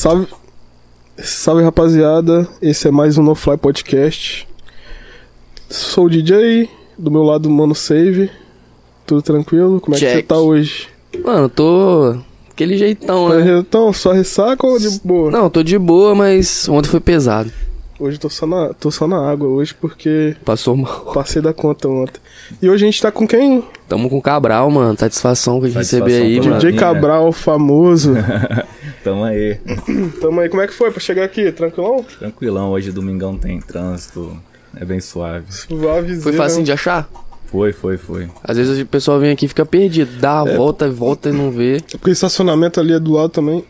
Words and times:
Salve, 0.00 0.26
salve 1.18 1.62
rapaziada, 1.62 2.48
esse 2.62 2.88
é 2.88 2.90
mais 2.90 3.18
um 3.18 3.22
No 3.22 3.34
Fly 3.34 3.58
Podcast. 3.58 4.48
Sou 5.68 6.06
o 6.06 6.08
DJ, 6.08 6.70
do 6.96 7.10
meu 7.10 7.22
lado 7.22 7.50
Mano 7.50 7.74
Save. 7.74 8.30
Tudo 9.06 9.20
tranquilo? 9.20 9.78
Como 9.78 9.94
é 9.94 9.98
que 9.98 10.06
Check. 10.06 10.14
você 10.16 10.22
tá 10.22 10.38
hoje? 10.38 10.88
Mano, 11.22 11.50
tô. 11.50 12.16
Aquele 12.50 12.78
jeitão, 12.78 13.28
Tá 13.28 13.36
né? 13.40 13.58
Então, 13.58 13.92
só 13.92 14.12
ressaca 14.12 14.66
ou 14.66 14.78
de 14.78 14.88
boa? 15.04 15.30
Não, 15.30 15.50
tô 15.50 15.62
de 15.62 15.78
boa, 15.78 16.14
mas 16.14 16.66
ontem 16.66 16.88
foi 16.88 17.00
pesado. 17.00 17.52
Hoje 18.00 18.18
tô 18.18 18.30
só, 18.30 18.46
na, 18.46 18.72
tô 18.72 18.90
só 18.90 19.06
na 19.06 19.30
água 19.30 19.46
hoje 19.46 19.74
porque 19.74 20.34
Passou 20.42 20.74
mal. 20.74 21.12
passei 21.12 21.42
da 21.42 21.52
conta 21.52 21.86
ontem. 21.86 22.18
E 22.62 22.66
hoje 22.70 22.82
a 22.82 22.86
gente 22.90 23.02
tá 23.02 23.12
com 23.12 23.28
quem? 23.28 23.62
Tamo 23.86 24.08
com 24.08 24.16
o 24.16 24.22
Cabral, 24.22 24.70
mano. 24.70 24.98
Satisfação 24.98 25.60
que 25.60 25.66
a 25.66 25.68
gente 25.68 25.76
receber 25.76 26.22
aí, 26.22 26.40
mano. 26.40 26.54
DJ 26.54 26.72
né? 26.72 26.78
Cabral, 26.78 27.30
famoso. 27.30 28.14
Tamo 29.04 29.24
aí. 29.24 29.58
Tamo 30.18 30.40
aí, 30.40 30.48
como 30.48 30.62
é 30.62 30.66
que 30.66 30.72
foi 30.72 30.90
pra 30.90 30.98
chegar 30.98 31.24
aqui? 31.24 31.52
Tranquilão? 31.52 32.02
Tranquilão, 32.18 32.70
hoje 32.70 32.90
domingão 32.90 33.36
tem 33.36 33.60
trânsito. 33.60 34.34
É 34.74 34.84
bem 34.84 34.98
suave. 35.00 35.52
Suavezinho. 35.52 36.22
Foi 36.22 36.32
fácil 36.32 36.62
de 36.62 36.72
achar? 36.72 37.06
Foi, 37.50 37.72
foi, 37.72 37.98
foi. 37.98 38.28
Às 38.42 38.56
vezes 38.56 38.80
o 38.80 38.86
pessoal 38.86 39.18
vem 39.20 39.32
aqui 39.32 39.44
e 39.44 39.48
fica 39.48 39.66
perdido. 39.66 40.18
Dá 40.18 40.40
a 40.40 40.44
volta, 40.44 40.88
volta 40.88 41.28
e 41.28 41.32
não 41.32 41.50
vê. 41.50 41.82
Porque 41.90 42.08
o 42.08 42.12
estacionamento 42.12 42.80
ali 42.80 42.94
é 42.94 42.98
do 42.98 43.12
lado 43.12 43.28
também. 43.28 43.62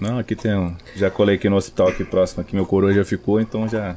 Não, 0.00 0.18
aqui 0.18 0.34
tem 0.34 0.54
um. 0.54 0.74
Já 0.96 1.10
colei 1.10 1.36
aqui 1.36 1.48
no 1.48 1.56
hospital 1.56 1.88
aqui 1.88 2.04
próximo, 2.04 2.42
aqui 2.42 2.54
meu 2.54 2.66
coroa 2.66 2.92
já 2.92 3.04
ficou, 3.04 3.40
então 3.40 3.68
já. 3.68 3.96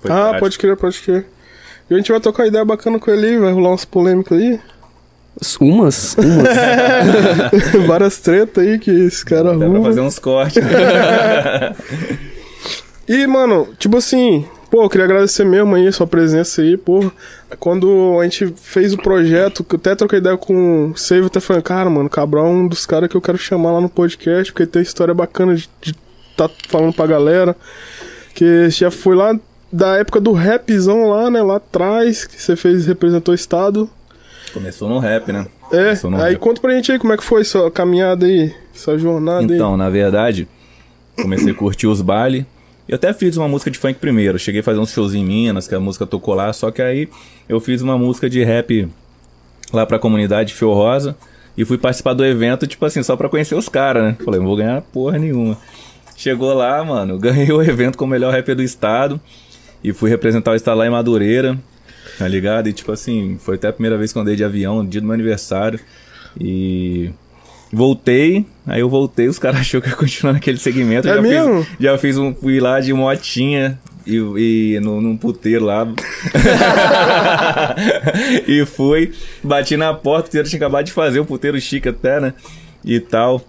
Foi 0.00 0.10
ah, 0.10 0.14
prático. 0.14 0.40
pode 0.40 0.58
crer, 0.58 0.76
pode 0.76 1.00
crer. 1.00 1.26
E 1.90 1.94
a 1.94 1.96
gente 1.96 2.10
vai 2.10 2.20
trocar 2.20 2.46
ideia 2.46 2.64
bacana 2.64 2.98
com 2.98 3.10
ele 3.10 3.26
aí, 3.26 3.38
vai 3.38 3.52
rolar 3.52 3.70
umas 3.70 3.84
polêmicas 3.84 4.38
aí. 4.38 4.60
Umas? 5.60 6.14
Umas. 6.16 6.48
Várias 7.86 8.18
tretas 8.18 8.64
aí 8.64 8.78
que 8.78 8.90
esse 8.90 9.24
cara 9.24 9.52
Dá 9.52 9.56
pra 9.56 9.66
arruma. 9.66 9.84
fazer 9.84 10.00
uns 10.00 10.18
cortes. 10.18 10.62
E, 13.08 13.26
mano, 13.26 13.68
tipo 13.78 13.96
assim, 13.96 14.46
pô, 14.72 14.84
eu 14.84 14.88
queria 14.88 15.04
agradecer 15.04 15.44
mesmo 15.44 15.74
aí 15.74 15.92
sua 15.92 16.06
presença 16.06 16.62
aí, 16.62 16.78
pô. 16.78 17.12
Quando 17.60 18.18
a 18.18 18.24
gente 18.24 18.54
fez 18.56 18.94
o 18.94 18.96
projeto, 18.96 19.62
que 19.62 19.74
eu 19.74 19.78
até 19.78 19.94
troquei 19.94 20.18
ideia 20.18 20.38
com 20.38 20.92
o 20.92 20.96
Save, 20.96 21.26
até 21.26 21.40
falei, 21.40 21.60
cara, 21.60 21.90
mano, 21.90 22.08
Cabral 22.08 22.46
é 22.46 22.48
um 22.48 22.66
dos 22.66 22.86
caras 22.86 23.10
que 23.10 23.14
eu 23.14 23.20
quero 23.20 23.36
chamar 23.36 23.72
lá 23.72 23.82
no 23.82 23.90
podcast, 23.90 24.50
porque 24.50 24.66
tem 24.66 24.80
história 24.80 25.12
bacana 25.12 25.54
de, 25.54 25.68
de 25.82 25.94
tá 26.34 26.48
falando 26.68 26.94
pra 26.94 27.06
galera. 27.06 27.54
Que 28.34 28.70
já 28.70 28.90
foi 28.90 29.14
lá 29.14 29.38
da 29.70 29.98
época 29.98 30.18
do 30.18 30.32
rapzão 30.32 31.06
lá, 31.10 31.30
né, 31.30 31.42
lá 31.42 31.56
atrás, 31.56 32.24
que 32.24 32.40
você 32.40 32.56
fez, 32.56 32.86
representou 32.86 33.32
o 33.32 33.34
estado. 33.34 33.90
Começou 34.54 34.88
no 34.88 34.98
rap, 34.98 35.30
né? 35.32 35.46
É, 35.70 35.90
aí 36.22 36.32
rap. 36.32 36.36
conta 36.38 36.62
pra 36.62 36.72
gente 36.72 36.90
aí 36.90 36.98
como 36.98 37.12
é 37.12 37.18
que 37.18 37.24
foi 37.24 37.44
sua 37.44 37.70
caminhada 37.70 38.24
aí, 38.24 38.54
sua 38.72 38.96
jornada 38.96 39.52
aí. 39.52 39.54
Então, 39.54 39.76
na 39.76 39.90
verdade, 39.90 40.48
comecei 41.14 41.52
a 41.52 41.54
curtir 41.54 41.86
os 41.86 42.00
bailes. 42.00 42.46
Eu 42.88 42.96
até 42.96 43.12
fiz 43.12 43.36
uma 43.36 43.48
música 43.48 43.70
de 43.70 43.78
funk 43.78 43.98
primeiro. 43.98 44.38
Cheguei 44.38 44.60
a 44.60 44.64
fazer 44.64 44.78
uns 44.78 44.90
shows 44.90 45.14
em 45.14 45.24
Minas, 45.24 45.68
que 45.68 45.74
a 45.74 45.80
música 45.80 46.06
tocou 46.06 46.34
lá. 46.34 46.52
Só 46.52 46.70
que 46.70 46.82
aí 46.82 47.08
eu 47.48 47.60
fiz 47.60 47.80
uma 47.80 47.96
música 47.96 48.28
de 48.28 48.42
rap 48.42 48.88
lá 49.72 49.86
pra 49.86 49.98
comunidade 49.98 50.54
Fio 50.54 50.72
Rosa. 50.72 51.16
E 51.56 51.64
fui 51.64 51.76
participar 51.76 52.14
do 52.14 52.24
evento, 52.24 52.66
tipo 52.66 52.84
assim, 52.84 53.02
só 53.02 53.14
pra 53.14 53.28
conhecer 53.28 53.54
os 53.54 53.68
caras, 53.68 54.04
né? 54.04 54.16
Falei, 54.24 54.40
não 54.40 54.46
vou 54.46 54.56
ganhar 54.56 54.80
porra 54.80 55.18
nenhuma. 55.18 55.58
Chegou 56.16 56.52
lá, 56.54 56.82
mano, 56.82 57.18
ganhei 57.20 57.50
o 57.52 57.62
evento 57.62 57.98
com 57.98 58.04
o 58.04 58.08
melhor 58.08 58.32
rapper 58.32 58.56
do 58.56 58.62
estado. 58.62 59.20
E 59.84 59.92
fui 59.92 60.08
representar 60.08 60.52
o 60.52 60.54
estado 60.54 60.78
lá 60.78 60.86
em 60.86 60.90
Madureira, 60.90 61.58
tá 62.18 62.26
ligado? 62.26 62.68
E 62.68 62.72
tipo 62.72 62.92
assim, 62.92 63.36
foi 63.38 63.56
até 63.56 63.68
a 63.68 63.72
primeira 63.72 63.98
vez 63.98 64.12
que 64.12 64.18
eu 64.18 64.22
andei 64.22 64.36
de 64.36 64.44
avião, 64.44 64.82
no 64.82 64.88
dia 64.88 65.00
do 65.00 65.06
meu 65.06 65.14
aniversário. 65.14 65.78
E 66.40 67.10
voltei, 67.72 68.44
aí 68.66 68.80
eu 68.80 68.88
voltei, 68.88 69.28
os 69.28 69.38
caras 69.38 69.60
achou 69.62 69.80
que 69.80 69.88
ia 69.88 69.96
continuar 69.96 70.34
naquele 70.34 70.58
segmento. 70.58 71.08
É 71.08 71.14
já 71.14 71.22
mesmo? 71.22 71.64
Fiz, 71.64 71.76
já 71.80 71.98
fiz 71.98 72.18
um, 72.18 72.34
fui 72.34 72.60
lá 72.60 72.80
de 72.80 72.92
motinha 72.92 73.78
e, 74.06 74.16
e 74.16 74.80
no, 74.80 75.00
num 75.00 75.16
puteiro 75.16 75.64
lá. 75.64 75.86
e 78.46 78.64
fui, 78.66 79.12
bati 79.42 79.76
na 79.76 79.94
porta, 79.94 80.20
o 80.20 80.24
puteiro 80.24 80.48
tinha 80.48 80.58
acabado 80.58 80.84
de 80.84 80.92
fazer, 80.92 81.20
um 81.20 81.24
puteiro 81.24 81.60
chique 81.60 81.88
até, 81.88 82.20
né? 82.20 82.34
E 82.84 83.00
tal. 83.00 83.40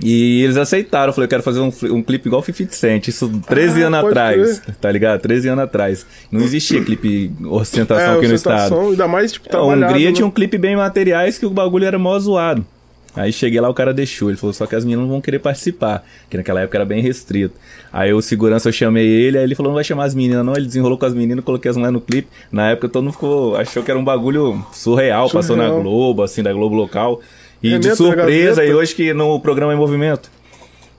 E 0.00 0.44
eles 0.44 0.56
aceitaram, 0.56 1.08
eu 1.08 1.12
falei, 1.12 1.24
eu 1.24 1.28
quero 1.28 1.42
fazer 1.42 1.58
um, 1.58 1.72
um 1.92 2.00
clipe 2.04 2.28
igual 2.28 2.40
o 2.40 2.44
50 2.44 2.72
Cent, 2.72 3.08
isso 3.08 3.28
13 3.48 3.82
Ah, 3.82 3.86
anos 3.88 4.04
atrás, 4.04 4.60
crer. 4.60 4.76
tá 4.76 4.92
ligado? 4.92 5.20
13 5.20 5.48
anos 5.48 5.64
atrás. 5.64 6.06
Não 6.30 6.40
existia 6.40 6.80
clipe 6.84 7.32
ostentação 7.46 8.14
é, 8.14 8.18
aqui 8.18 8.28
no 8.28 8.34
ostentação, 8.34 8.78
estado. 8.78 8.90
Ainda 8.90 9.08
mais, 9.08 9.32
tipo, 9.32 9.56
A 9.56 9.64
Hungria 9.64 10.10
né? 10.10 10.14
tinha 10.14 10.24
um 10.24 10.30
clipe 10.30 10.56
bem 10.56 10.76
materiais 10.76 11.36
que 11.36 11.44
o 11.44 11.50
bagulho 11.50 11.84
era 11.84 11.98
mó 11.98 12.16
zoado. 12.16 12.64
Aí 13.18 13.32
cheguei 13.32 13.60
lá, 13.60 13.68
o 13.68 13.74
cara 13.74 13.92
deixou. 13.92 14.30
Ele 14.30 14.38
falou, 14.38 14.52
só 14.52 14.66
que 14.66 14.76
as 14.76 14.84
meninas 14.84 15.02
não 15.02 15.10
vão 15.10 15.20
querer 15.20 15.38
participar. 15.40 16.04
Que 16.30 16.36
naquela 16.36 16.60
época 16.60 16.78
era 16.78 16.84
bem 16.84 17.02
restrito. 17.02 17.54
Aí 17.92 18.12
o 18.12 18.22
segurança, 18.22 18.68
eu 18.68 18.72
chamei 18.72 19.06
ele, 19.06 19.38
aí 19.38 19.44
ele 19.44 19.54
falou, 19.54 19.70
não 19.70 19.74
vai 19.74 19.84
chamar 19.84 20.04
as 20.04 20.14
meninas 20.14 20.44
não. 20.44 20.54
Ele 20.54 20.66
desenrolou 20.66 20.96
com 20.96 21.06
as 21.06 21.14
meninas, 21.14 21.44
coloquei 21.44 21.70
as 21.70 21.76
mulheres 21.76 21.94
no 21.94 22.00
clipe. 22.00 22.28
Na 22.52 22.70
época 22.70 22.88
todo 22.88 23.02
mundo 23.02 23.12
ficou, 23.12 23.56
achou 23.56 23.82
que 23.82 23.90
era 23.90 23.98
um 23.98 24.04
bagulho 24.04 24.64
surreal, 24.72 25.28
passou 25.30 25.56
na 25.56 25.64
Surreal. 25.64 25.82
Globo, 25.82 26.22
assim, 26.22 26.42
da 26.42 26.52
Globo 26.52 26.76
local. 26.76 27.20
E 27.62 27.74
É 27.74 27.78
de 27.78 27.94
surpresa, 27.96 28.64
e 28.64 28.72
hoje 28.72 28.94
que 28.94 29.12
no 29.12 29.40
programa 29.40 29.74
Em 29.74 29.76
Movimento. 29.76 30.30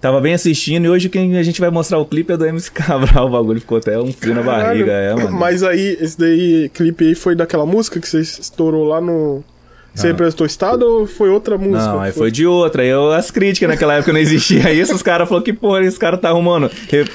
Tava 0.02 0.22
bem 0.22 0.34
assistindo 0.34 0.86
e 0.86 0.90
hoje 0.90 1.10
quem 1.10 1.38
a 1.38 1.44
gente 1.44 1.60
vai 1.60 1.70
mostrar 1.70 1.98
o 1.98 2.06
clipe 2.06 2.32
é 2.32 2.38
do 2.38 2.46
MC 2.46 2.72
Cabral. 2.72 3.28
O 3.28 3.30
bagulho 3.30 3.60
ficou 3.60 3.78
até 3.78 4.00
um 4.00 4.14
frio 4.14 4.34
na 4.34 4.42
barriga, 4.42 4.92
é, 4.92 5.14
mano. 5.14 5.32
Mas 5.32 5.62
aí, 5.62 5.98
esse 6.00 6.18
daí, 6.18 6.70
clipe 6.74 7.06
aí 7.06 7.16
foi 7.16 7.36
daquela 7.36 7.66
música 7.66 8.00
que 8.00 8.08
você 8.08 8.22
estourou 8.22 8.86
lá 8.86 9.02
no. 9.02 9.44
Você 9.94 10.08
representou 10.08 10.46
o 10.46 10.48
estado 10.48 10.84
ou 10.84 11.06
foi 11.08 11.30
outra 11.30 11.58
música? 11.58 11.92
Não, 11.92 12.00
aí 12.00 12.12
foi 12.12 12.32
de 12.32 12.46
outra. 12.46 12.82
Aí 12.84 12.90
eu, 12.90 13.12
as 13.12 13.32
críticas 13.32 13.68
naquela 13.70 13.96
época 13.96 14.14
não 14.14 14.20
existia 14.20 14.72
isso. 14.74 14.94
Os 14.96 15.02
caras 15.04 15.28
falaram 15.28 15.44
que, 15.44 15.52
porra, 15.54 15.82
esse 15.82 16.00
cara 16.00 16.18
tá 16.18 16.30
arrumando 16.30 16.70
re- 16.90 17.06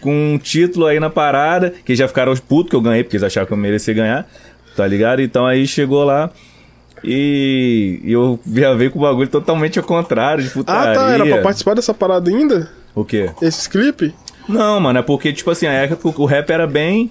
com 0.00 0.34
um 0.34 0.38
título 0.38 0.84
aí 0.86 1.00
na 1.00 1.08
parada, 1.08 1.72
que 1.84 1.94
já 1.94 2.06
ficaram 2.06 2.34
putos 2.36 2.68
que 2.70 2.76
eu 2.76 2.80
ganhei, 2.82 3.02
porque 3.02 3.16
eles 3.16 3.24
achavam 3.24 3.46
que 3.46 3.52
eu 3.54 3.56
merecia 3.56 3.94
ganhar, 3.94 4.28
tá 4.76 4.86
ligado? 4.86 5.22
Então 5.22 5.46
aí 5.46 5.66
chegou 5.66 6.04
lá 6.04 6.30
e, 7.02 8.00
eu 8.04 8.38
já 8.54 8.74
veio 8.74 8.90
com 8.90 8.98
o 8.98 9.02
bagulho 9.02 9.28
totalmente 9.28 9.78
ao 9.78 9.84
contrário, 9.84 10.42
de 10.42 10.50
Ah, 10.50 10.52
putaria. 10.52 10.94
tá. 10.94 11.10
Era 11.12 11.26
pra 11.26 11.38
participar 11.42 11.74
dessa 11.74 11.94
parada 11.94 12.30
ainda? 12.30 12.70
O 12.94 13.04
quê? 13.04 13.30
Esses 13.42 13.66
clipes? 13.66 14.12
Não, 14.48 14.78
mano, 14.80 14.98
é 14.98 15.02
porque, 15.02 15.32
tipo 15.32 15.50
assim, 15.50 15.66
a 15.66 15.72
época 15.72 16.20
o 16.20 16.24
rap 16.26 16.50
era 16.50 16.66
bem. 16.66 17.10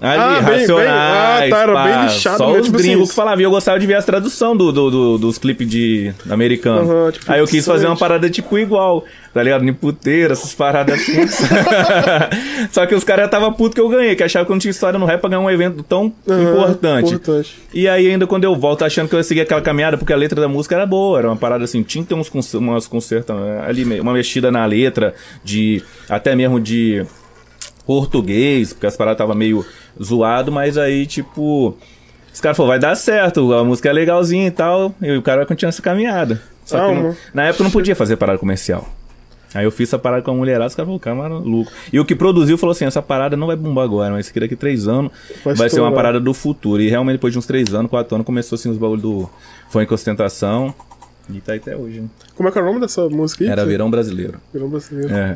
Ali, 0.00 0.20
Ah, 0.20 0.40
bem- 0.42 0.58
racionais. 0.60 0.68
bem- 0.68 0.88
ah, 0.90 1.46
tá, 1.50 1.62
era 1.62 1.72
pá, 1.72 1.84
bem 1.84 2.02
lixado 2.04 2.36
Só 2.38 2.52
os 2.52 2.66
tipo 2.66 2.76
gringos 2.78 3.02
assim, 3.02 3.08
que 3.10 3.14
falavam. 3.14 3.40
E 3.40 3.44
eu 3.44 3.50
gostava 3.50 3.78
de 3.78 3.86
ver 3.86 3.94
as 3.94 4.04
traduções 4.04 4.58
do, 4.58 4.72
do, 4.72 4.90
do- 4.90 5.18
dos 5.18 5.38
clipes 5.38 5.68
de 5.68 6.12
americano. 6.28 6.90
Aham, 6.90 7.12
tipo, 7.12 7.32
Aí 7.32 7.40
eu 7.40 7.46
quis 7.46 7.64
fazer 7.64 7.86
uma 7.86 7.96
parada 7.96 8.28
tipo 8.28 8.58
igual, 8.58 9.04
tá 9.32 9.42
ligado? 9.42 9.62
Niputeira, 9.64 10.32
essas 10.32 10.52
paradas 10.52 11.00
assim. 11.00 11.14
Só 12.70 12.86
que 12.86 12.94
os 12.94 13.04
caras 13.04 13.24
já 13.24 13.28
tava 13.28 13.50
puto 13.52 13.74
que 13.74 13.80
eu 13.80 13.88
ganhei, 13.88 14.14
que 14.14 14.22
achavam 14.22 14.46
que 14.46 14.52
eu 14.52 14.54
não 14.54 14.60
tinha 14.60 14.70
história 14.70 14.98
no 14.98 15.06
rap 15.06 15.20
pra 15.20 15.30
ganhar 15.30 15.40
um 15.42 15.50
evento 15.50 15.82
tão 15.82 16.12
Aham, 16.28 16.42
importante. 16.42 17.14
importante. 17.14 17.54
E 17.72 17.88
aí, 17.88 18.10
ainda 18.10 18.26
quando 18.26 18.44
eu 18.44 18.54
volto 18.56 18.84
achando 18.84 19.08
que 19.08 19.14
eu 19.14 19.18
ia 19.18 19.24
seguir 19.24 19.42
aquela 19.42 19.60
caminhada, 19.62 19.96
porque 19.96 20.12
a 20.12 20.16
letra 20.16 20.40
da 20.40 20.48
música 20.48 20.74
era 20.74 20.86
boa, 20.86 21.18
era 21.18 21.28
uma 21.28 21.36
parada 21.36 21.64
assim, 21.64 21.82
tinha 21.82 22.02
que 22.02 22.08
ter 22.08 22.14
uns, 22.14 22.28
cons- 22.28 22.52
umas 22.54 22.86
concertos 22.86 23.34
ali, 23.66 23.84
meio- 23.84 24.02
uma 24.02 24.12
mexida 24.12 24.50
na 24.50 24.64
letra, 24.66 25.14
de 25.44 25.82
até 26.08 26.34
mesmo 26.34 26.60
de 26.60 27.04
português, 27.86 28.72
porque 28.72 28.86
as 28.86 28.96
paradas 28.96 29.18
tava 29.18 29.34
meio 29.34 29.64
zoado, 30.02 30.50
mas 30.50 30.76
aí, 30.78 31.06
tipo, 31.06 31.76
os 32.32 32.40
caras 32.40 32.56
falaram, 32.56 32.70
vai 32.72 32.78
dar 32.78 32.94
certo, 32.96 33.52
a 33.52 33.64
música 33.64 33.88
é 33.88 33.92
legalzinha 33.92 34.46
e 34.46 34.50
tal, 34.50 34.94
e 35.00 35.16
o 35.16 35.22
cara 35.22 35.38
vai 35.38 35.46
continuar 35.46 35.68
essa 35.70 35.82
caminhada. 35.82 36.40
Só 36.64 36.78
que 36.88 36.94
não- 36.94 37.16
na 37.34 37.44
época 37.44 37.62
eu 37.62 37.64
não 37.64 37.70
podia 37.70 37.94
fazer 37.94 38.16
parada 38.16 38.38
comercial. 38.38 38.88
Aí 39.54 39.64
eu 39.64 39.70
fiz 39.70 39.88
essa 39.88 39.98
parada 39.98 40.20
com 40.20 40.32
a 40.32 40.34
mulherada, 40.34 40.66
os 40.66 40.74
caras 40.74 40.88
falaram, 40.88 40.98
cara, 40.98 41.14
maluco. 41.44 41.70
E 41.92 42.00
o 42.00 42.04
que 42.04 42.16
produziu 42.16 42.58
falou 42.58 42.72
assim, 42.72 42.86
essa 42.86 43.00
parada 43.00 43.36
não 43.36 43.46
vai 43.46 43.54
bombar 43.54 43.84
agora, 43.84 44.10
mas 44.12 44.26
isso 44.26 44.30
aqui 44.30 44.40
daqui 44.40 44.56
três 44.56 44.88
anos 44.88 45.12
Vai 45.44 45.54
vai, 45.54 45.70
ser 45.70 45.80
uma 45.80 45.92
parada 45.92 46.18
do 46.18 46.34
futuro. 46.34 46.82
E 46.82 46.88
realmente 46.88 47.14
depois 47.16 47.32
de 47.32 47.38
uns 47.38 47.46
três 47.46 47.72
anos, 47.72 47.88
quatro 47.88 48.16
anos, 48.16 48.26
começou 48.26 48.56
assim 48.56 48.68
os 48.68 48.76
bagulhos 48.76 49.02
do 49.02 49.30
funk 49.68 49.94
ostentação. 49.94 50.74
E 51.32 51.40
tá 51.40 51.52
aí 51.52 51.58
até 51.58 51.76
hoje, 51.76 52.00
né? 52.00 52.08
Como 52.34 52.48
é 52.48 52.52
que 52.52 52.58
é 52.58 52.62
o 52.62 52.64
nome 52.64 52.80
dessa 52.80 53.08
música 53.08 53.44
aí? 53.44 53.50
Era 53.50 53.64
verão 53.64 53.90
brasileiro. 53.90 54.40
Verão 54.52 54.68
brasileiro. 54.68 55.12
É. 55.14 55.32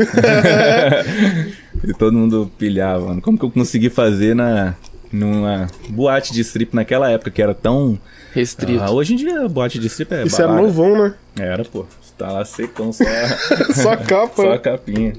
e 1.89 1.95
todo 1.95 2.13
mundo 2.13 2.51
pilhava, 2.59 3.07
mano. 3.07 3.23
Como 3.23 3.39
que 3.39 3.45
eu 3.45 3.51
consegui 3.51 3.89
fazer 3.89 4.35
na 4.35 4.75
numa 5.11 5.67
boate 5.89 6.35
de 6.35 6.43
strip 6.43 6.75
naquela 6.75 7.11
época 7.11 7.31
que 7.31 7.41
era 7.41 7.55
tão 7.55 7.99
Restrito. 8.35 8.83
Ah, 8.83 8.91
hoje 8.91 9.15
em 9.15 9.17
dia 9.17 9.49
boate 9.49 9.79
de 9.79 9.87
strip 9.87 10.13
é 10.13 10.25
Isso 10.25 10.37
era 10.37 10.49
balada. 10.49 10.67
novão, 10.67 11.03
né? 11.03 11.15
Era, 11.39 11.65
pô. 11.65 11.87
Tá 12.19 12.33
lá 12.33 12.45
secão 12.45 12.93
só 12.93 13.05
Só 13.75 13.93
a 13.93 13.97
capa. 13.97 14.43
só 14.43 14.53
a 14.53 14.59
capinha. 14.59 15.13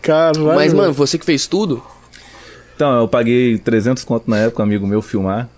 Caralho. 0.00 0.46
Mas, 0.46 0.72
mano, 0.72 0.92
você 0.92 1.18
que 1.18 1.24
fez 1.24 1.46
tudo? 1.46 1.82
Então, 2.74 3.00
eu 3.00 3.06
paguei 3.06 3.58
300 3.58 4.02
conto 4.02 4.28
na 4.30 4.38
época, 4.38 4.62
um 4.62 4.66
amigo 4.66 4.86
meu 4.86 5.02
filmar. 5.02 5.48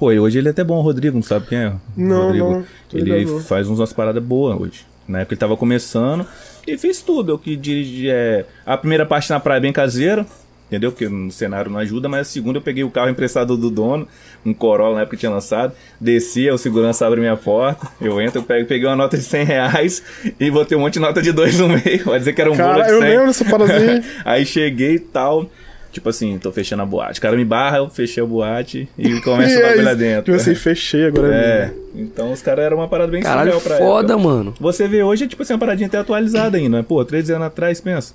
Pô, 0.00 0.10
e 0.10 0.18
hoje 0.18 0.38
ele 0.38 0.48
é 0.48 0.50
até 0.50 0.64
bom, 0.64 0.78
o 0.78 0.80
Rodrigo, 0.80 1.14
não 1.14 1.22
sabe 1.22 1.46
quem 1.46 1.58
é? 1.58 1.72
Não, 1.94 2.22
Rodrigo. 2.28 2.50
não, 2.50 2.64
Ele 2.94 3.26
faz 3.42 3.68
umas 3.68 3.92
paradas 3.92 4.22
boas 4.24 4.58
hoje. 4.58 4.86
Na 5.06 5.20
época 5.20 5.34
ele 5.34 5.38
tava 5.40 5.58
começando 5.58 6.26
e 6.66 6.78
fiz 6.78 7.02
tudo. 7.02 7.32
Eu 7.32 7.38
que 7.38 7.54
dirigi 7.54 8.08
é, 8.08 8.46
a 8.64 8.78
primeira 8.78 9.04
parte 9.04 9.28
na 9.28 9.38
praia 9.38 9.60
bem 9.60 9.74
caseira. 9.74 10.24
entendeu? 10.68 10.90
Porque 10.90 11.06
no 11.06 11.30
cenário 11.30 11.70
não 11.70 11.78
ajuda, 11.80 12.08
mas 12.08 12.20
a 12.22 12.24
segunda 12.24 12.56
eu 12.58 12.62
peguei 12.62 12.82
o 12.82 12.90
carro 12.90 13.10
emprestado 13.10 13.58
do 13.58 13.68
dono, 13.68 14.08
um 14.46 14.54
Corolla 14.54 14.94
na 14.94 15.00
época 15.02 15.16
que 15.16 15.20
tinha 15.20 15.30
lançado, 15.32 15.74
desci, 16.00 16.48
o 16.48 16.56
segurança 16.56 17.06
abre 17.06 17.20
minha 17.20 17.36
porta, 17.36 17.86
eu 18.00 18.18
entro, 18.22 18.38
eu 18.38 18.42
pego, 18.44 18.66
peguei 18.66 18.86
uma 18.88 18.96
nota 18.96 19.18
de 19.18 19.22
100 19.24 19.44
reais 19.44 20.02
e 20.38 20.50
botei 20.50 20.78
um 20.78 20.80
monte 20.82 20.94
de 20.94 21.00
nota 21.00 21.20
de 21.20 21.30
dois 21.32 21.58
no 21.58 21.68
meio, 21.68 22.04
vai 22.06 22.18
dizer 22.20 22.32
que 22.32 22.40
era 22.40 22.50
um 22.50 22.56
bolo 22.56 22.68
Cara, 22.68 22.84
de 22.84 22.92
eu 22.92 23.00
100. 23.00 23.08
lembro 23.10 23.26
dessa 23.26 23.44
parazinha. 23.44 24.04
Aí 24.24 24.46
cheguei 24.46 24.94
e 24.94 25.00
tal, 25.00 25.50
tipo 25.92 26.08
assim, 26.08 26.38
tô 26.38 26.50
fechando 26.52 26.82
a 26.82 26.86
boate. 26.86 27.18
O 27.18 27.22
cara 27.22 27.36
me 27.36 27.44
barra, 27.44 27.78
eu 27.78 27.88
fechei 27.90 28.22
a 28.22 28.26
boate 28.26 28.88
e 28.98 29.20
começa 29.22 29.54
o 29.56 29.58
E 29.58 29.62
bagulho 29.62 29.84
lá 29.84 29.94
dentro. 29.94 30.24
Tipo 30.24 30.36
assim, 30.36 30.54
fechei 30.54 31.06
agora. 31.06 31.34
É, 31.34 31.72
então 31.94 32.32
os 32.32 32.42
caras 32.42 32.64
eram 32.64 32.78
uma 32.78 32.88
parada 32.88 33.10
bem 33.10 33.22
Caralho, 33.22 33.52
surreal 33.52 33.78
pra 33.78 33.86
foda, 33.86 34.12
época. 34.14 34.28
mano. 34.28 34.54
Você 34.60 34.86
vê 34.88 35.02
hoje, 35.02 35.24
é 35.24 35.28
tipo 35.28 35.42
assim, 35.42 35.52
uma 35.52 35.58
paradinha 35.58 35.86
até 35.88 35.98
atualizada 35.98 36.56
ainda, 36.56 36.78
né? 36.78 36.84
Pô, 36.86 37.04
três 37.04 37.30
anos 37.30 37.46
atrás, 37.46 37.80
pensa. 37.80 38.14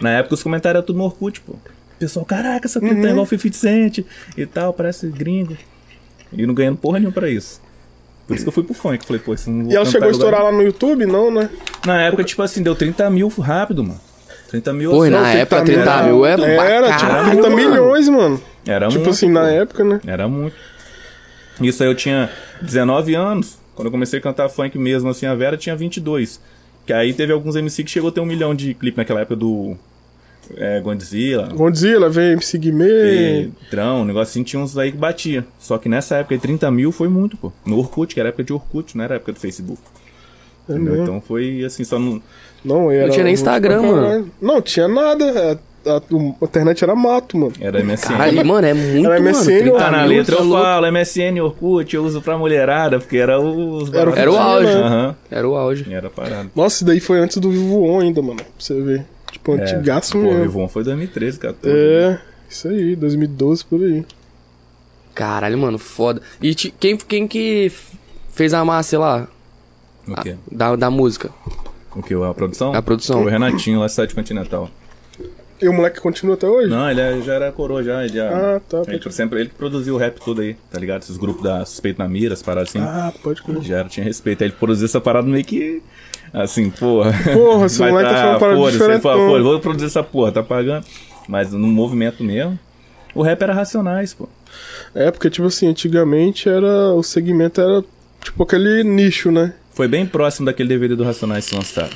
Na 0.00 0.10
época 0.10 0.34
os 0.34 0.42
comentários 0.42 0.78
eram 0.78 0.86
tudo 0.86 0.98
no 0.98 1.04
Orkut, 1.04 1.40
pô. 1.40 1.52
O 1.52 1.58
Pessoal, 1.98 2.24
caraca, 2.24 2.66
essa 2.66 2.80
clipe 2.80 3.00
tá 3.00 3.10
igual 3.10 3.24
50 3.24 3.56
Cent 3.56 3.98
e 4.36 4.44
tal, 4.46 4.72
parece 4.72 5.06
gringo. 5.06 5.56
E 6.32 6.44
não 6.46 6.54
ganhando 6.54 6.76
porra 6.78 6.98
nenhuma 6.98 7.14
pra 7.14 7.28
isso. 7.30 7.60
Por 8.26 8.34
isso 8.34 8.44
que 8.44 8.48
eu 8.48 8.52
fui 8.52 8.64
pro 8.64 8.74
funk. 8.74 9.04
Falei, 9.04 9.20
pô, 9.20 9.34
isso 9.34 9.50
não 9.50 9.64
vou 9.64 9.72
E 9.72 9.76
ela 9.76 9.84
chegou 9.84 10.08
a 10.08 10.10
estourar 10.10 10.42
lá 10.42 10.50
no 10.50 10.62
YouTube? 10.62 11.04
Não, 11.06 11.30
né? 11.30 11.50
Na 11.86 12.00
época, 12.02 12.24
tipo 12.24 12.42
assim, 12.42 12.62
deu 12.62 12.74
30 12.74 13.08
mil 13.10 13.28
rápido, 13.28 13.84
mano. 13.84 14.00
30 14.52 14.72
mil 14.74 14.90
Pô, 14.90 15.06
e 15.06 15.08
assim, 15.08 15.16
na 15.16 15.32
época 15.32 15.64
30 15.64 16.02
mil 16.02 16.26
é 16.26 16.36
pra 16.36 16.46
Era, 16.46 16.86
tipo, 16.88 17.00
caralho, 17.00 17.30
30 17.30 17.42
mano. 17.42 17.56
milhões, 17.56 18.08
mano. 18.10 18.42
Era 18.66 18.86
tipo 18.88 19.00
muito, 19.00 19.10
assim, 19.10 19.30
na 19.30 19.50
época, 19.50 19.82
né? 19.82 19.98
Era 20.06 20.28
muito. 20.28 20.54
Isso 21.62 21.82
aí 21.82 21.88
eu 21.88 21.94
tinha 21.94 22.30
19 22.60 23.14
anos. 23.14 23.58
Quando 23.74 23.86
eu 23.86 23.90
comecei 23.90 24.18
a 24.18 24.22
cantar 24.22 24.50
funk 24.50 24.78
mesmo, 24.78 25.08
assim, 25.08 25.24
a 25.24 25.34
Vera 25.34 25.56
tinha 25.56 25.74
22. 25.74 26.38
Que 26.84 26.92
aí 26.92 27.14
teve 27.14 27.32
alguns 27.32 27.56
MC 27.56 27.82
que 27.82 27.90
chegou 27.90 28.10
a 28.10 28.12
ter 28.12 28.20
um 28.20 28.26
milhão 28.26 28.54
de 28.54 28.74
clipe 28.74 28.98
naquela 28.98 29.20
época 29.20 29.36
do 29.36 29.74
é, 30.56 30.80
Godzilla, 30.80 31.48
Godzilla, 31.54 32.10
vem 32.10 32.32
MC 32.32 32.58
Guimê. 32.58 33.48
Pedrão, 33.70 34.02
um 34.02 34.04
negócio 34.04 34.32
assim, 34.32 34.42
tinha 34.42 34.60
uns 34.60 34.76
aí 34.76 34.92
que 34.92 34.98
batia. 34.98 35.46
Só 35.58 35.78
que 35.78 35.88
nessa 35.88 36.16
época, 36.16 36.34
aí, 36.34 36.40
30 36.40 36.70
mil 36.70 36.92
foi 36.92 37.08
muito, 37.08 37.38
pô. 37.38 37.50
No 37.64 37.78
Orkut, 37.78 38.12
que 38.12 38.20
era 38.20 38.28
época 38.28 38.44
de 38.44 38.52
Orkut, 38.52 38.98
não 38.98 39.04
era 39.04 39.14
época 39.14 39.32
do 39.32 39.40
Facebook. 39.40 39.80
É. 40.68 40.74
Então 40.74 41.22
foi 41.22 41.64
assim, 41.64 41.84
só 41.84 41.98
não. 41.98 42.20
Não 42.64 42.90
era. 42.90 43.10
tinha 43.10 43.24
nem 43.24 43.34
Instagram, 43.34 43.80
caralho. 43.82 44.00
mano. 44.00 44.30
Não, 44.40 44.60
tinha 44.62 44.86
nada. 44.88 45.58
A, 45.84 45.90
a- 45.90 46.02
o- 46.12 46.36
a 46.40 46.44
internet 46.44 46.84
era 46.84 46.94
mato, 46.94 47.36
mano. 47.36 47.52
Era 47.60 47.80
MSN. 47.82 48.08
Caralho, 48.16 48.46
mano, 48.46 48.66
é 48.66 48.72
muito, 48.74 49.06
Era 49.10 49.20
mano. 49.20 49.30
MSN, 49.36 49.58
30 49.62 49.78
Tá 49.78 49.90
na 49.90 50.04
letra 50.04 50.36
tá 50.36 50.42
eu 50.42 50.50
falo, 50.50 50.86
MSN, 50.86 51.40
Orkut, 51.40 51.96
eu 51.96 52.04
uso 52.04 52.20
pra 52.22 52.38
mulherada, 52.38 52.98
porque 53.00 53.16
era 53.16 53.40
os. 53.40 53.92
Era 53.92 54.10
Era 54.12 54.30
o 54.32 54.36
auge. 54.36 54.66
né? 54.74 54.80
Aham. 54.80 55.16
Era 55.30 55.48
o 55.48 55.56
auge. 55.56 55.92
Era 55.92 56.08
parado. 56.10 56.50
Nossa, 56.54 56.76
isso 56.76 56.84
daí 56.84 57.00
foi 57.00 57.18
antes 57.18 57.38
do 57.38 57.50
Vivo 57.50 57.82
On 57.82 57.98
ainda, 58.00 58.22
mano. 58.22 58.36
Pra 58.36 58.46
você 58.58 58.80
ver. 58.80 59.04
Tipo, 59.32 59.52
antigaço 59.54 60.12
Pô, 60.12 60.18
o 60.18 60.22
mesmo. 60.24 60.42
Vivon 60.42 60.68
foi 60.68 60.84
2013, 60.84 61.38
14. 61.40 61.76
É, 61.76 62.18
isso 62.48 62.68
aí, 62.68 62.94
2012 62.94 63.64
por 63.64 63.82
aí. 63.82 64.04
Caralho, 65.14 65.58
mano, 65.58 65.78
foda. 65.78 66.22
E 66.40 66.54
quem, 66.54 66.96
quem 66.96 67.26
que 67.26 67.72
fez 68.32 68.54
a 68.54 68.64
massa 68.64 68.98
lá? 68.98 69.26
O 70.06 70.14
quê? 70.20 70.36
Da, 70.50 70.76
da 70.76 70.90
música? 70.90 71.30
O 71.94 72.02
que? 72.02 72.14
A 72.14 72.34
produção? 72.34 72.74
A 72.74 72.82
produção. 72.82 73.22
O 73.22 73.28
Renatinho, 73.28 73.78
lá 73.78 73.84
da 73.86 73.88
Cidade 73.88 74.14
Continental. 74.14 74.70
E 75.60 75.68
o 75.68 75.72
moleque 75.72 76.00
continua 76.00 76.34
até 76.34 76.48
hoje? 76.48 76.68
Não, 76.68 76.90
ele 76.90 77.00
é- 77.00 77.20
já 77.20 77.34
era 77.34 77.52
coroa 77.52 77.84
já. 77.84 78.02
Ele 78.04 78.14
já 78.14 78.28
Ah, 78.56 78.60
tá, 78.68 78.82
Ele, 78.88 78.98
pode- 78.98 79.14
sempre, 79.14 79.40
ele 79.40 79.48
que 79.50 79.54
produziu 79.54 79.94
o 79.94 79.96
rap 79.98 80.18
todo 80.24 80.40
aí, 80.40 80.56
tá 80.70 80.78
ligado? 80.80 81.02
Esses 81.02 81.16
grupos 81.16 81.42
da 81.44 81.64
Suspeito 81.64 82.00
na 82.00 82.08
Mira, 82.08 82.34
as 82.34 82.42
paradas 82.42 82.70
assim. 82.70 82.80
Ah, 82.80 83.12
pode 83.22 83.42
crer. 83.42 83.62
Já 83.62 83.78
era, 83.78 83.88
tinha 83.88 84.02
respeito. 84.04 84.42
Aí 84.42 84.48
ele 84.48 84.56
produziu 84.58 84.86
essa 84.86 85.00
parada 85.00 85.28
meio 85.28 85.44
que. 85.44 85.80
Assim, 86.32 86.68
porra. 86.70 87.12
Porra, 87.32 87.66
esse 87.66 87.78
moleque 87.84 88.08
tá 88.10 88.16
falando 88.16 88.40
parada 88.40 88.58
ele 88.60 88.70
diferente. 88.72 89.02
"Foda-se, 89.02 89.42
vou 89.42 89.60
produzir 89.60 89.86
essa 89.86 90.02
porra, 90.02 90.32
tá 90.32 90.42
pagando. 90.42 90.84
Mas 91.28 91.52
no 91.52 91.68
movimento 91.68 92.24
mesmo, 92.24 92.58
o 93.14 93.22
rap 93.22 93.40
era 93.42 93.52
racionais, 93.52 94.14
pô. 94.14 94.28
É, 94.94 95.10
porque, 95.12 95.30
tipo 95.30 95.46
assim, 95.46 95.68
antigamente 95.68 96.48
era. 96.48 96.92
O 96.94 97.02
segmento 97.04 97.60
era 97.60 97.84
tipo 98.20 98.42
aquele 98.42 98.82
nicho, 98.82 99.30
né? 99.30 99.54
Foi 99.74 99.88
bem 99.88 100.06
próximo 100.06 100.46
daquele 100.46 100.68
DVD 100.68 100.94
do 100.94 101.04
Racionais 101.04 101.48
que 101.48 101.54
lançaram. 101.54 101.90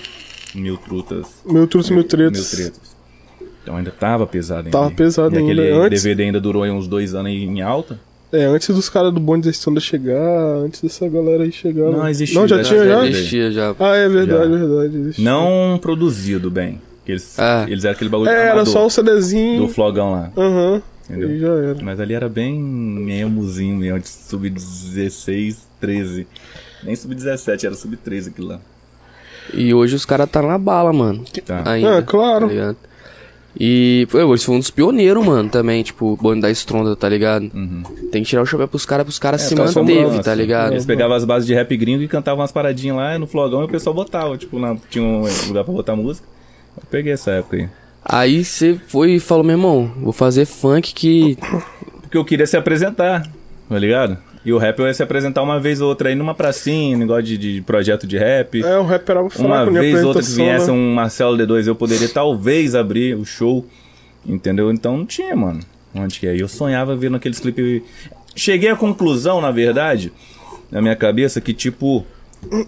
Mil 0.55 0.77
trutas. 0.77 1.27
Mil 1.45 1.67
trutos, 1.67 1.91
mil 1.91 2.05
tretos. 2.05 2.53
Mil 2.59 2.71
tretas. 2.71 2.97
Então 3.63 3.77
ainda 3.77 3.91
tava 3.91 4.27
pesado 4.27 4.61
ainda. 4.61 4.71
Tava 4.71 4.91
pesado 4.93 5.35
e 5.35 5.39
aquele 5.39 5.61
ainda. 5.61 5.85
Antes- 5.87 6.03
DVD 6.03 6.23
ainda 6.25 6.41
durou 6.41 6.63
aí 6.63 6.71
uns 6.71 6.87
dois 6.89 7.15
anos 7.15 7.27
aí 7.33 7.45
em 7.45 7.61
alta. 7.61 7.99
É, 8.33 8.45
antes 8.45 8.69
dos 8.75 8.89
caras 8.89 9.13
do 9.13 9.21
bonde 9.21 9.45
da 9.45 9.51
Estônia 9.51 9.81
chegar, 9.81 10.21
antes 10.65 10.81
dessa 10.81 11.09
galera 11.09 11.45
aí 11.45 11.53
chegar. 11.53 11.91
Não, 11.91 12.05
né? 12.05 12.11
existia, 12.11 12.41
Não, 12.41 12.49
já 12.49 12.57
já- 12.59 12.65
tinha 12.65 12.85
já 12.85 12.87
já? 13.01 13.07
Existia 13.07 13.51
já. 13.53 13.75
Ah, 13.79 13.95
é 13.97 14.09
verdade, 14.09 14.51
Já. 14.53 14.59
verdade. 14.59 14.97
existia. 14.99 15.25
Não 15.25 15.79
produzido 15.81 16.51
bem. 16.51 16.81
Eles, 17.07 17.39
Ah. 17.39 17.67
eles 17.69 17.85
eram 17.85 17.95
aquele 17.95 18.11
bagulho 18.11 18.29
É, 18.31 18.49
era 18.49 18.65
só 18.67 18.85
o 18.85 18.91
CDzinho. 18.91 19.63
do 19.63 19.69
flogão 19.69 20.11
lá. 20.13 20.33
Aham. 20.37 20.83
Entendeu? 21.09 21.31
E 21.31 21.39
já 21.39 21.49
era. 21.49 21.77
Mas 21.83 22.01
ali 22.01 22.15
era 22.15 22.29
bem 22.29 22.59
memozinho 22.61 23.77
mesmo, 23.77 24.01
de 24.01 24.09
sub-16, 24.09 25.57
13. 25.81 26.27
Nem 26.87 26.97
sub-17, 26.97 27.65
era 27.65 27.75
sub-13 27.75 28.29
aquilo 28.29 28.49
lá. 28.49 28.61
E 29.53 29.75
hoje 29.75 29.95
os 29.95 30.05
caras 30.05 30.29
tá 30.31 30.41
na 30.43 30.59
bala, 30.59 30.93
mano. 30.93 31.25
Tá. 31.45 31.63
Ainda, 31.71 31.99
Ah, 31.99 32.03
claro. 32.03 32.49
Tá? 32.49 32.75
E 33.59 34.07
pô, 34.11 34.19
eles 34.21 34.45
foram 34.45 34.57
um 34.57 34.61
dos 34.61 34.71
pioneiros, 34.71 35.25
mano, 35.25 35.49
também, 35.49 35.83
tipo, 35.83 36.13
o 36.13 36.17
bonde 36.17 36.43
da 36.43 36.51
Estronda, 36.51 36.95
tá 36.95 37.09
ligado? 37.09 37.51
Uhum. 37.55 37.83
Tem 38.13 38.23
que 38.23 38.29
tirar 38.29 38.43
o 38.43 38.47
chapéu 38.47 38.69
pros 38.69 38.85
caras, 38.85 39.05
pros 39.05 39.19
caras 39.19 39.41
se 39.43 39.55
tá 39.55 39.65
manteve, 39.65 39.71
assombrando, 39.99 40.23
tá 40.23 40.35
ligado? 40.35 40.73
Eles 40.73 40.85
pegavam 40.85 41.17
as 41.17 41.25
bases 41.25 41.47
de 41.47 41.55
rap 41.55 41.75
gringo 41.75 42.03
e 42.03 42.09
cantavam 42.09 42.41
umas 42.41 42.53
paradinhas 42.53 42.97
lá 42.97 43.19
no 43.19 43.27
flogão 43.27 43.63
e 43.63 43.65
o 43.65 43.69
pessoal 43.69 43.95
botava. 43.95 44.37
Tipo, 44.37 44.59
lá, 44.59 44.77
tinha 44.91 45.03
um 45.03 45.23
lugar 45.49 45.65
pra 45.65 45.73
botar 45.73 45.97
música. 45.97 46.27
Eu 46.77 46.83
peguei 46.91 47.15
essa 47.15 47.31
época 47.31 47.57
aí. 47.57 47.69
Aí 48.05 48.45
você 48.45 48.79
foi 48.89 49.13
e 49.15 49.21
falou, 49.21 49.43
meu 49.43 49.55
irmão, 49.55 49.91
vou 50.03 50.13
fazer 50.13 50.45
funk 50.45 50.93
que. 50.93 51.39
Porque 52.03 52.19
eu 52.19 52.25
queria 52.27 52.47
se 52.47 52.59
apresentar, 52.59 53.27
tá 53.69 53.79
ligado? 53.79 54.19
E 54.47 54.53
o 54.53 54.59
rap 54.59 54.79
eu 54.79 54.87
ia 54.87 54.95
se 54.95 55.03
apresentar 55.03 55.43
uma 55.43 55.59
vez 55.59 55.81
ou 55.81 55.89
outra 55.89 56.09
aí 56.09 56.15
numa 56.15 56.33
pracinha, 56.33 56.97
negócio 56.97 57.25
de, 57.25 57.37
de 57.37 57.61
projeto 57.63 58.07
de 58.07 58.17
rap. 58.17 58.63
É, 58.63 58.79
o 58.79 58.85
rap 58.85 59.11
era 59.11 59.29
fraco, 59.29 59.45
uma 59.45 59.69
vez 59.69 60.01
ou 60.03 60.07
outra 60.07 60.23
que 60.23 60.31
viesse 60.31 60.69
né? 60.69 60.73
um 60.73 60.95
Marcelo 60.95 61.37
D2, 61.37 61.67
eu 61.67 61.75
poderia 61.75 62.09
talvez 62.09 62.77
abrir 62.77 63.17
o 63.17 63.25
show. 63.25 63.67
Entendeu? 64.25 64.71
Então 64.71 64.99
não 64.99 65.05
tinha, 65.05 65.35
mano. 65.35 65.59
Onde 65.93 66.21
que 66.21 66.29
é? 66.29 66.37
E 66.37 66.39
Eu 66.39 66.47
sonhava 66.47 66.95
vendo 66.95 67.17
aqueles 67.17 67.41
clipes. 67.41 67.83
Cheguei 68.37 68.71
à 68.71 68.77
conclusão, 68.77 69.41
na 69.41 69.51
verdade, 69.51 70.13
na 70.71 70.81
minha 70.81 70.95
cabeça, 70.95 71.41
que 71.41 71.53
tipo, 71.53 72.07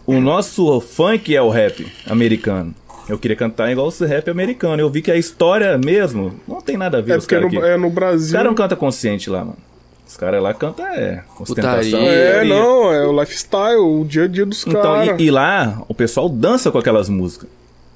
o 0.05 0.21
nosso 0.21 0.81
funk 0.81 1.33
é 1.33 1.41
o 1.41 1.49
rap 1.49 1.87
americano. 2.09 2.75
Eu 3.09 3.21
queria 3.21 3.37
cantar 3.37 3.71
igual 3.71 3.87
o 3.87 4.05
rap 4.05 4.29
americano. 4.29 4.83
Eu 4.83 4.91
vi 4.91 5.01
que 5.01 5.13
a 5.13 5.17
história 5.17 5.79
mesmo 5.79 6.35
não 6.47 6.61
tem 6.61 6.77
nada 6.77 6.99
a 6.99 7.01
ver 7.01 7.13
É 7.13 7.19
porque 7.19 7.39
no, 7.39 7.65
é, 7.65 7.77
no 7.77 7.87
Os 7.87 7.95
Brasil. 7.95 8.33
caras 8.33 8.49
não 8.49 8.57
cantam 8.57 8.77
consciente 8.77 9.31
lá, 9.31 9.45
mano. 9.45 9.68
Os 10.09 10.17
caras 10.17 10.43
lá 10.43 10.55
cantam, 10.55 10.87
é, 10.87 11.23
ostentação. 11.39 11.91
Putaria. 11.99 11.99
É, 11.99 12.45
não, 12.45 12.91
é 12.91 13.07
o 13.07 13.21
lifestyle, 13.21 13.77
o 13.77 14.05
dia 14.05 14.25
a 14.25 14.27
dia 14.27 14.47
dos 14.47 14.67
Então, 14.67 14.81
caras. 14.81 15.21
e, 15.21 15.25
e 15.25 15.31
lá, 15.31 15.83
o 15.87 15.93
pessoal 15.95 16.29
dança 16.31 16.71
com 16.73 16.79
aquelas 16.79 17.09
músicas. 17.11 17.49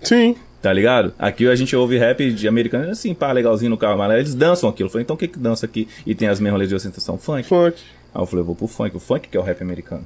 Sim. 0.02 0.36
Tá 0.60 0.70
ligado? 0.72 1.12
Aqui 1.18 1.48
a 1.48 1.56
gente 1.56 1.74
ouve 1.74 1.96
rap 1.98 2.30
de 2.30 2.46
americano 2.46 2.90
assim, 2.90 3.14
pá, 3.14 3.32
legalzinho 3.32 3.70
no 3.70 3.78
carro, 3.78 3.96
mas 3.98 4.12
eles 4.12 4.34
dançam 4.34 4.68
aquilo. 4.68 4.88
Eu 4.88 4.90
falei, 4.92 5.02
então 5.04 5.14
o 5.16 5.18
que 5.18 5.26
que 5.26 5.38
dança 5.38 5.64
aqui 5.66 5.88
e 6.06 6.14
tem 6.14 6.28
as 6.28 6.38
mesmas 6.38 6.58
leis 6.58 6.68
de 6.68 6.76
ostentação? 6.76 7.16
Funk. 7.18 7.48
Funk. 7.48 7.78
Aí 8.14 8.22
eu 8.22 8.26
falei, 8.26 8.42
eu 8.42 8.46
vou 8.46 8.54
pro 8.54 8.66
funk. 8.68 8.94
O 8.96 9.00
funk 9.00 9.28
que 9.28 9.36
é 9.36 9.40
o 9.40 9.42
rap 9.42 9.62
americano. 9.62 10.04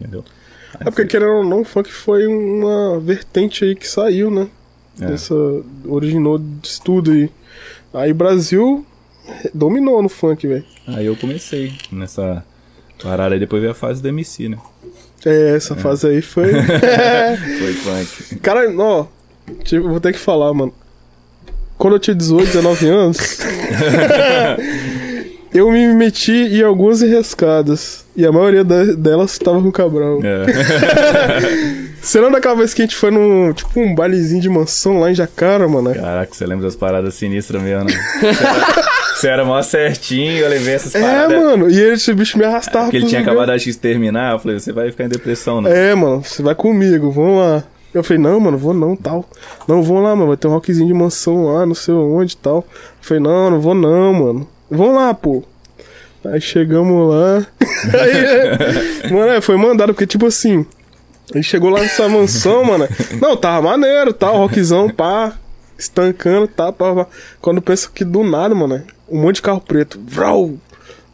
Entendeu? 0.00 0.24
Aí 0.74 0.80
É 0.80 0.84
porque, 0.84 1.04
querendo 1.04 1.30
ou 1.34 1.44
não, 1.44 1.60
o 1.60 1.64
funk 1.64 1.92
foi 1.92 2.26
uma 2.26 2.98
vertente 2.98 3.64
aí 3.64 3.76
que 3.76 3.86
saiu, 3.86 4.30
né? 4.30 4.48
É. 5.00 5.12
Essa, 5.12 5.34
originou 5.86 6.38
disso 6.38 6.80
tudo 6.82 7.12
aí. 7.12 7.30
Aí 7.92 8.12
Brasil 8.12 8.84
dominou 9.52 10.02
no 10.02 10.08
funk, 10.08 10.46
velho. 10.46 10.64
Aí 10.86 11.06
eu 11.06 11.16
comecei 11.16 11.72
nessa 11.90 12.44
parada. 13.02 13.34
Aí 13.34 13.40
depois 13.40 13.60
veio 13.60 13.72
a 13.72 13.74
fase 13.74 14.02
do 14.02 14.08
MC, 14.08 14.48
né? 14.48 14.58
É, 15.26 15.56
essa 15.56 15.74
fase 15.74 16.06
aí 16.06 16.20
foi. 16.20 16.52
Foi 17.58 17.72
funk. 17.72 18.36
Cara, 18.40 18.70
ó, 18.78 19.06
tipo, 19.62 19.88
vou 19.88 20.00
ter 20.00 20.12
que 20.12 20.18
falar, 20.18 20.52
mano. 20.52 20.72
Quando 21.78 21.94
eu 21.94 21.98
tinha 22.00 22.14
18, 22.14 22.46
19 22.46 22.88
anos, 22.88 23.16
eu 25.52 25.70
me 25.70 25.94
meti 25.94 26.32
em 26.32 26.62
algumas 26.62 27.02
enrascadas. 27.02 28.04
E 28.16 28.24
a 28.26 28.30
maioria 28.30 28.62
de- 28.64 28.94
delas 28.96 29.32
estava 29.32 29.60
com 29.60 29.68
o 29.68 29.72
Cabral. 29.72 30.20
É. 30.22 30.44
Você 32.04 32.18
lembra 32.20 32.34
daquela 32.34 32.54
vez 32.56 32.74
que 32.74 32.82
a 32.82 32.84
gente 32.84 32.96
foi 32.96 33.10
num, 33.10 33.52
tipo, 33.52 33.80
um 33.80 33.94
bailezinho 33.94 34.40
de 34.42 34.48
mansão 34.48 35.00
lá 35.00 35.10
em 35.10 35.14
Jacara, 35.14 35.66
mano? 35.66 35.94
Caraca, 35.94 36.34
você 36.34 36.44
lembra 36.46 36.66
das 36.66 36.76
paradas 36.76 37.14
sinistras 37.14 37.62
mesmo, 37.62 37.84
né? 37.84 37.92
Você 38.20 38.26
era, 38.44 38.84
você 39.16 39.28
era 39.28 39.44
mó 39.44 39.62
certinho, 39.62 40.38
eu 40.38 40.48
levei 40.48 40.74
essas 40.74 40.94
É, 40.94 41.00
paradas. 41.00 41.42
mano, 41.42 41.70
e 41.70 41.80
ele, 41.80 41.94
esse 41.94 42.12
bicho 42.12 42.36
me 42.36 42.44
arrastava 42.44 42.84
Porque 42.84 42.98
ele 42.98 43.06
tinha 43.06 43.20
lugares. 43.20 43.40
acabado 43.42 43.58
de 43.58 43.78
terminar, 43.78 44.32
eu 44.34 44.38
falei, 44.38 44.60
você 44.60 44.70
vai 44.72 44.90
ficar 44.90 45.04
em 45.04 45.08
depressão, 45.08 45.60
né? 45.62 45.90
É, 45.90 45.94
mano, 45.94 46.22
você 46.22 46.42
vai 46.42 46.54
comigo, 46.54 47.10
vamos 47.10 47.38
lá. 47.38 47.64
Eu 47.94 48.02
falei, 48.04 48.20
não, 48.22 48.38
mano, 48.40 48.58
vou 48.58 48.74
não, 48.74 48.94
tal. 48.96 49.24
Não, 49.66 49.82
vou 49.82 50.00
lá, 50.00 50.14
mano, 50.14 50.26
vai 50.28 50.36
ter 50.36 50.46
um 50.48 50.50
rockzinho 50.50 50.86
de 50.88 50.92
mansão 50.94 51.44
lá, 51.46 51.64
não 51.64 51.74
sei 51.74 51.94
onde 51.94 52.34
e 52.34 52.36
tal. 52.36 52.56
Eu 52.56 52.64
falei, 53.00 53.22
não, 53.22 53.50
não 53.52 53.60
vou 53.60 53.74
não, 53.74 54.12
mano. 54.12 54.48
Vamos 54.70 54.94
lá, 54.96 55.14
pô. 55.14 55.42
Aí 56.26 56.40
chegamos 56.40 57.08
lá. 57.14 57.46
Aí, 57.94 59.10
mano, 59.12 59.32
é, 59.32 59.40
foi 59.40 59.56
mandado, 59.56 59.94
porque 59.94 60.06
tipo 60.06 60.26
assim, 60.26 60.66
ele 61.32 61.42
chegou 61.42 61.70
lá 61.70 61.80
nessa 61.80 62.08
mansão, 62.08 62.64
mano. 62.64 62.88
Não, 63.20 63.36
tava 63.36 63.68
maneiro, 63.70 64.12
tal, 64.12 64.36
rockzão, 64.36 64.90
pá. 64.90 65.32
estancando, 65.78 66.48
tá? 66.48 66.72
Pá, 66.72 66.94
pá. 66.94 67.06
Quando 67.40 67.62
pensa 67.62 67.90
que 67.92 68.04
do 68.04 68.22
nada, 68.22 68.54
mano, 68.54 68.82
um 69.08 69.22
monte 69.22 69.36
de 69.36 69.42
carro 69.42 69.60
preto. 69.60 70.00
Vrau! 70.04 70.54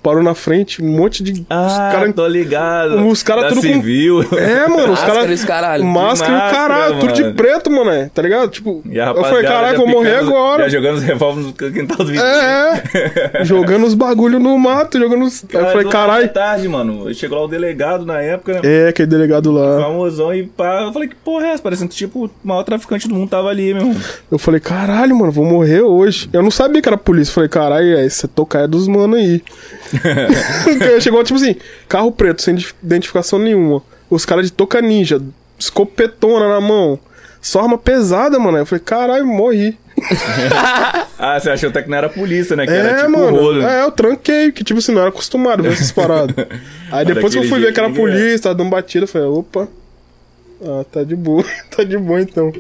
Parou 0.03 0.23
na 0.23 0.35
frente, 0.35 0.83
um 0.83 0.89
monte 0.89 1.23
de. 1.23 1.45
Ah, 1.51 1.67
os 1.67 1.73
cara, 1.95 2.13
tô 2.15 2.27
ligado. 2.27 3.07
Os 3.07 3.23
caras 3.23 3.49
tudo 3.49 3.57
com- 3.57 3.63
civil. 3.75 4.23
É, 4.39 4.67
mano, 4.67 4.85
os 4.85 4.89
Máscara 5.01 5.15
caras. 5.21 5.41
os 5.41 5.45
caralho. 5.45 5.85
Máscara 5.85 6.33
e 6.33 6.35
o 6.35 6.39
Máscara, 6.39 6.57
caralho, 6.69 6.99
tudo 7.01 7.13
de 7.13 7.23
mano. 7.23 7.35
preto, 7.35 7.71
mano, 7.71 7.91
é, 7.91 8.07
tá 8.09 8.23
ligado? 8.23 8.49
Tipo, 8.51 8.83
E 8.91 8.99
a 8.99 9.09
eu 9.09 9.23
falei, 9.25 9.43
caralho, 9.43 9.77
vou 9.77 9.87
morrer 9.87 10.13
picando- 10.21 10.31
agora. 10.31 10.63
Já 10.71 10.79
jogando 10.79 10.97
os 10.97 11.03
revólveres 11.03 11.47
no 11.49 11.53
quintal 11.53 11.97
do 11.99 12.07
vizinho. 12.07 12.25
É, 12.25 12.83
é. 13.35 13.45
jogando 13.45 13.85
os 13.87 13.93
bagulho 13.95 14.39
no 14.39 14.59
mato, 14.59 14.99
jogando 14.99 15.25
os. 15.25 15.45
Aí 15.53 15.61
eu 15.61 15.67
falei, 15.67 15.87
caralho. 15.89 16.29
tarde, 16.33 16.67
mano. 16.67 17.13
Chegou 17.13 17.39
lá 17.39 17.45
o 17.45 17.49
delegado 17.49 18.07
na 18.07 18.21
época, 18.23 18.55
né? 18.55 18.61
É, 18.65 18.89
aquele 18.89 19.07
delegado 19.07 19.53
lá. 19.53 19.83
Famosão 19.83 20.35
e 20.35 20.45
pá. 20.47 20.81
Eu 20.83 20.93
falei, 20.95 21.09
que 21.09 21.17
porra 21.17 21.47
é 21.49 21.51
essa? 21.51 21.63
Parecendo 21.63 21.91
tipo 21.93 22.25
o 22.25 22.31
maior 22.43 22.63
traficante 22.63 23.07
do 23.07 23.15
mundo 23.15 23.29
tava 23.29 23.49
ali, 23.51 23.75
meu 23.75 23.83
irmão. 23.89 23.97
Eu 24.33 24.39
falei, 24.39 24.61
caralho, 24.61 25.15
mano, 25.15 25.31
vou 25.31 25.45
morrer 25.45 25.83
hoje. 25.83 26.29
Eu 26.33 26.43
não 26.43 26.51
sabia 26.51 26.81
que 26.81 26.89
era 26.89 26.97
polícia. 26.97 27.31
Eu 27.31 27.35
falei, 27.35 27.49
caralho, 27.51 27.99
é, 27.99 28.07
essa 28.07 28.27
tocaia 28.27 28.67
dos 28.67 28.89
mano 28.89 29.17
aí. 29.17 29.43
Chegou, 31.01 31.23
tipo 31.25 31.39
assim, 31.39 31.57
carro 31.89 32.13
preto, 32.13 32.43
sem 32.43 32.57
identificação 32.83 33.39
nenhuma. 33.39 33.83
Os 34.09 34.25
caras 34.25 34.47
de 34.47 34.53
toca 34.53 34.81
ninja, 34.81 35.21
escopetona 35.59 36.49
na 36.49 36.61
mão. 36.61 36.99
Só 37.41 37.61
arma 37.61 37.79
pesada, 37.79 38.39
mano. 38.39 38.57
Aí 38.57 38.63
Eu 38.63 38.67
falei, 38.67 38.83
caralho, 38.85 39.27
morri. 39.27 39.79
Ah, 41.23 41.39
você 41.39 41.51
achou 41.51 41.69
até 41.69 41.83
que 41.83 41.91
não 41.91 41.99
era 41.99 42.09
polícia, 42.09 42.57
né? 42.57 42.65
Que 42.65 42.73
era 42.73 42.89
é, 42.89 42.97
tipo 43.01 43.11
mano. 43.11 43.37
rolo. 43.37 43.63
É, 43.63 43.83
eu 43.83 43.91
tranquei, 43.91 44.51
que 44.51 44.65
tipo 44.65 44.79
assim, 44.79 44.91
não 44.91 45.03
era 45.03 45.11
acostumado 45.11 45.61
a 45.61 45.63
ver 45.65 45.75
essas 45.75 45.93
paradas. 45.93 46.35
Aí 46.91 47.05
depois 47.05 47.35
que 47.35 47.41
eu 47.41 47.45
fui 47.45 47.61
ver 47.61 47.75
que 47.75 47.79
era 47.79 47.91
polícia, 47.91 48.45
tava 48.45 48.55
dando 48.55 48.71
batida, 48.71 49.05
eu 49.05 49.09
falei, 49.09 49.29
opa. 49.29 49.69
Ah, 50.65 50.83
tá 50.91 51.05
de 51.05 51.15
boa, 51.15 51.45
tá 51.71 51.85
de 51.85 51.99
boa 51.99 52.23
então. 52.23 52.51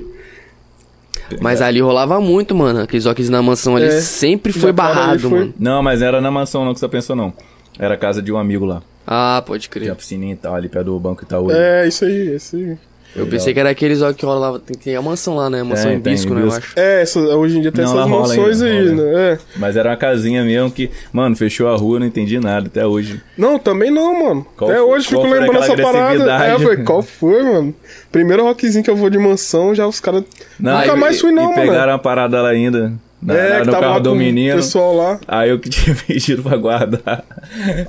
Mas 1.40 1.60
ali 1.62 1.80
rolava 1.80 2.20
muito, 2.20 2.54
mano. 2.54 2.80
Aqueles 2.80 3.06
óculos 3.06 3.28
na 3.28 3.42
mansão 3.42 3.76
ali 3.76 3.86
É. 3.86 4.00
sempre 4.00 4.52
foi 4.52 4.72
barrado, 4.72 5.20
foi- 5.28 5.38
mano. 5.40 5.54
Não, 5.58 5.82
mas 5.82 6.02
era 6.02 6.20
na 6.20 6.30
mansão 6.30 6.64
não 6.64 6.72
que 6.74 6.80
você 6.80 6.88
pensou, 6.88 7.14
não. 7.14 7.32
Era 7.78 7.94
a 7.94 7.96
casa 7.96 8.20
de 8.20 8.32
um 8.32 8.36
amigo 8.38 8.64
lá. 8.64 8.82
Ah, 9.06 9.42
pode 9.44 9.62
Tinha 9.68 9.70
crer. 9.72 9.90
a 9.90 9.94
piscininha 9.94 10.34
e 10.34 10.36
tal, 10.36 10.54
ali 10.54 10.68
perto 10.68 10.86
do 10.86 10.98
banco 11.00 11.22
Itaú. 11.24 11.50
É, 11.50 11.88
isso 11.88 12.04
aí, 12.04 12.28
esse 12.34 12.56
aí. 12.56 12.78
Eu 13.16 13.26
pensei 13.26 13.52
que 13.52 13.58
era 13.60 13.70
aqueles 13.70 14.00
óculos 14.00 14.16
que 14.18 14.24
rolava. 14.24 14.58
Tem, 14.60 14.76
tem 14.76 14.96
a 14.96 15.02
mansão 15.02 15.34
lá, 15.34 15.50
né? 15.50 15.62
Mansão 15.62 15.86
Tem, 15.90 15.96
em 15.96 16.00
Bisco, 16.00 16.32
né? 16.32 16.42
Eu 16.42 16.52
acho. 16.52 16.72
É, 16.78 17.02
essa, 17.02 17.18
hoje 17.18 17.58
em 17.58 17.60
dia 17.60 17.72
tem 17.72 17.84
Não, 17.84 17.92
essas 17.92 18.00
lá 18.04 18.08
rola 18.08 18.28
mansões 18.28 18.62
ainda, 18.62 18.80
aí, 18.80 18.88
rola. 18.96 19.02
né? 19.12 19.32
É. 19.32 19.38
Mas 19.56 19.76
era 19.76 19.90
uma 19.90 19.96
casinha 19.96 20.44
mesmo 20.44 20.70
que, 20.70 20.90
mano, 21.12 21.34
fechou 21.34 21.68
a 21.68 21.76
rua, 21.76 21.96
eu 21.96 22.00
não 22.00 22.06
entendi 22.06 22.38
nada 22.38 22.66
até 22.68 22.86
hoje. 22.86 23.20
Não, 23.36 23.58
também 23.58 23.90
não, 23.90 24.22
mano. 24.28 24.46
Qual 24.56 24.70
Até 24.70 24.78
foi- 24.80 24.88
hoje 24.88 25.08
fico 25.08 25.22
lembrando 25.22 25.56
essa 25.58 25.76
parada. 25.76 26.44
É, 26.44 26.76
qual 26.84 27.02
foi, 27.02 27.42
mano? 27.42 27.74
Primeiro 28.12 28.44
rockzinho 28.44 28.84
que 28.84 28.90
eu 28.90 28.96
vou 28.96 29.10
de 29.10 29.18
mansão, 29.18 29.74
já 29.74 29.86
os 29.86 29.98
caras. 30.00 30.22
Não, 30.58 30.78
Nunca 30.78 30.92
e- 30.92 30.96
mais 30.96 31.20
fui, 31.20 31.30
e 31.30 31.34
não, 31.34 31.44
mano. 31.50 31.54
pegaram 31.56 31.92
uma 31.92 31.98
parada 31.98 32.40
lá 32.40 32.50
ainda. 32.50 32.92
Na, 33.22 33.34
é, 33.36 33.48
na- 33.50 33.60
que 33.60 33.66
no 33.66 33.72
tava 33.72 33.80
carro 33.82 33.94
lá 33.94 33.98
do 33.98 34.14
menino. 34.14 34.54
o 34.54 34.56
pessoal 34.56 34.96
lá. 34.96 35.20
Aí 35.28 35.50
eu 35.50 35.58
que 35.58 35.68
tinha 35.68 35.94
pedido 36.06 36.42
pra 36.42 36.56
guardar. 36.56 37.22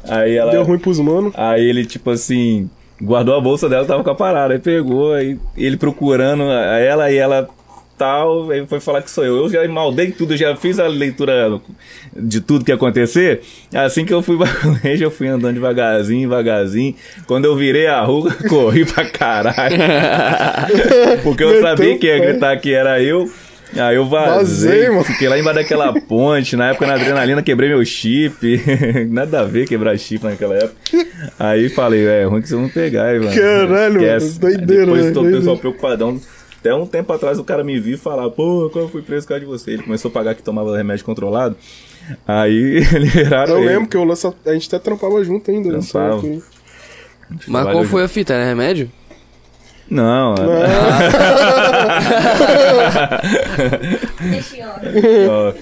Aí 0.09 0.35
ela. 0.35 0.51
Deu 0.51 0.63
ruim 0.63 0.77
pros 0.79 0.99
mano. 0.99 1.31
Aí 1.35 1.63
ele, 1.63 1.85
tipo 1.85 2.09
assim, 2.09 2.69
guardou 3.01 3.35
a 3.35 3.41
bolsa 3.41 3.67
dela, 3.67 3.85
tava 3.85 4.03
com 4.03 4.09
a 4.11 4.15
parada. 4.15 4.53
Aí 4.53 4.59
pegou, 4.59 5.13
aí 5.13 5.37
ele 5.57 5.77
procurando 5.77 6.43
a- 6.43 6.77
ela 6.79 7.11
e 7.11 7.17
ela 7.17 7.49
tal. 7.97 8.49
Aí 8.49 8.65
foi 8.65 8.79
falar 8.79 9.01
que 9.03 9.11
sou 9.11 9.23
eu. 9.23 9.37
Eu 9.37 9.49
já 9.49 9.67
maldei 9.67 10.11
tudo, 10.11 10.35
já 10.35 10.55
fiz 10.55 10.79
a 10.79 10.87
leitura 10.87 11.59
de 12.15 12.41
tudo 12.41 12.65
que 12.65 12.71
ia 12.71 12.75
acontecer. 12.75 13.41
Assim 13.75 14.05
que 14.05 14.13
eu 14.13 14.21
fui 14.23 14.37
pra 14.39 14.47
colégio, 14.47 15.05
eu 15.05 15.11
fui 15.11 15.27
andando 15.27 15.53
devagarzinho, 15.53 16.21
devagarzinho. 16.27 16.95
Quando 17.27 17.45
eu 17.45 17.55
virei 17.55 17.87
a 17.87 18.01
rua, 18.01 18.31
corri 18.49 18.85
pra 18.85 19.05
caralho. 19.05 19.77
Porque 21.23 21.43
eu 21.43 21.61
sabia 21.61 21.97
que 21.97 22.07
ia 22.07 22.19
gritar 22.19 22.57
que 22.57 22.73
era 22.73 23.01
eu. 23.01 23.29
Aí 23.77 23.95
eu 23.95 24.05
vazei, 24.07 24.35
Vazei, 24.37 24.89
mano. 24.89 25.03
fiquei 25.05 25.29
lá 25.29 25.39
embaixo 25.39 25.59
daquela 25.59 25.93
ponte. 26.01 26.55
Na 26.55 26.69
época, 26.71 26.85
na 26.87 26.93
adrenalina, 26.95 27.41
quebrei 27.41 27.69
meu 27.69 27.83
chip. 27.85 28.61
Nada 29.09 29.41
a 29.41 29.43
ver 29.45 29.67
quebrar 29.67 29.97
chip 29.97 30.23
naquela 30.25 30.55
época. 30.55 30.75
Aí 31.39 31.69
falei, 31.69 32.05
é 32.05 32.25
ruim 32.25 32.41
que 32.41 32.49
vocês 32.49 32.59
vão 32.59 32.69
pegar, 32.69 33.13
hein, 33.13 33.21
mano. 33.21 33.33
Caralho, 33.33 34.01
mano, 34.01 34.39
doideira, 34.39 34.85
Depois 34.85 35.05
né? 35.05 35.11
tô 35.11 35.21
o 35.21 35.31
pessoal 35.31 35.57
preocupadão. 35.57 36.19
Até 36.59 36.75
um 36.75 36.85
tempo 36.85 37.11
atrás 37.11 37.39
o 37.39 37.43
cara 37.43 37.63
me 37.63 37.79
viu 37.79 37.95
e 37.95 37.97
falar, 37.97 38.29
pô, 38.29 38.69
quando 38.71 38.85
eu 38.85 38.89
fui 38.89 39.01
preso 39.01 39.25
por 39.25 39.29
causa 39.29 39.39
de 39.39 39.47
você. 39.47 39.71
Ele 39.71 39.83
começou 39.83 40.09
a 40.09 40.13
pagar 40.13 40.35
que 40.35 40.43
tomava 40.43 40.75
remédio 40.77 41.03
controlado. 41.05 41.55
Aí 42.27 42.81
liberaram 42.93 43.53
Eu 43.55 43.59
ele. 43.63 43.67
lembro 43.69 43.89
que 43.89 43.97
eu 43.97 44.03
lança, 44.03 44.33
a 44.45 44.53
gente 44.53 44.67
até 44.67 44.77
trampava 44.79 45.23
junto 45.23 45.49
ainda. 45.49 45.71
nessa 45.71 45.91
Trampava. 45.97 46.27
aí. 46.27 46.41
Mas 47.47 47.71
qual 47.71 47.83
foi 47.85 48.03
a 48.03 48.07
fita? 48.07 48.33
Era 48.33 48.45
remédio? 48.45 48.91
Não, 49.91 50.35
ó, 55.29 55.53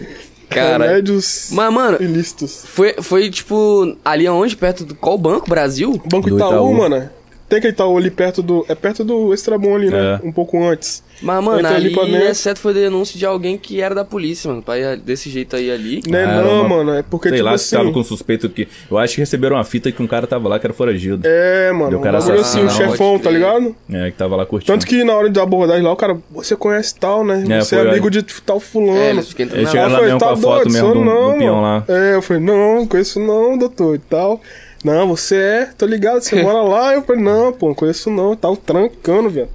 Cara. 0.49 0.87
Remédios 0.87 1.49
Mas, 1.51 1.73
mano, 1.73 1.97
ilícitos. 2.01 2.63
foi, 2.65 2.95
foi 3.01 3.29
tipo 3.29 3.95
ali 4.03 4.25
aonde? 4.25 4.55
Perto 4.57 4.83
do 4.83 4.95
qual 4.95 5.17
banco? 5.17 5.47
Brasil? 5.49 6.01
Banco 6.11 6.29
Do 6.29 6.37
Itaú, 6.37 6.49
Itaú. 6.49 6.73
mano. 6.73 7.09
Tem 7.49 7.57
aquele 7.57 7.73
Itaú 7.73 7.97
ali 7.97 8.11
perto 8.11 8.43
do. 8.43 8.63
É 8.69 8.75
perto 8.75 9.03
do 9.03 9.33
Extrabom 9.33 9.75
ali, 9.75 9.89
né? 9.89 10.19
É. 10.23 10.27
Um 10.27 10.31
pouco 10.31 10.63
antes. 10.63 11.03
Mas, 11.21 11.43
mano, 11.43 11.59
Entra 11.59 11.75
ali 11.75 11.87
ali, 11.99 12.11
dentro. 12.11 12.27
exceto 12.29 12.59
foi 12.61 12.73
denúncia 12.73 13.17
de 13.19 13.25
alguém 13.25 13.57
que 13.57 13.81
era 13.81 13.93
da 13.93 14.05
polícia, 14.05 14.47
mano. 14.49 14.61
Pra 14.61 14.77
ir 14.77 14.97
desse 14.97 15.29
jeito 15.29 15.55
aí 15.55 15.69
ali. 15.69 15.99
Né, 16.07 16.23
Ah, 16.23 16.41
não, 16.41 16.61
uma- 16.61 16.69
mano. 16.77 16.93
É 16.93 17.03
porque, 17.03 17.27
sei 17.27 17.39
tipo 17.39 17.49
lá, 17.49 17.55
assim. 17.55 17.65
se 17.65 17.75
tava 17.75 17.91
com 17.91 18.03
suspeito 18.03 18.47
que. 18.49 18.67
Eu 18.89 18.97
acho 18.97 19.15
que 19.15 19.19
receberam 19.21 19.55
uma 19.57 19.63
fita 19.65 19.91
que 19.91 20.01
um 20.01 20.07
cara 20.07 20.27
tava 20.27 20.47
lá 20.47 20.59
que 20.59 20.67
era 20.67 20.73
foragido. 20.73 21.21
É, 21.25 21.71
mano. 21.73 21.97
Um 21.97 22.01
cara 22.01 22.19
bagulho 22.19 22.39
assim, 22.39 22.61
o 22.61 22.63
não, 22.65 22.69
chefão, 22.69 23.19
tá 23.19 23.31
ligado? 23.31 23.75
É, 23.91 24.11
que 24.11 24.17
tava 24.17 24.35
lá 24.35 24.45
curtindo. 24.45 24.71
Tanto 24.71 24.85
que 24.85 25.03
na 25.03 25.13
hora 25.13 25.29
da 25.29 25.43
abordagem 25.43 25.83
lá, 25.83 25.91
o 25.91 25.95
cara, 25.97 26.17
você 26.31 26.55
conhece 26.55 26.95
tal, 26.95 27.25
né? 27.25 27.43
É, 27.49 27.61
você 27.61 27.75
é 27.75 27.81
amigo 27.81 28.05
olha. 28.05 28.21
de 28.21 28.41
tal 28.41 28.59
fulano. 28.59 28.97
É, 28.97 29.09
eles 29.09 29.27
chegaram 29.27 29.91
lá 29.91 29.97
foi, 29.97 30.05
mesmo 30.05 30.19
com 30.19 30.25
a 30.29 30.37
foto 30.37 30.69
mesmo 30.71 30.93
do 30.93 31.37
peão 31.37 31.61
lá. 31.61 31.83
É, 31.87 32.15
eu 32.15 32.21
falei, 32.21 32.41
não, 32.43 32.85
conheço 32.87 33.19
não, 33.19 33.57
doutor, 33.57 33.95
e 33.95 33.99
tal. 33.99 34.39
Não, 34.83 35.07
você 35.07 35.35
é, 35.35 35.65
tô 35.77 35.85
ligado, 35.85 36.21
você 36.21 36.35
mora 36.43 36.61
lá. 36.61 36.93
Eu 36.93 37.01
falei, 37.03 37.21
não, 37.21 37.51
pô, 37.53 37.67
não 37.67 37.75
conheço 37.75 38.09
não, 38.09 38.33
e 38.33 38.37
tal, 38.37 38.55
trancando, 38.55 39.29
velho. 39.29 39.49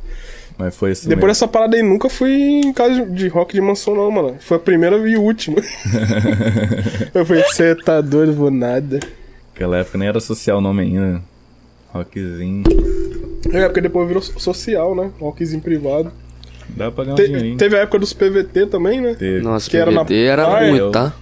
Mas 0.57 0.77
foi 0.77 0.93
isso 0.93 1.03
Depois 1.09 1.17
mesmo. 1.17 1.29
dessa 1.29 1.49
parada 1.49 1.77
aí, 1.77 1.83
nunca 1.83 2.09
fui 2.09 2.31
em 2.31 2.73
casa 2.73 3.05
de 3.07 3.27
rock 3.27 3.53
de 3.55 3.61
mansão, 3.61 3.95
não, 3.97 4.09
mano. 4.11 4.37
Foi 4.39 4.57
a 4.57 4.61
primeira 4.61 4.97
e 5.09 5.17
última. 5.17 5.57
eu 7.13 7.27
falei, 7.27 7.43
você 7.43 7.75
tá 7.75 8.01
doido, 8.01 8.33
vou 8.35 8.51
nada. 8.51 9.01
Naquela 9.53 9.79
época 9.79 9.99
nem 9.99 10.09
era 10.09 10.21
social 10.21 10.59
o 10.59 10.61
nome 10.61 10.83
ainda. 10.83 11.21
Rockzinho. 11.93 12.63
É, 13.53 13.65
porque 13.67 13.81
depois 13.81 14.07
virou 14.07 14.23
so- 14.23 14.39
social, 14.39 14.95
né? 14.95 15.11
Rockzinho 15.21 15.61
privado. 15.61 16.13
Dá 16.69 16.91
pra 16.91 17.05
ganhar 17.05 17.15
um 17.15 17.17
Te- 17.17 17.27
dinheirinho. 17.27 17.57
teve 17.59 17.77
a 17.77 17.81
época 17.81 17.99
dos 17.99 18.13
PVT 18.13 18.67
também, 18.67 19.01
né? 19.01 19.15
Teve. 19.19 19.43
Nossa, 19.43 19.69
Que 19.69 19.77
era 19.77 19.91
na 19.91 20.05
PVT 20.05 20.25
era, 20.25 20.47
praia, 20.47 20.71
muito, 20.71 20.91
tá? 20.91 21.13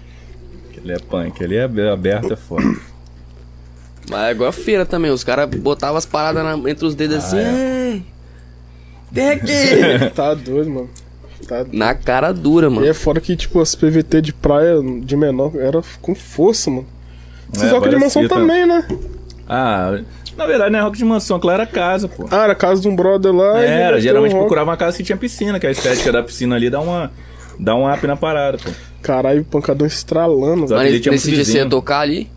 Aquele 0.70 0.92
é 0.92 0.98
punk, 0.98 1.42
ali 1.44 1.56
é 1.56 1.64
ab- 1.64 1.80
aberto, 1.88 2.32
é 2.32 2.36
foda. 2.36 2.64
Mas 4.10 4.20
é 4.28 4.30
igual 4.32 4.48
a 4.48 4.52
feira 4.52 4.84
também. 4.84 5.10
Os 5.10 5.22
caras 5.24 5.48
botavam 5.48 5.96
as 5.96 6.06
paradas 6.06 6.42
na- 6.44 6.70
entre 6.70 6.84
os 6.86 6.94
dedos 6.94 7.16
assim. 7.16 7.38
"Ei, 7.38 8.02
Vem 9.10 9.28
aqui! 9.30 10.10
Tá 10.14 10.34
doido, 10.34 10.70
mano. 10.70 10.90
Tá 11.46 11.56
doido. 11.64 11.76
na 11.76 11.94
cara 11.94 12.32
dura, 12.32 12.68
E 12.68 12.70
mano. 12.70 12.86
é 12.86 12.94
fora 12.94 13.20
que, 13.20 13.34
tipo, 13.36 13.60
as 13.60 13.74
PVT 13.74 14.20
de 14.22 14.32
praia 14.32 14.76
de 15.02 15.16
menor 15.16 15.52
era 15.56 15.82
com 16.00 16.14
força, 16.14 16.70
mano. 16.70 16.86
Esses 17.52 17.68
É, 17.68 17.70
rock 17.72 17.88
de 17.88 17.96
mansão 17.96 18.22
fitas. 18.22 18.38
também, 18.38 18.64
né? 18.66 18.86
Ah, 19.48 20.00
na 20.36 20.46
verdade 20.46 20.70
não 20.70 20.78
é 20.78 20.82
rock 20.82 20.96
de 20.96 21.04
mansão, 21.04 21.36
aquela 21.36 21.52
era 21.52 21.66
casa, 21.66 22.08
pô. 22.08 22.26
Ah, 22.30 22.44
era 22.44 22.54
casa 22.54 22.80
de 22.80 22.88
um 22.88 22.96
brother 22.96 23.32
lá. 23.34 23.60
e 23.60 23.66
Era, 23.66 24.00
geralmente 24.00 24.34
um 24.34 24.38
procurava 24.38 24.70
uma 24.70 24.76
casa 24.76 24.96
que 24.96 25.02
tinha 25.02 25.18
piscina, 25.18 25.60
que 25.60 25.66
a 25.66 25.70
estética 25.70 26.10
da 26.12 26.22
piscina 26.22 26.56
ali 26.56 26.70
dá 26.70 26.80
uma. 26.80 27.10
Dá 27.58 27.74
um 27.76 27.92
up 27.92 28.06
na 28.06 28.16
parada, 28.16 28.56
pô. 28.56 28.70
Caralho, 29.02 29.44
pancadão 29.44 29.86
estralando. 29.86 30.66
Velho. 30.68 30.80
Mas 30.80 31.00
tinha 31.02 31.12
nesse 31.12 31.30
dia 31.30 31.44
você 31.44 31.58
ia 31.58 31.68
tocar 31.68 32.00
ali? 32.00 32.30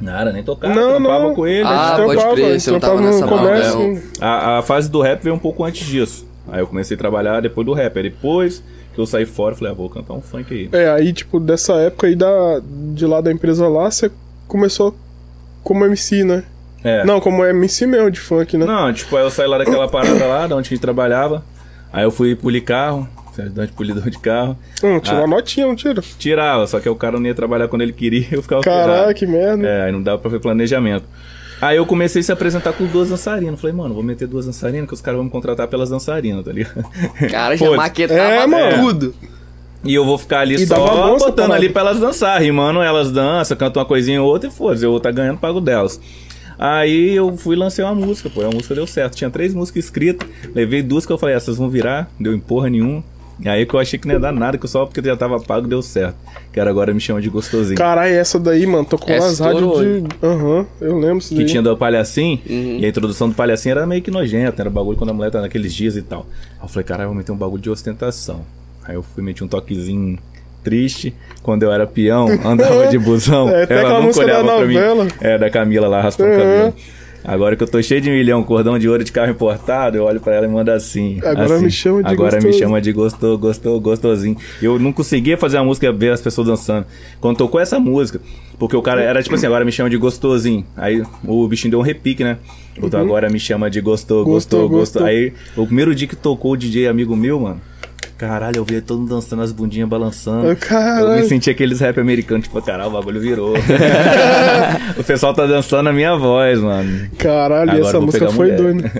Nada, 0.00 0.30
nem 0.32 0.42
tocava, 0.42 0.74
Não, 0.74 0.90
trampava 1.00 1.24
não. 1.24 1.34
com 1.34 1.46
ele. 1.46 1.62
Ah, 1.66 1.94
A 1.94 1.96
gente 1.96 2.04
pode 2.06 2.12
trampava, 2.20 2.34
crer, 2.34 2.44
a 2.46 2.52
gente 2.52 2.60
você 2.62 2.70
não 2.70 2.80
trampava 2.80 3.02
tava 3.02 3.10
no 3.14 3.20
nessa 3.20 3.28
comércio. 3.28 4.02
não, 4.20 4.28
A, 4.28 4.58
a 4.58 4.62
fase 4.62 4.90
do 4.90 5.00
rap 5.00 5.22
veio 5.22 5.34
um 5.34 5.38
pouco 5.38 5.64
antes 5.64 5.86
disso. 5.86 6.26
Aí 6.48 6.60
eu 6.60 6.66
comecei 6.66 6.94
a 6.94 6.98
trabalhar 6.98 7.40
depois 7.40 7.66
do 7.66 7.72
rap. 7.72 7.96
Aí 7.96 8.02
depois 8.02 8.62
que 8.94 9.00
eu 9.00 9.06
saí 9.06 9.24
fora, 9.26 9.52
eu 9.54 9.58
falei, 9.58 9.72
ah, 9.72 9.76
vou 9.76 9.88
cantar 9.90 10.12
um 10.14 10.20
funk 10.20 10.52
aí. 10.54 10.68
É, 10.72 10.90
aí, 10.90 11.12
tipo, 11.12 11.40
dessa 11.40 11.74
época 11.74 12.06
aí 12.06 12.14
da, 12.14 12.60
de 12.94 13.06
lá 13.06 13.20
da 13.20 13.32
empresa 13.32 13.66
lá, 13.68 13.90
você 13.90 14.10
começou 14.46 14.94
como 15.62 15.84
MC, 15.84 16.24
né? 16.24 16.44
É. 16.84 17.04
Não, 17.04 17.20
como 17.20 17.44
MC 17.44 17.86
mesmo 17.86 18.10
de 18.10 18.20
funk, 18.20 18.56
né? 18.56 18.64
Não, 18.64 18.92
tipo, 18.92 19.16
aí 19.16 19.24
eu 19.24 19.30
saí 19.30 19.46
lá 19.48 19.58
daquela 19.58 19.88
parada 19.88 20.24
lá, 20.26 20.46
da 20.46 20.56
onde 20.56 20.68
a 20.68 20.70
gente 20.70 20.80
trabalhava. 20.80 21.42
Aí 21.92 22.04
eu 22.04 22.10
fui 22.10 22.34
polir 22.36 22.62
carro, 22.64 23.08
ajudante 23.42 23.72
polidor 23.72 24.08
de 24.10 24.18
carro. 24.18 24.56
Hum, 24.82 24.98
tira 25.00 25.16
Ah. 25.16 25.20
uma 25.20 25.36
notinha, 25.36 25.66
não 25.66 25.76
tira? 25.76 26.02
Tirava, 26.18 26.66
só 26.66 26.80
que 26.80 26.88
o 26.88 26.94
cara 26.96 27.18
não 27.18 27.26
ia 27.26 27.34
trabalhar 27.34 27.68
quando 27.68 27.82
ele 27.82 27.92
queria, 27.92 28.26
eu 28.32 28.42
ficava 28.42 28.62
ferrado. 28.62 29.14
que 29.14 29.26
merda. 29.26 29.66
É, 29.66 29.82
aí 29.84 29.92
não 29.92 30.02
dava 30.02 30.18
pra 30.18 30.30
ver 30.30 30.40
planejamento. 30.40 31.04
Aí 31.60 31.76
eu 31.78 31.86
comecei 31.86 32.20
a 32.20 32.22
se 32.22 32.30
apresentar 32.32 32.72
com 32.74 32.84
duas 32.86 33.08
dançarinas. 33.08 33.58
Falei, 33.58 33.74
mano, 33.74 33.94
vou 33.94 34.02
meter 34.02 34.28
duas 34.28 34.44
dançarinas 34.44 34.86
que 34.88 34.92
os 34.94 35.00
caras 35.00 35.16
vão 35.16 35.24
me 35.24 35.30
contratar 35.30 35.66
pelas 35.68 35.88
dançarinas, 35.88 36.44
tá 36.44 36.52
ligado? 36.52 36.84
Cara, 37.30 37.56
já 37.56 37.70
maquetava 37.70 38.20
É, 38.20 38.46
mano. 38.46 38.82
tudo. 38.82 39.14
E 39.82 39.94
eu 39.94 40.04
vou 40.04 40.18
ficar 40.18 40.40
ali 40.40 40.56
E 40.56 40.66
só 40.66 41.16
botando 41.16 41.52
ali 41.52 41.68
pra 41.70 41.80
elas 41.82 41.98
dançar, 42.00 42.40
rimando, 42.42 42.82
elas 42.82 43.10
dançam, 43.12 43.56
cantam 43.56 43.80
uma 43.80 43.86
coisinha 43.88 44.20
ou 44.22 44.28
outra 44.28 44.50
e 44.50 44.52
foda-se, 44.52 44.84
eu 44.84 44.90
vou 44.90 44.98
estar 44.98 45.12
ganhando, 45.12 45.38
pago 45.38 45.60
delas. 45.60 45.98
Aí 46.58 47.14
eu 47.14 47.36
fui 47.36 47.54
e 47.54 47.58
lancei 47.58 47.84
uma 47.84 47.94
música, 47.94 48.28
pô, 48.28 48.42
a 48.42 48.50
música 48.50 48.74
deu 48.74 48.86
certo. 48.86 49.14
Tinha 49.16 49.30
três 49.30 49.54
músicas 49.54 49.84
escritas, 49.84 50.28
levei 50.54 50.82
duas 50.82 51.06
que 51.06 51.12
eu 51.12 51.18
falei, 51.18 51.34
essas 51.36 51.56
vão 51.56 51.68
virar, 51.68 52.10
deu 52.18 52.34
em 52.34 52.40
porra 52.40 52.68
nenhuma. 52.68 53.04
E 53.38 53.48
aí 53.48 53.66
que 53.66 53.74
eu 53.74 53.80
achei 53.80 53.98
que 53.98 54.06
não 54.08 54.14
ia 54.14 54.20
dar 54.20 54.32
nada, 54.32 54.56
que 54.56 54.66
só 54.66 54.86
porque 54.86 55.02
já 55.06 55.14
tava 55.16 55.38
pago 55.38 55.66
deu 55.68 55.82
certo. 55.82 56.16
Que 56.52 56.58
era 56.58 56.70
agora 56.70 56.94
me 56.94 57.00
chama 57.00 57.20
de 57.20 57.28
gostosinho. 57.28 57.76
Caralho, 57.76 58.14
essa 58.14 58.38
daí, 58.40 58.66
mano, 58.66 58.84
tocou 58.86 59.14
Essa 59.14 59.26
nas 59.28 59.38
rádios 59.40 59.62
estourou, 59.62 59.84
de. 60.00 60.08
Aham, 60.26 60.66
eu 60.80 60.98
lembro 60.98 61.18
isso 61.18 61.28
que 61.30 61.34
daí. 61.36 61.44
tinha 61.44 61.62
do 61.62 61.76
Palhacim, 61.76 62.40
Uhum. 62.48 62.78
e 62.80 62.86
a 62.86 62.88
introdução 62.88 63.28
do 63.28 63.34
Palhacim 63.34 63.68
era 63.68 63.86
meio 63.86 64.00
que 64.00 64.10
nojenta, 64.10 64.62
era 64.62 64.70
bagulho 64.70 64.96
quando 64.96 65.10
a 65.10 65.12
mulher 65.12 65.30
tá 65.30 65.40
naqueles 65.42 65.74
dias 65.74 65.96
e 65.96 66.02
tal. 66.02 66.26
Aí 66.58 66.64
eu 66.64 66.68
falei, 66.68 66.84
caralho, 66.84 67.08
vou 67.10 67.16
meter 67.18 67.30
um 67.32 67.36
bagulho 67.36 67.60
de 67.60 67.68
ostentação. 67.68 68.40
Aí 68.82 68.94
eu 68.94 69.02
fui 69.02 69.22
meter 69.22 69.44
um 69.44 69.48
toquezinho 69.48 70.18
triste, 70.64 71.14
quando 71.42 71.62
eu 71.62 71.70
era 71.70 71.86
peão, 71.86 72.26
andava 72.44 72.86
de 72.88 72.98
busão, 72.98 73.48
É, 73.54 73.64
até 73.64 73.80
ela 73.82 74.00
nunca 74.00 74.14
da 74.14 74.24
olhava 74.24 74.56
pra 74.56 74.66
mim. 74.66 74.76
É, 75.20 75.38
da 75.38 75.50
Camila 75.50 75.86
lá, 75.88 76.00
raspando 76.00 76.30
o 76.30 76.32
Uhum. 76.32 76.38
cabelo. 76.40 76.74
Agora 77.26 77.56
que 77.56 77.62
eu 77.62 77.66
tô 77.66 77.82
cheio 77.82 78.00
de 78.00 78.08
milhão, 78.08 78.42
cordão 78.44 78.78
de 78.78 78.88
ouro 78.88 79.02
de 79.02 79.10
carro 79.10 79.32
importado, 79.32 79.96
eu 79.96 80.04
olho 80.04 80.20
pra 80.20 80.34
ela 80.34 80.46
e 80.46 80.48
mando 80.48 80.70
assim. 80.70 81.18
Agora 81.24 81.54
assim. 81.56 81.64
me 81.64 81.70
chama 81.70 82.02
de 82.02 82.08
Agora 82.08 82.36
me 82.36 82.42
gostoso. 82.44 82.58
chama 82.58 82.80
de 82.80 82.92
gostou, 82.92 83.36
gostou, 83.36 83.80
gostosinho. 83.80 84.36
Eu 84.62 84.78
não 84.78 84.92
conseguia 84.92 85.36
fazer 85.36 85.56
a 85.58 85.64
música 85.64 85.92
ver 85.92 86.12
as 86.12 86.20
pessoas 86.20 86.46
dançando. 86.46 86.86
Quando 87.20 87.36
tocou 87.38 87.60
essa 87.60 87.80
música, 87.80 88.20
porque 88.58 88.76
o 88.76 88.82
cara 88.82 89.02
era 89.02 89.20
tipo 89.22 89.34
assim, 89.34 89.46
agora 89.46 89.64
me 89.64 89.72
chama 89.72 89.90
de 89.90 89.96
gostosinho. 89.96 90.64
Aí 90.76 91.02
o 91.24 91.48
bichinho 91.48 91.72
deu 91.72 91.80
um 91.80 91.82
repique, 91.82 92.22
né? 92.22 92.38
Botou 92.78 93.00
agora 93.00 93.28
me 93.28 93.40
chama 93.40 93.68
de 93.70 93.80
gostou, 93.80 94.18
Uhum. 94.18 94.24
Gostou, 94.32 94.60
gostou. 94.68 94.78
gostou. 94.78 95.04
Aí 95.04 95.32
o 95.56 95.66
primeiro 95.66 95.94
dia 95.94 96.06
que 96.06 96.14
tocou 96.14 96.52
o 96.52 96.56
DJ 96.56 96.86
amigo 96.86 97.16
meu, 97.16 97.40
mano. 97.40 97.60
Caralho, 98.18 98.56
eu 98.56 98.64
vi 98.64 98.80
todo 98.80 99.00
mundo 99.00 99.10
dançando 99.10 99.42
as 99.42 99.52
bundinhas 99.52 99.86
balançando. 99.88 100.56
Caralho. 100.56 101.18
Eu 101.18 101.22
me 101.22 101.28
senti 101.28 101.50
aqueles 101.50 101.80
rap 101.80 102.00
americanos, 102.00 102.44
tipo, 102.44 102.60
caralho, 102.62 102.88
o 102.88 102.92
bagulho 102.92 103.20
virou. 103.20 103.54
o 104.96 105.04
pessoal 105.04 105.34
tá 105.34 105.46
dançando 105.46 105.90
a 105.90 105.92
minha 105.92 106.16
voz, 106.16 106.58
mano. 106.58 107.10
Caralho, 107.18 107.72
Agora 107.72 107.86
essa 107.86 107.96
eu 107.98 108.02
música 108.02 108.30
foi 108.30 108.52
doida. 108.52 108.90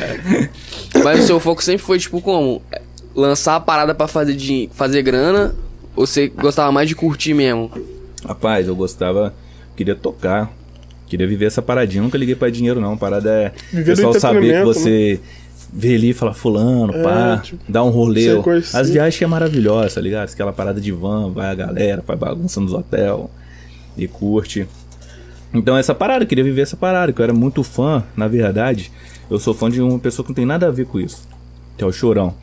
Mas 1.04 1.24
o 1.24 1.26
seu 1.26 1.40
foco 1.40 1.62
sempre 1.62 1.82
foi, 1.82 1.98
tipo, 1.98 2.22
como? 2.22 2.62
Lançar 3.14 3.56
a 3.56 3.60
parada 3.60 3.94
pra 3.94 4.08
fazer, 4.08 4.34
de, 4.34 4.70
fazer 4.72 5.02
grana? 5.02 5.54
Ou 5.94 6.06
você 6.06 6.28
gostava 6.28 6.72
mais 6.72 6.88
de 6.88 6.94
curtir 6.94 7.34
mesmo? 7.34 7.70
Rapaz, 8.26 8.66
eu 8.66 8.74
gostava, 8.74 9.34
queria 9.76 9.94
tocar, 9.94 10.50
queria 11.06 11.26
viver 11.26 11.44
essa 11.46 11.60
paradinha. 11.60 12.02
Nunca 12.02 12.16
liguei 12.16 12.34
pra 12.34 12.48
dinheiro, 12.48 12.80
não. 12.80 12.94
A 12.94 12.96
parada 12.96 13.30
é 13.30 13.48
o 13.48 13.76
Viver 13.76 13.96
pessoal 13.96 14.14
saber 14.14 14.60
que 14.60 14.64
você 14.64 15.20
vê 15.72 15.94
ali 15.94 16.10
e 16.10 16.12
fala, 16.12 16.34
fulano, 16.34 16.94
É, 16.94 17.02
pá, 17.02 17.38
tipo, 17.42 17.62
dá 17.68 17.82
um 17.82 17.88
rolê. 17.90 18.36
conhecido. 18.42 18.76
As 18.78 18.90
viagens 18.90 19.16
que 19.16 19.24
é 19.24 19.26
maravilhosa, 19.26 19.94
tá 19.94 20.00
ligado? 20.00 20.30
Aquela 20.30 20.52
parada 20.52 20.80
de 20.80 20.92
van, 20.92 21.30
vai 21.30 21.50
a 21.50 21.54
galera, 21.54 22.02
faz 22.02 22.18
bagunça 22.18 22.60
nos 22.60 22.72
hotel 22.72 23.30
e 23.96 24.06
curte. 24.06 24.66
Então 25.54 25.76
essa 25.76 25.94
parada, 25.94 26.24
eu 26.24 26.28
queria 26.28 26.44
viver 26.44 26.62
essa 26.62 26.76
parada, 26.76 27.12
que 27.12 27.20
eu 27.20 27.24
era 27.24 27.32
muito 27.32 27.62
fã, 27.62 28.02
na 28.16 28.26
verdade. 28.28 28.90
Eu 29.30 29.38
sou 29.38 29.54
fã 29.54 29.70
de 29.70 29.80
uma 29.80 29.98
pessoa 29.98 30.24
que 30.24 30.30
não 30.30 30.34
tem 30.34 30.46
nada 30.46 30.66
a 30.66 30.70
ver 30.70 30.86
com 30.86 30.98
isso, 31.00 31.26
que 31.76 31.84
é 31.84 31.86
o 31.86 31.92
Chorão. 31.92 32.34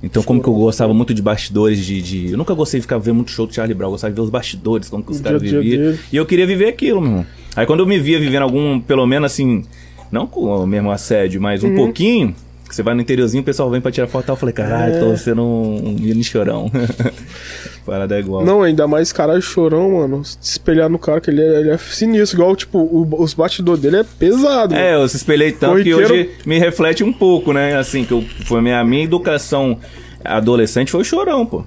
Então, 0.00 0.22
como 0.22 0.40
que 0.40 0.48
eu 0.48 0.54
gostava 0.54 0.94
muito 0.94 1.12
de 1.12 1.20
bastidores, 1.20 1.84
de, 1.84 2.00
de- 2.00 2.30
Eu 2.30 2.38
nunca 2.38 2.54
gostei 2.54 2.78
de 2.78 2.82
ficar 2.82 2.98
vendo 2.98 3.16
muito 3.16 3.32
show 3.32 3.44
do 3.48 3.52
Charlie 3.52 3.74
Brown, 3.74 3.88
eu 3.88 3.92
gostava 3.92 4.12
de 4.12 4.16
ver 4.20 4.22
os 4.24 4.30
bastidores, 4.30 4.88
como 4.88 5.02
que 5.02 5.10
os 5.10 5.18
O 5.18 5.22
caras 5.24 5.42
viviam. 5.42 5.96
E 6.12 6.16
eu 6.16 6.24
queria 6.24 6.46
viver 6.46 6.66
aquilo, 6.68 7.00
meu 7.00 7.10
irmão. 7.10 7.26
Aí 7.56 7.66
quando 7.66 7.80
eu 7.80 7.86
me 7.86 7.98
via 7.98 8.20
vivendo 8.20 8.42
algum, 8.42 8.78
pelo 8.78 9.04
menos 9.08 9.32
assim, 9.32 9.64
não 10.12 10.24
com 10.28 10.42
o 10.62 10.66
mesmo 10.66 10.92
assédio, 10.92 11.40
mas 11.42 11.64
Uhum. 11.64 11.72
um 11.72 11.76
pouquinho, 11.76 12.28
que 12.28 12.36
você 12.74 12.82
vai 12.82 12.94
no 12.94 13.00
interiorzinho, 13.00 13.42
o 13.42 13.44
pessoal 13.44 13.70
vem 13.70 13.80
pra 13.80 13.90
tirar 13.90 14.06
foto 14.06 14.28
e 14.28 14.30
eu 14.30 14.36
falei, 14.36 14.52
caralho, 14.52 14.94
É. 14.94 14.98
tô 15.00 15.16
sendo 15.16 15.42
um, 15.42 15.88
um 15.88 15.92
menino 15.92 16.22
chorão. 16.22 16.70
Parada 17.84 18.16
é 18.16 18.20
igual. 18.20 18.44
Não, 18.44 18.62
ainda 18.62 18.86
mais 18.86 19.12
caralho 19.12 19.40
chorão, 19.40 19.92
mano. 19.92 20.22
Se 20.24 20.36
espelhar 20.42 20.88
no 20.90 20.98
cara, 20.98 21.20
que 21.20 21.30
ele 21.30 21.40
é, 21.42 21.60
ele 21.60 21.70
é 21.70 21.78
sinistro. 21.78 22.38
Igual, 22.38 22.54
tipo, 22.54 22.78
o- 22.78 23.22
os 23.22 23.32
bastidores 23.34 23.80
dele 23.80 23.96
é 23.98 24.04
pesado. 24.04 24.74
É, 24.74 24.94
eu 24.94 25.08
se 25.08 25.16
espelhei 25.16 25.52
tanto 25.52 25.82
que 25.82 25.90
Corriqueiro- 25.92 26.12
hoje 26.14 26.30
me 26.44 26.58
reflete 26.58 27.02
um 27.02 27.12
pouco, 27.12 27.52
né? 27.52 27.76
Assim, 27.76 28.04
que 28.04 28.12
eu, 28.12 28.22
foi 28.44 28.60
minha, 28.60 28.84
minha 28.84 29.04
educação 29.04 29.78
adolescente 30.24 30.90
foi 30.92 31.02
chorão, 31.04 31.46
pô. 31.46 31.64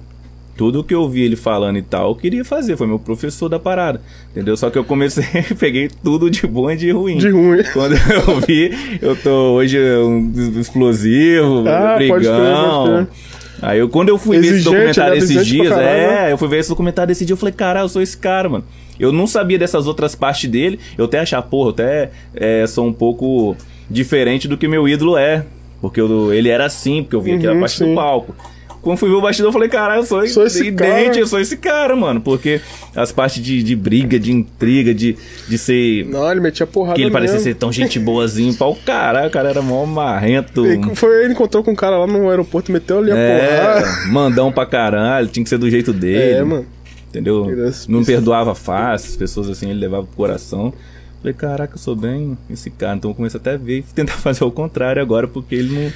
Tudo 0.56 0.84
que 0.84 0.94
eu 0.94 1.08
vi 1.08 1.22
ele 1.22 1.34
falando 1.36 1.78
e 1.78 1.82
tal, 1.82 2.10
eu 2.10 2.14
queria 2.14 2.44
fazer. 2.44 2.76
Foi 2.76 2.86
meu 2.86 2.98
professor 2.98 3.48
da 3.48 3.58
parada. 3.58 4.00
Entendeu? 4.30 4.56
Só 4.56 4.68
que 4.70 4.76
eu 4.78 4.84
comecei, 4.84 5.24
peguei 5.58 5.88
tudo 6.04 6.30
de 6.30 6.46
bom 6.46 6.70
e 6.70 6.76
de 6.76 6.90
ruim. 6.90 7.16
De 7.16 7.30
ruim. 7.30 7.62
Quando 7.72 7.94
eu 7.94 8.40
vi, 8.46 8.70
eu 9.00 9.16
tô 9.16 9.30
hoje 9.54 9.78
um 9.80 10.30
explosivo, 10.60 11.64
Ah, 11.68 11.94
pode 11.96 12.08
brigão. 12.12 12.84
pode 12.84 13.06
crer. 13.06 13.32
Aí 13.62 13.78
eu, 13.78 13.88
quando 13.88 14.08
eu 14.08 14.18
fui 14.18 14.38
ver 14.38 14.46
esse 14.46 14.54
Exigente, 14.56 14.74
documentário 14.76 15.14
é 15.14 15.18
esses 15.18 15.30
exigente 15.30 15.50
dias, 15.62 15.68
caralho, 15.68 15.86
né? 15.86 16.28
é, 16.28 16.32
eu 16.32 16.38
fui 16.38 16.48
ver 16.48 16.58
esse 16.58 16.68
documentário 16.68 17.12
esse 17.12 17.24
dia, 17.24 17.32
eu 17.32 17.36
falei, 17.36 17.52
caralho, 17.54 17.84
eu 17.84 17.88
sou 17.88 18.02
esse 18.02 18.16
cara, 18.18 18.48
mano. 18.48 18.64
Eu 18.98 19.12
não 19.12 19.26
sabia 19.26 19.56
dessas 19.58 19.86
outras 19.86 20.14
partes 20.16 20.50
dele. 20.50 20.80
Eu 20.98 21.04
até 21.04 21.20
achava, 21.20 21.46
porra, 21.46 21.68
eu 21.68 21.70
até 21.72 22.10
é, 22.34 22.66
sou 22.66 22.86
um 22.86 22.92
pouco 22.92 23.56
diferente 23.88 24.48
do 24.48 24.58
que 24.58 24.66
meu 24.66 24.88
ídolo 24.88 25.16
é. 25.16 25.44
Porque 25.80 26.00
eu- 26.00 26.32
ele 26.34 26.48
era 26.48 26.66
assim, 26.66 27.02
porque 27.02 27.14
eu 27.16 27.20
vi 27.20 27.32
aquela 27.32 27.54
Uhum, 27.54 27.60
parte 27.60 27.76
sim. 27.78 27.88
do 27.88 27.94
palco. 27.94 28.34
Quando 28.82 28.98
fui 28.98 29.08
ver 29.08 29.14
o 29.14 29.20
bastidor, 29.20 29.48
eu 29.48 29.52
falei, 29.52 29.68
caralho, 29.68 30.00
eu 30.00 30.04
sou, 30.06 30.26
Sou 30.26 30.44
esse 30.44 30.66
idêntico, 30.66 31.06
cara. 31.06 31.18
eu 31.20 31.26
sou 31.28 31.38
esse 31.40 31.56
cara, 31.56 31.94
mano. 31.94 32.20
Porque 32.20 32.60
as 32.96 33.12
partes 33.12 33.40
de, 33.42 33.62
de 33.62 33.76
briga, 33.76 34.18
de 34.18 34.32
intriga, 34.32 34.92
de, 34.92 35.16
de 35.48 35.56
ser. 35.56 36.04
Não, 36.06 36.28
ele 36.30 36.40
metia 36.40 36.66
porrada 36.66 36.96
que 36.96 37.02
ele 37.02 37.12
parecia 37.12 37.38
ser 37.38 37.54
tão 37.54 37.70
gente 37.72 38.00
boazinho 38.00 38.52
pra 38.54 38.66
o 38.66 38.74
caralho, 38.74 39.28
o 39.28 39.30
cara 39.30 39.50
era 39.50 39.62
mó 39.62 39.86
marrento. 39.86 40.66
Ele, 40.66 40.94
foi, 40.96 41.24
ele 41.24 41.32
encontrou 41.32 41.62
com 41.62 41.70
um 41.70 41.76
cara 41.76 41.96
lá 41.96 42.06
no 42.08 42.28
aeroporto, 42.28 42.72
meteu 42.72 42.98
ali 42.98 43.12
a 43.12 43.14
porrada. 43.14 43.86
É, 43.86 44.06
mandão 44.10 44.50
pra 44.50 44.66
caralho, 44.66 45.28
tinha 45.28 45.44
que 45.44 45.48
ser 45.50 45.58
do 45.58 45.70
jeito 45.70 45.92
dele. 45.92 46.32
É, 46.32 46.42
mano. 46.42 46.66
Entendeu? 47.08 47.48
É- 47.68 47.70
Não 47.88 48.04
perdoava 48.04 48.52
fácil, 48.54 49.10
as 49.10 49.16
pessoas 49.16 49.48
assim, 49.48 49.70
ele 49.70 49.78
levava 49.78 50.04
pro 50.04 50.16
coração. 50.16 50.72
Falei, 51.20 51.34
caraca, 51.34 51.74
eu 51.74 51.78
sou 51.78 51.94
bem 51.94 52.36
esse 52.50 52.68
cara. 52.68 52.96
Então 52.96 53.12
eu 53.12 53.14
comecei 53.14 53.38
até 53.38 53.52
a 53.52 53.56
ver 53.56 53.78
e 53.78 53.82
tentar 53.82 54.14
fazer 54.18 54.42
o 54.42 54.50
contrário 54.50 55.00
agora, 55.00 55.28
porque 55.28 55.54
ele 55.54 55.72
não. 55.72 55.92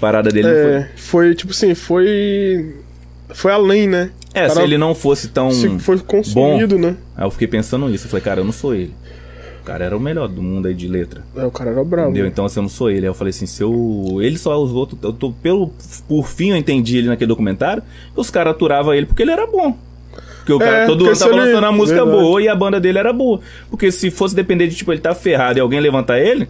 Parada 0.00 0.30
dele 0.30 0.48
É, 0.48 0.88
foi 0.96 1.34
tipo 1.34 1.52
assim, 1.52 1.74
foi. 1.74 2.74
Foi 3.32 3.52
além, 3.52 3.86
né? 3.88 4.10
foi. 4.32 4.42
É, 4.42 4.48
se 4.48 4.54
Cara, 4.54 4.66
ele 4.66 4.76
não 4.78 4.94
fosse 4.94 5.28
tão. 5.28 5.50
se 5.50 5.78
foi 5.78 5.98
consumido, 5.98 6.78
né? 6.78 6.96
Aí 7.16 7.24
eu 7.24 7.30
fiquei 7.30 7.46
pensando 7.48 7.88
nisso. 7.88 8.06
Eu 8.06 8.10
falei, 8.10 8.24
cara, 8.24 8.40
eu 8.40 8.44
não 8.44 8.52
sou 8.52 8.74
ele. 8.74 8.92
O 9.62 9.64
cara 9.64 9.84
era 9.84 9.96
o 9.96 10.00
melhor 10.00 10.28
do 10.28 10.42
mundo 10.42 10.66
aí 10.68 10.74
de 10.74 10.86
letra. 10.86 11.22
É, 11.34 11.44
o 11.46 11.50
cara 11.50 11.70
era 11.70 11.82
bravo. 11.82 12.10
Entendeu? 12.10 12.26
Então, 12.26 12.44
assim, 12.44 12.58
eu 12.58 12.62
não 12.64 12.68
sou 12.68 12.90
ele. 12.90 13.00
Aí 13.00 13.06
eu 13.06 13.14
falei 13.14 13.30
assim, 13.30 13.46
se 13.46 13.62
eu. 13.62 14.18
Ele 14.20 14.36
só 14.36 14.60
os 14.62 14.72
outros. 14.72 14.98
Eu 15.02 15.12
tô, 15.12 15.30
pelo, 15.32 15.72
por 16.06 16.26
fim, 16.28 16.50
eu 16.50 16.56
entendi 16.56 16.98
ele 16.98 17.08
naquele 17.08 17.28
documentário. 17.28 17.82
que 17.82 18.20
Os 18.20 18.30
caras 18.30 18.52
aturavam 18.54 18.92
ele 18.92 19.06
porque 19.06 19.22
ele 19.22 19.30
era 19.30 19.46
bom. 19.46 19.74
Porque 20.38 20.52
o 20.52 20.58
cara, 20.58 20.78
É, 20.82 20.86
todo 20.86 21.06
mundo 21.06 21.18
tava 21.18 21.32
se 21.32 21.38
lançando 21.38 21.64
a 21.64 21.72
música 21.72 22.04
Verdade. 22.04 22.22
boa 22.22 22.42
e 22.42 22.48
a 22.48 22.54
banda 22.54 22.78
dele 22.78 22.98
era 22.98 23.10
boa. 23.12 23.40
Porque 23.70 23.90
se 23.90 24.10
fosse 24.10 24.34
depender 24.34 24.66
de, 24.66 24.76
tipo, 24.76 24.92
ele 24.92 25.00
tá 25.00 25.14
ferrado 25.14 25.58
e 25.58 25.60
alguém 25.62 25.80
levantar 25.80 26.18
ele, 26.20 26.46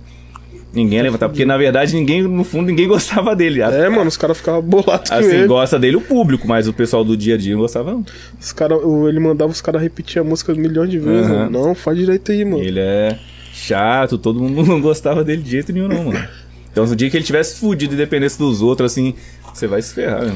ninguém 0.75 0.99
ia 0.99 1.03
levantar. 1.05 1.29
Porque, 1.29 1.45
na 1.45 1.57
verdade, 1.57 1.95
ninguém, 1.95 2.23
no 2.23 2.45
fundo, 2.45 2.67
ninguém 2.67 2.87
gostava 2.89 3.35
dele. 3.37 3.63
É, 3.63 3.89
mano, 3.89 4.09
os 4.09 4.17
caras 4.17 4.37
ficavam 4.37 4.63
bolados 4.63 5.09
com 5.11 5.17
Assim, 5.17 5.29
ele. 5.37 5.47
gosta 5.47 5.79
dele 5.79 5.97
o 5.97 6.01
público, 6.01 6.47
mas 6.49 6.67
o 6.69 6.73
pessoal 6.73 7.05
do 7.05 7.17
dia 7.17 7.35
a 7.35 7.39
dia 7.39 7.53
não 7.55 7.61
gostava, 7.61 7.93
não. 7.93 8.05
Os 8.41 8.53
cara, 8.53 8.75
ele 9.09 9.21
mandava 9.21 9.51
os 9.53 9.61
caras 9.61 9.81
repetir 9.81 10.21
a 10.21 10.25
música 10.25 10.53
milhões 10.55 10.91
de 10.91 10.99
vezes, 10.99 11.31
mano. 11.31 11.51
Não, 11.51 11.75
faz 11.75 11.97
direito 11.97 12.33
aí, 12.33 12.45
mano. 12.45 12.63
Ele 12.63 12.81
é 12.81 13.19
chato, 13.53 14.19
todo 14.19 14.41
mundo 14.41 14.63
não 14.69 14.81
gostava 14.81 15.23
dele 15.25 15.43
de 15.43 15.51
jeito 15.51 15.73
nenhum, 15.73 15.89
não, 15.89 16.05
mano. 16.05 16.29
Então, 16.71 16.85
no 16.87 16.97
dia 16.97 17.09
que 17.09 17.17
ele 17.17 17.25
tivesse 17.25 17.61
fudido 17.61 17.95
e 17.95 17.97
dependesse 17.97 18.37
dos 18.39 18.61
outros, 18.61 18.91
assim, 18.93 19.15
você 19.53 19.67
vai 19.67 19.81
se 19.81 19.95
ferrar, 19.95 20.23
meu. 20.25 20.35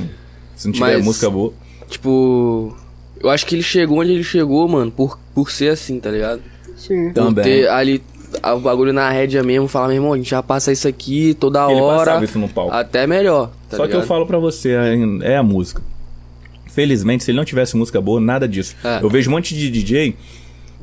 Se 0.54 0.66
não 0.68 0.72
tiver 0.72 0.94
Mas- 0.96 1.04
música 1.04 1.28
boa. 1.28 1.52
Tipo, 1.88 2.76
eu 3.20 3.30
acho 3.30 3.44
que 3.46 3.54
ele 3.54 3.62
chegou 3.62 3.98
onde 4.00 4.12
ele 4.12 4.22
chegou, 4.22 4.68
mano, 4.68 4.90
por, 4.90 5.18
por 5.34 5.50
ser 5.50 5.70
assim, 5.70 5.98
tá 5.98 6.10
ligado? 6.10 6.40
Sim. 6.76 7.12
Também. 7.12 7.34
Por 7.34 7.42
ter 7.42 7.68
ali 7.68 8.00
o 8.44 8.60
bagulho 8.60 8.92
na 8.92 9.10
rédea 9.10 9.42
mesmo, 9.42 9.68
falar, 9.68 9.88
meu 9.88 9.96
irmão, 9.96 10.12
a 10.12 10.16
gente 10.16 10.30
já 10.30 10.42
passa 10.42 10.70
isso 10.72 10.86
aqui 10.88 11.34
toda 11.34 11.64
Ele 11.70 11.80
hora. 11.80 11.98
passava 12.06 12.24
isso 12.24 12.38
no 12.38 12.48
palco. 12.48 12.72
Até 12.72 13.06
melhor. 13.06 13.50
tá 13.68 13.76
Só 13.76 13.82
que 13.82 13.88
ligado? 13.88 14.02
eu 14.02 14.06
falo 14.06 14.26
pra 14.26 14.38
você, 14.38 14.70
é 15.22 15.32
é 15.32 15.36
a 15.36 15.42
música. 15.42 15.82
Felizmente, 16.70 17.24
se 17.24 17.30
ele 17.30 17.38
não 17.38 17.44
tivesse 17.44 17.76
música 17.76 18.00
boa, 18.00 18.20
nada 18.20 18.46
disso. 18.46 18.76
É. 18.84 19.00
Eu 19.02 19.08
vejo 19.10 19.30
um 19.30 19.34
monte 19.34 19.54
de 19.54 19.70
DJ 19.70 20.14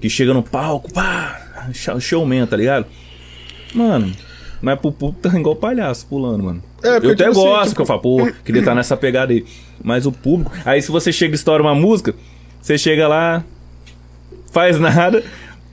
que 0.02 0.10
chega 0.10 0.34
no 0.34 0.44
palco, 0.44 0.92
pá, 0.92 1.70
show- 1.74 2.00
showman, 2.00 2.46
tá 2.46 2.58
ligado? 2.58 2.86
Mano, 3.74 4.12
não 4.62 4.72
é 4.74 4.76
pro 4.76 4.92
público, 4.92 5.22
tá 5.30 5.30
igual 5.40 5.56
palhaço 5.56 6.06
pulando, 6.08 6.44
mano. 6.44 6.64
É, 6.84 6.90
eu 6.98 6.98
até 6.98 7.16
tipo 7.16 7.30
assim, 7.30 7.40
gosto, 7.42 7.64
tipo- 7.64 7.76
que 7.76 7.82
eu 7.82 7.86
falo, 7.86 8.00
pô, 8.02 8.32
queria 8.44 8.60
estar 8.62 8.76
nessa 8.76 8.98
pegada 8.98 9.32
aí. 9.32 9.46
Mas 9.84 10.06
o 10.06 10.12
público. 10.12 10.52
Aí 10.66 10.82
se 10.82 10.92
você 10.92 11.12
chega 11.12 11.34
e 11.34 11.36
estoura 11.36 11.62
uma 11.64 11.76
música, 11.76 12.14
você 12.62 12.78
chega 12.78 13.08
lá, 13.08 13.44
faz 14.52 14.80
nada, 14.80 15.24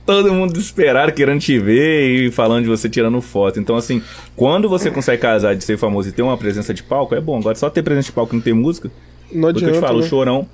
todo 0.05 0.33
mundo 0.33 0.53
desesperado 0.53 1.11
querendo 1.13 1.39
te 1.39 1.57
ver 1.59 2.25
e 2.27 2.31
falando 2.31 2.63
de 2.63 2.69
você 2.69 2.89
tirando 2.89 3.21
foto. 3.21 3.59
Então, 3.59 3.75
assim, 3.75 4.01
quando 4.35 4.67
você 4.67 4.91
consegue 4.91 5.21
casar 5.21 5.55
de 5.55 5.63
ser 5.63 5.77
famoso 5.77 6.09
e 6.09 6.11
ter 6.11 6.21
uma 6.21 6.37
presença 6.37 6.73
de 6.73 6.83
palco, 6.83 7.15
é 7.15 7.21
bom. 7.21 7.37
Agora, 7.39 7.55
só 7.55 7.69
ter 7.69 7.81
presença 7.83 8.07
de 8.07 8.11
palco 8.11 8.33
e 8.33 8.37
não 8.37 8.43
ter 8.43 8.53
música, 8.53 8.91
Não 9.31 9.51
porque 9.51 9.65
eu 9.65 9.69
adianta. 9.69 9.71
te 9.73 9.79
falo, 9.79 9.99
né? 9.99 10.05
o 10.05 10.09
Chorão, 10.09 10.47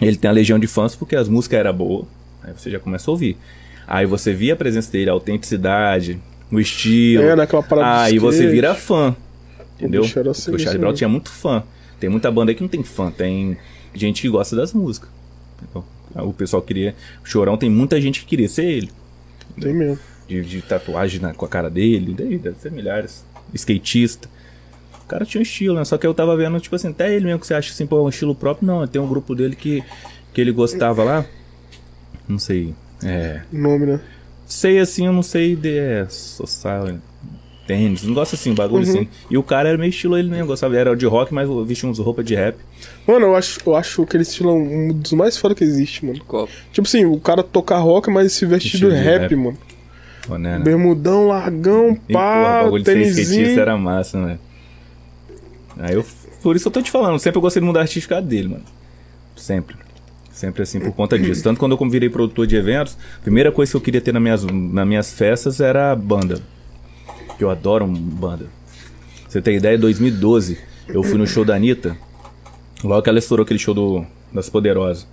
ele 0.00 0.16
tem 0.16 0.28
a 0.30 0.32
legião 0.32 0.58
de 0.58 0.66
fãs 0.66 0.94
porque 0.94 1.16
as 1.16 1.28
músicas 1.28 1.60
eram 1.60 1.72
boas. 1.72 2.06
Aí 2.42 2.52
você 2.56 2.70
já 2.70 2.78
começa 2.78 3.10
a 3.10 3.12
ouvir. 3.12 3.36
Aí 3.86 4.06
você 4.06 4.32
via 4.32 4.54
a 4.54 4.56
presença 4.56 4.90
dele, 4.90 5.10
a 5.10 5.12
autenticidade, 5.12 6.20
o 6.50 6.60
estilo. 6.60 7.22
É, 7.24 7.36
naquela 7.36 7.62
parada 7.62 8.02
Aí 8.02 8.18
você 8.18 8.46
vira 8.48 8.74
fã. 8.74 9.14
Entendeu? 9.76 10.02
bicho 10.02 10.18
era 10.18 10.30
Porque 10.30 10.30
o 10.30 10.34
sinistro 10.42 10.58
Charlie 10.64 10.80
Brown 10.80 10.94
tinha 10.94 11.08
muito 11.08 11.30
fã. 11.30 11.62
Tem 12.00 12.08
muita 12.10 12.30
banda 12.30 12.50
aí 12.50 12.54
que 12.54 12.62
não 12.62 12.68
tem 12.68 12.82
fã, 12.82 13.10
tem 13.10 13.56
gente 13.94 14.22
que 14.22 14.28
gosta 14.28 14.54
das 14.54 14.72
músicas. 14.72 15.08
Então, 15.62 15.84
o 16.22 16.32
pessoal 16.32 16.62
queria. 16.62 16.94
O 17.24 17.28
Chorão 17.28 17.56
tem 17.56 17.68
muita 17.70 18.00
gente 18.00 18.20
que 18.20 18.26
queria 18.26 18.48
ser 18.48 18.64
ele. 18.64 18.90
Tem 19.60 19.72
mesmo. 19.74 19.98
De, 20.28 20.42
de 20.42 20.62
tatuagem 20.62 21.20
na- 21.20 21.32
com 21.34 21.44
a 21.44 21.48
cara 21.48 21.70
dele. 21.70 22.14
Daí 22.16 22.38
deve 22.38 22.56
ser 22.58 22.70
milhares. 22.72 23.24
Skatista. 23.54 24.28
O 25.02 25.06
cara 25.06 25.24
tinha 25.24 25.38
um 25.40 25.42
estilo, 25.42 25.76
né? 25.76 25.84
Só 25.84 25.96
que 25.96 26.06
eu 26.06 26.12
tava 26.12 26.36
vendo, 26.36 26.58
tipo 26.58 26.74
assim, 26.74 26.88
até 26.88 27.14
ele 27.14 27.26
mesmo 27.26 27.38
que 27.40 27.46
você 27.46 27.54
acha 27.54 27.72
assim, 27.72 27.86
pô, 27.86 28.04
um 28.04 28.08
estilo 28.08 28.34
próprio, 28.34 28.66
não. 28.66 28.86
Tem 28.86 29.00
um 29.00 29.06
grupo 29.08 29.34
dele 29.34 29.54
que, 29.54 29.82
que 30.34 30.40
ele 30.40 30.50
gostava 30.50 31.04
lá. 31.04 31.24
Não 32.28 32.38
sei. 32.40 32.74
É. 33.04 33.42
Nome, 33.52 33.86
né? 33.86 34.00
Sei 34.46 34.78
assim, 34.80 35.06
eu 35.06 35.12
não 35.12 35.22
sei 35.22 35.54
de. 35.54 35.78
É, 35.78 36.06
social, 36.08 36.88
tênis, 37.66 38.02
não 38.04 38.14
gosta 38.14 38.36
assim, 38.36 38.54
bagulho 38.54 38.84
Uhum. 38.84 38.90
assim. 38.90 39.08
E 39.30 39.36
o 39.36 39.42
cara 39.42 39.68
era 39.68 39.76
meio 39.78 39.90
estilo 39.90 40.16
ele 40.16 40.28
mesmo, 40.30 40.46
gostava, 40.46 40.76
era 40.76 40.94
de 40.96 41.04
rock, 41.06 41.34
mas 41.34 41.48
vestia 41.66 41.88
uns 41.88 41.98
roupas 41.98 42.24
de 42.24 42.34
rap. 42.34 42.56
Mano, 43.06 43.26
eu 43.26 43.36
acho, 43.36 43.58
eu 43.66 43.74
acho 43.74 44.02
aquele 44.02 44.22
estilo 44.22 44.52
um 44.54 44.92
dos 44.92 45.12
mais 45.12 45.36
foda 45.36 45.54
que 45.54 45.64
existe, 45.64 46.04
mano. 46.04 46.20
Qual? 46.26 46.48
Tipo 46.72 46.86
assim, 46.86 47.04
o 47.04 47.18
cara 47.18 47.42
tocar 47.42 47.78
rock, 47.78 48.10
mas 48.10 48.32
se 48.32 48.46
vestir 48.46 48.78
de 48.78 48.88
rap, 48.88 49.22
rap. 49.22 49.36
mano. 49.36 49.58
Ó, 50.28 50.36
né, 50.38 50.58
né? 50.58 50.64
Bermudão, 50.64 51.28
largão, 51.28 51.92
E, 52.08 52.12
pô, 52.12 52.18
pá, 52.18 52.60
o 52.60 52.64
bagulho 52.64 52.82
de 52.84 52.90
ser 52.90 52.98
skatista 52.98 53.32
tênisinho. 53.34 53.60
era 53.60 53.76
massa, 53.76 54.18
né? 54.18 54.38
Aí 55.78 55.94
eu. 55.94 56.04
Por 56.42 56.54
isso 56.56 56.64
que 56.64 56.68
eu 56.68 56.72
tô 56.72 56.82
te 56.82 56.90
falando, 56.90 57.18
sempre 57.18 57.38
eu 57.38 57.42
gostei 57.42 57.60
de 57.60 57.66
mudar 57.66 57.80
a 57.80 57.82
artística 57.82 58.20
dele, 58.22 58.48
mano. 58.48 58.64
Sempre. 59.36 59.76
Sempre 60.32 60.62
assim, 60.62 60.78
por 60.80 60.92
conta 60.92 61.18
disso. 61.18 61.42
Tanto 61.42 61.58
quando 61.58 61.76
eu 61.80 61.88
virei 61.90 62.10
produtor 62.10 62.46
de 62.46 62.56
eventos, 62.56 62.96
a 63.18 63.22
primeira 63.22 63.50
coisa 63.50 63.70
que 63.72 63.76
eu 63.76 63.80
queria 63.80 64.00
ter 64.02 64.12
nas 64.12 64.22
minhas, 64.22 64.44
nas 64.44 64.86
minhas 64.86 65.12
festas 65.12 65.60
era 65.60 65.92
a 65.92 65.96
banda. 65.96 66.40
Que 67.38 67.44
eu 67.44 67.50
adoro 67.50 67.84
um 67.84 67.92
banda. 67.92 68.46
Você 69.28 69.40
tem 69.42 69.56
ideia, 69.56 69.76
em 69.76 69.80
2012, 69.80 70.58
eu 70.88 71.02
fui 71.02 71.18
no 71.18 71.26
show 71.26 71.44
da 71.44 71.54
Anitta. 71.54 71.96
Logo 72.82 73.02
que 73.02 73.08
ela 73.10 73.18
estourou 73.18 73.44
aquele 73.44 73.58
show 73.58 73.74
do, 73.74 74.04
das 74.32 74.48
Poderosas. 74.48 75.06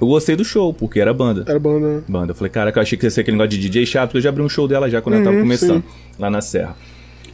Eu 0.00 0.06
gostei 0.06 0.36
do 0.36 0.44
show, 0.44 0.74
porque 0.74 1.00
era 1.00 1.12
banda. 1.14 1.44
Era 1.48 1.58
banda. 1.58 2.04
Banda. 2.06 2.32
Eu 2.32 2.34
falei, 2.34 2.50
caraca, 2.50 2.78
eu 2.78 2.82
achei 2.82 2.98
que 2.98 3.06
ia 3.06 3.10
ser 3.10 3.22
aquele 3.22 3.36
negócio 3.36 3.58
de 3.58 3.68
DJ 3.68 3.86
chato, 3.86 4.08
porque 4.10 4.18
eu 4.18 4.22
já 4.22 4.28
abri 4.28 4.42
um 4.42 4.48
show 4.48 4.68
dela 4.68 4.90
já 4.90 5.00
quando 5.00 5.14
ela 5.16 5.24
tava 5.24 5.36
Uhum, 5.36 5.42
começando, 5.42 5.82
sim. 5.82 5.88
lá 6.18 6.28
na 6.30 6.40
Serra. 6.42 6.76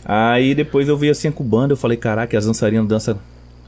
Aí 0.04 0.54
depois 0.54 0.88
eu 0.88 0.96
vi 0.96 1.10
assim 1.10 1.30
com 1.30 1.42
banda, 1.44 1.72
eu 1.72 1.76
falei, 1.76 1.96
caraca, 1.96 2.36
as 2.38 2.46
dançarinas 2.46 2.86
dançam 2.86 3.18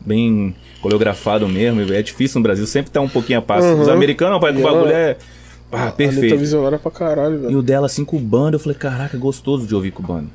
bem 0.04 0.54
coreografado 0.80 1.48
mesmo, 1.48 1.80
é 1.92 2.02
difícil 2.02 2.38
no 2.38 2.42
Brasil, 2.44 2.66
sempre 2.66 2.90
tá 2.92 3.00
um 3.00 3.08
pouquinho 3.08 3.38
a 3.40 3.42
passo. 3.42 3.66
Uhum. 3.66 3.80
Os 3.80 3.88
americanos, 3.88 4.38
que 4.38 4.58
o 4.58 4.62
bagulho 4.62 4.92
é 4.92 5.16
pá, 5.74 5.80
A 5.80 5.82
Anitta 5.84 5.96
perfeito. 5.96 6.36
visionária 6.38 6.78
pra 6.78 6.90
caralho, 6.90 7.34
E 7.34 7.38
velho. 7.38 7.58
o 7.58 7.62
dela 7.62 7.86
assim 7.86 8.04
com 8.04 8.18
banda, 8.18 8.56
eu 8.56 8.60
falei, 8.60 8.76
caraca, 8.78 9.16
gostoso 9.18 9.66
de 9.66 9.74
ouvir 9.74 9.90
com 9.90 10.02
banda. 10.02 10.26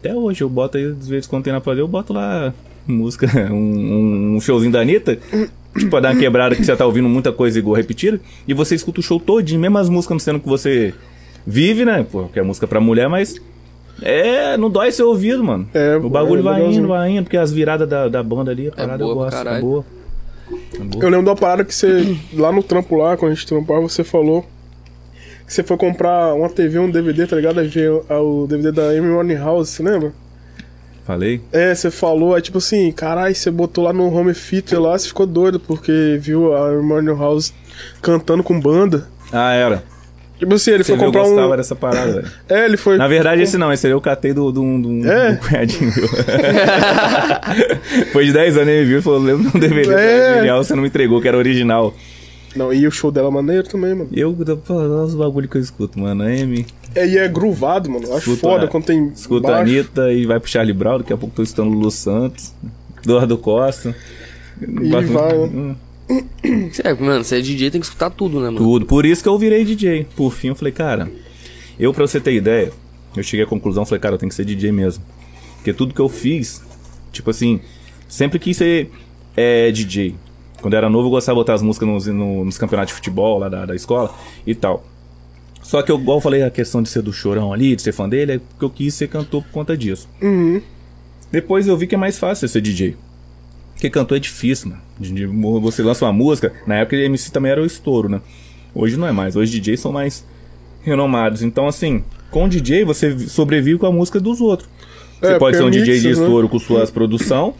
Até 0.00 0.14
hoje 0.14 0.42
eu 0.42 0.48
boto 0.48 0.76
aí, 0.78 0.84
às 0.84 1.08
vezes 1.08 1.26
quando 1.26 1.44
tem 1.44 1.52
na 1.52 1.60
fazer, 1.60 1.80
eu 1.80 1.88
boto 1.88 2.12
lá 2.12 2.52
música, 2.86 3.26
um, 3.52 4.34
um- 4.36 4.40
showzinho 4.40 4.72
da 4.72 4.80
Anitta, 4.80 5.18
tipo, 5.76 5.90
pra 5.90 6.00
dar 6.00 6.12
uma 6.14 6.20
quebrada 6.20 6.54
que 6.56 6.64
você 6.64 6.74
tá 6.76 6.86
ouvindo 6.86 7.08
muita 7.08 7.32
coisa 7.32 7.58
igual 7.58 7.74
repetida, 7.76 8.20
e 8.46 8.54
você 8.54 8.74
escuta 8.74 9.00
o 9.00 9.02
show 9.02 9.18
todinho, 9.20 9.60
mesmo 9.60 9.76
as 9.78 9.88
músicas 9.88 10.14
não 10.14 10.20
sendo 10.20 10.40
que 10.40 10.48
você 10.48 10.94
vive, 11.46 11.84
né? 11.84 12.06
Pô, 12.10 12.24
que 12.28 12.38
é 12.38 12.42
música 12.42 12.66
pra 12.66 12.80
mulher, 12.80 13.08
mas. 13.08 13.40
É, 14.00 14.56
não 14.56 14.70
dói 14.70 14.92
seu 14.92 15.08
ouvido, 15.08 15.42
mano. 15.42 15.68
É, 15.74 15.96
o 15.96 16.08
bagulho 16.08 16.38
é 16.38 16.42
vai 16.44 16.54
legalzinho. 16.58 16.78
indo, 16.78 16.88
vai 16.88 17.10
indo, 17.10 17.24
porque 17.24 17.36
as 17.36 17.50
viradas 17.52 17.88
da, 17.88 18.06
da 18.08 18.22
banda 18.22 18.52
ali, 18.52 18.68
a 18.68 18.72
parada 18.72 18.98
boa 19.04 19.10
eu 19.10 19.14
gosto, 19.16 19.48
é 19.48 19.60
boa. 19.60 19.84
É 20.74 20.78
boa. 20.78 21.04
Eu 21.04 21.08
lembro 21.10 21.26
da 21.26 21.34
parada 21.34 21.64
que 21.64 21.74
você, 21.74 22.16
lá 22.32 22.52
no 22.52 22.62
trampo 22.62 22.94
lá, 22.94 23.16
quando 23.16 23.32
a 23.32 23.34
gente 23.34 23.44
trampava, 23.46 23.80
você 23.80 24.04
falou 24.04 24.46
que 25.48 25.54
você 25.54 25.64
foi 25.64 25.76
comprar 25.76 26.34
uma 26.34 26.48
TV, 26.48 26.78
um 26.78 26.90
DVD, 26.90 27.26
tá 27.26 27.34
ligado? 27.34 27.58
O 28.10 28.46
DVD 28.46 28.70
da 28.70 28.90
Amy 28.90 29.34
House, 29.34 29.70
você 29.70 29.82
lembra? 29.82 30.12
Falei? 31.06 31.40
É, 31.50 31.74
você 31.74 31.90
falou, 31.90 32.34
aí 32.34 32.42
tipo 32.42 32.58
assim, 32.58 32.92
caralho, 32.92 33.34
você 33.34 33.50
botou 33.50 33.82
lá 33.82 33.94
no 33.94 34.14
home 34.14 34.34
theater 34.34 34.78
lá, 34.78 34.96
você 34.98 35.08
ficou 35.08 35.26
doido, 35.26 35.58
porque 35.58 36.18
viu 36.20 36.54
a 36.54 36.68
Amy 36.68 37.06
House 37.18 37.54
cantando 38.02 38.44
com 38.44 38.60
banda. 38.60 39.08
Ah, 39.32 39.54
era. 39.54 39.82
Tipo 40.38 40.54
assim, 40.54 40.70
ele 40.70 40.84
Você 40.84 40.92
foi 40.92 40.98
viu, 40.98 41.06
eu 41.06 41.12
comprar 41.12 41.28
gostava 41.28 41.54
um. 41.54 41.56
dessa 41.56 41.74
parada, 41.74 42.12
velho. 42.12 42.30
É, 42.48 42.64
ele 42.66 42.76
foi. 42.76 42.96
Na 42.96 43.08
verdade, 43.08 43.42
esse 43.42 43.58
não, 43.58 43.72
esse 43.72 43.86
aí 43.86 43.92
eu 43.92 44.00
catei 44.00 44.32
do, 44.32 44.52
do, 44.52 44.60
do, 44.82 45.10
É? 45.10 45.32
do 45.32 45.38
cunhadinho 45.48 45.92
meu. 45.96 46.08
Foi 48.12 48.24
de 48.24 48.32
10 48.32 48.56
anos 48.56 48.68
ele 48.68 48.84
viu 48.84 48.98
e 48.98 49.02
falou: 49.02 49.18
lembra 49.18 49.50
um 49.52 49.58
DVD 49.58 49.92
É. 49.92 50.34
genial, 50.36 50.62
você 50.62 50.74
não 50.74 50.82
me 50.82 50.88
entregou, 50.88 51.20
que 51.20 51.26
era 51.26 51.36
original. 51.36 51.92
Não, 52.56 52.72
e 52.72 52.86
o 52.86 52.90
show 52.90 53.10
dela 53.10 53.28
é 53.28 53.30
maneiro 53.30 53.68
também, 53.68 53.94
mano. 53.94 54.08
E 54.10 54.20
eu, 54.20 54.36
olha 54.68 55.04
os 55.04 55.14
bagulho 55.14 55.48
que 55.48 55.56
eu 55.56 55.60
escuto, 55.60 55.98
mano. 55.98 56.22
A 56.22 56.26
Amy, 56.26 56.66
É, 56.94 57.06
e 57.06 57.18
é 57.18 57.28
gruvado, 57.28 57.90
mano. 57.90 58.06
Eu 58.06 58.16
Acho 58.16 58.30
Escuta, 58.32 58.40
foda 58.40 58.68
quando 58.68 58.84
tem. 58.84 59.08
escuta 59.08 59.48
a 59.48 59.50
baixo. 59.52 59.72
Anitta 59.72 60.12
e 60.12 60.26
vai 60.26 60.40
pro 60.40 60.48
Charlie 60.50 60.72
Brown, 60.72 60.98
daqui 60.98 61.12
a 61.12 61.16
pouco 61.16 61.34
tô 61.36 61.42
escutando 61.42 61.70
Lulu 61.70 61.90
Santos, 61.90 62.54
Eduardo 63.04 63.36
Costa. 63.38 63.94
E 64.60 64.88
vai, 64.90 65.04
né? 65.48 65.76
Hum, 66.10 66.70
é, 66.82 66.94
mano, 66.94 67.22
você 67.22 67.36
é 67.36 67.40
DJ, 67.40 67.70
tem 67.70 67.80
que 67.80 67.86
escutar 67.86 68.10
tudo, 68.10 68.38
né, 68.40 68.46
mano? 68.46 68.56
Tudo. 68.58 68.86
Por 68.86 69.04
isso 69.04 69.22
que 69.22 69.28
eu 69.28 69.38
virei 69.38 69.64
DJ. 69.64 70.06
Por 70.16 70.32
fim, 70.32 70.48
eu 70.48 70.54
falei, 70.54 70.72
cara, 70.72 71.10
eu 71.78 71.92
pra 71.92 72.06
você 72.06 72.18
ter 72.18 72.32
ideia, 72.32 72.72
eu 73.14 73.22
cheguei 73.22 73.44
à 73.44 73.48
conclusão, 73.48 73.84
falei, 73.84 74.00
cara, 74.00 74.14
eu 74.14 74.18
tenho 74.18 74.30
que 74.30 74.34
ser 74.34 74.44
DJ 74.44 74.72
mesmo. 74.72 75.04
Porque 75.56 75.72
tudo 75.72 75.92
que 75.92 76.00
eu 76.00 76.08
fiz, 76.08 76.62
tipo 77.12 77.30
assim, 77.30 77.60
sempre 78.08 78.38
quis 78.38 78.56
ser 78.56 78.90
é, 79.36 79.70
DJ. 79.70 80.14
Quando 80.60 80.74
eu 80.74 80.78
era 80.78 80.90
novo, 80.90 81.06
eu 81.06 81.10
gostava 81.10 81.36
de 81.36 81.40
botar 81.40 81.54
as 81.54 81.62
músicas 81.62 81.88
nos, 81.88 82.06
no- 82.08 82.44
nos 82.44 82.58
campeonatos 82.58 82.92
de 82.92 82.96
futebol 82.96 83.38
lá 83.38 83.48
da, 83.48 83.66
da 83.66 83.74
escola 83.76 84.12
e 84.46 84.54
tal. 84.54 84.84
Só 85.62 85.82
que 85.82 85.90
eu, 85.92 85.98
igual 85.98 86.18
eu 86.18 86.20
falei, 86.22 86.42
a 86.42 86.50
questão 86.50 86.82
de 86.82 86.88
ser 86.88 87.02
do 87.02 87.12
chorão 87.12 87.52
ali, 87.52 87.76
de 87.76 87.82
ser 87.82 87.92
fã 87.92 88.08
dele, 88.08 88.32
é 88.32 88.38
porque 88.38 88.64
eu 88.64 88.70
quis 88.70 88.94
ser 88.94 89.08
cantor 89.08 89.42
por 89.42 89.50
conta 89.52 89.76
disso. 89.76 90.08
Uhum. 90.22 90.60
Depois 91.30 91.66
eu 91.66 91.76
vi 91.76 91.86
que 91.86 91.94
é 91.94 91.98
mais 91.98 92.18
fácil 92.18 92.48
ser 92.48 92.60
DJ. 92.60 92.96
Porque 93.74 93.90
cantor 93.90 94.16
é 94.16 94.20
difícil, 94.20 94.70
mano. 94.70 95.60
Você 95.60 95.82
lança 95.82 96.04
uma 96.04 96.12
música, 96.12 96.52
na 96.66 96.76
época 96.76 96.96
MC 96.96 97.30
também 97.30 97.52
era 97.52 97.62
o 97.62 97.66
estouro, 97.66 98.08
né? 98.08 98.20
Hoje 98.74 98.96
não 98.96 99.06
é 99.06 99.12
mais. 99.12 99.36
Hoje 99.36 99.60
DJs 99.60 99.78
são 99.80 99.92
mais 99.92 100.24
renomados. 100.82 101.42
Então, 101.42 101.68
assim, 101.68 102.02
com 102.30 102.48
DJ 102.48 102.84
você 102.84 103.16
sobrevive 103.28 103.78
com 103.78 103.86
a 103.86 103.92
música 103.92 104.18
dos 104.18 104.40
outros. 104.40 104.68
Você 105.20 105.32
É, 105.34 105.38
pode 105.38 105.56
ser 105.56 105.64
um 105.64 105.68
é 105.68 105.70
DJ 105.70 106.00
de 106.00 106.06
né? 106.06 106.12
estouro 106.12 106.48
com 106.48 106.58
suas 106.58 106.90
produção. 106.90 107.54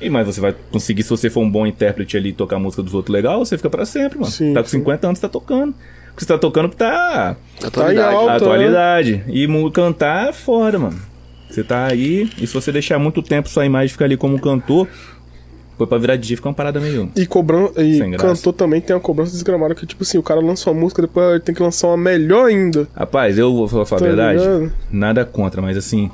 E 0.00 0.10
mas 0.10 0.26
você 0.26 0.40
vai 0.40 0.54
conseguir, 0.70 1.02
se 1.02 1.10
você 1.10 1.30
for 1.30 1.40
um 1.40 1.50
bom 1.50 1.66
intérprete 1.66 2.16
ali, 2.16 2.32
tocar 2.32 2.56
a 2.56 2.58
música 2.58 2.82
dos 2.82 2.92
outros 2.94 3.12
legal, 3.14 3.44
você 3.44 3.56
fica 3.56 3.70
pra 3.70 3.84
sempre, 3.86 4.18
mano. 4.18 4.30
Sim, 4.30 4.52
tá 4.52 4.62
com 4.62 4.68
sim. 4.68 4.78
50 4.78 5.06
anos, 5.06 5.20
tá 5.20 5.28
tocando. 5.28 5.74
Porque 6.08 6.20
você 6.24 6.26
tá 6.26 6.38
tocando 6.38 6.68
porque 6.70 6.82
tá 6.84 7.36
Atualidade. 7.64 8.14
alta, 8.14 8.24
a 8.24 8.30
né? 8.30 8.36
atualidade. 8.36 9.24
E 9.28 9.46
mu- 9.46 9.70
cantar 9.70 10.28
é 10.28 10.32
foda, 10.32 10.78
mano. 10.78 10.98
Você 11.48 11.62
tá 11.64 11.86
aí, 11.86 12.28
e 12.40 12.46
se 12.46 12.52
você 12.54 12.70
deixar 12.72 12.98
muito 12.98 13.22
tempo 13.22 13.48
sua 13.48 13.64
imagem 13.64 13.88
ficar 13.88 14.04
ali 14.06 14.16
como 14.16 14.38
cantor, 14.40 14.86
foi 15.78 15.86
pra 15.86 15.96
virar 15.98 16.16
DJ 16.16 16.36
fica 16.36 16.48
uma 16.48 16.54
parada 16.54 16.80
meio. 16.80 17.10
E 17.14 17.26
cobran... 17.26 17.68
e 17.76 18.00
cantor 18.16 18.52
também 18.54 18.80
tem 18.80 18.96
uma 18.96 19.00
cobrança 19.00 19.32
desgramada 19.32 19.74
que, 19.74 19.86
tipo 19.86 20.02
assim, 20.02 20.16
o 20.18 20.22
cara 20.22 20.40
lança 20.40 20.70
uma 20.70 20.80
música, 20.80 21.02
depois 21.02 21.30
ele 21.30 21.40
tem 21.40 21.54
que 21.54 21.62
lançar 21.62 21.88
uma 21.88 21.96
melhor 21.98 22.46
ainda. 22.46 22.88
Rapaz, 22.94 23.38
eu 23.38 23.52
vou 23.54 23.68
falar, 23.68 23.86
falar 23.86 23.98
a 23.98 24.00
Tá 24.00 24.06
verdade, 24.08 24.38
ligado? 24.40 24.72
nada 24.90 25.24
contra, 25.24 25.60
mas 25.62 25.76
assim. 25.76 26.10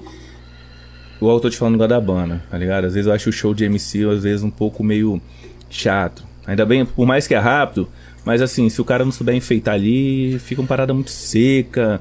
Igual 1.22 1.36
eu 1.36 1.40
tô 1.40 1.48
te 1.48 1.56
falando 1.56 1.74
igual 1.76 1.88
da 1.88 2.00
banda, 2.00 2.42
tá 2.50 2.58
ligado? 2.58 2.84
Às 2.84 2.94
vezes 2.94 3.06
eu 3.06 3.12
acho 3.12 3.30
o 3.30 3.32
show 3.32 3.54
de 3.54 3.64
MC, 3.64 4.04
às 4.10 4.24
vezes, 4.24 4.42
um 4.42 4.50
pouco 4.50 4.82
meio 4.82 5.22
chato. 5.70 6.24
Ainda 6.44 6.66
bem, 6.66 6.84
por 6.84 7.06
mais 7.06 7.28
que 7.28 7.34
é 7.36 7.38
rápido, 7.38 7.88
mas 8.24 8.42
assim, 8.42 8.68
se 8.68 8.80
o 8.80 8.84
cara 8.84 9.04
não 9.04 9.12
souber 9.12 9.32
enfeitar 9.32 9.74
ali, 9.74 10.36
fica 10.40 10.60
uma 10.60 10.66
parada 10.66 10.92
muito 10.92 11.12
seca, 11.12 12.00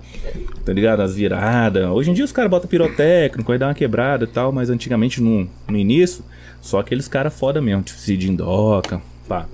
tá 0.65 0.73
ligado? 0.73 1.01
As 1.01 1.13
viradas. 1.13 1.87
Hoje 1.87 2.09
em 2.09 2.15
dia 2.15 2.25
os 2.25 2.31
caras 2.31 2.49
botam 2.49 2.67
pirotécnico, 2.67 3.51
aí 3.51 3.59
dá 3.59 3.67
uma 3.67 3.75
quebrada 3.75 4.23
e 4.23 4.27
tal, 4.27 4.51
mas 4.51 4.71
antigamente 4.71 5.21
no, 5.21 5.47
no 5.67 5.77
início, 5.77 6.25
só 6.59 6.79
aqueles 6.79 7.07
caras 7.07 7.31
foda 7.31 7.61
mesmo, 7.61 7.83
tipo 7.83 7.99
Cid 7.99 8.27
Indoca, 8.27 8.99
pá. 9.27 9.45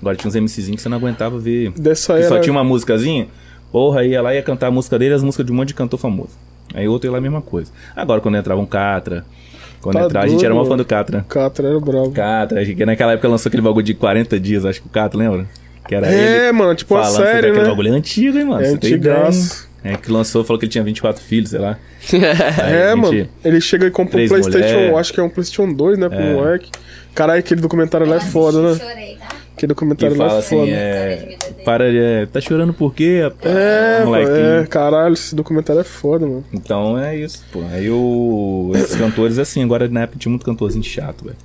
Agora 0.00 0.14
tinha 0.14 0.28
uns 0.28 0.36
MCzinhos 0.36 0.76
que 0.76 0.82
você 0.82 0.88
não 0.88 0.98
aguentava 0.98 1.36
ver. 1.36 1.72
Dessa 1.72 2.14
Que 2.14 2.28
só 2.28 2.34
era. 2.34 2.42
tinha 2.44 2.52
uma 2.52 2.62
musicazinha, 2.62 3.26
porra, 3.72 4.04
ia 4.04 4.22
lá 4.22 4.32
ia 4.32 4.42
cantar 4.44 4.68
a 4.68 4.70
música 4.70 4.96
dele, 4.96 5.14
as 5.14 5.22
músicas 5.24 5.44
de 5.44 5.50
um 5.50 5.56
monte 5.56 5.68
de 5.68 5.74
cantor 5.74 5.98
famoso. 5.98 6.45
Aí 6.74 6.86
outro 6.88 7.08
ia 7.08 7.12
lá 7.12 7.18
a 7.18 7.20
mesma 7.20 7.40
coisa. 7.42 7.70
Agora 7.94 8.20
quando 8.20 8.36
entrava 8.36 8.60
um 8.60 8.66
Catra, 8.66 9.24
quando 9.80 9.96
Tá 9.96 10.04
entrava, 10.04 10.26
a 10.26 10.28
gente 10.28 10.44
era 10.44 10.52
uma 10.54 10.64
fã 10.66 10.76
do 10.76 10.84
Catra. 10.84 11.24
Catra 11.28 11.68
era 11.68 11.80
bravo. 11.80 12.10
Catra, 12.12 12.64
que 12.64 12.84
naquela 12.86 13.12
época 13.12 13.28
lançou 13.28 13.48
aquele 13.48 13.62
bagulho 13.62 13.84
de 13.84 13.94
40 13.94 14.38
dias, 14.40 14.64
acho 14.64 14.80
que 14.80 14.86
o 14.86 14.90
Catra, 14.90 15.18
lembra? 15.18 15.46
Que 15.88 15.94
era 15.94 16.06
É, 16.08 16.48
ele 16.48 16.52
mano, 16.52 16.74
tipo 16.74 16.94
falando 16.94 17.16
série, 17.24 17.48
aquele 17.48 17.62
né? 17.62 17.68
bagulho 17.68 17.88
é 17.94 17.96
antigo, 17.96 18.36
hein, 18.38 18.44
mano? 18.44 18.64
É 18.64 18.68
antigaço. 18.70 19.66
É, 19.84 19.96
que 19.96 20.10
lançou, 20.10 20.42
falou 20.42 20.58
que 20.58 20.64
ele 20.64 20.72
tinha 20.72 20.82
24 20.82 21.22
filhos, 21.22 21.50
sei 21.50 21.60
lá. 21.60 21.78
Aí 22.12 22.72
É, 22.74 22.90
a 22.90 22.96
mano. 22.96 23.28
Ele 23.44 23.60
chega 23.60 23.86
e 23.86 23.90
compra 23.92 24.20
um 24.20 24.26
PlayStation, 24.26 24.74
mulher. 24.74 24.94
acho 24.96 25.12
que 25.12 25.20
é 25.20 25.22
um 25.22 25.28
PlayStation 25.28 25.72
2, 25.72 25.96
né, 25.98 26.08
pro 26.08 26.18
É. 26.18 26.32
moleque. 26.34 26.70
Caralho, 27.14 27.38
aquele 27.38 27.60
documentário 27.60 28.04
lá 28.06 28.16
é 28.16 28.20
foda, 28.20 28.60
né? 28.60 28.74
Chorei, 28.76 29.16
tá? 29.16 29.28
Aquele 29.56 29.60
Que 29.60 29.66
documentário 29.68 30.16
lá 30.18 30.26
fala 30.26 30.38
é 30.38 30.42
assim, 30.42 30.56
foda. 30.58 30.70
é. 30.70 31.36
Para 31.64 31.90
de. 31.90 31.98
é, 31.98 32.26
Tá 32.26 32.40
chorando 32.40 32.74
por 32.74 32.94
quê? 32.94 33.20
rapaz? 33.22 33.54
É, 33.56 34.00
pô, 34.00 34.06
Molequinho. 34.06 34.36
é, 34.36 34.66
caralho, 34.66 35.14
esse 35.14 35.34
documentário 35.34 35.80
é 35.80 35.84
foda, 35.84 36.26
mano. 36.26 36.44
Então 36.52 36.98
é 36.98 37.16
isso, 37.16 37.42
pô. 37.50 37.60
Aí 37.72 37.90
o. 37.90 38.72
Esses 38.74 38.96
cantores, 38.96 39.38
assim, 39.38 39.64
agora 39.64 39.88
na 39.88 40.02
época 40.02 40.18
tinha 40.18 40.30
muito 40.30 40.44
cantorzinho 40.44 40.84
chato, 40.84 41.24
velho. 41.24 41.36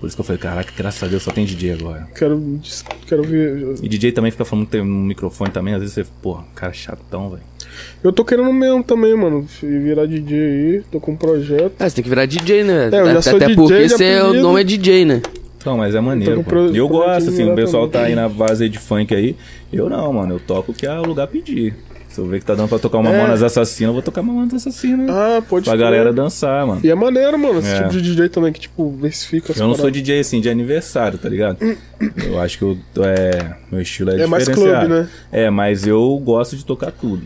Por 0.00 0.06
isso 0.06 0.16
que 0.16 0.20
eu 0.20 0.24
falei, 0.24 0.40
caraca, 0.40 0.72
graças 0.76 1.02
a 1.02 1.08
Deus 1.08 1.22
só 1.24 1.32
tem 1.32 1.44
DJ 1.44 1.72
agora. 1.72 2.06
Quero, 2.14 2.60
quero 3.06 3.22
ver. 3.24 3.74
E 3.82 3.88
DJ 3.88 4.12
também 4.12 4.30
fica 4.30 4.44
falando 4.44 4.68
no 4.78 4.84
microfone 4.84 5.50
também, 5.50 5.74
às 5.74 5.80
vezes 5.80 5.94
você, 5.96 6.06
pô, 6.22 6.38
cara 6.54 6.72
chatão, 6.72 7.30
velho. 7.30 7.42
Eu 8.02 8.12
tô 8.12 8.24
querendo 8.24 8.52
mesmo 8.52 8.82
também, 8.84 9.14
mano. 9.16 9.44
Virar 9.60 10.06
DJ 10.06 10.38
aí, 10.38 10.82
tô 10.90 11.00
com 11.00 11.12
um 11.12 11.16
projeto. 11.16 11.72
É, 11.80 11.88
você 11.88 11.96
tem 11.96 12.04
que 12.04 12.08
virar 12.08 12.26
DJ, 12.26 12.62
né? 12.62 12.90
É, 12.92 13.00
eu 13.00 13.06
já 13.06 13.12
até 13.12 13.22
sou 13.22 13.36
até 13.36 13.46
DJ 13.46 13.56
porque 13.56 13.88
você 13.88 14.04
é, 14.04 14.22
o 14.22 14.26
apelido. 14.26 14.42
nome 14.44 14.60
é 14.60 14.64
DJ, 14.64 15.04
né? 15.04 15.22
Então, 15.68 15.76
mas 15.76 15.94
é 15.94 16.00
maneiro, 16.00 16.36
com 16.36 16.44
pro- 16.44 16.74
E 16.74 16.78
eu 16.78 16.88
gosto, 16.88 17.28
assim, 17.28 17.50
o 17.50 17.54
pessoal 17.54 17.86
também. 17.88 18.02
tá 18.02 18.08
aí 18.08 18.14
na 18.14 18.28
base 18.28 18.66
de 18.70 18.78
funk 18.78 19.14
aí. 19.14 19.36
Eu 19.70 19.90
não, 19.90 20.12
mano, 20.14 20.34
eu 20.36 20.40
toco 20.40 20.72
o 20.72 20.74
que 20.74 20.86
é 20.86 20.92
o 20.98 21.02
lugar 21.02 21.26
pedir. 21.26 21.74
Se 22.08 22.18
eu 22.22 22.26
ver 22.26 22.40
que 22.40 22.46
tá 22.46 22.54
dando 22.54 22.70
pra 22.70 22.78
tocar 22.78 22.96
uma 22.98 23.10
É. 23.10 23.18
Mamonas 23.18 23.42
Assassina, 23.42 23.90
eu 23.90 23.92
vou 23.92 24.00
tocar 24.00 24.22
Mamonas 24.22 24.54
Assassina. 24.54 25.04
Ah, 25.12 25.42
pode 25.46 25.66
pra 25.66 25.76
galera 25.76 26.10
dançar, 26.10 26.66
mano. 26.66 26.80
E 26.82 26.90
é 26.90 26.94
maneiro, 26.94 27.38
mano, 27.38 27.58
esse 27.58 27.68
É. 27.70 27.76
tipo 27.82 27.90
de 27.90 28.00
DJ 28.00 28.30
também 28.30 28.50
que, 28.50 28.60
tipo, 28.60 28.90
versifica 28.92 29.52
as 29.52 29.58
Eu 29.60 29.68
não 29.68 29.74
sou. 29.74 29.90
DJ 29.90 30.20
assim 30.20 30.40
de 30.40 30.48
aniversário, 30.48 31.18
tá 31.18 31.28
ligado? 31.28 31.58
Eu 32.24 32.40
acho 32.40 32.56
que 32.56 32.64
eu, 32.64 32.78
é, 33.04 33.56
meu 33.70 33.82
estilo 33.82 34.10
é, 34.10 34.22
É 34.22 34.26
mais 34.26 34.46
diferenciado. 34.46 34.86
clube, 34.86 35.02
né? 35.02 35.08
É, 35.30 35.50
mas 35.50 35.86
eu 35.86 36.18
gosto 36.24 36.56
de 36.56 36.64
tocar 36.64 36.90
tudo. 36.90 37.22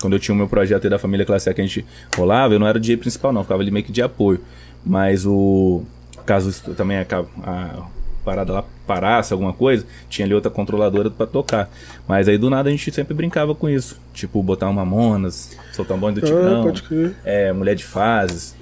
Quando 0.00 0.14
eu 0.14 0.18
tinha 0.18 0.34
o 0.34 0.38
meu 0.38 0.48
projeto 0.48 0.84
aí 0.84 0.90
da 0.90 0.98
família 0.98 1.26
Classe 1.26 1.50
A 1.50 1.54
que 1.54 1.60
a 1.60 1.64
gente 1.64 1.84
rolava, 2.16 2.54
eu 2.54 2.58
não 2.58 2.66
era 2.66 2.78
o 2.78 2.80
DJ 2.80 2.96
principal, 2.96 3.34
não, 3.34 3.42
ficava 3.42 3.60
ali 3.62 3.70
meio 3.70 3.84
que 3.84 3.92
de 3.92 4.00
apoio. 4.00 4.40
Mas 4.84 5.26
o. 5.26 5.82
Caso 6.26 6.74
também 6.74 6.98
a, 6.98 7.06
a 7.44 7.86
parada 8.24 8.52
lá 8.52 8.64
parasse, 8.86 9.32
alguma 9.32 9.52
coisa, 9.52 9.86
tinha 10.08 10.26
ali 10.26 10.34
outra 10.34 10.50
controladora 10.50 11.08
pra 11.10 11.26
tocar. 11.26 11.70
Mas 12.06 12.28
aí 12.28 12.36
do 12.36 12.50
nada 12.50 12.68
a 12.68 12.72
gente 12.72 12.90
sempre 12.92 13.14
brincava 13.14 13.54
com 13.54 13.68
isso. 13.68 13.98
Tipo, 14.12 14.42
botar 14.42 14.68
um 14.68 14.72
Mamonas, 14.72 15.56
soltar 15.72 15.96
um 15.96 16.00
bonde 16.00 16.20
do 16.20 16.26
Ah, 16.26 16.72
Tigrão. 16.72 16.72
crer. 16.88 17.14
É, 17.24 17.52
mulher 17.52 17.74
de 17.76 17.84
fases, 17.84 18.54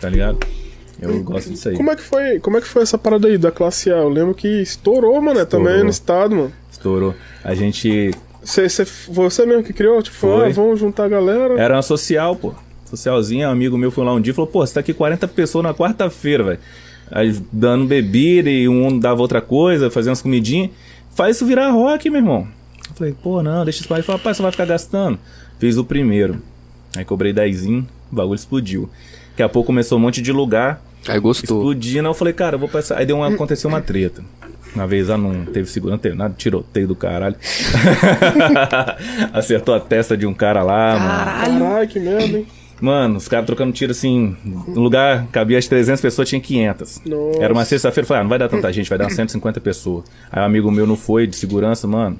tá 0.00 0.08
ligado? 0.08 0.38
Eu 1.00 1.22
gosto 1.22 1.50
disso 1.50 1.68
aí. 1.68 1.76
Como 1.76 1.90
é 1.90 1.96
que 1.96 2.02
foi, 2.02 2.40
como 2.40 2.56
é 2.56 2.60
que 2.60 2.66
foi 2.66 2.82
essa 2.82 2.98
parada 2.98 3.28
aí 3.28 3.38
da 3.38 3.50
classe 3.52 3.90
A? 3.90 3.96
Eu 3.98 4.08
lembro 4.08 4.34
que 4.34 4.48
estourou, 4.62 5.20
mano, 5.22 5.44
também 5.46 5.66
Estourou. 5.66 5.84
no 5.84 5.90
estado, 5.90 6.34
mano. 6.36 6.52
Estourou. 6.70 7.14
A 7.44 7.54
gente 7.54 8.10
Cê, 8.42 8.68
cê- 8.68 8.84
você 9.08 9.44
mesmo 9.44 9.62
que 9.62 9.72
criou? 9.72 10.00
Tipo, 10.02 10.16
Foi. 10.16 10.46
ah, 10.48 10.52
vamos 10.52 10.80
juntar 10.80 11.04
a 11.04 11.08
galera. 11.08 11.54
Era 11.60 11.74
uma 11.74 11.82
social, 11.82 12.34
pô. 12.34 12.52
Socialzinha, 12.84 13.48
um 13.48 13.52
amigo 13.52 13.76
meu 13.76 13.90
foi 13.90 14.04
lá 14.04 14.12
um 14.14 14.20
dia 14.20 14.30
e 14.30 14.34
falou, 14.34 14.50
pô, 14.50 14.64
você 14.66 14.74
tá 14.74 14.80
aqui 14.80 14.94
40 14.94 15.28
pessoas 15.28 15.62
na 15.62 15.74
quarta-feira, 15.74 16.42
velho. 16.44 16.58
Aí 17.10 17.36
dando 17.52 17.86
bebida 17.86 18.50
e 18.50 18.68
um 18.68 18.98
dava 18.98 19.20
outra 19.20 19.40
coisa, 19.40 19.90
fazendo 19.90 20.12
as 20.12 20.22
comidinhas. 20.22 20.70
Faz 21.14 21.36
isso 21.36 21.46
virar 21.46 21.70
rock, 21.70 22.08
meu 22.10 22.20
irmão. 22.20 22.48
Eu 22.88 22.94
falei, 22.94 23.14
pô, 23.22 23.42
não, 23.42 23.64
deixa 23.64 23.80
isso 23.80 23.88
pra 23.88 23.96
Ele 23.96 24.06
falou, 24.06 24.18
rapaz, 24.18 24.36
você 24.36 24.42
vai 24.42 24.52
ficar 24.52 24.66
gastando. 24.66 25.18
Fiz 25.58 25.76
o 25.76 25.84
primeiro. 25.84 26.40
Aí 26.96 27.04
cobrei 27.04 27.32
10, 27.32 27.66
o 27.66 27.84
bagulho 28.10 28.36
explodiu. 28.36 28.88
Daqui 29.30 29.42
a 29.42 29.48
pouco 29.48 29.66
começou 29.66 29.98
um 29.98 30.00
monte 30.00 30.22
de 30.22 30.32
lugar. 30.32 30.82
Aí 31.06 31.18
gostou. 31.18 31.58
Explodindo, 31.58 32.08
eu 32.08 32.14
falei, 32.14 32.32
cara, 32.32 32.56
eu 32.56 32.58
vou 32.58 32.68
passar. 32.68 32.98
Aí 32.98 33.06
deu 33.06 33.16
uma, 33.16 33.28
aconteceu 33.28 33.68
uma 33.68 33.80
treta. 33.80 34.22
Uma 34.74 34.86
vez 34.86 35.08
lá 35.08 35.16
não 35.16 35.44
teve 35.46 35.68
segurança, 35.68 35.96
não 35.96 36.02
teve 36.02 36.16
nada, 36.16 36.34
tiroteio 36.36 36.88
do 36.88 36.94
caralho. 36.94 37.36
Acertou 39.32 39.74
a 39.74 39.80
testa 39.80 40.16
de 40.16 40.26
um 40.26 40.34
cara 40.34 40.62
lá, 40.62 40.98
mano. 40.98 41.58
Caralho, 41.60 41.88
que 41.88 41.98
merda, 41.98 42.38
hein? 42.38 42.46
Mano, 42.80 43.16
os 43.16 43.26
caras 43.26 43.44
trocando 43.46 43.72
tiro 43.72 43.90
assim. 43.92 44.36
No 44.44 44.80
lugar 44.80 45.26
cabia 45.32 45.58
as 45.58 45.66
300 45.66 46.00
pessoas, 46.00 46.28
tinha 46.28 46.40
500. 46.40 47.02
Nossa. 47.04 47.42
Era 47.42 47.52
uma 47.52 47.64
sexta-feira, 47.64 48.06
falei, 48.06 48.20
ah, 48.20 48.24
não 48.24 48.28
vai 48.30 48.38
dar 48.38 48.48
tanta 48.48 48.72
gente, 48.72 48.88
vai 48.88 48.98
dar 48.98 49.10
150 49.10 49.60
pessoas. 49.60 50.04
Aí 50.30 50.40
um 50.42 50.46
amigo 50.46 50.70
meu 50.70 50.86
não 50.86 50.96
foi, 50.96 51.26
de 51.26 51.34
segurança, 51.36 51.86
mano. 51.88 52.18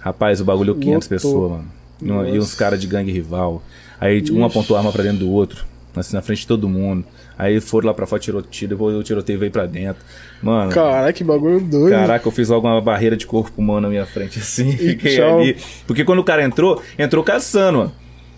Rapaz, 0.00 0.40
o 0.40 0.44
bagulho 0.44 0.72
deu 0.74 0.82
500 0.82 1.08
Lotou. 1.08 1.16
pessoas, 1.16 1.50
mano. 1.52 1.64
E 2.02 2.10
uma- 2.10 2.28
E 2.28 2.38
uns 2.38 2.54
caras 2.54 2.80
de 2.80 2.86
gangue 2.86 3.12
rival. 3.12 3.62
Aí 4.00 4.20
tipo, 4.20 4.38
um 4.38 4.44
apontou 4.44 4.76
a 4.76 4.80
arma 4.80 4.90
pra 4.92 5.02
dentro 5.02 5.18
do 5.20 5.30
outro. 5.30 5.64
Assim, 5.96 6.16
na 6.16 6.22
frente 6.22 6.40
de 6.40 6.46
todo 6.48 6.68
mundo. 6.68 7.04
Aí 7.38 7.60
foram 7.60 7.86
lá 7.86 7.94
pra 7.94 8.04
fora, 8.06 8.20
tirou 8.20 8.42
tiro, 8.42 8.70
depois 8.70 8.96
o 8.96 9.02
tiroteio 9.02 9.38
veio 9.38 9.52
pra 9.52 9.64
dentro. 9.64 10.02
Mano, 10.42 10.70
Caralho, 10.72 11.14
que 11.14 11.22
bagulho 11.22 11.60
doido. 11.60 11.90
Caraca, 11.90 12.26
eu 12.26 12.32
fiz 12.32 12.48
logo 12.48 12.66
uma 12.66 12.80
barreira 12.80 13.16
de 13.16 13.26
corpo 13.26 13.52
humano 13.60 13.82
na 13.82 13.88
minha 13.88 14.04
frente, 14.06 14.38
assim. 14.40 14.72
Fiquei 14.76 15.16
tchau. 15.16 15.38
ali. 15.40 15.56
Porque 15.86 16.04
quando 16.04 16.18
o 16.18 16.24
cara 16.24 16.42
entrou, 16.42 16.82
entrou 16.98 17.22
caçando, 17.22 17.78
mano. 17.78 17.92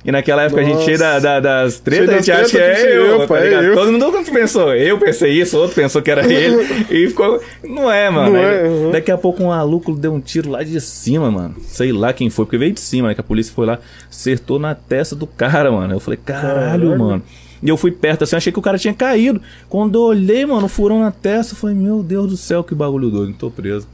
E 0.07 0.13
naquela 0.13 0.43
época 0.45 0.61
a 0.61 0.65
gente 0.65 0.75
Nossa. 0.75 0.85
cheio 0.85 0.99
da, 0.99 1.19
da- 1.19 1.41
das 1.41 1.81
tretas, 1.81 2.09
a 2.11 2.17
gente 2.19 2.31
acha 2.31 2.49
que 2.51 2.59
é 2.59 2.97
eu, 2.97 3.07
eu, 3.21 3.27
tá 3.27 3.41
ligado? 3.41 3.65
eu. 3.65 3.75
Todo 3.75 3.91
mundo 3.93 4.13
pensou, 4.33 4.73
eu 4.75 4.97
pensei 4.99 5.33
isso, 5.33 5.59
outro 5.59 5.75
pensou 5.75 6.01
que 6.01 6.11
era 6.11 6.25
ele. 6.33 6.63
e 6.89 7.09
ficou. 7.09 7.41
Não 7.65 7.91
é, 7.91 8.09
mano. 8.09 8.33
Não 8.35 8.39
é, 8.41 8.63
uhum. 8.63 8.91
Daqui 8.93 9.11
a 9.11 9.19
pouco 9.19 9.43
um 9.43 9.49
maluco 9.49 9.93
deu 9.97 10.15
um 10.15 10.21
tiro 10.21 10.49
lá 10.51 10.63
de 10.63 10.81
cima, 10.81 11.29
mano. 11.31 11.57
Sei 11.67 11.91
lá 11.91 12.13
quem 12.13 12.31
foi, 12.31 12.45
porque 12.45 12.57
veio 12.57 12.73
de 12.73 12.79
cima, 12.81 13.09
né? 13.09 13.15
Que 13.15 13.21
a 13.21 13.25
polícia 13.25 13.53
foi 13.53 13.67
lá, 13.67 13.81
acertou 14.09 14.61
na 14.61 14.77
testa 14.77 15.17
do 15.17 15.27
cara, 15.27 15.73
mano. 15.73 15.93
Eu 15.95 15.99
falei, 16.01 16.21
caralho, 16.25 16.53
Caralho. 16.91 16.99
mano. 16.99 17.23
E 17.63 17.69
eu 17.69 17.77
fui 17.77 17.91
perto 17.91 18.23
assim, 18.23 18.37
achei 18.37 18.53
que 18.53 18.59
o 18.59 18.63
cara 18.63 18.79
tinha 18.79 18.95
caído. 18.95 19.41
Quando 19.69 19.99
eu 19.99 20.03
olhei, 20.03 20.47
mano, 20.47 20.67
um 20.67 20.69
furão 20.69 21.01
na 21.01 21.11
testa, 21.11 21.55
eu 21.55 21.59
falei, 21.59 21.75
meu 21.75 22.03
Deus 22.03 22.31
do 22.31 22.37
céu, 22.37 22.63
que 22.63 22.75
bagulho 22.77 23.11
doido, 23.11 23.33
tô 23.37 23.51
preso. 23.51 23.89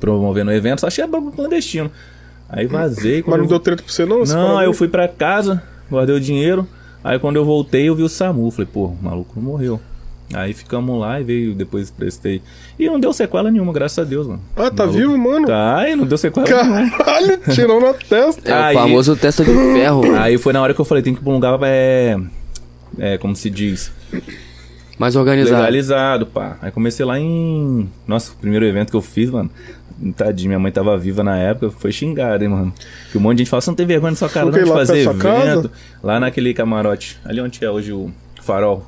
Promovendo 0.00 0.50
o 0.50 0.54
evento, 0.54 0.80
só 0.80 0.86
achei 0.86 1.06
bagulho 1.06 1.30
clandestino. 1.32 1.90
Aí 2.52 2.66
vazei. 2.66 3.22
Mas 3.26 3.36
não 3.38 3.44
eu- 3.44 3.48
deu 3.48 3.60
treta 3.60 3.82
pra 3.82 3.92
você, 3.92 4.04
não? 4.04 4.24
Não, 4.24 4.58
aí 4.58 4.66
eu 4.66 4.74
fui 4.74 4.88
pra 4.88 5.06
casa, 5.08 5.62
guardei 5.90 6.14
o 6.14 6.20
dinheiro. 6.20 6.66
Aí 7.02 7.18
quando 7.18 7.36
eu 7.36 7.44
voltei, 7.44 7.88
eu 7.88 7.94
vi 7.94 8.02
o 8.02 8.08
SAMU. 8.08 8.50
Falei, 8.50 8.68
pô, 8.72 8.86
o 8.86 8.98
maluco 9.00 9.32
não 9.36 9.42
morreu. 9.42 9.80
Aí 10.32 10.52
ficamos 10.52 11.00
lá 11.00 11.20
e 11.20 11.24
veio, 11.24 11.54
depois 11.54 11.90
prestei. 11.90 12.40
E 12.78 12.86
não 12.86 13.00
deu 13.00 13.12
sequela 13.12 13.50
nenhuma, 13.50 13.72
graças 13.72 13.98
a 13.98 14.04
Deus, 14.08 14.28
mano. 14.28 14.40
Ah, 14.54 14.70
tá 14.70 14.84
Maluco. 14.86 14.98
vivo, 14.98 15.18
mano? 15.18 15.46
Tá, 15.46 15.88
e 15.88 15.96
não 15.96 16.06
deu 16.06 16.16
sequela 16.18 16.46
nenhuma. 16.46 16.90
Caralho, 16.98 17.38
tirou 17.52 17.80
na 17.80 17.92
testa. 17.94 18.48
É 18.48 18.52
Aí- 18.52 18.76
o 18.76 18.78
famoso 18.78 19.16
testa 19.16 19.44
de 19.44 19.52
ferro. 19.52 20.02
Aí 20.20 20.38
foi 20.38 20.52
na 20.52 20.62
hora 20.62 20.72
que 20.72 20.80
eu 20.80 20.84
falei, 20.84 21.02
tem 21.02 21.14
que 21.14 21.20
ir 21.20 21.22
pra 21.24 21.32
um 21.32 21.34
lugar, 21.34 21.58
é... 21.64 22.16
É, 22.98 23.18
como 23.18 23.34
se 23.34 23.50
diz... 23.50 23.90
Mais 24.98 25.16
organizado. 25.16 25.56
Legalizado, 25.62 26.26
pá. 26.26 26.58
Aí 26.60 26.70
comecei 26.70 27.04
lá 27.06 27.18
em... 27.18 27.88
Nossa, 28.06 28.32
o 28.32 28.36
primeiro 28.36 28.64
evento 28.66 28.90
que 28.90 28.96
eu 28.96 29.00
fiz, 29.02 29.30
mano... 29.30 29.50
Tadinho, 30.16 30.48
minha 30.48 30.58
mãe 30.58 30.72
tava 30.72 30.96
viva 30.96 31.22
na 31.22 31.36
época, 31.36 31.70
foi 31.70 31.92
xingada, 31.92 32.42
hein, 32.42 32.50
mano. 32.50 32.72
Que 33.12 33.18
um 33.18 33.20
monte 33.20 33.36
de 33.36 33.42
gente 33.42 33.50
fala, 33.50 33.60
você 33.60 33.70
não 33.70 33.76
tem 33.76 33.86
vergonha 33.86 34.12
na 34.12 34.16
sua 34.16 34.28
cara, 34.28 34.46
não, 34.46 34.52
Foi 34.52 34.64
de 34.64 34.70
fazer 34.70 35.04
sua 35.04 35.14
casa? 35.14 35.52
evento. 35.52 35.70
Lá 36.02 36.18
naquele 36.18 36.54
camarote, 36.54 37.18
ali 37.24 37.40
onde 37.40 37.62
é 37.64 37.70
hoje 37.70 37.92
o 37.92 38.10
farol. 38.40 38.86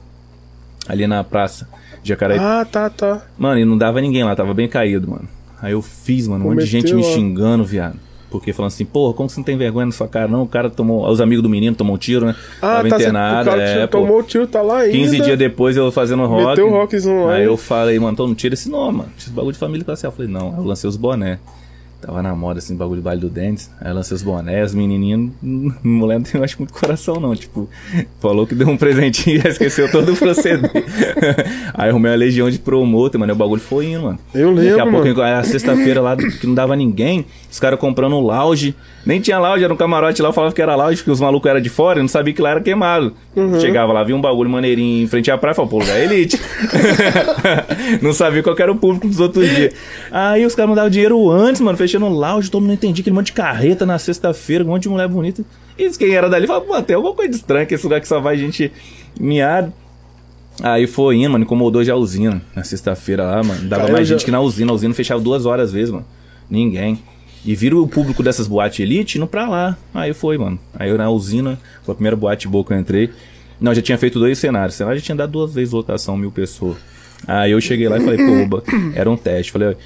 Ali 0.88 1.06
na 1.06 1.22
praça, 1.22 1.68
Jacareí. 2.02 2.38
Ah, 2.40 2.66
tá, 2.70 2.88
tá. 2.90 3.22
Mano, 3.38 3.60
e 3.60 3.64
não 3.64 3.76
dava 3.78 4.00
ninguém 4.00 4.24
lá, 4.24 4.34
tava 4.34 4.52
bem 4.54 4.68
caído, 4.68 5.10
mano. 5.10 5.28
Aí 5.60 5.72
eu 5.72 5.82
fiz, 5.82 6.26
mano, 6.26 6.44
um 6.44 6.48
monte 6.50 6.60
de 6.60 6.66
gente 6.66 6.86
me 6.94 7.02
Cometeu 7.02 7.14
xingando, 7.14 7.64
viado. 7.64 7.96
Porque 8.32 8.52
falando 8.52 8.68
assim, 8.72 8.84
porra, 8.84 9.12
como 9.12 9.28
você 9.28 9.38
não 9.38 9.44
tem 9.44 9.56
vergonha 9.56 9.86
na 9.86 9.92
sua 9.92 10.08
cara, 10.08 10.26
não? 10.26 10.42
O 10.42 10.48
cara 10.48 10.70
tomou. 10.70 11.06
Os 11.06 11.20
amigos 11.20 11.42
do 11.42 11.48
menino 11.48 11.76
tomou 11.76 11.94
um 11.94 11.98
tiro, 11.98 12.24
né? 12.24 12.34
Ah, 12.62 12.76
tava 12.76 12.88
tá. 12.88 12.96
internado, 12.96 13.42
o 13.42 13.52
cara 13.52 13.62
é, 13.62 13.86
pô. 13.86 13.98
tomou 13.98 14.18
o 14.20 14.22
tiro, 14.22 14.46
tá 14.46 14.62
lá 14.62 14.78
ainda. 14.78 14.96
15 14.96 15.20
dias 15.20 15.38
depois 15.38 15.76
eu 15.76 15.92
fazendo 15.92 16.24
rock. 16.24 16.46
Meteu 16.46 16.68
o 16.68 16.70
rockzão 16.70 17.26
lá, 17.26 17.34
Aí 17.34 17.44
eu 17.44 17.56
falei, 17.56 17.98
mano, 17.98 18.14
então 18.14 18.26
não 18.26 18.34
tira 18.34 18.54
esse 18.54 18.70
nome, 18.70 18.98
mano. 18.98 19.10
Esse 19.18 19.30
bagulho 19.30 19.52
de 19.52 19.58
família 19.58 19.84
classe 19.84 20.06
A. 20.06 20.08
Eu 20.08 20.12
falei, 20.12 20.30
não. 20.30 20.56
Eu 20.56 20.64
lancei 20.64 20.88
os 20.88 20.96
boné. 20.96 21.38
Tava 22.02 22.20
na 22.20 22.34
moda, 22.34 22.58
assim, 22.58 22.74
bagulho 22.74 23.00
de 23.00 23.04
baile 23.04 23.20
do 23.20 23.30
Dentes. 23.30 23.70
Aí 23.80 23.88
eu 23.88 23.94
lancei 23.94 24.16
os 24.16 24.24
bonés, 24.24 24.74
hum, 24.74 25.30
Mulher 25.84 26.18
não 26.18 26.24
tem, 26.24 26.42
acho, 26.42 26.58
muito 26.58 26.74
coração, 26.74 27.20
não. 27.20 27.32
Tipo, 27.36 27.70
falou 28.20 28.44
que 28.44 28.56
deu 28.56 28.68
um 28.68 28.76
presentinho 28.76 29.40
e 29.46 29.48
esqueceu 29.48 29.88
todo 29.88 30.12
o 30.12 30.16
proceder. 30.16 30.68
aí 31.72 31.90
arrumei 31.90 32.10
uma 32.10 32.16
legião 32.16 32.50
de 32.50 32.58
promotor, 32.58 33.20
mano. 33.20 33.32
E 33.32 33.34
o 33.34 33.36
bagulho 33.36 33.60
foi 33.60 33.86
indo, 33.86 34.02
mano. 34.02 34.18
Eu 34.34 34.52
Daqui 34.52 34.66
lembro, 34.68 34.82
a 34.82 34.90
pouco, 34.90 35.06
mano. 35.06 35.22
aí 35.22 35.34
a 35.34 35.44
sexta-feira 35.44 36.00
lá, 36.00 36.16
que 36.16 36.44
não 36.44 36.54
dava 36.54 36.74
ninguém, 36.74 37.24
os 37.48 37.60
caras 37.60 37.78
comprando 37.78 38.16
um 38.16 38.20
lounge. 38.20 38.74
Nem 39.06 39.20
tinha 39.20 39.38
lounge, 39.38 39.64
era 39.64 39.72
um 39.72 39.76
camarote 39.76 40.22
lá, 40.22 40.28
eu 40.28 40.32
falava 40.32 40.54
que 40.54 40.62
era 40.62 40.74
lounge, 40.76 40.98
porque 40.98 41.10
os 41.10 41.20
malucos 41.20 41.48
eram 41.48 41.60
de 41.60 41.68
fora, 41.68 41.98
eu 41.98 42.02
não 42.02 42.08
sabia 42.08 42.32
que 42.32 42.42
lá 42.42 42.50
era 42.50 42.60
queimado. 42.60 43.12
Uhum. 43.34 43.60
Chegava 43.60 43.92
lá, 43.92 44.04
via 44.04 44.14
um 44.14 44.20
bagulho 44.20 44.48
maneirinho 44.48 45.04
em 45.04 45.06
frente 45.08 45.30
à 45.30 45.38
praia, 45.38 45.54
falava, 45.54 45.70
pô, 45.70 45.78
lugar 45.80 45.98
é 45.98 46.04
elite. 46.04 46.40
não 48.00 48.12
sabia 48.12 48.42
qual 48.42 48.56
era 48.58 48.70
o 48.70 48.76
público 48.76 49.08
dos 49.08 49.18
outros 49.18 49.48
dias. 49.48 49.74
Aí 50.10 50.44
os 50.46 50.54
caras 50.54 50.70
me 50.70 50.76
davam 50.76 50.90
dinheiro 50.90 51.30
antes, 51.30 51.60
mano, 51.60 51.76
fechando 51.92 52.06
o 52.06 52.08
lounge, 52.18 52.50
todo 52.50 52.62
mundo 52.62 52.72
entendia, 52.74 53.02
aquele 53.02 53.14
monte 53.14 53.26
de 53.26 53.32
carreta 53.32 53.84
na 53.84 53.98
sexta-feira, 53.98 54.64
um 54.64 54.68
monte 54.68 54.84
de 54.84 54.88
mulher 54.88 55.08
bonita. 55.08 55.44
E 55.78 55.90
quem 55.90 56.12
era 56.14 56.28
dali 56.28 56.46
falava, 56.46 56.64
pô, 56.64 56.82
tem 56.82 56.96
alguma 56.96 57.14
coisa 57.14 57.34
estranha, 57.34 57.66
que 57.66 57.74
esse 57.74 57.84
lugar 57.84 58.00
que 58.00 58.08
só 58.08 58.20
vai 58.20 58.36
gente 58.36 58.72
miado. 59.18 59.72
Aí 60.62 60.86
foi 60.86 61.16
indo, 61.16 61.30
mano, 61.32 61.44
incomodou 61.44 61.82
já 61.82 61.92
a 61.94 61.96
usina. 61.96 62.42
Na 62.54 62.62
sexta-feira 62.62 63.24
lá, 63.24 63.42
mano. 63.42 63.62
Dava 63.68 63.82
Cara, 63.82 63.92
mais 63.94 64.06
já- 64.08 64.14
gente 64.14 64.24
que 64.24 64.30
na 64.30 64.40
usina. 64.40 64.70
A 64.70 64.74
usina 64.74 64.92
fechava 64.94 65.20
duas 65.20 65.46
horas 65.46 65.68
às 65.68 65.72
vezes, 65.72 65.90
mano. 65.90 66.04
Ninguém. 66.48 66.98
E 67.44 67.54
viram 67.54 67.78
o 67.78 67.88
público 67.88 68.22
dessas 68.22 68.46
boates 68.46 68.78
elite 68.80 69.16
indo 69.16 69.26
pra 69.26 69.48
lá. 69.48 69.76
Aí 69.94 70.12
foi, 70.12 70.36
mano. 70.38 70.58
Aí 70.78 70.90
eu 70.90 70.98
na 70.98 71.10
usina, 71.10 71.58
foi 71.82 71.92
a 71.92 71.96
primeira 71.96 72.16
boate 72.16 72.46
boa 72.46 72.62
que 72.64 72.72
eu 72.72 72.78
entrei. 72.78 73.10
Não, 73.60 73.74
já 73.74 73.80
tinha 73.82 73.96
feito 73.98 74.18
dois 74.18 74.38
cenários. 74.38 74.74
O 74.74 74.78
cenário 74.78 74.98
já 75.00 75.04
tinha 75.06 75.16
dado 75.16 75.32
duas 75.32 75.54
vezes 75.54 75.72
lotação, 75.72 76.16
mil 76.16 76.30
pessoas. 76.30 76.76
Aí 77.26 77.52
eu 77.52 77.60
cheguei 77.60 77.88
lá 77.88 77.96
e 77.98 78.00
falei, 78.00 78.18
pô, 78.18 78.42
oba, 78.42 78.62
era 78.94 79.10
um 79.10 79.16
teste. 79.16 79.50
Falei, 79.52 79.76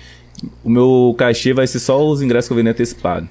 o 0.64 0.70
meu 0.70 1.14
cachê 1.16 1.52
vai 1.52 1.66
ser 1.66 1.78
só 1.78 2.04
os 2.06 2.20
ingressos 2.22 2.48
que 2.48 2.52
eu 2.52 2.56
vender 2.56 2.70
antecipado. 2.70 3.28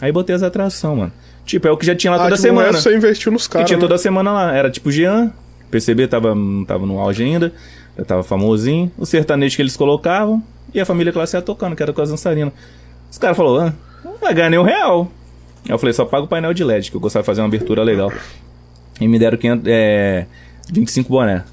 Aí 0.00 0.12
botei 0.12 0.34
as 0.34 0.42
atrações, 0.42 0.96
mano. 0.98 1.12
Tipo, 1.44 1.66
é 1.68 1.70
o 1.70 1.76
que 1.76 1.86
já 1.86 1.94
tinha 1.96 2.10
lá 2.10 2.16
Ah, 2.18 2.22
toda 2.24 2.36
tipo, 2.36 2.46
semana. 2.48 2.72
Você 2.72 2.94
investiu 2.96 3.32
nos 3.32 3.46
Que 3.46 3.54
caras. 3.54 3.66
tinha 3.68 3.76
né? 3.76 3.80
toda 3.80 3.96
semana 3.98 4.32
lá. 4.32 4.54
Era 4.54 4.70
tipo 4.70 4.90
Jean, 4.90 5.32
PCB 5.70 6.06
tava, 6.08 6.34
tava 6.66 6.86
no 6.86 6.98
auge 6.98 7.22
ainda, 7.24 7.52
já 7.96 8.04
tava 8.04 8.22
famosinho. 8.22 8.90
O 8.98 9.06
sertanejo 9.06 9.56
que 9.56 9.62
eles 9.62 9.76
colocavam 9.76 10.42
e 10.74 10.80
a 10.80 10.84
família 10.84 11.12
classe 11.12 11.36
A 11.36 11.42
tocando, 11.42 11.74
que 11.74 11.82
era 11.82 11.92
com 11.92 12.02
as 12.02 12.10
dançarinas. 12.10 12.52
Os 13.10 13.16
caras 13.18 13.36
falaram, 13.36 13.68
ah, 13.68 13.72
não 14.04 14.18
vai 14.20 14.34
ganhar 14.34 14.50
nem 14.50 14.58
um 14.58 14.62
real. 14.62 15.10
Aí 15.64 15.70
eu 15.72 15.78
falei, 15.78 15.92
só 15.92 16.04
paga 16.04 16.24
o 16.24 16.28
painel 16.28 16.52
de 16.54 16.62
LED, 16.62 16.90
que 16.90 16.96
eu 16.96 17.00
gostava 17.00 17.22
de 17.22 17.26
fazer 17.26 17.40
uma 17.40 17.46
abertura 17.48 17.82
legal. 17.82 18.12
E 19.00 19.08
me 19.08 19.18
deram 19.18 19.38
500, 19.38 19.64
é, 19.66 20.26
25 20.70 21.08
boné. 21.08 21.44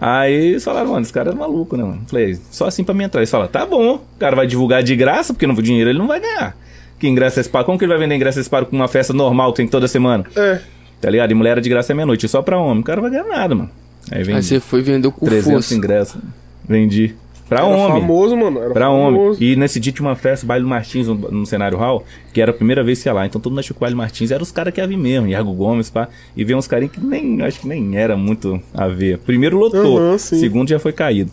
Aí 0.00 0.32
eles 0.32 0.64
falaram, 0.64 0.88
mano, 0.90 1.02
esse 1.02 1.12
cara 1.12 1.30
é 1.30 1.34
maluco, 1.34 1.76
né, 1.76 1.84
mano? 1.84 2.00
Falei, 2.06 2.38
só 2.50 2.66
assim 2.66 2.82
pra 2.82 2.94
mim 2.94 3.04
entrar. 3.04 3.20
Eles 3.20 3.30
falaram, 3.30 3.50
tá 3.50 3.66
bom, 3.66 3.96
o 3.96 4.18
cara 4.18 4.34
vai 4.34 4.46
divulgar 4.46 4.82
de 4.82 4.96
graça, 4.96 5.34
porque 5.34 5.46
não 5.46 5.54
o 5.54 5.62
dinheiro 5.62 5.90
ele 5.90 5.98
não 5.98 6.06
vai 6.06 6.20
ganhar. 6.20 6.56
Que 6.98 7.06
ingresso 7.08 7.38
é 7.38 7.40
esse 7.40 7.50
par? 7.50 7.64
Como 7.64 7.78
que 7.78 7.84
ele 7.84 7.92
vai 7.92 7.98
vender 8.00 8.14
ingresso 8.14 8.40
esse 8.40 8.48
par 8.48 8.64
com 8.64 8.76
uma 8.76 8.88
festa 8.88 9.12
normal 9.12 9.52
que 9.52 9.58
tem 9.58 9.68
toda 9.68 9.86
semana? 9.88 10.24
É. 10.36 10.60
Tá 11.00 11.08
ligado? 11.10 11.30
E 11.30 11.34
mulher 11.34 11.52
era 11.52 11.60
de 11.60 11.68
graça 11.68 11.92
é 11.92 11.94
meia-noite. 11.94 12.28
Só 12.28 12.42
pra 12.42 12.58
homem. 12.58 12.80
O 12.80 12.84
cara 12.84 13.00
vai 13.00 13.10
ganhar 13.10 13.24
nada, 13.24 13.54
mano. 13.54 13.70
Aí 14.10 14.22
vendi 14.22 14.36
Aí 14.36 14.42
você 14.42 14.60
foi 14.60 14.82
vender 14.82 15.10
com 15.10 15.24
300 15.24 15.50
força. 15.52 15.74
ingressos. 15.74 16.20
Vendi. 16.68 17.14
Pra 17.50 17.58
Era 17.58 17.68
homem. 17.68 18.00
famoso, 18.00 18.36
mano. 18.36 18.60
Era 18.60 18.72
Pra 18.72 18.86
famoso. 18.86 19.16
homem. 19.18 19.36
E 19.40 19.56
nesse 19.56 19.78
dia 19.80 19.92
tinha 19.92 20.08
uma 20.08 20.14
festa, 20.14 20.46
baile 20.46 20.62
do 20.64 20.68
Martins, 20.70 21.08
no, 21.08 21.14
no 21.16 21.44
cenário 21.44 21.76
hall, 21.76 22.04
que 22.32 22.40
era 22.40 22.52
a 22.52 22.54
primeira 22.54 22.82
vez 22.82 23.02
que 23.02 23.08
ia 23.08 23.12
lá. 23.12 23.26
Então 23.26 23.40
todo 23.40 23.50
mundo 23.52 23.58
achou 23.58 23.74
que 23.74 23.78
o 23.78 23.82
baile 23.82 23.96
Martins 23.96 24.30
era 24.30 24.42
os 24.42 24.52
caras 24.52 24.72
que 24.72 24.80
ia 24.80 24.86
vir 24.86 24.96
mesmo, 24.96 25.26
Iago 25.26 25.52
Gomes, 25.52 25.90
pá. 25.90 26.08
E 26.36 26.44
veio 26.44 26.56
uns 26.58 26.68
carinhos 26.68 26.94
que 26.94 27.04
nem, 27.04 27.42
acho 27.42 27.60
que 27.60 27.66
nem 27.68 27.96
era 27.96 28.16
muito 28.16 28.58
a 28.72 28.86
ver. 28.86 29.18
Primeiro 29.18 29.58
lotou, 29.58 30.16
sim. 30.18 30.38
segundo 30.38 30.68
já 30.70 30.78
foi 30.78 30.92
caído. 30.92 31.30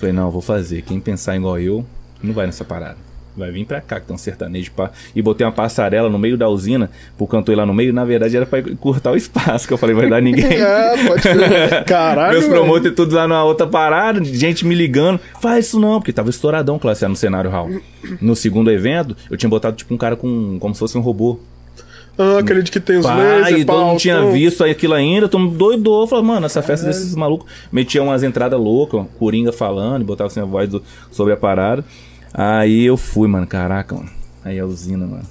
Falei, 0.00 0.12
não, 0.14 0.30
vou 0.30 0.40
fazer. 0.40 0.82
Quem 0.82 0.98
pensar 0.98 1.36
igual 1.36 1.58
eu, 1.60 1.84
não 2.22 2.32
vai 2.32 2.46
nessa 2.46 2.64
parada. 2.64 2.96
Vai 3.38 3.50
vir 3.52 3.64
pra 3.64 3.80
cá, 3.80 4.00
que 4.00 4.06
tem 4.06 4.14
um 4.14 4.18
sertanejo, 4.18 4.72
pá. 4.72 4.90
E 5.14 5.22
botei 5.22 5.46
uma 5.46 5.52
passarela 5.52 6.08
no 6.10 6.18
meio 6.18 6.36
da 6.36 6.48
usina, 6.48 6.90
pro 7.16 7.26
cantor 7.26 7.52
ir 7.52 7.56
lá 7.56 7.64
no 7.64 7.72
meio. 7.72 7.92
Na 7.92 8.04
verdade 8.04 8.36
era 8.36 8.44
pra 8.44 8.58
encurtar 8.58 9.12
o 9.12 9.16
espaço, 9.16 9.66
que 9.68 9.72
eu 9.72 9.78
falei, 9.78 9.94
vai 9.94 10.08
dar 10.10 10.20
ninguém. 10.20 10.44
É, 10.60 10.94
pode 11.06 11.22
crer. 11.22 11.84
Caralho, 11.86 12.32
Meus 12.38 12.46
promotores 12.48 12.96
tudo 12.96 13.14
lá 13.14 13.28
na 13.28 13.44
outra 13.44 13.66
parada, 13.66 14.22
gente 14.24 14.66
me 14.66 14.74
ligando. 14.74 15.20
Faz 15.40 15.66
isso 15.66 15.78
não, 15.78 16.00
porque 16.00 16.12
tava 16.12 16.30
estouradão 16.30 16.78
classe 16.78 17.04
A 17.04 17.08
no 17.08 17.16
cenário 17.16 17.50
hall. 17.50 17.70
No 18.20 18.34
segundo 18.34 18.70
evento, 18.70 19.16
eu 19.30 19.36
tinha 19.36 19.48
botado 19.48 19.76
tipo 19.76 19.94
um 19.94 19.96
cara 19.98 20.16
com. 20.16 20.58
como 20.58 20.74
se 20.74 20.80
fosse 20.80 20.98
um 20.98 21.00
robô. 21.00 21.38
Ah, 22.20 22.40
aquele 22.40 22.62
de 22.64 22.72
que 22.72 22.80
tem 22.80 22.96
os 22.98 23.06
Pai, 23.06 23.16
lasers, 23.42 23.64
pau, 23.64 23.86
mundo 23.90 24.00
tinha 24.00 24.20
visto 24.32 24.64
aquilo 24.64 24.92
ainda, 24.94 25.28
mundo 25.38 25.56
doidou. 25.56 26.04
Falei, 26.08 26.24
mano, 26.24 26.46
essa 26.46 26.60
festa 26.60 26.84
desses 26.88 27.14
malucos. 27.14 27.48
Metia 27.70 28.02
umas 28.02 28.24
entradas 28.24 28.58
loucas, 28.58 29.06
Coringa 29.20 29.52
falando, 29.52 30.02
e 30.02 30.04
botava 30.04 30.26
assim 30.26 30.40
a 30.40 30.44
voz 30.44 30.68
do- 30.68 30.82
sobre 31.12 31.32
a 31.32 31.36
parada. 31.36 31.84
Aí 32.40 32.86
eu 32.86 32.96
fui, 32.96 33.26
mano, 33.26 33.48
caraca, 33.48 33.96
mano. 33.96 34.08
Aí 34.44 34.60
a 34.60 34.64
usina, 34.64 35.04
mano. 35.04 35.24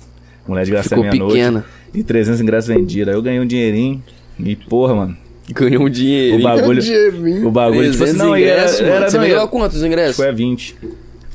Mulher 0.46 0.66
de 0.66 0.72
graça 0.72 0.90
Ficou 0.90 1.06
meia-noite. 1.06 1.34
pequena. 1.34 1.66
E 1.94 2.04
300 2.04 2.42
ingressos 2.42 2.68
vendidos. 2.68 3.08
Aí 3.08 3.18
eu 3.18 3.22
ganhei 3.22 3.40
um 3.40 3.48
dinheirinho. 3.48 4.04
E 4.38 4.58
porra, 4.58 4.94
mano. 4.94 5.18
Ganhou 5.50 5.86
um 5.86 5.90
dinheiro. 5.90 6.38
O 6.38 6.44
bagulho. 6.44 6.82
dinheirinho. 6.82 7.48
O 7.48 7.52
bagulho, 7.52 7.90
tipo 7.92 8.04
assim, 8.04 8.18
não, 8.18 8.36
era, 8.36 8.42
ingressos, 8.42 8.82
mano. 8.82 8.94
era, 8.94 9.10
Você 9.10 9.18
era, 9.18 9.44
a 9.44 9.48
quantos 9.48 9.82
ingressos? 9.82 10.18
foi 10.18 10.28
a 10.28 10.32
20. 10.34 10.76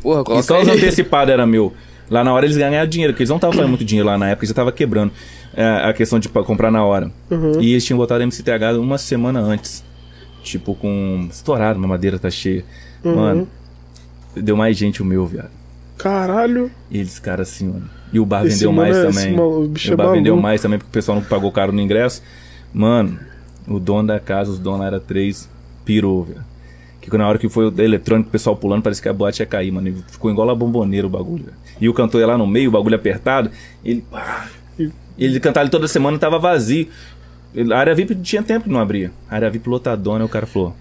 Porra, 0.02 0.20
E 0.20 0.24
coloca 0.24 0.42
só 0.42 0.61
os 0.61 0.68
antecipados 0.68 1.32
era 1.32 1.46
meu. 1.46 1.72
Lá 2.11 2.22
na 2.22 2.35
hora 2.35 2.44
eles 2.44 2.58
ganharam 2.58 2.87
dinheiro, 2.87 3.14
porque 3.14 3.22
eles 3.22 3.30
não 3.30 3.37
estavam 3.37 3.54
fazendo 3.56 3.70
muito 3.70 3.85
dinheiro 3.87 4.06
lá 4.06 4.18
na 4.18 4.28
época, 4.28 4.46
já 4.46 4.52
tava 4.52 4.70
quebrando 4.70 5.11
é, 5.56 5.64
a 5.64 5.92
questão 5.94 6.18
de 6.18 6.28
comprar 6.28 6.70
na 6.70 6.85
hora. 6.85 7.11
E 7.58 7.70
eles 7.72 7.82
tinham 7.82 7.96
botado 7.96 8.22
MCTH 8.22 8.78
uma 8.78 8.98
semana 8.98 9.40
antes. 9.40 9.82
Tipo, 10.42 10.74
com. 10.74 11.26
Estourado, 11.30 11.78
uma 11.78 11.88
madeira 11.88 12.18
tá 12.18 12.28
cheia. 12.28 12.62
Mano, 13.02 13.48
deu 14.37 14.54
mais 14.56 14.76
gente 14.76 15.00
o 15.00 15.04
meu, 15.06 15.24
viado. 15.24 15.62
Caralho. 16.02 16.70
E 16.90 16.98
eles, 16.98 17.18
cara, 17.18 17.42
assim, 17.42 17.68
mano. 17.68 17.88
E 18.12 18.18
o 18.20 18.26
bar 18.26 18.44
Esse 18.44 18.56
vendeu 18.56 18.72
mais 18.72 18.96
é- 18.96 19.06
também. 19.06 19.36
maluco, 19.36 19.58
o 19.60 19.64
E 19.78 19.90
o 19.90 19.92
é 19.92 19.96
bar 19.96 20.10
vendeu 20.12 20.32
maluco. 20.34 20.42
mais 20.42 20.60
também, 20.60 20.78
porque 20.78 20.90
o 20.90 20.92
pessoal 20.92 21.18
não 21.18 21.24
pagou 21.24 21.50
caro 21.52 21.72
no 21.72 21.80
ingresso. 21.80 22.22
Mano, 22.74 23.18
o 23.66 23.78
dono 23.78 24.08
da 24.08 24.20
casa, 24.20 24.50
os 24.50 24.58
donos 24.58 24.80
lá 24.80 24.86
era 24.86 25.00
três, 25.00 25.48
pirou, 25.84 26.24
velho. 26.24 26.40
Que 27.00 27.16
na 27.16 27.26
hora 27.28 27.36
que 27.38 27.48
foi 27.48 27.66
o 27.68 27.80
eletrônico, 27.82 28.28
o 28.28 28.32
pessoal 28.32 28.54
pulando, 28.54 28.82
parece 28.82 29.02
que 29.02 29.08
a 29.08 29.12
boate 29.12 29.42
ia 29.42 29.46
cair, 29.46 29.72
mano. 29.72 29.88
E 29.88 29.92
ficou 30.08 30.30
igual 30.30 30.48
a 30.50 30.54
bomboneira 30.54 31.06
o 31.06 31.10
bagulho, 31.10 31.44
velho. 31.44 31.56
E 31.80 31.88
o 31.88 31.94
cantor 31.94 32.20
ia 32.20 32.26
lá 32.28 32.38
no 32.38 32.46
meio, 32.46 32.68
o 32.68 32.72
bagulho 32.72 32.94
apertado. 32.94 33.50
Ele. 33.84 34.04
ele 35.18 35.40
cantava 35.40 35.64
ali 35.64 35.70
toda 35.70 35.88
semana 35.88 36.18
tava 36.18 36.38
vazio. 36.38 36.86
A 37.72 37.76
área 37.76 37.94
VIP 37.94 38.14
tinha 38.16 38.42
tempo 38.42 38.64
que 38.64 38.70
não 38.70 38.80
abria. 38.80 39.10
A 39.30 39.34
área 39.34 39.50
VIP 39.50 39.68
lotadona, 39.68 40.22
e 40.22 40.26
o 40.26 40.28
cara 40.28 40.46
falou. 40.46 40.74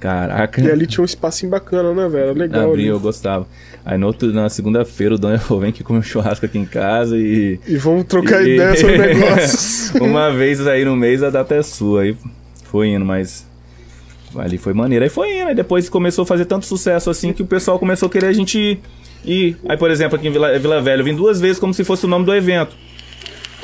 Caraca. 0.00 0.60
E 0.62 0.70
ali 0.70 0.86
tinha 0.86 1.02
um 1.02 1.04
espacinho 1.04 1.50
bacana, 1.50 1.92
né, 1.92 2.08
velho? 2.08 2.32
Legal. 2.32 2.70
Abri, 2.70 2.80
ali. 2.82 2.88
eu 2.88 2.98
gostava. 2.98 3.46
Aí 3.84 3.98
no 3.98 4.06
outro, 4.06 4.32
na 4.32 4.48
segunda-feira 4.48 5.14
o 5.14 5.18
dono 5.18 5.38
falou, 5.38 5.60
vem 5.62 5.70
que 5.72 5.84
comer 5.84 5.98
um 5.98 6.02
churrasco 6.02 6.46
aqui 6.46 6.58
em 6.58 6.64
casa 6.64 7.16
e. 7.18 7.60
E 7.66 7.76
vamos 7.76 8.04
trocar 8.04 8.42
e- 8.42 8.54
ideia 8.54 8.74
sobre 8.76 8.96
negócios. 9.14 9.90
Uma 10.00 10.30
vez 10.32 10.66
aí 10.66 10.84
no 10.86 10.96
mês 10.96 11.22
a 11.22 11.28
data 11.28 11.54
é 11.54 11.62
sua. 11.62 12.02
Aí 12.02 12.16
foi 12.64 12.88
indo, 12.88 13.04
mas. 13.04 13.46
Ali 14.36 14.56
foi 14.56 14.72
maneiro. 14.72 15.04
Aí 15.04 15.10
foi 15.10 15.38
indo. 15.38 15.48
Aí 15.48 15.54
depois 15.54 15.88
começou 15.90 16.22
a 16.22 16.26
fazer 16.26 16.46
tanto 16.46 16.64
sucesso 16.64 17.10
assim 17.10 17.32
que 17.34 17.42
o 17.42 17.46
pessoal 17.46 17.78
começou 17.78 18.06
a 18.06 18.10
querer 18.10 18.26
a 18.28 18.32
gente 18.32 18.80
ir. 19.24 19.56
Aí, 19.68 19.76
por 19.76 19.90
exemplo, 19.90 20.16
aqui 20.16 20.28
em 20.28 20.32
Vila, 20.32 20.58
Vila 20.58 20.80
Velha, 20.80 21.00
eu 21.02 21.04
vim 21.04 21.14
duas 21.14 21.38
vezes 21.38 21.58
como 21.58 21.74
se 21.74 21.84
fosse 21.84 22.06
o 22.06 22.08
nome 22.08 22.24
do 22.24 22.34
evento. 22.34 22.74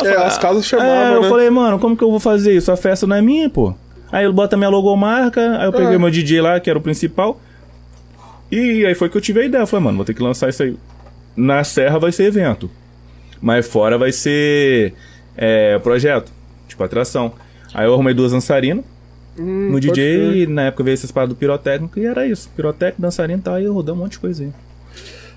É, 0.05 0.11
as 0.17 0.37
casas 0.37 0.65
É, 0.65 0.69
chamavam, 0.69 1.15
eu 1.15 1.23
né? 1.23 1.29
falei, 1.31 1.49
mano, 1.49 1.79
como 1.79 1.97
que 1.97 2.05
eu 2.05 2.11
vou 2.11 2.21
fazer 2.21 2.55
isso? 2.55 2.71
A 2.71 2.77
festa 2.77 3.07
não 3.07 3.17
é 3.17 3.23
minha, 3.23 3.49
pô. 3.49 3.75
Aí 4.13 4.25
ele 4.25 4.33
bota 4.33 4.57
minha 4.57 4.69
logomarca, 4.71 5.59
aí 5.59 5.67
eu 5.67 5.73
peguei 5.73 5.95
Ah. 5.97 5.99
meu 5.99 6.11
DJ 6.11 6.41
lá, 6.41 6.61
que 6.61 6.71
era 6.71 6.79
o 6.79 6.83
principal. 6.83 7.41
E 8.51 8.85
aí 8.87 8.95
foi 8.95 9.09
que 9.09 9.17
eu 9.17 9.21
tive 9.21 9.41
a 9.41 9.45
ideia. 9.45 9.63
Eu 9.63 9.67
falei, 9.67 9.85
mano, 9.85 9.97
vou 9.97 10.05
ter 10.05 10.15
que 10.15 10.23
lançar 10.23 10.49
isso 10.49 10.63
aí. 10.63 10.77
Na 11.37 11.65
Serra 11.65 11.99
vai 11.99 12.13
ser 12.13 12.25
evento. 12.25 12.71
Mas 13.41 13.67
fora 13.69 13.99
vai 13.99 14.13
ser 14.13 14.95
é, 15.37 15.79
projeto, 15.81 16.33
tipo 16.69 16.83
atração. 16.83 17.33
Aí 17.75 17.85
eu 17.87 17.93
arrumei 17.93 18.15
duas 18.15 18.33
dançarinas 18.33 18.85
Hum, 19.39 19.71
no 19.71 19.79
DJ 19.81 20.45
e 20.45 20.47
na 20.47 20.63
época 20.63 20.83
veio 20.85 20.95
essas 20.95 21.11
paradas 21.13 21.35
do 21.35 21.39
pirotécnico 21.39 21.99
e 21.99 22.07
era 22.07 22.27
isso. 22.27 22.49
Pirotécnico, 22.57 23.03
dançarino 23.03 23.39
e 23.41 23.43
tal, 23.43 23.55
aí 23.55 23.65
eu 23.65 23.75
rodei 23.75 23.93
um 23.93 23.99
monte 23.99 24.13
de 24.13 24.19
coisa 24.21 24.45
aí. 24.45 24.51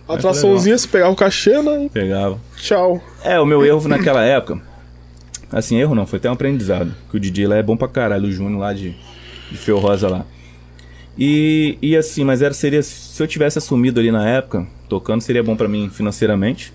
Atraçãozinha, 0.07 0.77
você 0.77 0.87
pegava 0.87 1.11
o 1.11 1.15
cachê, 1.15 1.61
né? 1.61 1.89
Pegava. 1.91 2.39
Tchau. 2.55 3.01
É, 3.23 3.39
o 3.39 3.45
meu 3.45 3.65
erro 3.65 3.87
naquela 3.87 4.23
época. 4.23 4.61
Assim, 5.51 5.79
erro 5.79 5.95
não, 5.95 6.05
foi 6.05 6.17
até 6.17 6.29
um 6.29 6.33
aprendizado. 6.33 6.93
Que 7.09 7.17
o 7.17 7.19
DJ 7.19 7.47
lá 7.47 7.57
é 7.57 7.63
bom 7.63 7.75
pra 7.75 7.87
caralho, 7.87 8.27
o 8.27 8.31
Júnior 8.31 8.59
lá 8.59 8.73
de, 8.73 8.95
de 9.51 9.57
Feu 9.57 9.79
Rosa 9.79 10.07
lá. 10.07 10.25
E, 11.17 11.77
e 11.81 11.97
assim, 11.97 12.23
mas 12.23 12.41
era, 12.41 12.53
seria. 12.53 12.81
Se 12.81 13.21
eu 13.21 13.27
tivesse 13.27 13.57
assumido 13.57 13.99
ali 13.99 14.11
na 14.11 14.27
época, 14.29 14.65
tocando, 14.87 15.21
seria 15.21 15.43
bom 15.43 15.55
pra 15.55 15.67
mim 15.67 15.89
financeiramente. 15.89 16.71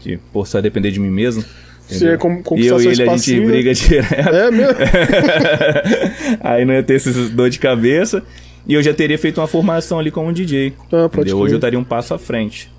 Que, 0.00 0.18
por 0.32 0.46
só 0.46 0.60
depender 0.60 0.90
de 0.90 0.98
mim 1.00 1.10
mesmo. 1.10 1.44
Você 1.86 2.16
com- 2.16 2.42
e 2.56 2.66
eu 2.66 2.80
e 2.80 2.86
ele 2.88 3.02
a 3.02 3.16
gente 3.16 3.40
briga 3.46 3.72
direto. 3.74 4.14
É 4.14 4.50
mesmo? 4.50 4.74
Aí 6.40 6.64
não 6.64 6.74
ia 6.74 6.82
ter 6.82 6.94
esses 6.94 7.30
dor 7.30 7.50
de 7.50 7.58
cabeça. 7.58 8.22
E 8.66 8.72
eu 8.74 8.82
já 8.82 8.94
teria 8.94 9.18
feito 9.18 9.40
uma 9.40 9.46
formação 9.46 9.98
ali 9.98 10.10
como 10.10 10.32
DJ. 10.32 10.72
Ah? 10.90 11.08
Hoje 11.36 11.54
eu 11.54 11.58
estaria 11.58 11.78
um 11.78 11.84
passo 11.84 12.14
à 12.14 12.18
frente. 12.18 12.70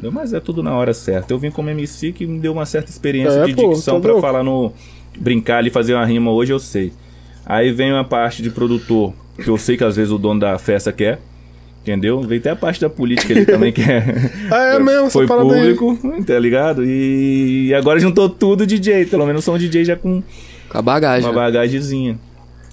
Entendeu? 0.00 0.12
Mas 0.12 0.32
é 0.32 0.40
tudo 0.40 0.62
na 0.62 0.74
hora 0.74 0.94
certa. 0.94 1.32
Eu 1.32 1.38
vim 1.38 1.50
como 1.50 1.68
MC 1.70 2.12
que 2.12 2.26
me 2.26 2.38
deu 2.38 2.52
uma 2.52 2.64
certa 2.64 2.90
experiência 2.90 3.40
É, 3.40 3.44
de 3.46 3.54
pô, 3.54 3.70
dicção 3.70 3.96
tá 3.96 4.00
pra 4.00 4.12
louco. 4.12 4.26
falar 4.26 4.42
no. 4.42 4.72
brincar 5.18 5.58
ali, 5.58 5.68
fazer 5.70 5.94
uma 5.94 6.04
rima 6.06 6.30
hoje, 6.30 6.52
eu 6.52 6.58
sei. 6.58 6.92
Aí 7.44 7.70
vem 7.72 7.92
uma 7.92 8.04
parte 8.04 8.42
de 8.42 8.48
produtor, 8.50 9.12
que 9.36 9.48
eu 9.48 9.58
sei 9.58 9.76
que 9.76 9.84
às 9.84 9.96
vezes 9.96 10.10
o 10.12 10.18
dono 10.18 10.40
da 10.40 10.58
festa 10.58 10.90
quer. 10.92 11.20
Entendeu? 11.82 12.20
Vem 12.20 12.38
até 12.38 12.50
a 12.50 12.56
parte 12.56 12.80
da 12.80 12.90
política 12.90 13.32
ele 13.32 13.44
também 13.46 13.72
quer. 13.72 14.04
Ah, 14.50 14.74
é 14.74 14.78
mesmo, 14.80 15.10
Foi 15.10 15.26
parada 15.26 15.54
aí. 15.54 15.74
público, 15.74 16.24
tá 16.24 16.38
ligado? 16.38 16.84
E 16.84 17.72
agora 17.74 17.98
juntou 17.98 18.28
tudo 18.28 18.66
DJ. 18.66 19.06
Pelo 19.06 19.26
menos 19.26 19.44
sou 19.44 19.54
um 19.54 19.58
DJ 19.58 19.84
já 19.84 19.96
com 19.96 20.22
Com 20.68 20.78
a 20.78 20.82
bagagem. 20.82 21.24
uma 21.28 21.32
né? 21.34 21.44
bagagemzinha. 21.46 22.18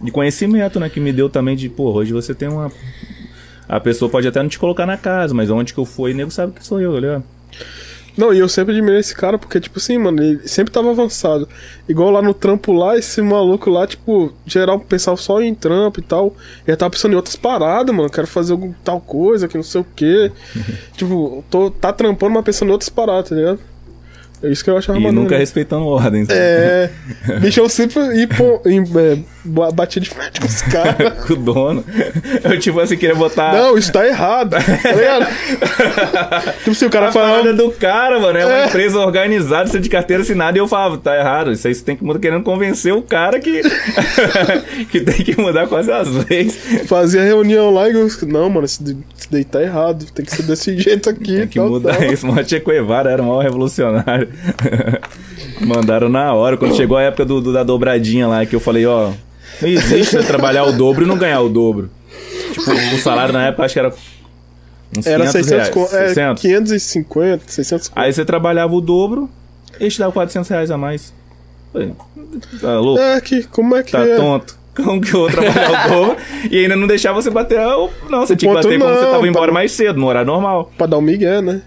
De 0.04 0.12
conhecimento, 0.12 0.80
né? 0.80 0.90
Que 0.90 1.00
me 1.00 1.12
deu 1.14 1.30
também 1.30 1.56
de, 1.56 1.68
pô, 1.70 1.92
hoje 1.92 2.12
você 2.14 2.36
tem 2.36 2.48
uma. 2.50 2.70
A 3.68 3.80
pessoa 3.80 4.10
pode 4.10 4.28
até 4.28 4.42
não 4.42 4.50
te 4.50 4.60
colocar 4.60 4.86
na 4.86 4.98
casa, 4.98 5.34
mas 5.34 5.50
onde 5.50 5.74
que 5.74 5.80
eu 5.80 5.88
o 5.98 6.08
nego 6.08 6.32
sabe 6.32 6.54
que 6.54 6.66
sou 6.66 6.80
eu, 6.80 6.94
tá 6.94 7.00
ligado? 7.00 7.24
Não, 8.18 8.34
e 8.34 8.40
eu 8.40 8.50
sempre 8.50 8.74
admirei 8.74 9.00
esse 9.00 9.14
cara, 9.14 9.38
porque, 9.38 9.60
tipo 9.60 9.78
assim, 9.78 9.96
mano, 10.00 10.24
ele 10.24 10.48
sempre 10.48 10.74
tava 10.74 10.90
avançado. 10.90 11.48
Igual 11.88 12.10
lá 12.10 12.20
no 12.20 12.34
trampo 12.34 12.74
lá, 12.74 12.98
esse 12.98 13.22
maluco 13.22 13.70
lá, 13.70 13.86
tipo, 13.86 14.34
geral 14.44 14.80
pensava 14.80 15.16
só 15.18 15.40
em 15.40 15.54
trampo 15.54 16.00
e 16.00 16.04
tal. 16.04 16.36
E 16.68 16.76
tava 16.76 16.90
pensando 16.90 17.14
em 17.14 17.16
outras 17.16 17.36
paradas, 17.36 17.96
mano. 17.96 18.10
Quero 18.10 18.26
fazer 18.26 18.54
algum 18.54 18.74
tal 18.84 19.00
coisa, 19.00 19.48
que 19.48 19.56
não 19.56 19.64
sei 19.64 19.82
o 19.82 19.86
quê. 19.96 20.32
tipo, 20.98 21.46
tô, 21.48 21.70
tá 21.70 21.94
trampando, 21.94 22.34
mas 22.34 22.44
pensando 22.44 22.70
em 22.70 22.72
outras 22.72 22.90
paradas, 22.90 23.30
tá 23.30 23.36
ligado? 23.36 23.60
É 24.44 24.50
isso 24.52 24.64
que 24.64 24.70
eu 24.70 24.78
achava 24.78 25.00
E 25.00 25.02
maneiro. 25.02 25.24
nunca 25.24 25.36
respeitando 25.38 25.86
ordens. 25.88 26.28
É. 26.30 26.90
Bicho, 27.42 27.60
eu 27.60 27.68
sempre 27.68 28.00
ia 28.20 28.28
pô, 28.28 28.62
em, 28.68 28.82
é, 28.82 29.18
ba- 29.44 29.72
batia 29.72 30.00
de 30.02 30.10
frente 30.12 30.40
com 30.40 30.46
os 30.46 30.62
caras. 30.62 31.14
Com 31.26 31.34
o 31.34 31.36
dono. 31.38 31.84
Eu, 32.44 32.60
tipo 32.60 32.80
assim, 32.80 32.96
queria 32.98 33.16
botar. 33.16 33.54
Não, 33.54 33.76
isso 33.78 33.92
tá 33.92 34.06
errado, 34.08 34.52
tá 34.52 34.92
ligado? 34.92 35.26
tipo 36.60 36.72
assim, 36.72 36.86
o 36.86 36.90
cara 36.90 37.12
parada 37.12 37.34
falava. 37.42 37.54
do 37.54 37.72
cara, 37.72 38.20
mano. 38.20 38.38
É 38.38 38.46
uma 38.46 38.58
É. 38.58 38.66
empresa 38.68 39.00
organizada, 39.00 39.68
você 39.70 39.80
de 39.80 39.90
carteira 39.90 40.22
assinada. 40.22 40.58
E 40.58 40.62
eu 40.62 40.68
falava, 40.68 40.98
tá 40.98 41.18
errado. 41.18 41.52
Isso 41.52 41.68
aí 41.68 41.74
você 41.74 41.84
tem 41.84 41.96
que 41.96 42.04
mudar, 42.04 42.20
querendo 42.20 42.44
convencer 42.44 42.94
o 42.94 43.02
cara 43.02 43.40
que. 43.40 43.62
que 44.92 45.02
tem 45.02 45.16
que 45.16 45.40
mudar 45.40 45.68
quase 45.68 45.92
as 45.92 46.08
leis. 46.30 46.58
Fazia 46.86 47.24
reunião 47.24 47.72
lá 47.74 47.90
e 47.90 47.94
eu, 47.94 48.08
não, 48.28 48.50
mano, 48.50 48.66
isso, 48.66 48.84
daí- 49.32 49.44
tá 49.44 49.62
errado. 49.62 50.06
Tem 50.14 50.24
que 50.26 50.32
ser 50.36 50.44
desse 50.44 50.78
jeito 50.78 51.10
aqui. 51.10 51.38
Tem 51.38 51.48
que 51.48 51.60
tal, 51.60 51.70
mudar 51.70 51.96
tal. 51.98 52.14
isso. 52.14 52.26
Mano, 52.28 52.48
Che 52.48 52.60
Guevara 52.60 53.10
era 53.12 53.22
o 53.22 53.26
maior 53.26 53.42
revolucionário. 53.44 54.27
Mandaram 55.66 56.10
na 56.10 56.34
hora. 56.34 56.58
Quando 56.58 56.76
chegou 56.76 56.98
a 56.98 57.02
época 57.04 57.26
do, 57.26 57.42
do- 57.42 57.54
da 57.54 57.64
dobradinha 57.64 58.28
lá, 58.28 58.46
que 58.46 58.56
eu 58.56 58.60
falei, 58.60 58.86
ó, 58.86 59.12
não 59.62 59.70
existe 59.70 60.12
você 60.18 60.24
trabalhar 60.24 60.64
o 60.66 60.72
dobro 60.74 61.04
e 61.04 61.08
não 61.08 61.18
ganhar 61.18 61.42
o 61.42 61.50
dobro. 61.50 61.90
Tipo, 62.54 62.72
o 62.96 62.98
salário 63.00 63.34
na 63.34 63.48
época 63.48 63.66
acho 63.66 63.74
que 63.74 63.80
era 63.80 63.94
uns 64.98 65.06
Era 65.08 65.26
500 65.28 65.32
600, 65.32 65.52
reais. 65.76 65.94
é, 65.94 66.08
600. 66.08 66.42
550, 66.42 67.44
600 67.48 67.92
Aí 67.96 68.14
você 68.14 68.24
trabalhava 68.26 68.74
o 68.74 68.82
dobro, 68.82 69.30
eles 69.80 69.94
te 69.94 70.00
davam 70.00 70.14
400 70.14 70.50
reais 70.50 70.72
a 70.72 70.78
mais. 70.78 71.14
Falei, 71.74 71.92
tá 72.62 72.80
louco? 72.80 73.02
É, 73.02 73.20
que, 73.22 73.44
como 73.44 73.76
é 73.76 73.84
que 73.84 73.92
Tá 73.92 74.00
é? 74.06 74.16
tonto. 74.16 74.58
Como 74.76 75.02
que 75.02 75.08
eu 75.12 75.22
vou 75.22 75.30
trabalhar 75.32 75.88
o 75.88 75.90
dobro 75.90 76.18
e 76.52 76.60
ainda 76.60 76.76
não 76.76 76.86
deixava 76.86 77.20
você 77.20 77.32
bater. 77.32 77.58
Não, 77.60 77.90
você 78.26 78.34
O 78.34 78.36
tinha 78.36 78.52
que 78.52 78.56
bater 78.56 78.80
como 78.80 78.94
você 78.94 79.06
não, 79.06 79.12
tava 79.12 79.28
embora 79.28 79.46
pra- 79.46 79.54
mais 79.56 79.72
cedo, 79.72 80.00
no 80.00 80.06
horário 80.06 80.28
normal. 80.28 80.72
Pra 80.78 80.86
dar 80.86 81.00
um 81.00 81.02
migué, 81.02 81.42
né? 81.42 81.62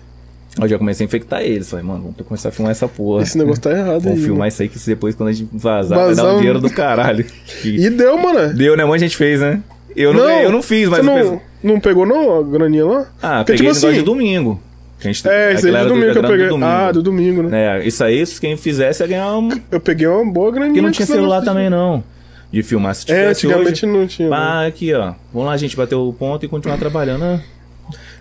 Eu 0.60 0.66
já 0.68 0.78
comecei 0.78 1.04
a 1.04 1.06
infectar 1.06 1.42
eles. 1.42 1.70
Falei, 1.70 1.84
mano, 1.84 2.00
vamos 2.02 2.16
começar 2.26 2.48
a 2.48 2.52
filmar 2.52 2.72
essa 2.72 2.88
porra. 2.88 3.22
Esse 3.22 3.36
negócio 3.38 3.62
tá 3.62 3.70
errado 3.70 4.00
Vamos 4.00 4.18
aí. 4.18 4.24
filmar 4.24 4.38
mano. 4.38 4.48
isso 4.48 4.62
aí 4.62 4.68
que 4.68 4.78
depois 4.86 5.14
quando 5.14 5.28
a 5.28 5.32
gente 5.32 5.48
vazar, 5.52 5.96
vai 5.98 6.08
dar 6.08 6.14
Vazar 6.22 6.34
um 6.34 6.38
dinheiro 6.38 6.60
do 6.60 6.70
caralho. 6.70 7.24
E 7.64 7.88
deu, 7.90 8.18
mano. 8.18 8.52
Deu, 8.54 8.76
né? 8.76 8.84
Um 8.84 8.88
monte 8.88 8.98
de 8.98 9.04
gente 9.06 9.16
fez, 9.16 9.40
né? 9.40 9.62
Eu 9.94 10.12
não, 10.12 10.20
Não, 10.20 10.40
eu 10.40 10.52
não 10.52 10.62
fiz, 10.62 10.88
mas 10.88 11.04
você 11.04 11.22
não- 11.22 11.40
Não 11.62 11.80
pegou 11.80 12.06
não 12.06 12.38
a 12.38 12.42
graninha 12.42 12.84
lá? 12.86 13.06
Ah, 13.22 13.38
Porque, 13.38 13.52
peguei 13.52 13.56
tipo 13.56 13.62
negócio 13.64 13.88
de 13.90 13.96
assim, 13.96 14.04
domingo. 14.04 14.60
Que 14.98 15.08
a 15.08 15.12
gente, 15.12 15.28
É, 15.28 15.52
esse 15.52 15.68
aí 15.68 15.82
do 15.82 15.88
domingo 15.88 16.12
que 16.12 16.18
eu 16.18 16.22
do 16.22 16.28
peguei. 16.28 16.48
domingo. 16.48 16.66
Ah, 16.70 16.92
do 16.92 17.02
domingo, 17.02 17.42
né? 17.44 17.78
É, 17.80 17.86
isso 17.86 18.02
aí, 18.04 18.24
se 18.26 18.40
quem 18.40 18.56
fizesse 18.56 19.02
ia 19.02 19.06
ganhar 19.06 19.36
um... 19.36 19.48
Eu 19.70 19.80
peguei 19.80 20.06
uma 20.06 20.30
boa 20.30 20.50
graninha. 20.50 20.70
Porque 20.74 20.80
não 20.82 20.90
tinha 20.90 21.06
celular 21.06 21.42
também, 21.42 21.70
não. 21.70 22.04
De 22.52 22.62
filmar. 22.62 22.94
Se 22.94 23.02
É, 23.10 23.14
tivesse 23.32 23.46
antigamente 23.46 23.86
hoje, 23.86 23.98
não 23.98 24.06
tinha. 24.06 24.28
né? 24.28 24.36
Pá, 24.36 24.66
aqui, 24.66 24.92
ó. 24.92 25.12
Vamos 25.32 25.48
lá, 25.48 25.56
gente, 25.56 25.76
bater 25.76 25.94
o 25.94 26.12
ponto 26.12 26.44
e 26.44 26.48
continuar 26.48 26.76
trabalhando. 26.78 27.40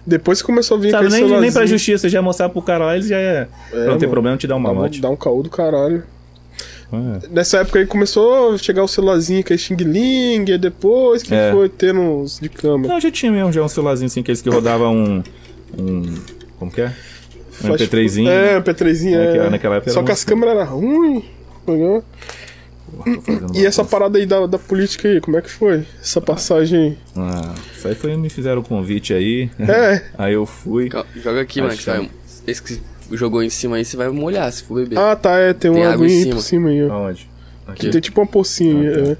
Depois 0.09 0.41
que 0.41 0.45
começou 0.47 0.77
a 0.77 0.79
vir 0.79 0.91
Sabe, 0.91 1.09
nem, 1.09 1.39
nem 1.39 1.51
pra 1.51 1.65
justiça, 1.65 2.09
já 2.09 2.21
mostrar 2.21 2.49
pro 2.49 2.61
cara 2.61 2.85
lá, 2.85 2.95
eles 2.95 3.07
já 3.07 3.17
é. 3.17 3.47
pra 3.69 3.79
não 3.79 3.85
ter 3.85 4.05
mano. 4.05 4.09
problema 4.09 4.37
te 4.37 4.47
dar 4.47 4.55
um 4.55 4.59
malote. 4.59 4.99
Dá 4.99 5.09
um 5.09 5.15
caô 5.15 5.43
do 5.43 5.49
caralho. 5.49 6.03
É. 6.91 7.27
Nessa 7.29 7.59
época 7.59 7.77
aí 7.77 7.85
começou 7.85 8.53
a 8.53 8.57
chegar 8.57 8.83
o 8.83 8.87
celularzinho 8.87 9.43
que 9.43 9.53
é 9.53 9.57
Xing 9.57 9.75
Ling, 9.75 10.45
e 10.51 10.57
depois 10.57 11.21
que 11.21 11.33
É. 11.35 11.51
foi 11.51 11.69
tendo 11.69 11.99
uns 12.01 12.39
de 12.39 12.49
câmera. 12.49 12.93
Não, 12.93 12.99
já 12.99 13.11
tinha 13.11 13.31
mesmo, 13.31 13.51
já 13.53 13.61
um 13.61 13.67
celularzinho 13.69 14.07
assim, 14.07 14.21
aqueles 14.21 14.41
que 14.41 14.49
rodava 14.49 14.89
um. 14.89 15.21
um 15.77 16.15
como 16.57 16.71
que 16.71 16.81
é? 16.81 16.87
Um 17.63 17.67
Flash- 17.67 17.81
MP3zinho. 17.81 18.27
É, 18.29 18.57
MP3zinho, 18.59 19.15
é. 19.19 19.25
Naquela- 19.27 19.49
naquela 19.51 19.75
época 19.75 19.91
Só 19.91 20.01
que 20.01 20.11
as 20.11 20.23
câmeras 20.23 20.55
eram 20.57 20.79
ruins. 20.79 21.23
E 23.53 23.65
essa 23.65 23.81
bagunça. 23.81 23.85
parada 23.85 24.17
aí 24.17 24.25
da, 24.25 24.45
da 24.47 24.59
política 24.59 25.07
aí, 25.07 25.19
como 25.21 25.37
é 25.37 25.41
que 25.41 25.49
foi? 25.51 25.85
Essa 26.01 26.19
passagem. 26.21 26.97
Ah, 27.15 27.53
isso 27.75 27.87
aí 27.87 27.95
foi, 27.95 28.15
me 28.17 28.29
fizeram 28.29 28.61
o 28.61 28.63
convite 28.63 29.13
aí. 29.13 29.49
É. 29.59 30.03
aí 30.17 30.33
eu 30.33 30.45
fui. 30.45 30.89
Joga 31.15 31.41
aqui, 31.41 31.61
mano. 31.61 31.75
vai- 31.85 32.09
Esse 32.47 32.61
que 32.63 32.79
jogou 33.11 33.41
em 33.43 33.49
cima 33.49 33.77
aí, 33.77 33.85
você 33.85 33.97
vai 33.97 34.09
molhar 34.09 34.51
se 34.51 34.63
for 34.63 34.75
beber. 34.75 34.97
Ah, 34.99 35.15
tá, 35.15 35.37
é, 35.37 35.53
tem, 35.53 35.71
Tem 35.71 35.81
uma 35.81 35.91
água 35.91 36.05
em 36.05 36.09
cima. 36.23 36.35
por 36.35 36.41
cima 36.41 36.69
aí, 36.69 36.83
ó. 36.83 36.91
Aonde? 36.93 37.29
Aqui. 37.67 37.89
Tem 37.89 38.01
tipo 38.01 38.19
uma 38.21 38.27
pocinha 38.27 38.73
aí, 38.79 38.87
Ah, 38.87 39.03
tá. 39.05 39.11
é. 39.11 39.17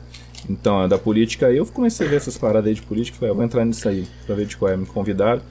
Então, 0.50 0.88
da 0.88 0.98
política 0.98 1.48
aí, 1.48 1.58
eu 1.58 1.66
comecei 1.66 2.08
a 2.08 2.10
ver 2.10 2.16
essas 2.16 2.38
paradas 2.38 2.68
aí 2.68 2.74
de 2.74 2.82
política. 2.82 3.18
Falei, 3.20 3.32
ah, 3.34 3.36
vou 3.36 3.44
entrar 3.46 3.66
nisso 3.66 3.88
aí, 3.88 4.08
pra 4.26 4.36
ver 4.36 4.46
de 4.46 4.58
qual 4.58 4.72
é. 4.72 4.78
Me 4.78 4.86
convidaram. 4.86 5.42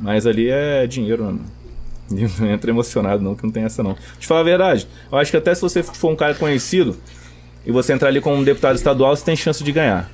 Mas 0.00 0.26
ali 0.26 0.48
é 0.50 0.86
dinheiro, 0.86 1.24
mano. 1.24 1.40
E 2.10 2.26
Não 2.42 2.50
entra 2.50 2.70
emocionado, 2.70 3.22
não, 3.22 3.34
que 3.34 3.42
não 3.44 3.50
tem 3.50 3.62
essa 3.64 3.82
não. 3.82 3.96
Te 4.18 4.26
falar 4.26 4.40
a 4.40 4.44
verdade, 4.44 4.86
eu 5.10 5.16
acho 5.16 5.30
que 5.30 5.36
até 5.36 5.54
se 5.54 5.62
você 5.62 5.82
for 5.82 6.10
um 6.10 6.16
cara 6.16 6.34
conhecido 6.34 6.94
e 7.66 7.70
você 7.72 7.92
entrar 7.92 8.08
ali 8.08 8.20
como 8.20 8.36
um 8.36 8.44
deputado 8.44 8.76
estadual, 8.76 9.14
você 9.14 9.24
tem 9.24 9.36
chance 9.36 9.62
de 9.62 9.72
ganhar. 9.72 10.10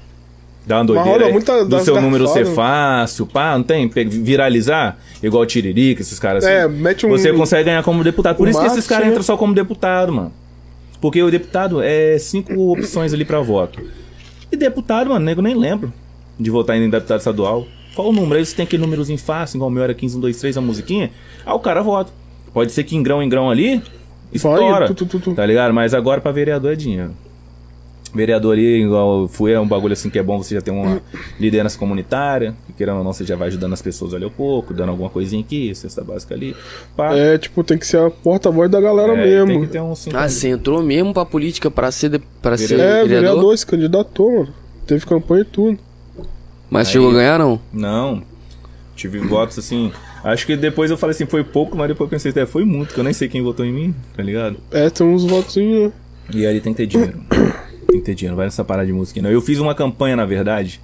Dá 0.67 0.77
uma 0.79 0.85
doideira 0.85 1.27
aí, 1.27 1.33
muita 1.33 1.65
do 1.65 1.81
seu 1.81 1.99
número 2.01 2.27
ser 2.29 2.45
garfadas. 2.45 2.55
fácil, 2.55 3.27
pá, 3.27 3.57
não 3.57 3.63
tem? 3.65 3.89
Viralizar, 3.89 4.99
igual 5.23 5.43
o 5.43 5.47
Tiririca, 5.47 6.03
esses 6.03 6.19
caras 6.19 6.45
assim. 6.45 6.53
É, 6.53 6.69
mete 6.69 7.07
um- 7.07 7.09
Você 7.09 7.33
consegue 7.33 7.65
ganhar 7.65 7.83
como 7.83 8.05
deputado. 8.05 8.37
Por 8.37 8.47
um 8.47 8.51
isso 8.51 8.61
que 8.61 8.67
esses 8.67 8.87
caras 8.87 9.07
né? 9.07 9.11
entram 9.13 9.23
só 9.23 9.37
como 9.37 9.55
deputado, 9.55 10.13
mano. 10.13 10.33
Porque 11.01 11.23
o 11.23 11.31
deputado 11.31 11.81
é 11.83 12.19
cinco 12.19 12.53
opções 12.73 13.15
ali 13.15 13.25
pra 13.25 13.41
voto. 13.41 13.81
E 14.53 14.57
deputado, 14.57 15.09
mano, 15.09 15.25
nego 15.25 15.41
nem 15.41 15.55
lembro 15.55 15.91
de 16.39 16.51
votar 16.51 16.77
em 16.77 16.91
deputado 16.91 17.19
estadual. 17.19 17.67
Qual 17.95 18.09
o 18.09 18.13
número? 18.13 18.37
Aí 18.39 18.45
você 18.45 18.55
tem 18.55 18.65
aquele 18.65 18.83
númerozinho 18.83 19.19
fácil, 19.19 19.57
igual 19.57 19.71
o 19.71 19.73
meu 19.73 19.83
era 19.83 19.95
15, 19.95 20.19
1, 20.19 20.21
2, 20.21 20.37
3, 20.39 20.57
a 20.59 20.61
musiquinha. 20.61 21.11
Aí 21.47 21.53
o 21.55 21.59
cara 21.59 21.83
vota. 21.83 22.13
Pode 22.53 22.73
ser 22.73 22.85
que 22.85 22.95
em 22.95 23.03
grão 23.03 23.23
em 23.23 23.29
grão 23.29 23.51
ali, 23.51 23.83
estoura. 24.33 24.87
tu, 24.89 24.95
tu, 24.95 25.07
tu, 25.07 25.19
tu. 25.19 25.35
Tá 25.35 25.47
ligado? 25.47 25.73
Mas 25.73 25.95
agora 25.95 26.21
pra 26.21 26.31
vereador 26.31 26.73
é 26.73 26.77
dinheiro. 26.77 27.13
Vereador 28.19 28.53
ali, 28.55 28.83
igual 28.83 29.23
eu 29.23 29.29
fui, 29.29 29.53
é 29.53 29.61
um 29.61 29.67
bagulho 29.67 29.93
assim 29.93 30.11
que 30.11 30.19
é 30.19 30.23
bom 30.25 30.43
você 30.43 30.57
já 30.57 30.61
ter 30.61 30.73
uma 30.73 31.01
liderança 31.39 31.79
comunitária. 31.79 32.53
Que 32.67 32.73
querendo 32.73 32.99
ou 32.99 33.05
não, 33.05 33.13
você 33.13 33.25
já 33.25 33.37
vai 33.37 33.47
ajudando 33.47 33.73
as 33.75 33.81
pessoas 33.81 34.13
ali 34.13 34.25
um 34.25 34.31
pouco, 34.31 34.75
dando 34.75 34.89
alguma 34.89 35.09
coisinha 35.09 35.41
aqui, 35.41 35.73
cesta 35.75 36.03
básica 36.03 36.35
ali. 36.35 36.57
Pá. 36.97 37.15
É, 37.15 37.39
tipo, 37.39 37.63
tem 37.63 37.79
que 37.79 37.87
ser 37.87 37.99
a 38.01 38.11
porta-voz 38.11 38.69
da 38.69 38.81
galera 38.81 39.13
É, 39.13 39.23
Tem 39.23 39.47
mesmo. 39.47 39.61
que 39.67 39.73
ter 39.73 39.81
um 39.81 39.93
Ah, 40.15 40.29
você 40.29 40.49
entrou 40.49 40.83
mesmo 40.83 41.15
pra 41.15 41.25
política 41.25 41.71
pra 41.71 41.93
ser, 41.93 42.09
de, 42.11 42.19
pra 42.43 42.57
ser 42.59 42.75
É, 42.75 42.77
vereador? 42.77 43.09
vereador, 43.09 43.57
se 43.59 43.65
candidatou, 43.67 44.33
mano. 44.33 44.49
Teve 44.85 45.07
campanha 45.07 45.43
e 45.43 45.45
tudo. 45.45 45.79
Mas 46.69 46.89
Aí- 46.89 46.93
chegou 46.95 47.11
a 47.11 47.15
ganhar, 47.15 47.39
não? 47.39 47.61
Não. 47.73 48.23
Tive 48.97 49.19
votos 49.21 49.59
assim. 49.61 49.93
Acho 50.25 50.45
que 50.45 50.57
depois 50.57 50.91
eu 50.91 50.99
falei 50.99 51.15
assim, 51.15 51.25
foi 51.25 51.45
pouco, 51.45 51.77
mas 51.77 51.87
depois 51.87 52.09
eu 52.09 52.11
pensei, 52.11 52.33
até 52.33 52.45
foi 52.45 52.65
muito, 52.65 52.93
que 52.93 52.99
eu 52.99 53.05
nem 53.05 53.13
sei 53.13 53.29
quem 53.29 53.43
votou 53.43 53.65
em 53.65 53.73
mim, 53.73 53.95
tá 54.17 54.23
ligado? 54.25 54.57
É, 54.73 54.91
tem 54.91 55.07
uns 55.07 55.25
votozinhos, 55.25 55.85
né? 55.85 55.93
E 56.35 56.45
aí 56.45 56.61
tem 56.61 56.75
que 56.75 56.79
ter 56.79 56.87
dinheiro. 56.87 57.19
Tem 57.91 58.01
que 58.01 58.07
ter 58.07 58.15
dinheiro, 58.15 58.33
não 58.33 58.37
vai 58.37 58.47
nessa 58.47 58.65
parada 58.65 58.87
de 58.87 58.93
música. 58.93 59.21
Não. 59.23 59.31
Eu 59.31 59.41
fiz 59.41 59.59
uma 59.59 59.75
campanha, 59.75 60.15
na 60.17 60.27
verdade. 60.27 60.81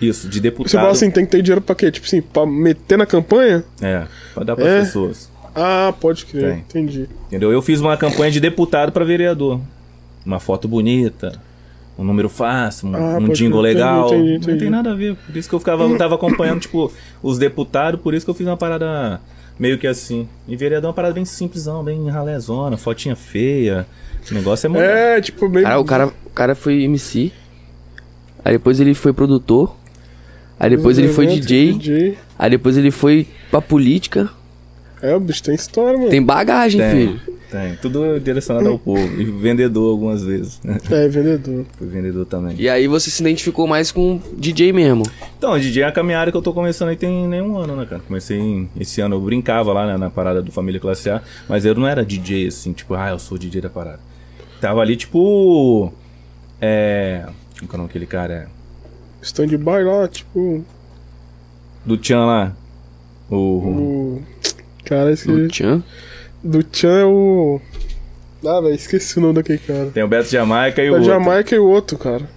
Isso, 0.00 0.28
de 0.28 0.40
deputado. 0.40 0.70
Você 0.70 0.76
fala 0.76 0.90
assim, 0.92 1.10
tem 1.10 1.24
que 1.24 1.30
ter 1.32 1.42
dinheiro 1.42 1.60
pra 1.60 1.74
quê? 1.74 1.90
Tipo 1.90 2.06
assim, 2.06 2.22
pra 2.22 2.46
meter 2.46 2.96
na 2.96 3.04
campanha? 3.04 3.64
É, 3.82 4.06
pra 4.32 4.44
dar 4.44 4.54
pras 4.56 4.68
É. 4.68 4.80
pessoas. 4.80 5.30
Ah, 5.54 5.92
pode 6.00 6.24
crer, 6.24 6.50
Tem. 6.52 6.58
entendi. 6.82 7.08
Entendeu? 7.26 7.50
Eu 7.50 7.60
fiz 7.60 7.80
uma 7.80 7.96
campanha 7.96 8.30
de 8.30 8.38
deputado 8.38 8.92
pra 8.92 9.04
vereador. 9.04 9.60
Uma 10.24 10.38
foto 10.38 10.68
bonita, 10.68 11.32
um 11.98 12.04
número 12.04 12.28
fácil, 12.28 12.88
um, 12.90 12.94
Ah, 12.94 13.18
um 13.18 13.28
jingle 13.30 13.60
crer, 13.60 13.74
legal. 13.74 14.06
entendi, 14.06 14.20
entendi, 14.20 14.30
Não 14.30 14.36
entendi. 14.44 14.58
tem 14.60 14.70
nada 14.70 14.92
a 14.92 14.94
ver. 14.94 15.16
Por 15.16 15.36
isso 15.36 15.48
que 15.48 15.54
eu 15.54 15.58
ficava, 15.58 15.82
eu 15.82 15.98
tava 15.98 16.14
acompanhando, 16.14 16.60
tipo, 16.60 16.92
os 17.20 17.36
deputados, 17.38 18.00
por 18.00 18.14
isso 18.14 18.24
que 18.24 18.30
eu 18.30 18.34
fiz 18.34 18.46
uma 18.46 18.56
parada 18.56 19.20
meio 19.58 19.78
que 19.78 19.86
assim. 19.88 20.28
E 20.46 20.54
vereador 20.54 20.86
é 20.86 20.88
uma 20.90 20.94
parada 20.94 21.14
bem 21.14 21.24
simplesão, 21.24 21.82
bem 21.82 22.08
ralézona, 22.08 22.76
fotinha 22.76 23.16
feia. 23.16 23.84
O 24.30 24.34
negócio 24.34 24.66
é 24.66 24.68
moderno. 24.68 24.96
É, 24.96 25.20
tipo, 25.20 25.48
meio. 25.48 25.64
Cara, 25.64 25.80
o 25.80 25.84
cara, 25.84 26.12
cara 26.38 26.54
foi 26.54 26.82
MC. 26.84 27.32
Aí 28.44 28.52
depois 28.52 28.78
ele 28.80 28.94
foi 28.94 29.12
produtor. 29.12 29.74
Aí 30.60 30.70
depois 30.70 30.96
ele 30.98 31.08
foi 31.08 31.24
evento, 31.26 31.40
DJ. 31.46 32.16
Aí 32.38 32.50
depois 32.50 32.76
ele 32.76 32.90
foi 32.90 33.26
pra 33.50 33.60
política. 33.60 34.30
É, 35.02 35.14
o 35.14 35.20
bicho 35.20 35.42
tem 35.42 35.54
história, 35.54 35.96
mano. 35.96 36.10
Tem 36.10 36.20
bagagem, 36.22 36.80
Tem, 36.80 36.90
filho. 36.90 37.20
tem. 37.50 37.76
Tudo 37.80 38.18
direcionado 38.18 38.68
ao 38.68 38.76
povo. 38.78 39.20
E 39.20 39.24
vendedor 39.24 39.90
algumas 39.90 40.24
vezes. 40.24 40.60
É, 40.90 41.06
vendedor. 41.08 41.64
Fui 41.76 41.86
vendedor 41.86 42.26
também. 42.26 42.56
E 42.58 42.68
aí 42.68 42.88
você 42.88 43.08
se 43.10 43.22
identificou 43.22 43.66
mais 43.68 43.92
com 43.92 44.20
DJ 44.36 44.72
mesmo. 44.72 45.04
Então, 45.38 45.52
o 45.52 45.60
DJ 45.60 45.84
é 45.84 45.86
a 45.86 45.92
caminhada 45.92 46.32
que 46.32 46.36
eu 46.36 46.42
tô 46.42 46.52
começando 46.52 46.88
aí 46.88 46.96
tem 46.96 47.28
nem 47.28 47.40
um 47.42 47.56
ano, 47.56 47.76
né, 47.76 47.86
cara? 47.86 48.02
Comecei 48.06 48.36
em- 48.38 48.68
esse 48.78 49.00
ano, 49.00 49.14
eu 49.14 49.20
brincava 49.20 49.72
lá 49.72 49.86
né, 49.86 49.96
na 49.96 50.10
parada 50.10 50.42
do 50.42 50.50
Família 50.50 50.80
Classe 50.80 51.08
A, 51.10 51.22
mas 51.48 51.64
eu 51.64 51.74
não 51.76 51.86
era 51.86 52.04
DJ 52.04 52.48
assim, 52.48 52.72
tipo, 52.72 52.94
ah, 52.94 53.10
eu 53.10 53.18
sou 53.20 53.38
DJ 53.38 53.60
da 53.60 53.70
parada. 53.70 54.00
Tava 54.60 54.80
ali, 54.80 54.96
tipo. 54.96 55.92
É. 56.60 57.24
Como 57.58 57.68
que 57.68 57.74
é 57.74 57.74
o 57.74 57.78
nome 57.78 57.88
daquele 57.88 58.06
cara? 58.06 58.34
É. 58.34 58.46
Stand-by 59.22 59.82
lá, 59.84 60.08
tipo. 60.08 60.64
Do 61.84 61.96
Tchan 61.96 62.24
lá. 62.24 62.52
O. 63.30 63.36
O. 63.36 64.22
Cara, 64.84 65.12
esse. 65.12 65.26
Do 65.26 65.48
Tchan. 65.48 65.82
Do 66.42 66.64
Chan 66.72 66.98
é 67.00 67.04
o. 67.04 67.60
Ah, 68.46 68.60
velho, 68.60 68.74
esqueci 68.74 69.18
o 69.18 69.22
nome 69.22 69.34
daquele 69.34 69.58
cara. 69.58 69.86
Tem 69.90 70.02
o 70.02 70.08
Beto 70.08 70.28
Jamaica 70.30 70.82
e 70.82 70.88
o. 70.88 70.92
Da 70.92 70.98
outro, 70.98 71.12
Jamaica 71.12 71.54
e 71.54 71.58
o 71.58 71.66
outro, 71.68 71.98
cara. 71.98 72.28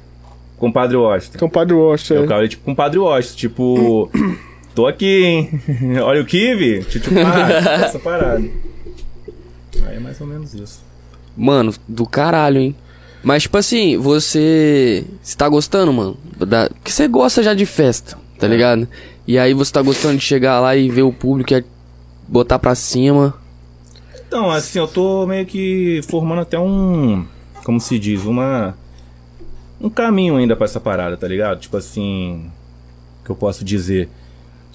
Compadre 0.57 0.95
Washington. 0.97 1.39
Compadre 1.39 1.74
Washington. 1.74 2.13
Eu 2.15 2.19
É. 2.19 2.24
ficava 2.24 2.39
ali, 2.41 2.49
tipo, 2.49 2.63
compadre 2.63 2.99
Washington, 2.99 3.38
tipo. 3.38 4.11
Tô 4.74 4.88
aqui, 4.88 5.24
hein? 5.24 5.61
Olha 6.01 6.22
o 6.22 6.26
Kiwi. 6.26 6.84
Tipo, 6.86 7.09
ah, 7.19 7.84
essa 7.86 7.99
parada. 7.99 8.39
Aí 9.86 9.97
é 9.97 9.99
mais 9.99 10.19
ou 10.22 10.28
menos 10.28 10.53
isso. 10.53 10.84
Mano, 11.36 11.74
do 11.88 12.05
caralho, 12.05 12.59
hein? 12.59 12.76
Mas, 13.24 13.43
tipo 13.43 13.57
assim, 13.57 13.97
você. 13.97 15.05
Você 15.22 15.38
tá 15.38 15.47
gostando, 15.47 15.93
mano? 15.93 16.17
Da... 16.39 16.69
Porque 16.69 16.91
você 16.91 17.07
gosta 17.07 17.43
já 17.43 17.53
de 17.53 17.65
festa, 17.65 18.17
tá 18.39 18.47
ligado? 18.47 18.88
E 19.28 19.38
aí 19.38 19.53
você 19.53 19.72
tá 19.72 19.82
gostando 19.82 20.17
de 20.17 20.24
chegar 20.24 20.59
lá 20.59 20.76
e 20.76 20.89
ver 20.89 21.03
o 21.03 21.13
público 21.13 21.53
e 21.53 21.63
botar 22.28 22.57
pra 22.57 22.74
cima. 22.74 23.34
Então, 24.28 24.49
assim, 24.49 24.80
eu 24.80 24.88
tô 24.88 25.28
meio 25.28 25.45
que 25.45 26.01
formando 26.09 26.41
até 26.41 26.57
um. 26.57 27.26
Como 27.63 27.80
se 27.80 27.99
diz? 27.99 28.26
Uma. 28.26 28.76
Um 29.80 29.89
caminho 29.89 30.38
ainda 30.38 30.55
pra 30.55 30.65
essa 30.65 30.80
parada, 30.80 31.15
tá 31.17 31.28
ligado? 31.28 31.59
Tipo 31.59 31.78
assim. 31.78 32.49
O 33.22 33.26
que 33.26 33.30
eu 33.32 33.36
posso 33.36 33.63
dizer? 33.63 34.09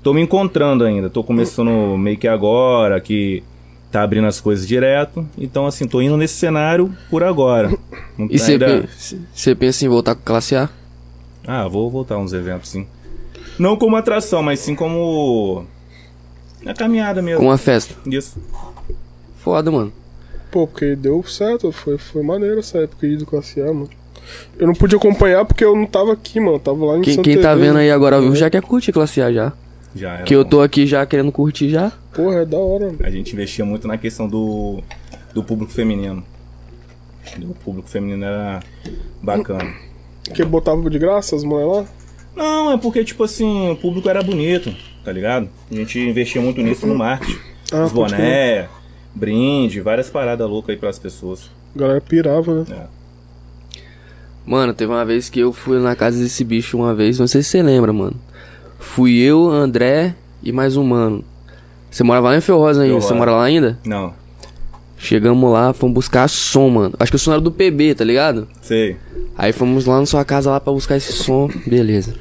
Tô 0.03 0.15
me 0.15 0.21
encontrando 0.21 0.85
ainda. 0.85 1.11
Tô 1.11 1.25
começando 1.25 1.97
meio 1.99 2.17
que 2.17 2.29
agora, 2.29 3.01
que 3.01 3.43
tá 3.91 4.03
abrindo 4.03 4.27
as 4.27 4.41
coisas 4.41 4.67
direto. 4.67 5.27
Então, 5.39 5.67
assim, 5.67 5.87
tô 5.87 6.01
indo 6.03 6.17
nesse 6.17 6.35
cenário 6.35 6.95
por 7.11 7.23
agora. 7.23 7.71
Não 8.19 8.27
E 8.27 8.31
tá 8.31 8.45
você 8.45 8.53
ainda- 8.53 8.67
pe- 8.83 8.89
você 9.35 9.55
pensa 9.55 9.85
em 9.85 9.89
voltar 9.89 10.15
com 10.15 10.23
classe 10.23 10.55
A? 10.57 10.69
Ah, 11.47 11.67
vou 11.69 11.91
voltar 11.91 12.19
uns 12.19 12.33
eventos, 12.33 12.71
sim. 12.71 12.87
Não 13.59 13.77
como 13.77 13.97
atração, 13.97 14.43
mas 14.43 14.61
sim 14.61 14.75
como. 14.75 15.65
Na 16.63 16.75
caminhada 16.75 17.23
mesmo. 17.23 17.41
Com 17.41 17.51
a 17.51 17.57
festa? 17.59 17.95
Isso. 18.07 18.39
Foda, 19.39 19.71
mano. 19.71 19.93
Pô, 20.51 20.67
porque 20.67 20.97
deu 20.97 21.23
certo, 21.23 21.71
foi, 21.71 21.97
foi 21.99 22.23
maneiro 22.23 22.59
essa 22.59 22.79
época 22.79 23.07
aí 23.07 23.17
do 23.17 23.25
Classe 23.27 23.61
A, 23.61 23.67
mano. 23.67 23.89
Eu 24.59 24.67
não 24.67 24.75
pude 24.75 24.97
acompanhar 24.97 25.45
porque 25.45 25.65
eu 25.65 25.77
não 25.77 25.87
tava 25.87 26.13
aqui, 26.13 26.41
mano. 26.41 26.59
Tava 26.59 26.85
lá 26.85 26.99
em 26.99 27.03
Quem, 27.03 27.15
Santa 27.15 27.25
quem 27.31 27.37
tá 27.41 27.51
Teresa. 27.51 27.61
vendo 27.67 27.79
aí 27.79 27.91
agora 27.91 28.17
ao 28.17 28.23
vivo 28.23 28.35
já 28.35 28.51
quer 28.51 28.61
curtir 28.63 28.91
classe 28.93 29.21
A 29.23 29.33
já. 29.33 29.53
Já 29.97 30.15
era 30.15 30.23
Que 30.25 30.35
eu 30.35 30.45
bom. 30.45 30.51
tô 30.51 30.61
aqui 30.61 30.87
já 30.87 31.05
querendo 31.07 31.33
curtir 31.33 31.69
já. 31.71 31.91
Porra, 32.15 32.43
é 32.43 32.45
da 32.45 32.59
hora, 32.59 32.87
mano. 32.87 32.99
A 33.01 33.11
gente 33.11 33.33
investia 33.33 33.65
muito 33.65 33.89
na 33.89 33.97
questão 33.99 34.29
do, 34.29 34.83
do 35.35 35.43
público 35.43 35.73
feminino. 35.73 36.23
O 37.43 37.55
público 37.55 37.89
feminino 37.89 38.25
era 38.25 38.61
bacana. 39.23 39.73
Porque 40.25 40.45
botava 40.45 40.89
de 40.91 40.99
graça 40.99 41.35
as 41.35 41.43
mulheres 41.45 41.73
lá? 41.73 41.85
Não, 42.37 42.73
é 42.73 42.77
porque, 42.79 43.03
tipo 43.05 43.25
assim, 43.25 43.71
o 43.71 43.77
público 43.77 44.09
era 44.09 44.23
bonito, 44.23 44.75
tá 45.05 45.11
ligado? 45.11 45.49
A 45.71 45.75
gente 45.75 45.99
investia 45.99 46.41
muito 46.41 46.61
nisso 46.61 46.87
no 46.87 46.95
marketing. 46.95 47.39
Ah, 47.73 47.85
Os 47.85 47.93
boné, 47.93 48.69
brinde, 49.15 49.81
várias 49.81 50.11
paradas 50.11 50.49
loucas 50.49 50.71
aí 50.75 50.77
pras 50.77 50.99
pessoas. 50.99 51.51
A 51.75 51.79
galera 51.79 52.01
pirava, 52.01 52.55
né? 52.63 52.65
É. 52.71 52.87
Mano, 54.45 54.73
teve 54.75 54.93
uma 54.93 55.05
vez 55.05 55.29
que 55.29 55.41
eu 55.41 55.53
fui 55.53 55.79
na 55.81 55.97
casa 55.97 56.23
desse 56.23 56.45
bicho 56.45 56.77
uma 56.77 56.95
vez, 56.95 57.19
não 57.19 57.27
sei 57.27 57.43
se 57.43 57.49
você 57.51 57.63
lembra, 57.63 57.93
mano. 57.93 58.15
Fui 58.95 59.19
eu, 59.19 59.51
André 59.51 60.15
e 60.43 60.51
mais 60.53 60.77
um 60.77 60.85
mano. 60.85 61.23
Você 61.91 62.03
morava 62.03 62.31
lá 62.31 62.37
em 62.37 62.41
Ferrosa 62.41 62.83
ainda? 62.83 63.01
Você 63.01 63.13
mora 63.13 63.33
lá 63.33 63.45
ainda? 63.45 63.79
Não, 63.85 64.15
Chegamos 64.99 65.53
lá, 65.53 65.75
fomos 65.75 65.95
buscar 65.95 66.27
som, 66.29 66.71
mano. 66.71 66.95
Acho 66.99 67.13
que 67.13 67.17
o 67.17 67.19
som 67.19 67.33
era 67.33 67.41
do 67.41 67.53
PB, 67.53 67.95
tá 67.95 68.05
ligado? 68.05 68.49
sei. 68.63 68.97
Aí 69.37 69.53
fomos 69.53 69.85
lá 69.85 70.01
na 70.01 70.07
sua 70.07 70.25
casa 70.25 70.51
lá 70.51 70.59
pra 70.59 70.73
buscar 70.73 70.97
esse 70.97 71.13
som, 71.13 71.51
beleza. 71.67 72.15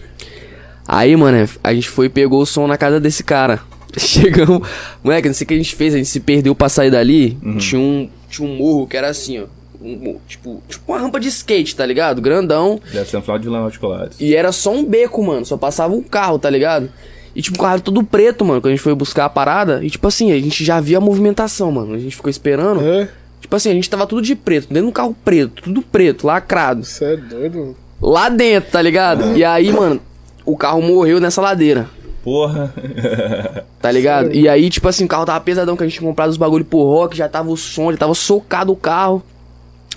Aí, 0.85 1.15
mano, 1.15 1.47
a 1.63 1.73
gente 1.73 1.89
foi 1.89 2.07
e 2.07 2.09
pegou 2.09 2.41
o 2.41 2.45
som 2.45 2.67
na 2.67 2.77
casa 2.77 2.99
desse 2.99 3.23
cara. 3.23 3.61
Chegamos, 3.97 4.67
moleque, 5.01 5.29
não 5.29 5.33
sei 5.33 5.45
o 5.45 5.47
que 5.47 5.53
a 5.53 5.57
gente 5.57 5.73
fez, 5.73 5.93
a 5.93 5.97
gente 5.97 6.09
se 6.09 6.19
perdeu 6.19 6.53
pra 6.53 6.67
sair 6.67 6.91
dali. 6.91 7.37
Tinha, 7.57 7.79
um, 7.79 8.09
tinha 8.29 8.47
um 8.47 8.57
morro 8.57 8.85
que 8.85 8.97
era 8.97 9.07
assim, 9.07 9.39
ó. 9.39 9.45
Um 9.81 10.17
tipo, 10.27 10.61
tipo 10.67 10.91
uma 10.91 10.99
rampa 10.99 11.19
de 11.19 11.27
skate, 11.27 11.75
tá 11.75 11.85
ligado? 11.85 12.21
Grandão. 12.21 12.79
Deve 12.91 13.09
ser 13.09 13.17
um 13.17 13.21
final 13.21 13.37
de 13.37 13.45
vilão 13.45 13.67
de 13.67 13.75
chocolates. 13.75 14.19
E 14.19 14.35
era 14.35 14.51
só 14.51 14.71
um 14.73 14.85
beco, 14.85 15.23
mano. 15.23 15.45
Só 15.45 15.57
passava 15.57 15.93
um 15.93 16.01
carro, 16.01 16.39
tá 16.39 16.49
ligado? 16.49 16.89
E 17.35 17.41
tipo, 17.41 17.57
o 17.57 17.61
carro 17.61 17.73
era 17.73 17.81
todo 17.81 18.03
preto, 18.03 18.45
mano. 18.45 18.61
Quando 18.61 18.71
a 18.73 18.75
gente 18.75 18.83
foi 18.83 18.95
buscar 18.95 19.25
a 19.25 19.29
parada. 19.29 19.83
E 19.83 19.89
tipo 19.89 20.07
assim, 20.07 20.31
a 20.31 20.39
gente 20.39 20.63
já 20.63 20.79
via 20.79 20.97
a 20.97 21.01
movimentação, 21.01 21.71
mano. 21.71 21.93
A 21.93 21.99
gente 21.99 22.15
ficou 22.15 22.29
esperando. 22.29 22.81
É, 22.81 23.09
Tipo 23.45 23.57
assim, 23.57 23.69
a 23.69 23.73
gente 23.73 23.87
tava 23.87 24.07
tudo 24.07 24.23
de 24.23 24.35
preto, 24.35 24.73
dentro 24.73 24.87
do 24.87 24.91
carro 24.91 25.15
preto, 25.23 25.61
tudo 25.61 25.79
preto, 25.83 26.25
lacrado. 26.25 26.83
você 26.83 27.13
é 27.13 27.15
doido, 27.15 27.59
mano. 27.59 27.75
Lá 28.01 28.27
dentro, 28.27 28.71
tá 28.71 28.81
ligado? 28.81 29.37
E 29.37 29.43
aí, 29.43 29.71
mano, 29.71 30.01
o 30.43 30.57
carro 30.57 30.81
morreu 30.81 31.19
nessa 31.19 31.41
ladeira, 31.41 31.87
Porra. 32.23 32.73
tá 33.79 33.91
ligado? 33.91 34.33
E 34.33 34.49
aí, 34.49 34.67
tipo 34.71 34.87
assim, 34.87 35.05
o 35.05 35.07
carro 35.07 35.27
tava 35.27 35.39
pesadão, 35.41 35.77
que 35.77 35.83
a 35.83 35.85
gente 35.85 35.99
tinha 35.99 36.09
comprado 36.09 36.31
os 36.31 36.37
bagulho 36.37 36.65
pro 36.65 36.79
rock, 36.79 37.15
já 37.15 37.29
tava 37.29 37.51
o 37.51 37.55
som, 37.55 37.91
já 37.91 37.99
tava 37.99 38.15
socado 38.15 38.71
o 38.71 38.75
carro. 38.75 39.21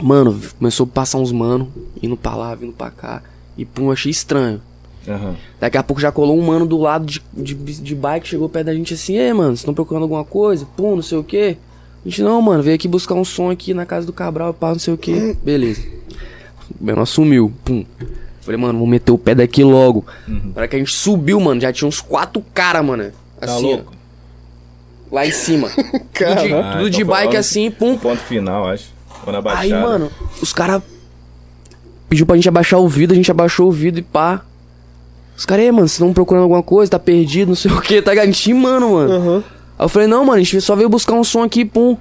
Mano, 0.00 0.38
começou 0.58 0.84
a 0.84 0.88
passar 0.88 1.18
uns 1.18 1.32
mano, 1.32 1.70
indo 2.02 2.16
pra 2.16 2.34
lá, 2.34 2.54
vindo 2.54 2.72
pra 2.72 2.90
cá. 2.90 3.22
E 3.56 3.64
pum, 3.64 3.86
eu 3.86 3.92
achei 3.92 4.10
estranho. 4.10 4.60
Aham. 5.06 5.34
Daqui 5.58 5.76
a 5.78 5.82
pouco 5.82 6.00
já 6.00 6.12
colou 6.12 6.38
um 6.38 6.46
mano 6.46 6.66
do 6.66 6.76
lado 6.78 7.06
de, 7.06 7.20
de, 7.32 7.54
de 7.54 7.94
bike, 7.94 8.28
chegou 8.28 8.48
perto 8.48 8.66
da 8.66 8.74
gente 8.74 8.94
assim, 8.94 9.16
ei, 9.16 9.32
mano, 9.32 9.48
vocês 9.50 9.60
estão 9.60 9.74
procurando 9.74 10.02
alguma 10.02 10.24
coisa? 10.24 10.66
Pum, 10.76 10.96
não 10.96 11.02
sei 11.02 11.18
o 11.18 11.24
que. 11.24 11.56
A 12.04 12.08
gente, 12.08 12.22
não, 12.22 12.40
mano, 12.40 12.62
veio 12.62 12.76
aqui 12.76 12.86
buscar 12.86 13.14
um 13.14 13.24
som 13.24 13.50
aqui 13.50 13.74
na 13.74 13.84
casa 13.86 14.06
do 14.06 14.12
Cabral, 14.12 14.54
pá, 14.54 14.68
não 14.70 14.78
sei 14.78 14.94
o 14.94 14.98
que. 14.98 15.36
Beleza. 15.42 15.82
O 16.80 16.84
menor 16.84 17.06
sumiu, 17.06 17.52
pum. 17.64 17.84
Falei, 18.42 18.60
mano, 18.60 18.78
vou 18.78 18.86
meter 18.86 19.10
o 19.12 19.18
pé 19.18 19.34
daqui 19.34 19.64
logo. 19.64 20.06
Para 20.54 20.68
que 20.68 20.76
a 20.76 20.78
gente 20.78 20.92
subiu, 20.92 21.40
mano, 21.40 21.60
já 21.60 21.72
tinha 21.72 21.88
uns 21.88 22.00
quatro 22.00 22.42
caras, 22.54 22.84
mano. 22.84 23.10
Tá 23.40 23.46
Assim, 23.46 23.66
ó, 23.66 23.76
louco? 23.76 23.92
lá 25.10 25.26
em 25.26 25.30
cima. 25.32 25.68
tudo 26.14 26.34
de, 26.36 26.48
tudo 26.48 26.54
Ah, 26.54 26.82
de 26.82 26.86
então 26.88 26.92
foi 26.92 27.04
bike 27.04 27.36
assim, 27.36 27.70
pum. 27.70 27.96
Ponto 27.98 28.20
final, 28.20 28.66
acho. 28.68 28.92
Ou 29.26 29.32
na 29.32 29.40
baixada. 29.40 29.64
Aí, 29.64 29.72
mano, 29.72 30.10
os 30.40 30.52
caras 30.52 30.82
pediu 32.08 32.26
pra 32.26 32.36
gente 32.36 32.48
abaixar 32.48 32.80
o 32.80 32.88
vidro, 32.88 33.14
a 33.14 33.16
gente 33.16 33.30
abaixou 33.30 33.68
o 33.68 33.72
vidro 33.72 34.00
e 34.00 34.02
pá. 34.02 34.42
Os 35.36 35.46
caras, 35.46 35.64
aí, 35.64 35.70
mano, 35.70 35.86
vocês 35.86 35.92
estão 35.92 36.12
procurando 36.12 36.42
alguma 36.42 36.62
coisa, 36.62 36.90
tá 36.90 36.98
perdido, 36.98 37.48
não 37.50 37.56
sei 37.56 37.70
o 37.70 37.80
que, 37.80 38.02
tá 38.02 38.14
gente, 38.14 38.52
mano, 38.54 38.92
mano. 38.92 39.12
Aham. 39.12 39.44
Aí 39.78 39.84
eu 39.84 39.88
falei, 39.88 40.08
não, 40.08 40.24
mano, 40.24 40.40
a 40.40 40.42
gente 40.42 40.60
só 40.60 40.74
veio 40.74 40.88
buscar 40.88 41.14
um 41.14 41.22
som 41.22 41.42
aqui, 41.42 41.64
pum. 41.64 41.96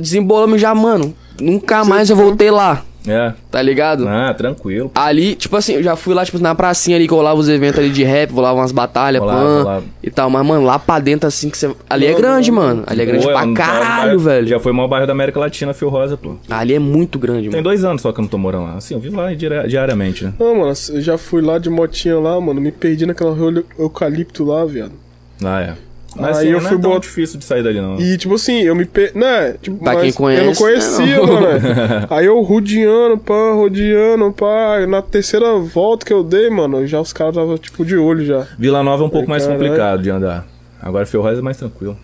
Desembolamos 0.00 0.60
já, 0.60 0.74
mano. 0.74 1.14
Nunca 1.40 1.84
mais 1.84 2.08
eu 2.08 2.16
voltei 2.16 2.50
lá, 2.50 2.84
É. 3.06 3.32
tá 3.50 3.60
ligado? 3.60 4.06
Ah, 4.06 4.32
tranquilo. 4.32 4.90
Ali, 4.94 5.34
tipo 5.34 5.56
assim, 5.56 5.74
eu 5.74 5.82
já 5.82 5.96
fui 5.96 6.14
lá, 6.14 6.24
tipo, 6.24 6.38
na 6.38 6.54
pracinha 6.54 6.96
ali 6.96 7.08
que 7.08 7.14
rolava 7.14 7.38
os 7.40 7.48
eventos 7.48 7.78
ali 7.80 7.90
de 7.90 8.04
rap, 8.04 8.30
rolava 8.32 8.60
umas 8.60 8.70
batalhas, 8.72 9.20
Rolava, 9.20 9.82
e 10.02 10.10
tal. 10.10 10.30
Mas, 10.30 10.46
mano, 10.46 10.64
lá 10.64 10.78
pra 10.78 10.98
dentro, 10.98 11.26
assim, 11.26 11.50
que 11.50 11.58
você. 11.58 11.74
Ali 11.90 12.06
é 12.06 12.14
grande, 12.14 12.50
mano. 12.52 12.84
Ali 12.86 13.02
é 13.02 13.04
grande 13.04 13.26
Pô, 13.26 13.32
pra 13.32 13.42
um 13.44 13.54
caralho, 13.54 13.86
bairro- 14.04 14.18
velho. 14.20 14.46
Já 14.46 14.60
foi 14.60 14.72
o 14.72 14.74
maior 14.74 14.88
bairro 14.88 15.06
da 15.06 15.12
América 15.12 15.40
Latina, 15.40 15.74
Fio 15.74 15.88
Rosa, 15.88 16.16
pô. 16.16 16.36
Ali 16.48 16.74
é 16.74 16.78
muito 16.78 17.18
grande, 17.18 17.42
Tem 17.42 17.50
mano. 17.50 17.62
dois 17.64 17.84
anos 17.84 18.02
só 18.02 18.12
que 18.12 18.20
eu 18.20 18.22
não 18.22 18.28
tô 18.28 18.38
morando 18.38 18.64
lá. 18.66 18.74
Assim, 18.76 18.94
eu 18.94 19.00
vivo 19.00 19.16
lá 19.16 19.32
diari- 19.34 19.68
diariamente, 19.68 20.24
né? 20.24 20.32
Não, 20.38 20.54
mano, 20.60 20.72
eu 20.90 21.00
já 21.00 21.18
fui 21.18 21.42
lá 21.42 21.58
de 21.58 21.68
motinha 21.68 22.18
lá, 22.20 22.40
mano. 22.40 22.60
Me 22.60 22.70
perdi 22.70 23.04
naquela 23.06 23.32
rua 23.34 23.52
eu- 23.52 23.64
eucalipto 23.78 24.44
lá, 24.44 24.64
viado. 24.64 24.92
Lá 25.40 25.60
é. 25.60 25.74
Mas 26.16 26.38
Aí 26.38 26.44
assim, 26.44 26.54
eu 26.54 26.60
não 26.60 26.68
fui 26.68 26.78
é 26.78 26.80
tão 26.80 26.90
bot- 26.90 27.02
difícil 27.02 27.38
de 27.38 27.44
sair 27.44 27.62
dali, 27.62 27.80
não. 27.80 27.98
E, 27.98 28.16
tipo 28.18 28.34
assim, 28.34 28.60
eu 28.62 28.74
me 28.74 28.84
per... 28.84 29.12
Né? 29.14 29.54
Tipo, 29.60 29.78
Pra 29.78 29.94
mas 29.94 30.02
quem 30.02 30.12
conhece, 30.12 30.42
eu 30.42 30.46
não 30.46 30.54
conhecia, 30.54 31.06
né, 31.06 31.16
não. 31.16 31.26
mano. 31.26 32.06
Aí 32.10 32.26
eu 32.26 32.40
rodeando, 32.42 33.18
pá, 33.18 33.52
rodeando, 33.54 34.32
pá. 34.32 34.86
Na 34.86 35.00
terceira 35.02 35.54
volta 35.58 36.04
que 36.04 36.12
eu 36.12 36.22
dei, 36.22 36.50
mano, 36.50 36.86
já 36.86 37.00
os 37.00 37.12
caras 37.12 37.34
tava 37.34 37.56
tipo 37.58 37.84
de 37.84 37.96
olho 37.96 38.24
já. 38.24 38.46
Vila 38.58 38.82
Nova 38.82 39.02
é 39.04 39.06
um 39.06 39.10
pouco 39.10 39.28
mais 39.28 39.44
caralho. 39.44 39.62
complicado 39.62 40.02
de 40.02 40.10
andar. 40.10 40.46
Agora 40.80 41.06
Rosa 41.14 41.38
é 41.38 41.42
mais 41.42 41.56
tranquilo. 41.56 41.96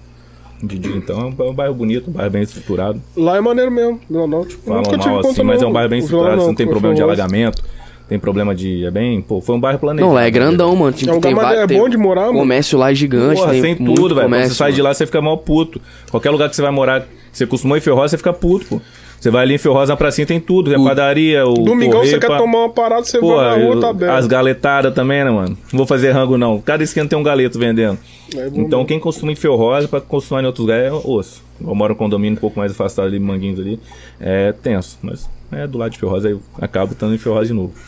De 0.63 0.77
dia, 0.77 0.97
então, 0.97 1.21
é 1.21 1.25
um- 1.25 1.47
é 1.47 1.51
um 1.51 1.55
bairro 1.55 1.75
bonito, 1.75 2.11
um 2.11 2.13
bairro 2.13 2.31
bem 2.33 2.43
estruturado. 2.43 3.01
Lá 3.17 3.37
é 3.37 3.41
maneiro 3.41 3.71
mesmo, 3.71 4.01
Vila 4.11 4.27
Nova. 4.27 4.45
Tipo, 4.49 4.65
Falam 4.65 4.83
mal 4.83 5.21
assim, 5.21 5.43
mas 5.45 5.61
é 5.61 5.63
não, 5.63 5.71
um 5.71 5.73
bairro 5.73 5.89
bem 5.89 5.99
estruturado. 6.01 6.35
Você 6.35 6.41
não 6.41 6.47
não, 6.49 6.55
tem 6.55 6.67
problema 6.67 6.95
de 6.97 7.03
alagamento, 7.03 7.63
tem 8.09 8.19
problema 8.19 8.55
de. 8.55 8.85
É 8.85 8.91
bem. 8.91 9.21
Pô, 9.21 9.41
foi 9.41 9.55
um 9.55 9.61
bairro 9.61 9.79
planejado. 9.79 10.09
Não, 10.09 10.15
lá 10.15 10.25
é 10.25 10.31
grandão, 10.31 10.75
mano. 10.75 10.93
Tipo, 10.93 11.13
É 11.13 11.15
um 11.15 11.21
tem 11.21 11.35
lugar 11.35 11.55
é 11.55 11.67
bom 11.67 11.89
de 11.89 11.97
morar, 11.97 12.27
mano. 12.27 12.39
Comércio 12.39 12.79
lá 12.79 12.91
é 12.91 12.95
gigante, 12.95 13.41
Porra, 13.41 13.53
tem, 13.53 13.63
tem 13.63 13.77
muito 13.79 14.01
tudo, 14.01 14.15
velho. 14.15 14.29
Você 14.29 14.55
sai 14.55 14.73
de 14.73 14.79
mano. 14.79 14.89
lá, 14.89 14.95
você 14.95 15.07
fica 15.07 15.21
mal 15.21 15.37
puto. 15.37 15.81
Qualquer 16.11 16.31
lugar 16.31 16.49
que 16.49 16.57
você 16.57 16.63
vai 16.63 16.71
morar, 16.71 17.07
você 17.33 17.47
costumou 17.47 17.77
em 17.77 17.81
Ferrosa, 17.81 18.09
você 18.09 18.17
fica 18.19 18.33
puto, 18.33 18.67
pô. 18.67 18.81
Você 19.21 19.31
vai 19.31 19.43
ali 19.43 19.55
em 19.55 19.59
Ferrosa 19.59 19.93
na 19.93 19.97
pracinha, 19.97 20.27
tem 20.27 20.39
tudo. 20.39 20.71
Tem 20.71 20.81
a 20.81 20.85
padaria, 20.85 21.45
o. 21.45 21.55
Domingão 21.55 21.99
correio, 22.01 22.13
você 22.13 22.21
quer 22.21 22.37
tomar 22.39 22.59
uma 22.59 22.71
parada, 22.71 23.05
você 23.05 23.19
Pô, 23.19 23.35
vai 23.37 23.59
na 23.59 23.65
rua, 23.65 23.81
tá 23.81 23.89
aberto. 23.89 24.13
as 24.13 24.27
galetadas 24.29 24.95
também, 24.95 25.25
né, 25.25 25.31
mano? 25.31 25.59
Não 25.73 25.77
vou 25.77 25.87
fazer 25.87 26.13
rango, 26.13 26.39
não. 26.39 26.61
Cada 26.61 26.85
esquina 26.85 27.07
tem 27.09 27.19
um 27.19 27.23
galeto 27.23 27.59
vendendo. 27.59 27.99
É 28.35 28.47
então, 28.47 28.61
mesmo. 28.81 28.87
quem 28.87 29.01
consome 29.01 29.33
em 29.33 29.37
Ferrosa 29.37 29.89
pra 29.89 30.01
consumir 30.01 30.43
em 30.43 30.47
outros 30.47 30.61
lugares 30.65 30.87
é 30.87 30.93
osso. 30.93 31.43
Eu 31.61 31.75
moro 31.75 31.93
em 31.93 31.97
um 31.97 31.99
condomínio 31.99 32.37
um 32.37 32.41
pouco 32.41 32.59
mais 32.59 32.73
afastado 32.73 33.07
ali, 33.07 33.19
Manguinhos 33.19 33.59
ali. 33.61 33.81
É 34.21 34.53
tenso, 34.53 34.99
mas 35.03 35.29
é 35.53 35.67
do 35.67 35.79
lado 35.79 35.91
de 35.93 35.99
Ferrosa, 35.99 36.29
aí 36.29 36.35
eu 36.35 36.43
acabo 36.61 36.93
estando 36.93 37.15
em 37.15 37.19
Ferrosa 37.19 37.47
de 37.47 37.53
novo. 37.55 37.73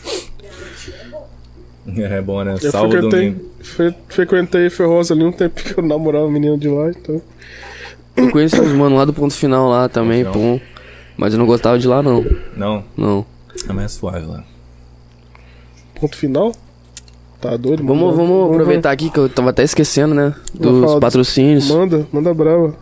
É 1.97 2.21
bom, 2.21 2.43
né? 2.43 2.55
Eu 2.61 2.71
Salve 2.71 2.91
frequentei, 2.91 3.35
fre- 3.61 3.95
frequentei 4.07 4.69
Ferrosa 4.69 5.15
ali 5.15 5.23
um 5.23 5.31
tempo 5.31 5.61
que 5.63 5.77
eu 5.79 5.83
namorava 5.83 6.25
um 6.27 6.31
menino 6.31 6.55
de 6.57 6.67
lá, 6.69 6.89
então. 6.91 7.19
Eu 8.15 8.29
conheço 8.29 8.61
uns 8.61 8.71
mano 8.73 8.95
lá 8.97 9.03
do 9.03 9.11
ponto 9.13 9.33
final 9.33 9.67
lá 9.67 9.89
também, 9.89 10.23
pum. 10.23 10.59
Mas 11.17 11.33
eu 11.33 11.39
não 11.39 11.45
gostava 11.47 11.79
de 11.79 11.87
lá, 11.87 12.03
não. 12.03 12.23
Não, 12.55 12.83
Não. 12.95 13.25
é 13.67 13.73
mais 13.73 13.91
suave 13.93 14.25
lá. 14.27 14.43
Ponto 15.99 16.15
final? 16.15 16.51
Tá 17.41 17.57
doido? 17.57 17.83
Vamos, 17.83 18.15
mano? 18.15 18.27
vamos 18.27 18.51
aproveitar 18.53 18.91
aqui 18.91 19.09
que 19.09 19.17
eu 19.17 19.27
tava 19.27 19.49
até 19.49 19.63
esquecendo, 19.63 20.13
né? 20.13 20.35
Vamos 20.53 20.59
Dos 20.59 20.79
falar 20.81 20.93
dos- 20.93 20.99
patrocínios. 20.99 21.67
Manda, 21.71 22.07
manda 22.13 22.31
brava. 22.33 22.75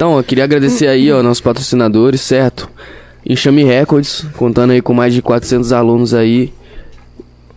Então, 0.00 0.16
eu 0.16 0.24
queria 0.24 0.44
agradecer 0.44 0.86
aí, 0.86 1.12
ó, 1.12 1.22
nossos 1.22 1.42
patrocinadores, 1.42 2.22
certo? 2.22 2.70
Enxame 3.22 3.64
Records, 3.64 4.24
contando 4.34 4.70
aí 4.70 4.80
com 4.80 4.94
mais 4.94 5.12
de 5.12 5.20
400 5.20 5.74
alunos 5.74 6.14
aí 6.14 6.54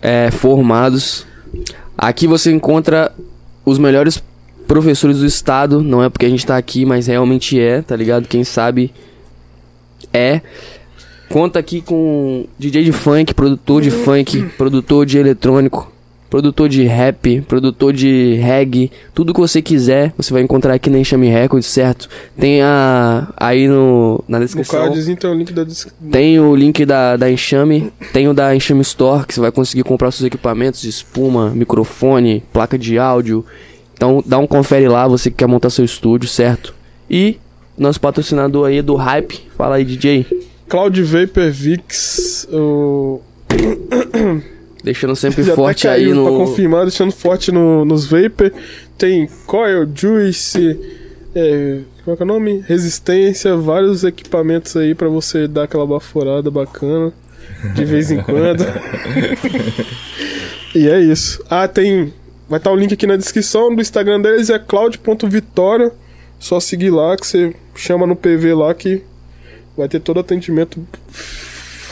é, 0.02 0.30
formados. 0.30 1.26
Aqui 1.98 2.28
você 2.28 2.52
encontra 2.52 3.14
os 3.64 3.80
melhores 3.80 4.22
professores 4.68 5.20
do 5.20 5.26
estado, 5.26 5.82
não 5.82 6.04
é 6.04 6.10
porque 6.10 6.26
a 6.26 6.30
gente 6.30 6.46
tá 6.46 6.58
aqui, 6.58 6.84
mas 6.84 7.08
realmente 7.08 7.58
é, 7.58 7.82
tá 7.82 7.96
ligado? 7.96 8.28
Quem 8.28 8.44
sabe 8.44 8.94
é. 10.12 10.42
Conta 11.30 11.60
aqui 11.60 11.80
com 11.82 12.46
DJ 12.60 12.84
de 12.84 12.92
funk, 12.92 13.34
produtor 13.34 13.82
de 13.82 13.90
funk, 13.90 14.50
produtor 14.58 15.06
de 15.06 15.18
eletrônico, 15.18 15.93
produtor 16.34 16.68
de 16.68 16.84
rap, 16.86 17.42
produtor 17.42 17.94
de 17.94 18.34
reggae, 18.42 18.92
tudo 19.14 19.36
que 19.36 19.40
você 19.40 19.62
quiser, 19.62 20.12
você 20.18 20.34
vai 20.34 20.42
encontrar 20.42 20.74
aqui 20.74 20.90
na 20.90 20.98
Enxame 20.98 21.30
Records, 21.30 21.68
certo? 21.68 22.10
Tem 22.36 22.60
a 22.60 23.32
aí 23.38 23.68
no 23.68 24.24
na 24.28 24.40
No 24.40 24.46
descrição. 24.46 24.80
cardzinho 24.80 25.16
tem 25.16 25.30
o 25.30 25.34
link 25.36 25.54
da 25.54 25.64
descrição. 25.64 26.10
Tem 26.10 26.40
o 26.40 26.56
link 26.56 26.84
da, 26.88 27.18
da 27.18 27.30
Enxame, 27.30 27.94
tem 28.12 28.28
o 28.28 28.34
da 28.34 28.56
Enxame 28.56 28.82
Store, 28.82 29.28
que 29.28 29.36
você 29.36 29.42
vai 29.42 29.52
conseguir 29.52 29.84
comprar 29.84 30.10
seus 30.10 30.26
equipamentos, 30.26 30.84
espuma, 30.86 31.52
microfone, 31.52 32.44
placa 32.52 32.80
de 32.80 32.98
áudio. 32.98 33.46
Então 33.94 34.24
dá 34.26 34.40
um 34.40 34.48
confere 34.48 34.88
lá, 34.88 35.08
você 35.08 35.30
que 35.30 35.38
quer 35.38 35.48
montar 35.48 35.70
seu 35.70 35.86
estúdio, 35.86 36.28
certo? 36.28 36.74
E 37.08 37.38
nosso 37.78 38.02
patrocinador 38.02 38.70
aí 38.70 38.82
do 38.82 38.96
Hype, 38.96 39.40
fala 39.56 39.76
aí 39.76 39.86
DJ, 39.86 40.26
Cloud 40.68 41.00
Vapor 41.04 41.52
Vix, 41.52 42.48
o... 42.52 43.22
deixando 44.84 45.16
sempre 45.16 45.44
já 45.44 45.56
forte 45.56 45.84
tá 45.84 45.94
aí 45.94 46.06
caindo 46.06 46.24
pra 46.24 46.32
no 46.32 46.38
confirmar, 46.38 46.84
deixando 46.84 47.12
forte 47.12 47.52
no, 47.52 47.86
nos 47.86 48.06
Vapor. 48.06 48.52
Tem 48.98 49.30
Coil, 49.46 49.88
Juice, 49.96 50.80
é, 51.34 51.80
como 52.04 52.14
é 52.14 52.18
que 52.18 52.24
é 52.24 52.26
o 52.26 52.28
nome? 52.28 52.64
Resistência, 52.68 53.56
vários 53.56 54.04
equipamentos 54.04 54.76
aí 54.76 54.94
pra 54.94 55.08
você 55.08 55.48
dar 55.48 55.64
aquela 55.64 55.88
baforada 55.88 56.52
bacana 56.52 57.14
de 57.74 57.86
vez 57.86 58.12
em 58.12 58.22
quando. 58.22 58.66
e 60.76 60.88
é 60.88 61.00
isso. 61.00 61.44
Ah, 61.50 61.68
tem. 61.68 62.14
Vai 62.50 62.60
estar 62.60 62.72
o 62.72 62.76
link 62.76 62.94
aqui 62.94 63.08
na 63.08 63.16
descrição 63.16 63.74
do 63.74 63.82
Instagram 63.82 64.22
deles, 64.22 64.50
é 64.50 64.60
cloud.vitória. 64.60 65.92
Só 66.38 66.60
seguir 66.60 66.90
lá 66.90 67.16
que 67.16 67.26
você 67.26 67.56
chama 67.74 68.06
no 68.06 68.18
PV 68.18 68.54
lá 68.54 68.74
que 68.74 69.02
vai 69.78 69.88
ter 69.88 70.02
todo 70.02 70.20
atendimento 70.20 70.86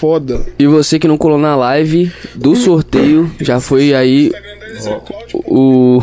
foda. 0.02 0.42
E 0.58 0.66
você 0.66 0.98
que 0.98 1.08
não 1.08 1.16
colou 1.16 1.38
na 1.38 1.56
live 1.56 2.12
do 2.34 2.56
sorteio, 2.56 3.30
já 3.40 3.60
foi 3.60 3.94
aí 3.94 4.32
o 5.46 6.00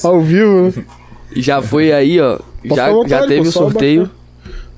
Ao 0.02 0.20
vivo, 0.22 0.62
né? 0.62 0.84
já 1.36 1.60
foi 1.60 1.92
aí, 1.92 2.18
ó, 2.18 2.38
já, 2.64 2.90
vontade, 2.90 3.10
já 3.10 3.26
teve 3.26 3.48
o 3.48 3.52
sorteio. 3.52 4.10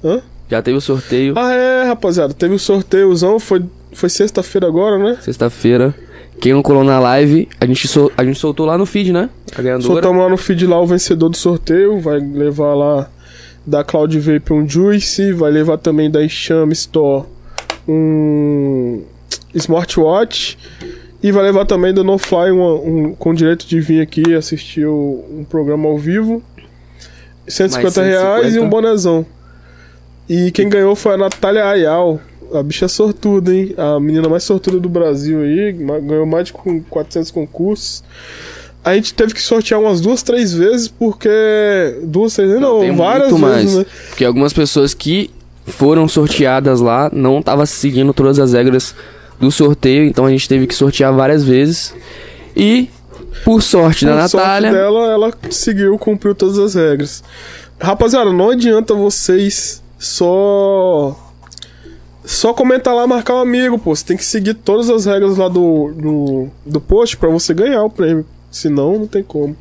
Hã? 0.05 0.21
Já 0.51 0.61
teve 0.61 0.77
o 0.77 0.81
sorteio 0.81 1.35
Ah, 1.39 1.53
é, 1.55 1.85
rapaziada. 1.85 2.35
Teve 2.35 2.55
o 2.55 2.59
sorteiozão, 2.59 3.39
foi, 3.39 3.63
foi 3.93 4.09
sexta-feira 4.11 4.67
agora, 4.67 4.99
né? 4.99 5.17
sexta-feira. 5.21 5.95
Quem 6.41 6.53
não 6.53 6.63
colou 6.63 6.83
na 6.83 6.99
live, 6.99 7.49
a 7.61 7.67
gente, 7.67 7.87
sol- 7.87 8.11
a 8.17 8.25
gente 8.25 8.39
soltou 8.39 8.67
lá 8.67 8.77
no 8.77 8.85
feed, 8.85 9.13
né? 9.13 9.31
A 9.57 9.63
ganhadora. 9.63 9.87
Soltamos 9.87 10.21
lá 10.23 10.29
no 10.29 10.37
feed 10.37 10.67
lá 10.67 10.81
o 10.81 10.87
vencedor 10.87 11.29
do 11.29 11.37
sorteio. 11.37 12.01
Vai 12.01 12.19
levar 12.19 12.75
lá 12.75 13.09
da 13.65 13.85
Cloud 13.85 14.19
Vape 14.19 14.53
um 14.53 14.69
Juice. 14.69 15.33
Vai 15.33 15.53
levar 15.53 15.79
também 15.79 16.11
da 16.11 16.25
Enxame 16.25 16.73
Store 16.73 17.27
um 17.89 19.03
smartwatch. 19.55 20.59
E 21.23 21.31
vai 21.31 21.45
levar 21.45 21.65
também 21.67 21.95
da 21.95 22.03
NoFly 22.03 22.51
uma- 22.51 22.75
um, 22.75 23.15
com 23.15 23.33
direito 23.33 23.65
de 23.67 23.81
vir 23.81 24.01
aqui 24.01 24.35
assistir 24.35 24.87
o- 24.87 25.25
um 25.31 25.45
programa 25.45 25.89
ao 25.89 25.97
vivo. 25.97 26.43
150 27.47 28.01
Mais 28.01 28.13
reais 28.13 28.41
e 28.47 28.51
150. 28.55 28.67
um 28.67 28.69
bonezão. 28.69 29.27
E 30.29 30.51
quem 30.51 30.69
ganhou 30.69 30.97
foi 30.97 31.15
a 31.15 31.17
Natália 31.17 31.65
Ayal. 31.67 32.21
A 32.55 32.63
bicha 32.63 32.87
é 32.87 32.89
sortuda, 32.89 33.55
hein? 33.55 33.73
A 33.77 33.99
menina 34.01 34.29
mais 34.29 34.43
sortuda 34.45 34.79
do 34.81 34.89
Brasil 34.89 35.41
aí. 35.43 35.73
Ganhou 35.73 36.27
mais 36.27 36.47
de 36.47 36.53
com 36.53 36.81
400 36.83 37.31
concursos. 37.31 38.03
A 38.85 38.95
gente 38.95 39.15
teve 39.15 39.33
que 39.33 39.41
sortear 39.41 39.81
umas 39.81 40.01
duas, 40.01 40.23
três 40.25 40.53
vezes, 40.53 40.89
porque. 40.89 41.29
Duas, 42.03 42.35
três 42.35 42.49
vezes, 42.49 42.63
não, 42.63 42.81
tem 42.81 42.95
várias 42.97 43.29
vezes, 43.29 43.41
mais. 43.41 43.77
né? 43.77 43.87
Porque 44.09 44.25
algumas 44.25 44.53
pessoas 44.53 44.93
que 44.93 45.31
foram 45.67 46.09
sorteadas 46.09 46.81
lá 46.81 47.11
não 47.13 47.39
estavam 47.39 47.65
seguindo 47.67 48.13
todas 48.13 48.39
as 48.39 48.53
regras 48.53 48.95
do 49.39 49.51
sorteio, 49.51 50.05
então 50.05 50.27
a 50.27 50.31
gente 50.31 50.49
teve 50.49 50.67
que 50.67 50.75
sortear 50.75 51.13
várias 51.13 51.45
vezes. 51.45 51.95
E, 52.57 52.89
por 53.45 53.63
sorte 53.63 54.05
da 54.05 54.23
Por 54.23 54.29
sorte 54.29 54.37
Natália, 54.47 54.73
dela, 54.73 55.13
ela 55.13 55.33
seguiu, 55.51 55.99
cumpriu 55.99 56.35
todas 56.35 56.59
as 56.59 56.75
regras. 56.75 57.25
Rapaziada, 57.81 58.33
não 58.33 58.51
adianta 58.51 58.95
vocês 58.95 59.83
só. 59.99 61.19
Só 62.25 62.55
comentar 62.55 62.95
lá, 62.95 63.05
marcar 63.05 63.35
um 63.35 63.41
amigo, 63.41 63.77
pô. 63.79 63.95
Você 63.95 64.05
tem 64.05 64.17
que 64.17 64.25
seguir 64.25 64.55
todas 64.55 64.89
as 64.89 65.07
regras 65.07 65.37
lá 65.37 65.49
do, 65.49 65.93
do, 65.93 66.49
do 66.65 66.81
post 66.81 67.17
pra 67.17 67.29
você 67.29 67.53
ganhar 67.53 67.83
o 67.83 67.91
prêmio. 67.91 68.25
Senão, 68.49 68.99
não 69.01 69.07
tem 69.09 69.25
como. 69.25 69.57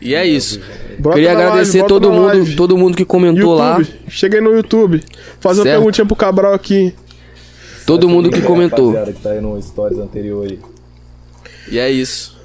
E 0.00 0.14
é 0.14 0.26
isso. 0.26 0.60
Bota 0.98 1.14
Queria 1.16 1.32
live, 1.32 1.42
agradecer 1.50 1.78
bota 1.78 1.88
todo 1.88 2.10
mundo, 2.12 2.26
live. 2.26 2.56
todo 2.56 2.76
mundo 2.76 2.96
que 2.96 3.04
comentou 3.04 3.54
lá, 3.54 3.78
YouTube. 3.78 3.98
Chega 4.08 4.38
aí 4.38 4.42
no 4.44 4.52
YouTube. 4.54 5.00
Fazer 5.40 5.60
uma 5.60 5.64
Certo. 5.64 5.76
perguntinha 5.78 6.06
pro 6.06 6.16
Cabral 6.16 6.52
aqui. 6.54 6.92
todo 7.86 8.08
mundo 8.08 8.30
que 8.30 8.40
comentou. 8.42 8.92
Que 9.04 9.12
tá 9.14 9.30
aí 9.30 9.40
no 9.40 9.60
stories 9.62 9.98
anterior 9.98 10.44
aí. 10.46 10.58
E 11.70 11.78
é 11.78 11.90
isso. 11.90 12.36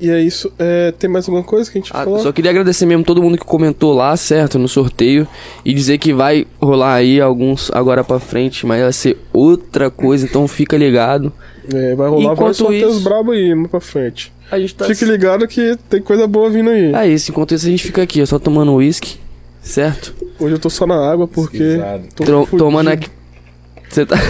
E 0.00 0.08
é 0.10 0.20
isso. 0.22 0.52
É, 0.58 0.92
tem 0.92 1.10
mais 1.10 1.26
alguma 1.28 1.44
coisa 1.44 1.70
que 1.70 1.76
a 1.76 1.80
gente 1.80 1.90
Ah, 1.92 2.04
falou? 2.04 2.20
só 2.20 2.30
queria 2.32 2.50
agradecer 2.52 2.86
mesmo 2.86 3.02
todo 3.04 3.20
mundo 3.22 3.36
que 3.36 3.44
comentou 3.44 3.92
lá, 3.92 4.16
certo, 4.16 4.56
no 4.58 4.68
sorteio. 4.68 5.26
E 5.64 5.74
dizer 5.74 5.98
que 5.98 6.12
vai 6.12 6.46
rolar 6.60 6.94
aí 6.94 7.20
alguns 7.20 7.68
agora 7.72 8.04
pra 8.04 8.20
frente, 8.20 8.64
mas 8.64 8.80
vai 8.80 8.92
ser 8.92 9.18
outra 9.32 9.90
coisa, 9.90 10.24
então 10.24 10.46
fica 10.46 10.76
ligado. 10.76 11.32
É, 11.74 11.94
vai 11.96 12.08
rolar 12.08 12.22
Enquanto 12.22 12.38
vários 12.38 12.56
sorteios 12.58 12.94
isso- 12.94 13.04
brabos 13.04 13.34
aí, 13.34 13.54
mais 13.54 13.70
pra 13.70 13.80
frente. 13.80 14.32
A 14.50 14.58
gente 14.58 14.74
tá. 14.74 14.86
Fique 14.86 15.04
ligado 15.04 15.46
que 15.46 15.76
tem 15.88 16.00
coisa 16.00 16.26
boa 16.26 16.48
vindo 16.50 16.70
aí. 16.70 16.94
É 16.94 17.06
isso, 17.06 17.30
enquanto 17.30 17.54
isso 17.54 17.66
a 17.66 17.70
gente 17.70 17.84
fica 17.84 18.02
aqui, 18.02 18.22
ó, 18.22 18.26
só 18.26 18.38
tomando 18.38 18.74
uísque, 18.74 19.18
certo? 19.60 20.14
Hoje 20.38 20.54
eu 20.54 20.58
tô 20.58 20.70
só 20.70 20.86
na 20.86 20.96
água 21.10 21.28
porque. 21.28 21.78
Tô 22.14 22.46
tomando 22.56 22.88
aqui. 22.88 23.08
Você 23.88 24.06
tá. 24.06 24.16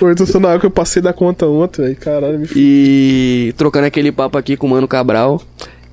Hoje 0.00 0.12
eu 0.12 0.16
tô 0.16 0.26
só 0.26 0.38
na 0.38 0.48
água 0.48 0.60
que 0.60 0.66
eu 0.66 0.70
passei 0.70 1.02
da 1.02 1.12
conta 1.12 1.46
ontem, 1.46 1.82
velho. 1.82 1.96
Caralho, 1.96 2.38
me. 2.38 2.48
E 2.54 3.54
trocando 3.56 3.86
aquele 3.86 4.12
papo 4.12 4.38
aqui 4.38 4.56
com 4.56 4.66
o 4.66 4.70
Mano 4.70 4.86
Cabral. 4.86 5.42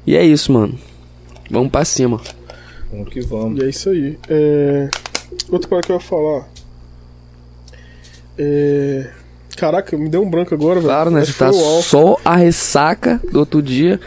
E 0.05 0.15
é 0.15 0.23
isso, 0.25 0.51
mano. 0.51 0.77
Vamos 1.49 1.71
pra 1.71 1.85
cima. 1.85 2.21
Vamos 2.91 3.09
que 3.09 3.21
vamos. 3.21 3.61
E 3.61 3.65
é 3.65 3.69
isso 3.69 3.89
aí. 3.89 4.17
É... 4.29 4.89
Outra 5.49 5.69
coisa 5.69 5.83
que 5.83 5.91
eu 5.91 5.95
ia 5.95 6.01
falar. 6.01 6.47
É. 8.37 9.09
Caraca, 9.57 9.97
me 9.97 10.09
deu 10.09 10.23
um 10.23 10.29
branco 10.29 10.53
agora, 10.53 10.75
velho. 10.75 10.85
Claro, 10.85 11.11
né? 11.11 11.21
Acho 11.21 11.33
Você 11.33 11.39
tá 11.39 11.51
só 11.51 12.17
a 12.23 12.35
ressaca 12.35 13.19
do 13.31 13.39
outro 13.39 13.61
dia. 13.61 13.99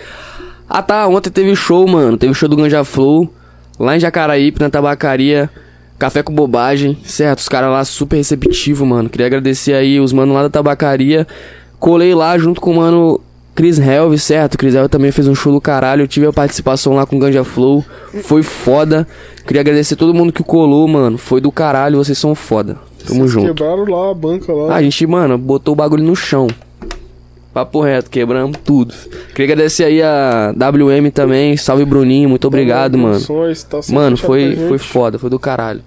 Ah 0.68 0.82
tá, 0.82 1.07
ontem 1.07 1.30
teve 1.30 1.55
show, 1.55 1.86
mano. 1.86 2.16
Teve 2.16 2.34
show 2.34 2.49
do 2.49 2.57
Ganja 2.57 2.84
Flow. 2.84 3.32
Lá 3.78 3.97
em 3.97 4.01
Jacaraípe, 4.01 4.61
na 4.61 4.70
tabacaria. 4.70 5.51
Café 5.99 6.22
com 6.22 6.34
bobagem, 6.34 6.99
certo? 7.05 7.38
Os 7.38 7.49
caras 7.49 7.70
lá 7.70 7.84
super 7.84 8.16
receptivos, 8.16 8.86
mano. 8.86 9.09
Queria 9.09 9.26
agradecer 9.26 9.72
aí 9.72 9.99
os 9.99 10.12
manos 10.12 10.34
lá 10.34 10.42
da 10.42 10.51
tabacaria. 10.51 11.26
Colei 11.78 12.14
lá 12.14 12.36
junto 12.36 12.61
com 12.61 12.72
o 12.72 12.76
mano 12.76 13.20
Chris 13.55 13.78
Helve, 13.78 14.18
certo? 14.18 14.59
Chris 14.59 14.74
Helve 14.74 14.90
também 14.90 15.11
fez 15.11 15.26
um 15.26 15.34
show 15.34 15.51
do 15.51 15.61
caralho. 15.61 16.03
Eu 16.03 16.09
tive 16.09 16.26
a 16.26 16.32
participação 16.32 16.94
lá 16.94 17.07
com 17.07 17.16
o 17.16 17.18
Ganja 17.18 17.42
Flow. 17.42 17.82
Foi 18.24 18.42
foda. 18.42 19.09
Queria 19.47 19.62
agradecer 19.62 19.97
todo 19.97 20.12
mundo 20.12 20.32
que 20.32 20.42
colou, 20.42 20.86
mano. 20.86 21.16
Foi 21.16 21.40
do 21.40 21.51
caralho, 21.51 21.97
vocês 21.97 22.18
são 22.18 22.34
foda. 22.34 22.76
Tamo 23.07 23.21
Vocês 23.21 23.31
junto. 23.33 23.55
Quebraram 23.55 23.85
lá 23.85 24.11
a 24.11 24.15
banca 24.15 24.53
lá. 24.53 24.75
A 24.75 24.83
gente, 24.83 25.07
mano, 25.07 25.39
botou 25.39 25.73
o 25.73 25.77
bagulho 25.77 26.03
no 26.03 26.17
chão. 26.17 26.49
Papo 27.53 27.81
reto, 27.81 28.11
quebramos 28.11 28.59
tudo. 28.65 28.95
Queria 29.35 29.55
agradecer 29.55 29.85
aí 29.85 30.03
a 30.03 30.53
WM 30.53 31.11
também. 31.11 31.57
Salve 31.57 31.85
Bruninho, 31.87 32.29
muito 32.29 32.47
obrigado, 32.47 32.99
mano. 32.99 33.19
Tá 33.19 33.81
Mano, 33.91 34.17
foi, 34.17 34.55
foi 34.69 34.77
foda, 34.79 35.19
foi 35.19 35.31
do 35.31 35.39
caralho. 35.39 35.83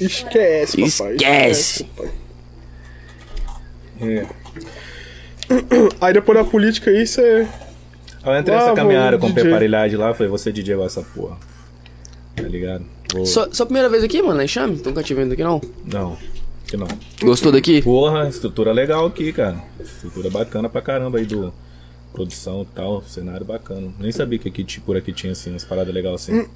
Esquece, 0.00 0.76
papai. 0.98 1.14
Esquece. 1.14 1.84
papai. 1.84 2.10
É. 4.00 4.26
Aí 6.00 6.12
depois 6.12 6.36
da 6.38 6.44
política 6.44 6.90
aí, 6.90 7.06
você. 7.06 7.46
Eu 8.24 8.36
entrei 8.38 8.56
Ah, 8.56 8.60
nessa 8.62 8.72
caminhada 8.74 9.18
com 9.18 9.28
DJ. 9.28 9.42
preparilhade 9.44 9.96
lá, 9.96 10.12
falei, 10.12 10.28
você 10.30 10.50
DJ 10.50 10.74
vai 10.74 10.86
essa 10.86 11.02
porra. 11.02 11.36
Tá 12.34 12.42
ligado? 12.42 12.84
Vou... 13.12 13.26
Só, 13.26 13.48
só 13.50 13.64
primeira 13.64 13.88
vez 13.88 14.02
aqui, 14.04 14.20
mano, 14.22 14.34
na 14.38 14.44
Enxame? 14.44 14.80
Nunca 14.84 15.02
te 15.02 15.14
vendo 15.14 15.32
aqui, 15.32 15.42
não? 15.42 15.60
Não, 15.84 16.16
que 16.66 16.76
não. 16.76 16.88
Gostou 17.22 17.52
daqui? 17.52 17.82
Porra, 17.82 18.28
estrutura 18.28 18.72
legal 18.72 19.06
aqui, 19.06 19.32
cara. 19.32 19.62
Estrutura 19.80 20.30
bacana 20.30 20.68
pra 20.68 20.80
caramba 20.82 21.18
aí 21.18 21.24
do 21.24 21.52
produção 22.12 22.62
e 22.62 22.74
tal, 22.74 23.02
cenário 23.02 23.44
bacana. 23.44 23.88
Nem 24.00 24.10
sabia 24.10 24.38
que 24.38 24.48
aqui, 24.48 24.80
por 24.80 24.96
aqui 24.96 25.12
tinha 25.12 25.32
assim, 25.32 25.50
umas 25.50 25.64
paradas 25.64 25.92
legais 25.92 26.14
assim. 26.14 26.46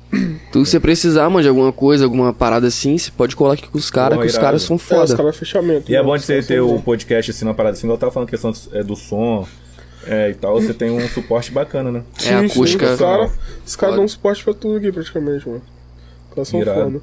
Tu, 0.51 0.65
se 0.65 0.71
você 0.73 0.81
precisar, 0.81 1.29
mano, 1.29 1.43
de 1.43 1.49
alguma 1.51 1.71
coisa, 1.71 2.05
alguma 2.05 2.33
parada 2.33 2.67
assim, 2.67 2.97
você 2.97 3.11
pode 3.11 3.37
colar 3.37 3.53
aqui 3.55 3.69
com 3.69 3.77
os 3.77 3.91
caras, 3.91 4.19
que 4.19 4.27
os 4.27 4.39
caras 4.39 4.63
são 4.63 4.75
É, 4.75 4.77
os 4.79 4.83
foda. 4.83 5.17
caras 5.17 5.37
fechamento. 5.37 5.93
E 5.93 5.95
é 5.95 5.99
né? 5.99 6.05
bom 6.05 6.17
de 6.17 6.23
você 6.25 6.43
ter 6.43 6.57
são 6.57 6.75
o 6.77 6.81
podcast 6.81 7.31
assim, 7.31 7.45
uma 7.45 7.53
parada 7.53 7.77
assim, 7.77 7.87
igual 7.87 7.97
eu 7.97 8.01
tava 8.01 8.11
falando 8.13 8.29
questão 8.31 8.51
do, 8.51 8.59
é, 8.73 8.83
do 8.83 8.97
som 8.97 9.47
é, 10.07 10.31
e 10.31 10.35
tal, 10.35 10.59
você 10.59 10.73
tem 10.73 10.91
um 10.91 11.07
suporte 11.11 11.53
bacana, 11.53 11.93
né? 11.93 12.03
É, 12.25 12.35
a 12.35 12.41
Sim, 12.41 12.49
sim, 12.49 12.53
acústica. 12.55 12.93
Os 12.95 12.99
caras 12.99 13.31
os 13.67 13.77
caras 13.77 13.93
Foda. 13.95 13.97
dão 13.97 14.09
suporte 14.09 14.43
pra 14.43 14.55
tudo 14.55 14.77
aqui, 14.79 14.91
praticamente, 14.91 15.47
mano. 15.47 15.63
Irado. 16.61 16.81
foda. 16.93 17.01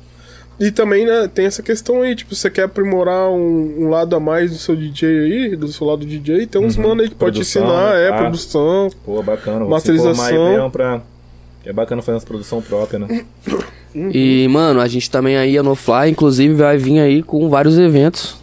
E 0.59 0.71
também, 0.71 1.05
né, 1.05 1.29
tem 1.31 1.45
essa 1.45 1.61
questão 1.61 2.01
aí, 2.01 2.15
tipo, 2.15 2.33
você 2.33 2.49
quer 2.49 2.63
aprimorar 2.63 3.29
um, 3.29 3.75
um 3.85 3.89
lado 3.89 4.15
a 4.15 4.19
mais 4.19 4.49
do 4.49 4.57
seu 4.57 4.75
DJ 4.75 5.07
aí, 5.07 5.55
do 5.55 5.67
seu 5.67 5.85
lado 5.85 6.03
DJ, 6.03 6.47
tem 6.47 6.59
uns 6.59 6.75
mano 6.75 7.01
aí 7.01 7.09
que 7.09 7.15
pode 7.15 7.33
te 7.39 7.45
Produção, 7.53 7.63
ensinar, 7.63 7.93
né? 7.93 8.05
é, 8.05 8.09
Ah. 8.09 8.17
produção. 8.17 8.89
Pô, 9.05 9.21
bacana. 9.21 9.65
Masterização. 9.65 10.69
pra... 10.71 11.01
É 11.63 11.71
bacana 11.73 12.01
fazer 12.01 12.17
uma 12.17 12.23
produção 12.25 12.61
própria, 12.61 12.97
né? 12.97 13.25
E, 13.93 14.47
mano, 14.49 14.79
a 14.79 14.87
gente 14.87 15.11
também 15.11 15.37
aí, 15.37 15.57
a 15.57 15.63
No 15.63 15.75
Fly, 15.75 16.09
inclusive, 16.09 16.53
vai 16.55 16.77
vir 16.77 16.99
aí 16.99 17.21
com 17.21 17.49
vários 17.49 17.77
eventos. 17.77 18.37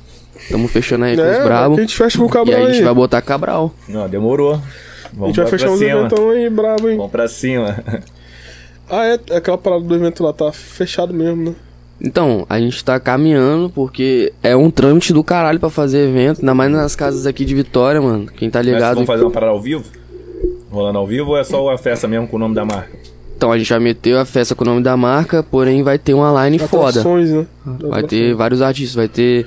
Tamo 0.50 0.68
fechando 0.68 1.04
aí 1.06 1.16
com 1.16 1.22
É, 1.22 1.38
os 1.38 1.44
brabo. 1.44 1.76
a 1.76 1.80
gente 1.80 1.96
fecha 1.96 2.18
com 2.18 2.24
o 2.24 2.28
E 2.28 2.30
Cabral 2.30 2.56
aí 2.58 2.62
a 2.64 2.66
aí. 2.68 2.74
gente 2.74 2.84
vai 2.84 2.94
botar 2.94 3.22
Cabral. 3.22 3.74
Não, 3.88 4.08
demorou. 4.08 4.54
A 4.54 4.60
Vamos 5.12 5.28
gente 5.28 5.40
vai 5.40 5.46
fechar 5.46 5.70
uns 5.70 5.80
eventão 5.80 6.30
aí, 6.30 6.50
brabo, 6.50 6.90
hein. 6.90 6.96
Vamos 6.96 7.12
pra 7.12 7.26
cima. 7.26 7.82
Ah, 8.88 9.04
é, 9.06 9.14
aquela 9.36 9.56
parada 9.58 9.82
do 9.82 9.94
evento 9.94 10.22
lá 10.22 10.32
tá 10.32 10.52
fechado 10.52 11.12
mesmo, 11.12 11.50
né? 11.50 11.54
Então, 12.00 12.44
a 12.50 12.58
gente 12.58 12.84
tá 12.84 12.98
caminhando 13.00 13.70
porque 13.70 14.32
é 14.42 14.54
um 14.54 14.70
trâmite 14.70 15.12
do 15.12 15.22
caralho 15.24 15.58
pra 15.60 15.70
fazer 15.70 16.08
evento, 16.08 16.40
ainda 16.40 16.52
mais 16.54 16.70
nas 16.70 16.94
casas 16.96 17.26
aqui 17.26 17.44
de 17.44 17.54
Vitória, 17.54 18.00
mano. 18.00 18.26
Quem 18.26 18.50
tá 18.50 18.58
Mas 18.58 18.66
vocês 18.66 18.76
ligado. 18.76 18.96
vão 18.96 19.06
fazer 19.06 19.22
uma 19.24 19.30
parada 19.30 19.52
ao 19.52 19.60
vivo? 19.60 19.84
Rolando 20.70 20.98
ao 20.98 21.06
vivo 21.06 21.30
ou 21.30 21.38
é 21.38 21.44
só 21.44 21.70
a 21.70 21.78
festa 21.78 22.06
mesmo 22.08 22.26
com 22.26 22.36
o 22.36 22.38
nome 22.38 22.54
da 22.54 22.64
marca? 22.64 22.90
Então, 23.36 23.50
a 23.50 23.56
gente 23.58 23.68
já 23.68 23.80
meteu 23.80 24.18
a 24.18 24.24
festa 24.24 24.54
com 24.54 24.64
o 24.64 24.66
nome 24.66 24.82
da 24.82 24.96
marca, 24.96 25.42
porém 25.42 25.82
vai 25.82 25.98
ter 25.98 26.14
uma 26.14 26.44
line 26.44 26.58
foda. 26.58 27.00
Atrações, 27.00 27.30
né? 27.30 27.46
Vai 27.64 28.02
ter 28.02 28.34
vários 28.34 28.60
artistas, 28.60 28.94
vai 28.94 29.08
ter. 29.08 29.46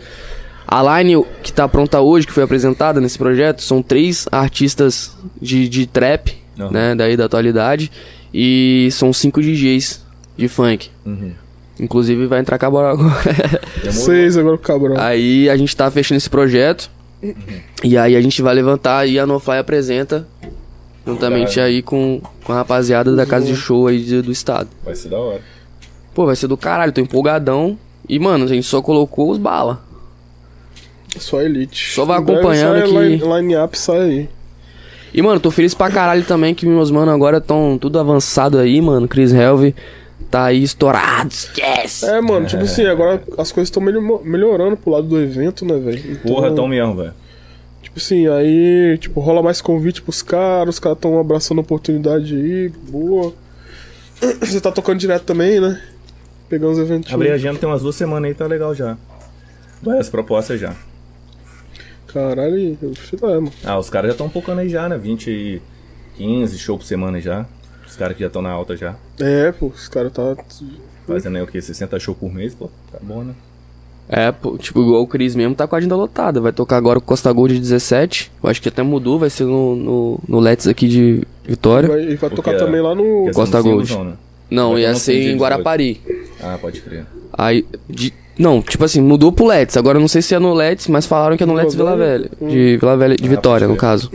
A 0.68 1.00
line 1.00 1.24
que 1.44 1.54
tá 1.54 1.68
pronta 1.68 2.02
hoje, 2.02 2.26
que 2.28 2.34
foi 2.34 2.44
apresentada 2.44 3.00
nesse 3.00 3.18
projeto, 3.18 3.62
são 3.62 3.82
três 3.82 4.28
artistas 4.32 5.16
de, 5.42 5.70
de 5.70 5.86
trap, 5.86 6.36
Aham. 6.60 6.72
né? 6.72 6.96
Daí 6.96 7.16
da 7.16 7.26
atualidade. 7.26 7.92
E 8.34 8.90
são 8.92 9.12
cinco 9.14 9.42
DJs 9.42 10.04
de 10.38 10.48
funk. 10.48 10.90
Uhum. 11.06 11.32
Inclusive 11.80 12.26
vai 12.26 12.40
entrar 12.40 12.58
Cabral 12.58 12.92
agora. 12.94 13.62
Seis 13.92 14.38
agora 14.38 14.58
com 14.58 14.64
o 14.64 14.68
Cabral. 14.68 14.98
Aí 15.00 15.50
a 15.50 15.56
gente 15.56 15.76
tá 15.76 15.90
fechando 15.92 16.18
esse 16.18 16.30
projeto. 16.30 16.90
E 17.84 17.98
aí 17.98 18.16
a 18.16 18.22
gente 18.22 18.42
vai 18.42 18.54
levantar 18.54 19.08
e 19.08 19.18
a 19.20 19.26
NoFly 19.26 19.58
apresenta. 19.60 20.28
Juntamente 21.06 21.56
Caralho. 21.56 21.76
aí 21.76 21.82
com, 21.82 22.22
com 22.44 22.52
a 22.52 22.56
rapaziada 22.58 23.16
da 23.16 23.26
casa 23.26 23.46
de 23.46 23.56
show 23.56 23.88
aí 23.88 24.04
de- 24.04 24.22
do 24.22 24.32
estado. 24.32 24.68
Vai 24.84 24.94
ser 24.96 25.10
da 25.10 25.18
hora. 25.18 25.42
Pô, 26.14 26.26
vai 26.26 26.36
ser 26.36 26.48
do 26.48 26.58
caralho, 26.58 26.92
tô 26.92 27.00
empolgadão. 27.00 27.78
E, 28.10 28.20
mano, 28.20 28.44
a 28.44 28.48
gente 28.48 28.66
só 28.66 28.82
colocou 28.82 29.30
os 29.32 29.38
bala. 29.38 29.82
Só 31.18 31.42
elite. 31.42 31.94
Só 31.94 32.06
vai 32.06 32.18
acompanhando 32.20 32.84
que- 32.84 32.92
Line, 32.92 33.18
line 33.24 33.56
up 33.56 33.78
sai 33.78 34.00
aí. 34.02 34.30
E, 35.18 35.22
mano, 35.24 35.39
tô 35.39 35.49
feliz 35.49 35.74
pra 35.74 35.89
caralho 35.89 36.24
também 36.24 36.53
que 36.53 36.63
meus 36.63 36.91
mano 36.91 37.11
agora 37.11 37.41
tão 37.41 37.76
tudo 37.76 37.97
avançado 37.97 38.59
aí, 38.59 38.80
mano. 38.80 39.07
Chris 39.07 39.34
Helve, 39.34 39.74
tá 40.30 40.43
aí 40.45 40.61
estourado, 40.61 41.30
esquece. 41.32 42.05
É, 42.05 42.22
mano, 42.22 42.45
tipo 42.45 42.61
assim, 42.61 42.86
agora 42.86 43.24
as 43.36 43.51
coisas 43.51 43.68
estão 43.68 43.82
melhorando 43.82 44.78
pro 44.78 44.91
lado 44.91 45.07
do 45.07 45.20
evento, 45.20 45.65
né, 45.65 45.76
velho? 45.80 46.11
Então, 46.11 46.36
Porra, 46.36 46.51
tão 46.53 46.68
mesmo, 46.68 46.97
velho. 46.97 47.15
Tipo 47.82 47.97
assim, 47.97 48.28
aí, 48.28 48.95
tipo, 48.99 49.20
rola 49.20 49.41
mais 49.41 49.59
convite 49.59 50.03
pros 50.03 50.22
caras, 50.22 50.76
os 50.76 50.80
caras 50.80 50.99
tão 50.99 51.20
abraçando 51.20 51.57
a 51.57 51.61
oportunidade 51.61 52.36
aí, 52.36 52.70
boa. 52.70 53.34
Você 54.41 54.61
tá 54.61 54.72
tocando 54.72 54.99
direto 54.99 55.24
também, 55.24 55.59
né? 55.59 55.82
Pegando 56.47 56.74
os 56.74 56.78
eventos. 56.78 57.11
Abri 57.11 57.32
a 57.32 57.34
agenda 57.34 57.57
tem 57.57 57.68
umas 57.68 57.82
duas 57.82 57.95
semanas 57.95 58.30
aí, 58.30 58.36
tá 58.36 58.45
legal 58.45 58.76
já. 58.76 58.95
Várias 59.82 60.09
propostas 60.09 60.59
já. 60.59 60.76
Caralho, 62.14 62.78
eu 62.82 62.93
filé, 62.95 63.36
mano. 63.36 63.51
Ah, 63.64 63.78
os 63.78 63.89
caras 63.89 64.10
já 64.10 64.14
estão 64.14 64.30
focando 64.30 64.62
aí 64.62 64.70
já, 64.70 64.88
né? 64.88 64.97
20 64.97 65.28
e 65.30 65.62
15 66.18 66.58
show 66.58 66.78
por 66.78 66.86
semana 66.86 67.20
já. 67.22 67.45
Os 67.88 67.95
caras 67.95 68.16
que 68.16 68.22
já 68.22 68.28
estão 68.28 68.41
na 68.41 68.49
alta 68.51 68.76
já. 68.76 68.95
É, 69.20 69.51
pô, 69.51 69.68
os 69.68 69.88
caras 69.88 70.12
tá. 70.12 70.36
Fazendo 71.05 71.38
aí 71.38 71.41
o 71.41 71.47
que? 71.47 71.62
60 71.62 71.99
show 71.99 72.14
por 72.16 72.34
mês, 72.34 72.53
pô. 72.53 72.70
Tá 72.91 72.97
bom, 73.01 73.24
né? 73.24 73.34
É, 74.10 74.32
pô, 74.32 74.58
tipo, 74.58 74.82
igual 74.82 75.01
o 75.01 75.08
Cris 75.08 75.36
mesmo 75.36 75.53
tá 75.53 75.68
com 75.68 75.76
a 75.76 75.78
agenda 75.80 75.95
lotada. 75.95 76.39
Vai 76.39 76.53
tocar 76.53 76.78
agora 76.78 76.97
o 76.99 77.01
Costa 77.01 77.32
Gold 77.32 77.60
17. 77.60 78.32
Eu 78.41 78.49
acho 78.49 78.62
que 78.62 78.70
até 78.70 78.82
mudou, 78.82 79.20
vai 79.20 79.30
ser 79.30 79.43
no, 79.43 79.76
no, 79.76 80.20
no 80.28 80.39
Let's 80.39 80.68
aqui 80.68 80.88
de 80.88 81.24
Vitória. 81.45 81.89
Vai, 81.89 82.01
e 82.03 82.16
vai 82.16 82.30
tocar 82.30 82.51
Porque, 82.51 82.66
também 82.66 82.82
lá 82.82 82.95
no. 82.95 83.30
Costa 83.34 83.58
no 83.58 83.64
Gold. 83.64 83.88
Simplesão, 83.88 84.12
né? 84.12 84.18
Não, 84.49 84.72
Vai 84.74 84.82
ia 84.84 84.95
ser 84.95 85.14
em 85.14 85.20
18. 85.36 85.39
Guarapari. 85.41 86.01
Ah, 86.41 86.58
pode 86.62 86.80
crer. 86.82 87.05
Aí, 87.34 87.66
de- 87.89 88.14
não, 88.38 88.62
tipo 88.62 88.84
assim, 88.84 89.02
mudou 89.02 89.32
pro 89.32 89.46
Let's. 89.48 89.76
Agora 89.78 89.98
eu 89.98 90.02
não 90.02 90.08
sei 90.08 90.22
se 90.22 90.34
é 90.36 90.40
no 90.40 90.54
Let's, 90.54 90.88
mas 90.88 91.06
falaram 91.06 91.36
que 91.38 91.44
é 91.44 91.46
no 91.46 91.54
Let's 91.54 91.76
Vila 91.76 91.96
Velha. 91.96 92.30
Velha? 92.40 92.52
De 92.52 92.78
Vila 92.78 92.98
Velha, 92.98 93.16
de 93.16 93.26
Ah, 93.26 93.30
Vitória, 93.30 93.68
no 93.68 93.76
caso. 93.76 94.12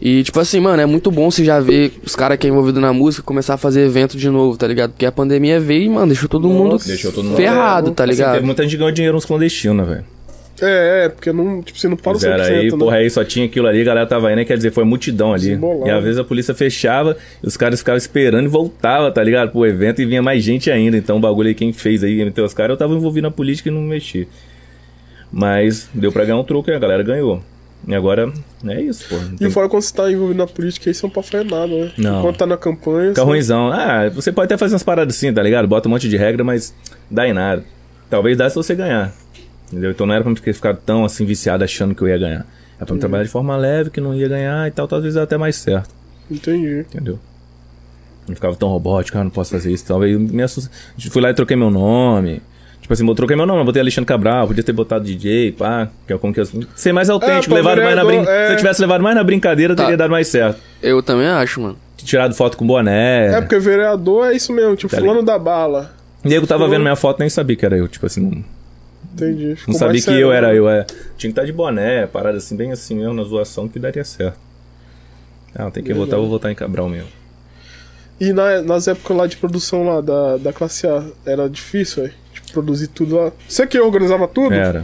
E, 0.00 0.22
tipo 0.22 0.38
assim, 0.38 0.60
mano, 0.60 0.82
é 0.82 0.86
muito 0.86 1.10
bom 1.10 1.30
você 1.30 1.42
já 1.44 1.60
ver 1.60 1.92
os 2.04 2.14
caras 2.14 2.36
que 2.36 2.46
é 2.46 2.50
envolvido 2.50 2.78
na 2.80 2.92
música 2.92 3.22
começar 3.22 3.54
a 3.54 3.56
fazer 3.56 3.86
evento 3.86 4.18
de 4.18 4.28
novo, 4.28 4.56
tá 4.56 4.66
ligado? 4.66 4.90
Porque 4.90 5.06
a 5.06 5.12
pandemia 5.12 5.58
veio 5.58 5.84
e, 5.84 5.88
mano, 5.88 6.08
deixou 6.08 6.28
todo 6.28 6.46
mundo 6.48 6.76
Deixou 6.84 7.10
todo 7.10 7.24
mundo 7.24 7.36
ferrado, 7.36 7.90
tá 7.92 8.04
Assim, 8.04 8.12
ligado? 8.12 8.32
teve 8.34 8.44
muita 8.46 8.62
gente 8.64 8.76
ganhou 8.76 8.92
dinheiro 8.92 9.14
nos 9.14 9.24
clandestinos, 9.24 9.76
né, 9.86 9.94
velho? 9.94 10.04
É, 10.62 11.04
é, 11.04 11.08
porque 11.08 11.32
não, 11.32 11.62
tipo, 11.62 11.78
você 11.78 11.88
não 11.88 11.96
para 11.96 12.12
o 12.12 12.14
100%, 12.14 12.18
Fizeram 12.18 12.44
aí, 12.44 12.70
né? 12.70 12.78
porra, 12.78 12.96
aí 12.98 13.10
só 13.10 13.24
tinha 13.24 13.46
aquilo 13.46 13.66
ali, 13.66 13.80
a 13.80 13.84
galera 13.84 14.06
tava 14.06 14.32
indo? 14.32 14.44
Quer 14.44 14.56
dizer, 14.56 14.70
foi 14.70 14.84
multidão 14.84 15.32
ali. 15.32 15.40
Desembolado. 15.48 15.88
E 15.88 15.90
às 15.90 16.02
vezes 16.04 16.18
a 16.18 16.24
polícia 16.24 16.54
fechava, 16.54 17.16
e 17.42 17.46
os 17.46 17.56
caras 17.56 17.80
ficavam 17.80 17.96
esperando 17.98 18.44
e 18.44 18.48
voltava, 18.48 19.10
tá 19.10 19.22
ligado? 19.22 19.50
Pro 19.50 19.66
evento 19.66 20.00
e 20.00 20.06
vinha 20.06 20.22
mais 20.22 20.44
gente 20.44 20.70
ainda. 20.70 20.96
Então 20.96 21.16
o 21.16 21.20
bagulho 21.20 21.48
aí, 21.48 21.54
quem 21.54 21.72
fez 21.72 22.04
aí, 22.04 22.24
meteu 22.24 22.44
os 22.44 22.54
caras, 22.54 22.70
eu 22.70 22.76
tava 22.76 22.94
envolvido 22.94 23.26
na 23.26 23.30
política 23.32 23.68
e 23.68 23.72
não 23.72 23.80
mexi. 23.82 24.28
Mas 25.32 25.88
deu 25.92 26.12
pra 26.12 26.24
ganhar 26.24 26.38
um 26.38 26.44
troco 26.44 26.70
e 26.70 26.74
a 26.74 26.78
galera 26.78 27.02
ganhou. 27.02 27.42
E 27.86 27.94
agora 27.94 28.32
é 28.66 28.80
isso, 28.80 29.06
pô. 29.08 29.16
E 29.40 29.50
fora 29.50 29.68
quando 29.68 29.82
você 29.82 29.94
tá 29.94 30.10
envolvido 30.10 30.38
na 30.38 30.46
política, 30.46 30.88
aí 30.88 30.94
você 30.94 31.04
não 31.04 31.10
pode 31.10 31.28
fazer 31.28 31.44
nada, 31.44 31.66
né? 31.66 31.92
Não. 31.98 32.22
Quando 32.22 32.36
tá 32.36 32.46
na 32.46 32.56
campanha. 32.56 33.08
Fica 33.10 33.20
você- 33.22 33.26
ruimzão. 33.26 33.70
Ah, 33.72 34.08
você 34.08 34.32
pode 34.32 34.46
até 34.46 34.56
fazer 34.56 34.72
umas 34.74 34.82
paradas 34.82 35.16
assim, 35.16 35.32
tá 35.32 35.42
ligado? 35.42 35.66
Bota 35.68 35.88
um 35.88 35.90
monte 35.90 36.08
de 36.08 36.16
regra, 36.16 36.42
mas 36.44 36.74
dá 37.10 37.28
em 37.28 37.32
nada. 37.34 37.62
Talvez 38.08 38.38
dá 38.38 38.48
se 38.48 38.54
você 38.54 38.74
ganhar. 38.74 39.12
Entendeu? 39.74 39.90
Então 39.90 40.06
não 40.06 40.14
era 40.14 40.22
pra 40.22 40.30
me 40.30 40.36
ficar 40.36 40.76
tão 40.76 41.04
assim 41.04 41.24
viciado 41.26 41.64
achando 41.64 41.96
que 41.96 42.02
eu 42.02 42.06
ia 42.08 42.16
ganhar. 42.16 42.46
É 42.80 42.84
pra 42.84 42.94
me 42.94 43.00
trabalhar 43.00 43.24
de 43.24 43.28
forma 43.30 43.56
leve, 43.56 43.90
que 43.90 44.00
não 44.00 44.14
ia 44.14 44.28
ganhar 44.28 44.68
e 44.68 44.70
tal, 44.70 44.86
talvez 44.86 45.16
até 45.16 45.36
mais 45.36 45.56
certo. 45.56 45.90
Entendi. 46.30 46.80
Entendeu? 46.80 47.18
Não 48.28 48.34
ficava 48.36 48.54
tão 48.54 48.68
robótico, 48.68 49.18
ah, 49.18 49.24
não 49.24 49.30
posso 49.30 49.50
fazer 49.50 49.72
isso. 49.72 49.84
Talvez 49.84 50.16
me 50.16 50.42
assusta. 50.42 50.70
Fui 51.10 51.20
lá 51.20 51.30
e 51.30 51.34
troquei 51.34 51.56
meu 51.56 51.70
nome. 51.70 52.40
Tipo 52.80 52.92
assim, 52.92 53.06
eu 53.08 53.14
troquei 53.14 53.34
meu 53.36 53.46
nome, 53.46 53.60
eu 53.60 53.64
botei 53.64 53.80
Alexandre 53.80 54.06
Cabral, 54.06 54.46
podia 54.46 54.62
ter 54.62 54.72
botado 54.72 55.04
DJ, 55.04 55.52
pá, 55.52 55.88
que 56.06 56.12
é 56.12 56.18
como 56.18 56.32
que 56.34 56.40
eu... 56.40 56.46
Ser 56.76 56.92
mais 56.92 57.08
autêntico, 57.10 57.48
pô, 57.48 57.54
levado 57.54 57.80
mais 57.82 57.96
na 57.96 58.04
brin... 58.04 58.18
é. 58.28 58.46
Se 58.48 58.52
eu 58.52 58.56
tivesse 58.58 58.80
levado 58.80 59.02
mais 59.02 59.16
na 59.16 59.24
brincadeira, 59.24 59.74
Tá. 59.74 59.84
teria 59.84 59.96
dado 59.96 60.10
mais 60.10 60.28
certo. 60.28 60.60
Eu 60.82 61.02
também 61.02 61.26
acho, 61.26 61.60
mano. 61.62 61.78
Tirado 61.96 62.34
foto 62.34 62.56
com 62.58 62.66
boné. 62.66 63.28
É, 63.38 63.40
porque 63.40 63.58
vereador 63.58 64.26
é 64.26 64.34
isso 64.36 64.52
mesmo, 64.52 64.76
tipo, 64.76 64.94
Tá 64.94 65.00
fulano 65.00 65.22
da 65.22 65.38
bala. 65.38 65.94
Nego 66.22 66.46
tava 66.46 66.64
Pô. 66.64 66.70
vendo 66.70 66.82
minha 66.82 66.96
foto 66.96 67.20
nem 67.20 67.28
sabia 67.30 67.56
que 67.56 67.64
era 67.64 67.76
eu, 67.76 67.88
tipo 67.88 68.04
assim, 68.04 68.20
não, 68.20 68.44
Entendi. 69.14 69.56
Ficou 69.56 69.72
não 69.72 69.78
sabia 69.78 69.94
que 69.94 70.00
sério, 70.02 70.20
eu 70.20 70.32
era 70.32 70.48
né? 70.48 70.58
eu, 70.58 70.68
é. 70.68 70.84
Tinha 70.84 70.96
que 71.16 71.26
estar 71.28 71.44
de 71.44 71.52
boné, 71.52 72.06
parada 72.06 72.36
assim, 72.38 72.56
bem 72.56 72.72
assim 72.72 72.96
mesmo, 72.96 73.14
na 73.14 73.22
zoação, 73.22 73.68
que 73.68 73.78
daria 73.78 74.04
certo. 74.04 74.38
Ah, 75.54 75.70
tem 75.70 75.82
que 75.82 75.90
Legal. 75.90 76.04
votar, 76.04 76.18
vou 76.18 76.28
votar 76.28 76.50
em 76.50 76.54
Cabral 76.54 76.88
mesmo. 76.88 77.08
E 78.20 78.32
na- 78.32 78.60
nas 78.62 78.88
épocas 78.88 79.16
lá 79.16 79.26
de 79.26 79.36
produção 79.36 79.84
lá 79.86 80.00
da, 80.00 80.36
da 80.36 80.52
classe 80.52 80.86
A, 80.86 81.04
era 81.24 81.48
difícil, 81.48 82.02
velho? 82.04 82.14
Tipo, 82.32 82.52
produzir 82.52 82.88
tudo 82.88 83.16
lá. 83.16 83.32
Você 83.48 83.66
que 83.66 83.78
organizava 83.78 84.26
tudo? 84.26 84.52
Era. 84.52 84.82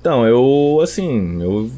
Então, 0.00 0.26
eu, 0.26 0.80
assim, 0.82 1.42
eu. 1.42 1.70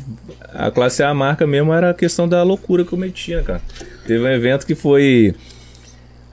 A 0.52 0.70
classe 0.70 1.02
A 1.02 1.12
marca 1.12 1.46
mesmo 1.46 1.72
era 1.72 1.90
a 1.90 1.94
questão 1.94 2.28
da 2.28 2.42
loucura 2.42 2.84
que 2.84 2.92
eu 2.92 2.98
metia, 2.98 3.42
cara. 3.42 3.60
Teve 4.06 4.22
um 4.22 4.28
evento 4.28 4.66
que 4.66 4.74
foi. 4.74 5.34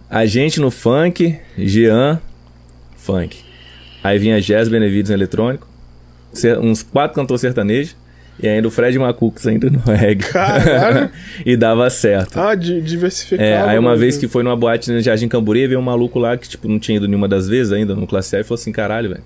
A 0.10 0.26
gente 0.26 0.60
no 0.60 0.70
funk, 0.72 1.38
Jean, 1.58 2.20
funk. 2.98 3.44
Aí 4.04 4.18
vinha 4.18 4.40
Jazz 4.42 4.70
Benevides 4.70 5.10
no 5.10 5.16
eletrônico, 5.16 5.68
uns 6.62 6.84
quatro 6.84 7.16
cantores 7.16 7.42
sertanejos, 7.42 7.96
e 8.42 8.48
ainda 8.48 8.68
o 8.68 8.72
Fred 8.72 8.98
Macux 8.98 9.46
ainda 9.46 9.70
no 9.70 9.80
reggae. 9.80 10.30
Caralho. 10.30 11.10
e 11.46 11.58
dava 11.58 11.90
certo. 11.90 12.40
Ah, 12.40 12.56
di 12.56 12.82
diversificava. 12.82 13.50
É, 13.50 13.62
aí 13.62 13.78
uma 13.78 13.92
né? 13.92 13.98
vez 13.98 14.18
que 14.18 14.30
foi 14.30 14.44
numa 14.44 14.56
boate 14.56 14.90
no 14.92 15.02
Jardim 15.02 15.28
Camburi, 15.28 15.68
veio 15.68 15.80
um 15.80 15.84
maluco 15.84 16.18
lá 16.18 16.38
que, 16.38 16.48
tipo, 16.48 16.68
não 16.70 16.80
tinha 16.80 16.96
ido 16.96 17.08
nenhuma 17.08 17.28
das 17.28 17.50
vezes 17.50 17.74
ainda 17.74 17.94
no 17.94 18.08
Classe 18.08 18.38
A 18.38 18.40
e 18.40 18.44
falou 18.44 18.56
assim, 18.56 18.72
caralho, 18.72 19.10
velho. 19.10 19.24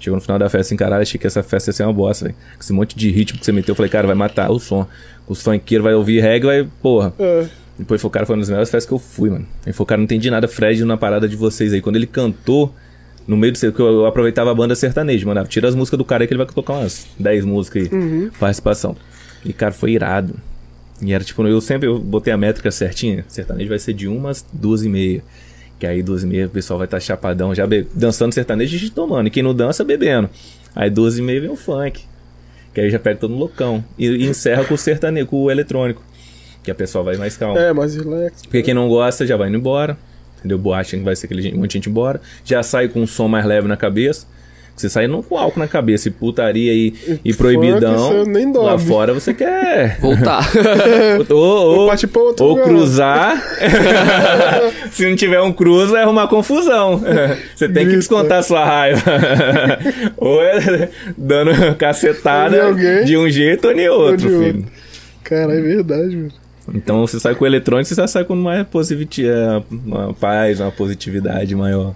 Chegou 0.00 0.16
no 0.16 0.20
final 0.20 0.38
da 0.38 0.46
festa 0.46 0.60
assim, 0.60 0.76
caralho, 0.76 1.02
achei 1.02 1.20
que 1.20 1.26
essa 1.26 1.42
festa 1.42 1.70
ia 1.70 1.72
ser 1.72 1.84
uma 1.84 1.92
bosta, 1.92 2.24
velho. 2.26 2.36
Com 2.56 2.60
esse 2.60 2.72
monte 2.72 2.96
de 2.96 3.10
ritmo 3.10 3.38
que 3.38 3.44
você 3.44 3.52
meteu, 3.52 3.72
eu 3.72 3.76
falei, 3.76 3.90
cara, 3.90 4.06
vai 4.06 4.16
matar 4.16 4.50
o 4.50 4.58
som. 4.58 4.86
Os 5.28 5.40
funkeiros 5.40 5.84
vai 5.84 5.94
ouvir 5.94 6.20
reggae, 6.20 6.46
vai, 6.46 6.68
porra. 6.82 7.12
É, 7.18 7.46
Depois 7.78 8.00
foi 8.00 8.08
o 8.08 8.10
cara, 8.10 8.26
foi 8.26 8.34
uma 8.34 8.40
das 8.40 8.48
melhores 8.48 8.70
festas 8.70 8.88
que 8.88 8.92
eu 8.92 8.98
fui, 8.98 9.30
mano. 9.30 9.46
Aí 9.64 9.72
foi 9.72 9.84
o 9.84 9.86
cara, 9.86 9.98
não 9.98 10.04
entendi 10.04 10.30
nada, 10.30 10.48
Fred, 10.48 10.84
na 10.84 10.96
parada 10.96 11.28
de 11.28 11.36
vocês 11.36 11.72
aí. 11.72 11.80
Quando 11.80 11.96
ele 11.96 12.06
cantou, 12.06 12.74
no 13.28 13.36
meio 13.36 13.52
do 13.52 13.58
que 13.72 13.80
eu, 13.80 13.86
eu 13.86 14.06
aproveitava 14.06 14.50
a 14.50 14.54
banda 14.54 14.74
sertaneja, 14.74 15.24
mandava, 15.26 15.46
tira 15.46 15.68
as 15.68 15.74
músicas 15.76 15.98
do 15.98 16.04
cara 16.04 16.24
aí 16.24 16.26
que 16.26 16.32
ele 16.34 16.42
vai 16.42 16.46
tocar 16.52 16.72
umas 16.72 17.06
10 17.20 17.44
músicas 17.44 17.84
aí, 17.92 18.30
participação. 18.40 18.96
E, 19.44 19.52
cara, 19.52 19.70
foi 19.72 19.92
irado. 19.92 20.34
E 21.00 21.12
era 21.12 21.22
tipo, 21.22 21.46
eu 21.46 21.60
sempre 21.60 21.86
eu 21.86 21.98
botei 21.98 22.32
a 22.32 22.36
métrica 22.36 22.70
certinha. 22.72 23.24
Sertanejo 23.28 23.68
vai 23.68 23.78
ser 23.78 23.92
de 23.92 24.08
umas 24.08 24.44
duas 24.52 24.82
e 24.82 24.88
meia. 24.88 25.22
Que 25.78 25.86
aí 25.86 26.02
duas 26.02 26.24
e 26.24 26.26
meia 26.26 26.46
o 26.46 26.50
pessoal 26.50 26.76
vai 26.78 26.86
estar 26.86 26.98
chapadão, 26.98 27.54
já 27.54 27.64
be- 27.64 27.86
dançando 27.94 28.32
sertanejo 28.34 28.84
e 28.84 28.90
tomando. 28.90 29.28
E 29.28 29.30
quem 29.30 29.42
não 29.44 29.54
dança, 29.54 29.84
bebendo. 29.84 30.28
Aí 30.74 30.90
duas 30.90 31.16
e 31.18 31.22
meia 31.22 31.40
vem 31.40 31.50
o 31.50 31.54
funk. 31.56 32.02
Que 32.74 32.80
aí 32.80 32.90
já 32.90 32.98
pega 32.98 33.20
todo 33.20 33.32
loucão. 33.36 33.84
E, 33.96 34.06
e 34.08 34.26
encerra 34.26 34.64
com 34.64 34.74
o 34.74 34.78
sertanejo, 34.78 35.26
com 35.26 35.36
o 35.36 35.50
eletrônico. 35.50 36.02
Que 36.64 36.70
a 36.72 36.74
pessoa 36.74 37.04
vai 37.04 37.16
mais 37.16 37.36
calma. 37.36 37.60
é, 37.60 37.72
mais 37.72 37.94
relax. 37.94 38.42
Porque 38.42 38.62
quem 38.62 38.74
não 38.74 38.88
gosta 38.88 39.24
já 39.24 39.36
vai 39.36 39.48
indo 39.48 39.58
embora. 39.58 39.96
Entendeu? 40.38 40.58
Boate 40.58 40.96
vai 40.98 41.16
ser 41.16 41.26
aquele 41.26 41.52
um 41.54 41.58
monte 41.58 41.70
de 41.70 41.74
gente 41.74 41.88
embora. 41.90 42.20
Já 42.44 42.62
sai 42.62 42.88
com 42.88 43.00
um 43.00 43.06
som 43.06 43.28
mais 43.28 43.44
leve 43.44 43.66
na 43.68 43.76
cabeça. 43.76 44.26
Você 44.78 44.88
sai 44.88 45.08
não 45.08 45.22
com 45.24 45.36
álcool 45.36 45.58
na 45.58 45.66
cabeça 45.66 46.06
e 46.06 46.10
putaria 46.12 46.72
e, 46.72 46.94
e 47.24 47.34
proibidão. 47.34 47.98
você 48.24 48.30
nem 48.30 48.52
dorme. 48.52 48.70
Lá 48.70 48.78
fora 48.78 49.12
você 49.12 49.34
quer. 49.34 49.98
Voltar. 50.00 50.48
ou, 51.30 51.88
ou, 51.88 51.90
ou 52.38 52.56
cruzar. 52.62 53.42
Se 54.92 55.08
não 55.08 55.16
tiver 55.16 55.40
um 55.40 55.52
cruz, 55.52 55.90
vai 55.90 56.02
arrumar 56.02 56.28
confusão. 56.28 57.02
Você 57.56 57.68
tem 57.68 57.88
que 57.88 57.96
descontar 57.96 58.44
sua 58.44 58.64
raiva. 58.64 59.02
ou 60.16 60.40
é 60.42 60.88
dando 61.16 61.74
cacetada 61.74 62.68
Ou 62.68 62.74
de 62.74 63.04
de 63.04 63.16
um 63.16 63.28
jeito 63.28 63.66
ou 63.66 63.74
de 63.74 63.88
outro, 63.88 64.16
de 64.16 64.28
filho. 64.28 64.56
outro. 64.58 64.72
Cara, 65.24 65.54
é 65.58 65.60
verdade, 65.60 66.16
mano. 66.16 66.32
Então 66.74 67.06
você 67.06 67.18
sai 67.18 67.34
com 67.34 67.44
o 67.44 67.46
eletrônico, 67.46 67.88
você 67.88 67.94
já 67.94 68.06
sai 68.06 68.24
com 68.24 68.34
mais 68.34 68.66
positividade, 68.66 69.64
uma 69.70 70.12
paz, 70.14 70.60
uma 70.60 70.70
positividade 70.70 71.54
maior. 71.54 71.94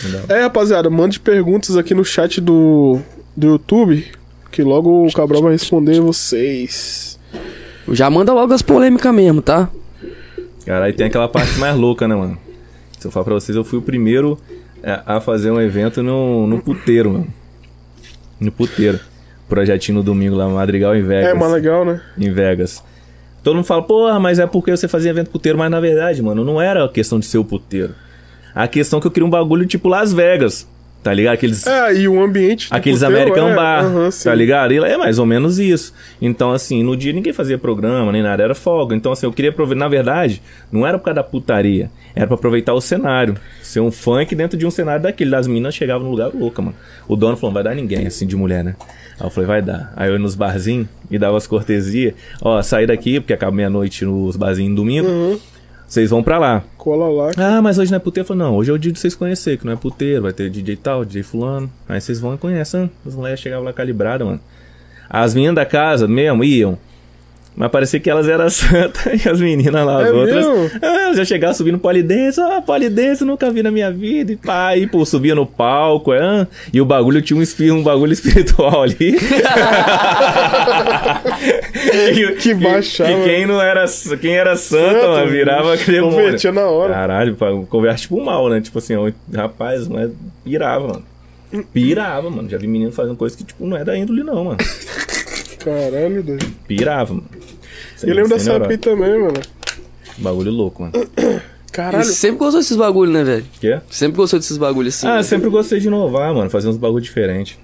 Entendeu? 0.00 0.24
É, 0.28 0.42
rapaziada, 0.42 0.90
mande 0.90 1.20
perguntas 1.20 1.76
aqui 1.76 1.94
no 1.94 2.04
chat 2.04 2.40
do, 2.40 3.00
do 3.36 3.48
YouTube, 3.48 4.06
que 4.50 4.62
logo 4.62 5.06
o 5.06 5.12
Cabral 5.12 5.42
vai 5.42 5.52
responder 5.52 6.00
vocês. 6.00 7.18
Já 7.92 8.10
manda 8.10 8.32
logo 8.32 8.52
as 8.52 8.62
polêmicas 8.62 9.14
mesmo, 9.14 9.40
tá? 9.40 9.70
Cara, 10.64 10.86
aí 10.86 10.92
tem 10.92 11.06
aquela 11.06 11.28
parte 11.28 11.58
mais 11.58 11.76
louca, 11.76 12.08
né, 12.08 12.14
mano? 12.16 12.38
Se 12.98 13.06
eu 13.06 13.10
falar 13.10 13.24
pra 13.24 13.34
vocês, 13.34 13.54
eu 13.54 13.62
fui 13.62 13.78
o 13.78 13.82
primeiro 13.82 14.38
é, 14.82 15.00
a 15.06 15.20
fazer 15.20 15.50
um 15.50 15.60
evento 15.60 16.02
no, 16.02 16.46
no 16.46 16.60
puteiro, 16.60 17.12
mano. 17.12 17.28
No 18.40 18.50
puteiro. 18.50 18.98
Projetinho 19.48 19.98
no 19.98 20.02
domingo 20.02 20.34
lá, 20.34 20.48
Madrigal 20.48 20.96
em 20.96 21.02
Vegas. 21.02 21.30
É, 21.30 21.34
mais 21.34 21.52
legal, 21.52 21.84
né? 21.84 22.00
em 22.18 22.32
Vegas. 22.32 22.82
Todo 23.46 23.54
mundo 23.54 23.64
fala, 23.64 23.80
porra, 23.80 24.18
mas 24.18 24.40
é 24.40 24.46
porque 24.48 24.72
você 24.72 24.88
fazia 24.88 25.10
evento 25.12 25.30
puteiro, 25.30 25.56
mas 25.56 25.70
na 25.70 25.78
verdade, 25.78 26.20
mano, 26.20 26.44
não 26.44 26.60
era 26.60 26.84
a 26.84 26.88
questão 26.88 27.20
de 27.20 27.26
ser 27.26 27.38
o 27.38 27.44
puteiro. 27.44 27.94
A 28.52 28.66
questão 28.66 28.98
é 28.98 29.00
que 29.00 29.06
eu 29.06 29.10
queria 29.12 29.24
um 29.24 29.30
bagulho 29.30 29.64
tipo 29.66 29.88
Las 29.88 30.12
Vegas, 30.12 30.68
tá 31.00 31.14
ligado? 31.14 31.34
Aqueles, 31.34 31.64
É, 31.64 31.94
e 31.94 32.08
o 32.08 32.20
ambiente. 32.20 32.66
aqueles 32.72 32.98
puteiro 33.04 33.22
American 33.22 33.50
é, 33.50 33.54
Bar, 33.54 33.84
aham, 33.84 34.10
sim. 34.10 34.24
tá 34.28 34.34
ligado? 34.34 34.72
E 34.74 34.78
é 34.78 34.96
mais 34.96 35.20
ou 35.20 35.26
menos 35.26 35.60
isso. 35.60 35.94
Então, 36.20 36.50
assim, 36.50 36.82
no 36.82 36.96
dia 36.96 37.12
ninguém 37.12 37.32
fazia 37.32 37.56
programa, 37.56 38.10
nem 38.10 38.20
nada, 38.20 38.42
era 38.42 38.52
folga. 38.52 38.96
Então, 38.96 39.12
assim, 39.12 39.26
eu 39.26 39.32
queria 39.32 39.52
aproveitar, 39.52 39.78
na 39.78 39.88
verdade, 39.88 40.42
não 40.72 40.84
era 40.84 40.98
por 40.98 41.04
causa 41.04 41.14
da 41.14 41.22
putaria, 41.22 41.88
era 42.16 42.26
pra 42.26 42.34
aproveitar 42.34 42.74
o 42.74 42.80
cenário. 42.80 43.36
Ser 43.62 43.78
um 43.78 43.92
funk 43.92 44.34
dentro 44.34 44.58
de 44.58 44.66
um 44.66 44.72
cenário 44.72 45.04
daquele. 45.04 45.30
Das 45.30 45.46
minas 45.46 45.72
chegavam 45.72 46.02
no 46.04 46.10
lugar 46.10 46.32
louca, 46.34 46.60
mano. 46.60 46.74
O 47.06 47.14
dono 47.14 47.36
falou, 47.36 47.50
não 47.50 47.62
vai 47.62 47.62
dar 47.62 47.76
ninguém, 47.80 48.08
assim, 48.08 48.26
de 48.26 48.34
mulher, 48.34 48.64
né? 48.64 48.74
Aí 49.18 49.26
eu 49.26 49.30
falei, 49.30 49.46
vai 49.46 49.62
dar. 49.62 49.92
Aí 49.96 50.08
eu 50.08 50.14
ia 50.14 50.18
nos 50.18 50.34
barzinhos 50.34 50.88
e 51.10 51.18
dava 51.18 51.36
as 51.36 51.46
cortesias. 51.46 52.14
Ó, 52.42 52.60
saí 52.62 52.86
daqui, 52.86 53.20
porque 53.20 53.32
acaba 53.32 53.52
meia-noite 53.52 54.04
nos 54.04 54.36
barzinhos 54.36 54.70
no 54.70 54.76
domingo. 54.76 55.08
Uhum. 55.08 55.38
Vocês 55.86 56.10
vão 56.10 56.22
pra 56.22 56.38
lá. 56.38 56.64
Cola 56.76 57.08
lá. 57.08 57.32
Ah, 57.36 57.62
mas 57.62 57.78
hoje 57.78 57.90
não 57.90 57.96
é 57.96 58.00
puteiro? 58.00 58.24
Eu 58.24 58.28
falei, 58.28 58.42
não, 58.42 58.56
hoje 58.56 58.70
é 58.70 58.74
o 58.74 58.78
dia 58.78 58.90
de 58.90 58.98
vocês 58.98 59.14
conhecerem, 59.14 59.58
que 59.58 59.64
não 59.64 59.72
é 59.72 59.76
puteiro, 59.76 60.22
vai 60.22 60.32
ter 60.32 60.50
DJ 60.50 60.76
tal, 60.76 61.04
DJ 61.04 61.22
fulano. 61.22 61.70
Aí 61.88 62.00
vocês 62.00 62.18
vão 62.18 62.34
e 62.34 62.38
conhecem. 62.38 62.90
As 63.06 63.14
mulheres 63.14 63.40
chegavam 63.40 63.64
lá 63.64 63.72
calibradas, 63.72 64.26
mano. 64.26 64.40
As 65.08 65.34
meninas 65.34 65.54
da 65.54 65.64
casa 65.64 66.08
mesmo 66.08 66.42
iam. 66.42 66.76
Mas 67.56 67.70
parecia 67.70 67.98
que 67.98 68.10
elas 68.10 68.28
eram 68.28 68.48
santas 68.50 69.24
e 69.24 69.28
as 69.28 69.40
meninas 69.40 69.84
lá, 69.86 70.02
as 70.02 70.08
É 70.08 70.12
outras. 70.12 70.46
Ah, 70.82 71.12
já 71.14 71.24
chegavam 71.24 71.54
subindo 71.56 71.78
polidense, 71.78 72.38
ah, 72.40 72.60
polidense, 72.60 73.24
nunca 73.24 73.50
vi 73.50 73.62
na 73.62 73.70
minha 73.70 73.90
vida. 73.90 74.32
E 74.32 74.36
pá, 74.36 74.76
e 74.76 74.86
pô, 74.86 75.04
subia 75.06 75.34
no 75.34 75.46
palco, 75.46 76.12
é, 76.12 76.46
e 76.72 76.80
o 76.80 76.84
bagulho 76.84 77.22
tinha 77.22 77.38
um, 77.40 77.42
um 77.74 77.82
bagulho 77.82 78.12
espiritual 78.12 78.82
ali. 78.82 79.16
E- 81.92 82.32
Que 82.36 82.54
baixava. 82.54 83.10
E 83.10 83.24
quem 83.24 83.46
não 83.46 83.60
era, 83.60 83.84
quem 84.20 84.36
era 84.36 84.56
Santo, 84.56 85.06
mano, 85.06 85.30
virava 85.30 85.76
demônio. 85.76 86.16
convertia 86.16 86.52
na 86.52 86.66
hora. 86.66 86.92
Caralho, 86.92 87.36
converte 87.68 88.02
tipo 88.02 88.22
mal, 88.24 88.48
né? 88.48 88.60
Tipo 88.60 88.78
assim, 88.78 88.94
ó, 88.96 89.10
rapaz, 89.34 89.88
não 89.88 89.98
é. 89.98 90.08
Pirava, 90.44 90.88
mano. 90.88 91.04
Pirava, 91.72 92.30
mano. 92.30 92.48
Já 92.48 92.58
vi 92.58 92.66
menino 92.66 92.92
fazendo 92.92 93.16
coisa 93.16 93.36
que, 93.36 93.44
tipo, 93.44 93.64
não 93.66 93.76
é 93.76 93.84
da 93.84 93.96
índole, 93.96 94.22
não, 94.22 94.44
mano. 94.44 94.58
Caralho, 95.64 96.22
doido. 96.22 96.46
Pirava, 96.66 97.14
mano. 97.14 97.26
Sem- 97.96 98.10
Eu 98.10 98.16
lembro 98.16 98.28
época 98.56 98.70
aí 98.72 98.78
também, 98.78 99.18
mano. 99.18 99.40
Bagulho 100.18 100.50
louco, 100.52 100.82
mano. 100.82 100.92
Caralho. 101.72 102.02
E 102.02 102.04
sempre 102.06 102.38
gostou 102.38 102.60
desses 102.60 102.76
bagulho, 102.76 103.10
né, 103.12 103.22
velho? 103.24 103.44
Quê? 103.60 103.80
Sempre 103.90 104.16
gostou 104.16 104.38
desses 104.38 104.56
bagulhos 104.56 104.94
assim. 104.96 105.06
Ah, 105.06 105.16
né? 105.16 105.22
sempre 105.22 105.48
gostei 105.50 105.78
de 105.80 105.88
inovar, 105.88 106.32
mano. 106.34 106.48
Fazer 106.48 106.68
uns 106.68 106.76
bagulho 106.76 107.02
diferentes. 107.02 107.58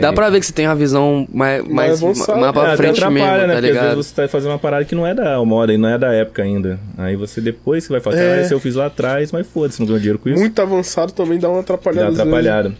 Dá 0.00 0.12
pra 0.12 0.30
ver 0.30 0.40
que 0.40 0.46
você 0.46 0.52
tem 0.52 0.66
uma 0.66 0.74
visão 0.74 1.28
mais, 1.32 1.62
mais, 1.68 2.02
avançada. 2.02 2.40
mais 2.40 2.52
pra 2.52 2.72
É, 2.72 2.76
frente 2.76 3.00
mesmo, 3.00 3.18
atrapalha, 3.18 3.40
tá 3.42 3.46
né? 3.46 3.54
Porque 3.54 3.66
às 3.66 3.74
ligado? 3.74 3.94
vezes 3.96 4.06
você 4.06 4.14
tá 4.22 4.28
fazendo 4.28 4.50
uma 4.52 4.58
parada 4.58 4.84
que 4.84 4.94
não 4.94 5.06
é 5.06 5.14
da 5.14 5.44
moda 5.44 5.72
e 5.72 5.76
não 5.78 5.88
é 5.88 5.98
da 5.98 6.12
época 6.12 6.42
ainda. 6.42 6.78
Aí 6.96 7.14
você 7.14 7.40
depois 7.40 7.86
que 7.86 7.92
vai 7.92 8.00
falar, 8.00 8.16
É. 8.16 8.38
ah, 8.38 8.40
esse 8.40 8.54
eu 8.54 8.58
fiz 8.58 8.74
lá 8.74 8.86
atrás, 8.86 9.30
mas 9.32 9.46
foda-se, 9.46 9.78
não 9.80 9.86
ganhou 9.86 9.98
dinheiro 9.98 10.18
com 10.18 10.28
isso. 10.30 10.38
Muito 10.40 10.60
avançado 10.62 11.12
também 11.12 11.38
dá 11.38 11.48
uma 11.48 11.56
Dá 11.56 11.60
atrapalhada. 11.60 12.06
vezes. 12.10 12.20
atrapalhado. 12.20 12.74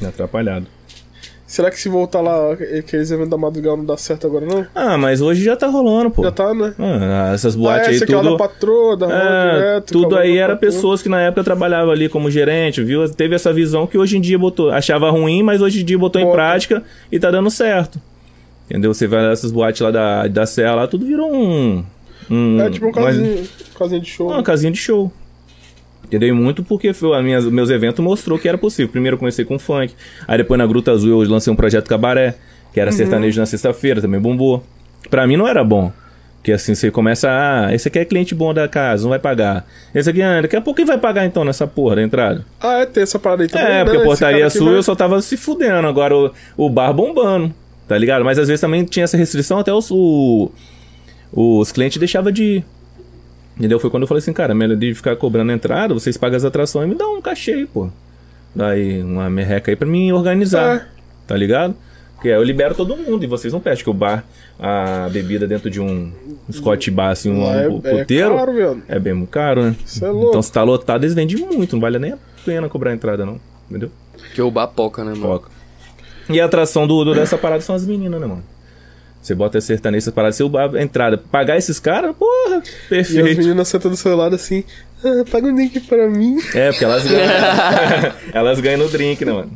Dá 0.00 0.08
atrapalhado. 0.08 0.66
Será 1.50 1.68
que 1.68 1.80
se 1.80 1.88
voltar 1.88 2.20
lá, 2.20 2.52
aqueles 2.52 3.10
eventos 3.10 3.30
da 3.30 3.36
madrugada 3.36 3.76
não 3.76 3.84
dá 3.84 3.96
certo 3.96 4.24
agora, 4.24 4.46
não? 4.46 4.64
Ah, 4.72 4.96
mas 4.96 5.20
hoje 5.20 5.42
já 5.42 5.56
tá 5.56 5.66
rolando, 5.66 6.08
pô. 6.08 6.22
Já 6.22 6.30
tá, 6.30 6.54
né? 6.54 6.72
Ah, 6.78 7.32
essas 7.34 7.56
Ah, 7.56 7.58
boates 7.58 7.88
é, 7.88 7.90
aí 7.90 7.96
aqui 7.96 8.12
é 8.14 8.16
o 8.16 8.20
tudo. 8.20 8.30
da 8.30 8.36
patroa, 8.38 8.96
da 8.96 9.06
É, 9.10 9.54
direto. 9.56 9.92
tudo 9.92 10.16
aí 10.16 10.38
era 10.38 10.54
patroa. 10.54 10.70
pessoas 10.72 11.02
que 11.02 11.08
na 11.08 11.20
época 11.22 11.42
trabalhavam 11.42 11.90
ali 11.90 12.08
como 12.08 12.30
gerente, 12.30 12.84
viu? 12.84 13.08
Teve 13.12 13.34
essa 13.34 13.52
visão 13.52 13.84
que 13.84 13.98
hoje 13.98 14.16
em 14.16 14.20
dia 14.20 14.38
botou, 14.38 14.70
achava 14.70 15.10
ruim, 15.10 15.42
mas 15.42 15.60
hoje 15.60 15.82
em 15.82 15.84
dia 15.84 15.98
botou 15.98 16.22
em 16.22 16.30
prática 16.30 16.84
e 17.10 17.18
tá 17.18 17.32
dando 17.32 17.50
certo. 17.50 18.00
Entendeu? 18.66 18.94
Você 18.94 19.08
vai 19.08 19.26
nessas 19.28 19.50
boates 19.50 19.80
lá 19.80 19.90
da, 19.90 20.28
da 20.28 20.46
Serra, 20.46 20.76
lá 20.76 20.86
tudo 20.86 21.04
virou 21.04 21.34
um. 21.34 21.84
um 22.30 22.60
É 22.60 22.70
tipo 22.70 22.86
um 22.86 22.92
casinho, 22.92 23.44
casinho 23.76 24.00
de 24.00 24.08
show. 24.08 24.28
uma 24.30 24.42
casinha 24.44 24.70
de 24.70 24.78
show. 24.78 25.10
Entendeu? 26.10 26.34
Muito 26.34 26.64
porque 26.64 26.92
foi, 26.92 27.16
a 27.16 27.22
minhas, 27.22 27.44
meus 27.44 27.70
eventos 27.70 28.04
mostrou 28.04 28.36
que 28.36 28.48
era 28.48 28.58
possível. 28.58 28.90
Primeiro 28.90 29.14
eu 29.14 29.18
comecei 29.18 29.44
com 29.44 29.58
funk, 29.60 29.94
aí 30.26 30.38
depois 30.38 30.58
na 30.58 30.66
Gruta 30.66 30.90
Azul 30.90 31.22
eu 31.22 31.30
lancei 31.30 31.52
um 31.52 31.56
projeto 31.56 31.86
cabaré, 31.88 32.32
que 32.72 32.80
Uhum. 32.80 32.82
era 32.82 32.90
sertanejo 32.92 33.38
na 33.40 33.46
sexta-feira, 33.46 34.00
também 34.00 34.18
bombou. 34.20 34.62
Pra 35.08 35.24
mim 35.26 35.36
não 35.36 35.46
era 35.46 35.62
bom. 35.62 35.92
Porque 36.38 36.50
assim, 36.52 36.74
você 36.74 36.90
começa, 36.90 37.28
ah, 37.30 37.72
esse 37.74 37.86
aqui 37.86 37.98
é 37.98 38.04
cliente 38.04 38.34
bom 38.34 38.52
da 38.52 38.66
casa, 38.66 39.02
não 39.04 39.10
vai 39.10 39.18
pagar. 39.18 39.66
Esse 39.94 40.08
aqui, 40.10 40.20
ah, 40.22 40.40
daqui 40.40 40.56
a 40.56 40.60
pouco 40.60 40.84
vai 40.86 40.96
pagar 40.98 41.26
então 41.26 41.44
nessa 41.44 41.66
porra 41.66 41.96
da 41.96 42.02
entrada. 42.02 42.44
Ah, 42.60 42.80
é, 42.80 42.86
tem 42.86 43.02
essa 43.02 43.18
parada 43.18 43.42
aí 43.42 43.48
também. 43.48 43.66
É, 43.66 43.70
né? 43.70 43.84
porque 43.84 43.98
portaria 44.02 44.48
sua 44.50 44.64
vai- 44.70 44.74
eu 44.78 44.82
só 44.82 44.94
tava 44.96 45.20
se 45.22 45.36
fudendo, 45.36 45.86
agora 45.86 46.16
o, 46.16 46.30
o 46.56 46.68
bar 46.70 46.92
bombando, 46.94 47.54
tá 47.86 47.96
ligado? 47.96 48.24
Mas 48.24 48.38
às 48.38 48.48
vezes 48.48 48.60
também 48.60 48.84
tinha 48.84 49.04
essa 49.04 49.16
restrição, 49.18 49.58
até 49.58 49.72
os, 49.72 49.90
o- 49.90 50.50
os 51.32 51.70
clientes 51.72 51.98
deixavam 51.98 52.32
de 52.32 52.42
ir. 52.42 52.64
Entendeu? 53.56 53.78
Foi 53.78 53.90
quando 53.90 54.02
eu 54.04 54.06
falei 54.06 54.20
assim, 54.20 54.32
cara, 54.32 54.54
melhor 54.54 54.76
de 54.76 54.94
ficar 54.94 55.16
cobrando 55.16 55.50
a 55.52 55.54
entrada, 55.54 55.92
vocês 55.92 56.16
pagam 56.16 56.36
as 56.36 56.44
atrações 56.44 56.86
e 56.86 56.90
me 56.90 56.94
dão 56.96 57.16
um 57.18 57.20
cachê 57.20 57.52
aí, 57.52 57.66
pô. 57.66 57.90
Daí 58.54 59.02
uma 59.02 59.28
merreca 59.30 59.70
aí 59.70 59.76
pra 59.76 59.86
mim 59.86 60.10
organizar, 60.12 60.76
É. 60.76 60.86
tá 61.26 61.36
ligado? 61.36 61.74
Porque 62.14 62.28
aí 62.28 62.34
eu 62.34 62.42
libero 62.42 62.74
todo 62.74 62.96
mundo 62.96 63.22
e 63.24 63.26
vocês 63.26 63.52
não 63.52 63.60
pedem 63.60 63.82
que 63.82 63.88
o 63.88 63.94
bar, 63.94 64.24
a 64.58 65.08
bebida 65.10 65.46
dentro 65.46 65.70
de 65.70 65.80
um 65.80 66.12
Scott 66.52 66.90
Bar, 66.90 67.10
assim, 67.10 67.30
um, 67.30 67.42
é- 67.50 67.68
um 67.68 67.80
é 67.82 67.98
puteiro, 68.00 68.34
caro, 68.36 68.52
velho. 68.52 68.82
é 68.88 68.98
bem 68.98 69.26
caro, 69.26 69.62
né? 69.62 69.76
Cê 69.86 70.04
é 70.04 70.08
louco. 70.08 70.28
Então 70.28 70.42
se 70.42 70.52
tá 70.52 70.62
lotado, 70.62 71.02
eles 71.04 71.14
vendem 71.14 71.38
muito, 71.38 71.74
não 71.76 71.80
vale 71.80 71.98
nem 71.98 72.12
a 72.12 72.18
pena 72.44 72.68
cobrar 72.68 72.90
a 72.90 72.94
entrada, 72.94 73.24
não. 73.24 73.40
Entendeu? 73.70 73.90
Que 74.34 74.42
o 74.42 74.50
bapoca, 74.50 75.02
né, 75.02 75.12
mano? 75.12 75.22
Foca. 75.22 75.48
E 76.28 76.38
a 76.40 76.44
atração 76.44 76.86
do, 76.86 77.04
do- 77.04 77.14
dessa 77.14 77.38
parada 77.38 77.62
são 77.62 77.74
as 77.74 77.86
meninas, 77.86 78.20
né, 78.20 78.26
mano? 78.26 78.42
Você 79.22 79.34
bota 79.34 79.58
esse 79.58 79.66
sertanejo, 79.66 79.98
essas 80.04 80.14
paradas, 80.14 80.36
se 80.36 80.42
a 80.42 80.82
entrada, 80.82 81.18
pagar 81.18 81.56
esses 81.58 81.78
caras, 81.78 82.14
porra, 82.16 82.62
E 82.90 82.98
as 82.98 83.08
perfeito. 83.08 83.38
meninas 83.38 83.68
sentam 83.68 83.90
do 83.90 83.96
seu 83.96 84.16
lado 84.16 84.34
assim, 84.34 84.64
ah, 85.04 85.24
paga 85.30 85.46
um 85.48 85.54
drink 85.54 85.78
pra 85.80 86.08
mim, 86.08 86.38
É, 86.54 86.70
porque 86.70 86.84
elas 86.84 87.04
ganham. 87.06 87.22
elas 88.32 88.60
ganham 88.60 88.78
no 88.78 88.88
drink, 88.88 89.22
né, 89.24 89.32
mano? 89.32 89.50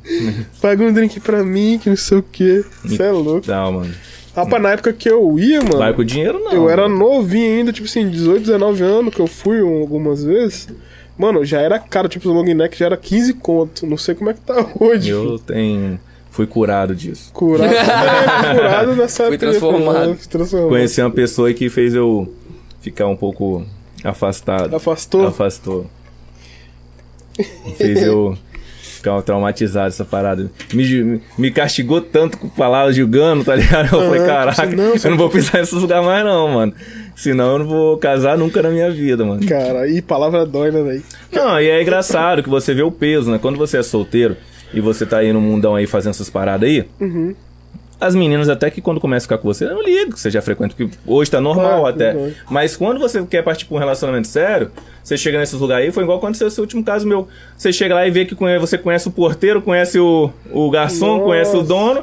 paga 0.61 0.85
um 0.85 0.93
drink 0.93 1.19
pra 1.21 1.43
mim, 1.43 1.79
que 1.83 1.89
não 1.89 1.97
sei 1.97 2.19
o 2.19 2.23
que. 2.23 2.65
Você 2.85 3.03
é 3.03 3.11
louco. 3.11 3.51
Não, 3.51 3.73
mano. 3.73 3.95
Rapaz, 4.37 4.63
na 4.63 4.71
época 4.73 4.93
que 4.93 5.09
eu 5.09 5.39
ia, 5.39 5.61
mano, 5.63 5.79
Vai 5.79 5.95
com 5.95 6.05
dinheiro, 6.05 6.41
não. 6.41 6.53
eu 6.53 6.69
era 6.69 6.83
mano. 6.89 6.99
novinho 6.99 7.59
ainda, 7.59 7.73
tipo 7.73 7.87
assim, 7.87 8.09
18, 8.11 8.41
19 8.45 8.83
anos 8.83 9.15
que 9.15 9.21
eu 9.21 9.27
fui 9.29 9.63
um- 9.63 9.81
algumas 9.81 10.25
vezes. 10.25 10.69
Mano, 11.17 11.45
já 11.45 11.61
era 11.61 11.79
caro, 11.79 12.09
tipo, 12.09 12.29
o 12.29 12.33
long 12.33 12.43
neck 12.53 12.77
já 12.77 12.87
era 12.87 12.97
15 12.97 13.33
conto. 13.35 13.87
Não 13.87 13.97
sei 13.97 14.15
como 14.17 14.31
é 14.31 14.35
que 14.35 14.41
tá 14.41 14.67
hoje. 14.81 15.09
Eu 15.09 15.39
tenho. 15.39 16.01
Fui 16.35 16.49
curado 16.49 16.97
disso. 16.97 17.31
Curado, 17.33 17.73
é, 17.73 17.79
curado 18.59 18.97
nessa 18.97 19.29
Fui 19.29 19.39
transformado. 19.39 20.17
Fui 20.17 20.29
transformado. 20.29 20.69
Conheci 20.69 21.01
uma 21.01 21.13
pessoa 21.13 21.55
que 21.55 21.71
fez 21.71 21.95
eu 21.95 22.29
ficar 22.81 23.07
um 23.07 23.15
pouco 23.15 23.65
afastado. 24.03 24.75
Afastou? 24.75 25.29
Afastou. 25.29 25.87
Fez 27.77 28.03
eu 28.03 28.37
ficar 28.81 29.23
traumatizado 29.23 29.87
essa 29.87 30.05
parada. 30.05 30.51
Me, 30.73 31.21
me 31.39 31.53
castigou 31.53 32.01
tanto 32.01 32.37
com 32.37 32.49
palavras 32.49 32.97
julgando, 32.97 33.45
tá 33.45 33.55
ligado? 33.55 33.95
Eu 33.95 34.03
falei, 34.03 34.19
Aham, 34.23 34.27
caraca, 34.27 34.67
não, 34.67 34.95
eu 34.97 35.11
não 35.11 35.17
vou 35.17 35.31
pisar 35.31 35.59
nesses 35.61 35.81
lugares 35.81 36.05
mais 36.05 36.25
não, 36.25 36.49
mano. 36.49 36.75
Senão 37.15 37.53
eu 37.53 37.59
não 37.61 37.67
vou 37.67 37.97
casar 37.99 38.37
nunca 38.37 38.61
na 38.61 38.71
minha 38.71 38.91
vida, 38.91 39.25
mano. 39.25 39.47
Cara, 39.47 39.87
e 39.87 40.03
palavra 40.03 40.45
dói, 40.45 40.73
né, 40.73 40.83
velho? 40.83 41.03
Não, 41.31 41.61
e 41.61 41.69
é 41.69 41.81
engraçado 41.81 42.43
que 42.43 42.49
você 42.49 42.75
vê 42.75 42.83
o 42.83 42.91
peso, 42.91 43.31
né? 43.31 43.39
Quando 43.41 43.57
você 43.57 43.79
é 43.79 43.85
solteiro 43.85 44.37
e 44.75 44.81
você 44.81 45.07
tá 45.07 45.19
aí 45.19 45.33
no 45.33 45.41
mundão 45.41 45.75
aí 45.75 45.87
fazendo 45.87 46.11
essas 46.11 46.29
paradas 46.31 46.69
aí, 46.69 46.85
Uhum. 47.01 47.35
as 48.01 48.15
meninas 48.15 48.49
até 48.49 48.71
que 48.71 48.81
quando 48.81 49.01
começam 49.01 49.25
a 49.25 49.29
ficar 49.29 49.39
com 49.39 49.49
você, 49.53 49.65
eu 49.65 49.75
não 49.75 49.83
ligo 49.83 50.13
que 50.13 50.21
você 50.21 50.31
já 50.31 50.43
frequenta, 50.43 50.75
porque 50.77 50.95
hoje 51.07 51.31
tá 51.31 51.41
normal 51.41 51.87
Ah, 51.87 51.91
até. 51.91 52.15
uhum. 52.15 52.33
Mas 52.51 52.77
quando 52.77 52.99
você 52.99 53.25
quer 53.25 53.43
partir 53.43 53.65
pra 53.67 53.77
um 53.77 53.79
relacionamento 53.79 54.29
sério, 54.29 54.71
você 55.03 55.17
chega 55.17 55.39
nesses 55.39 55.59
lugares 55.59 55.87
aí, 55.87 55.93
foi 55.93 56.03
igual 56.03 56.19
aconteceu 56.19 56.49
esse 56.49 56.61
último 56.61 56.83
caso 56.85 57.07
meu. 57.07 57.29
Você 57.57 57.73
chega 57.73 57.95
lá 57.95 58.07
e 58.07 58.11
vê 58.11 58.25
que 58.25 58.35
você 58.61 58.77
conhece 58.77 59.09
o 59.09 59.11
porteiro, 59.11 59.63
conhece 59.63 59.99
o, 59.99 60.31
o 60.51 60.71
garçom, 60.71 61.15
Nossa. 61.19 61.25
conhece 61.25 61.57
o 61.57 61.63
dono. 61.63 62.03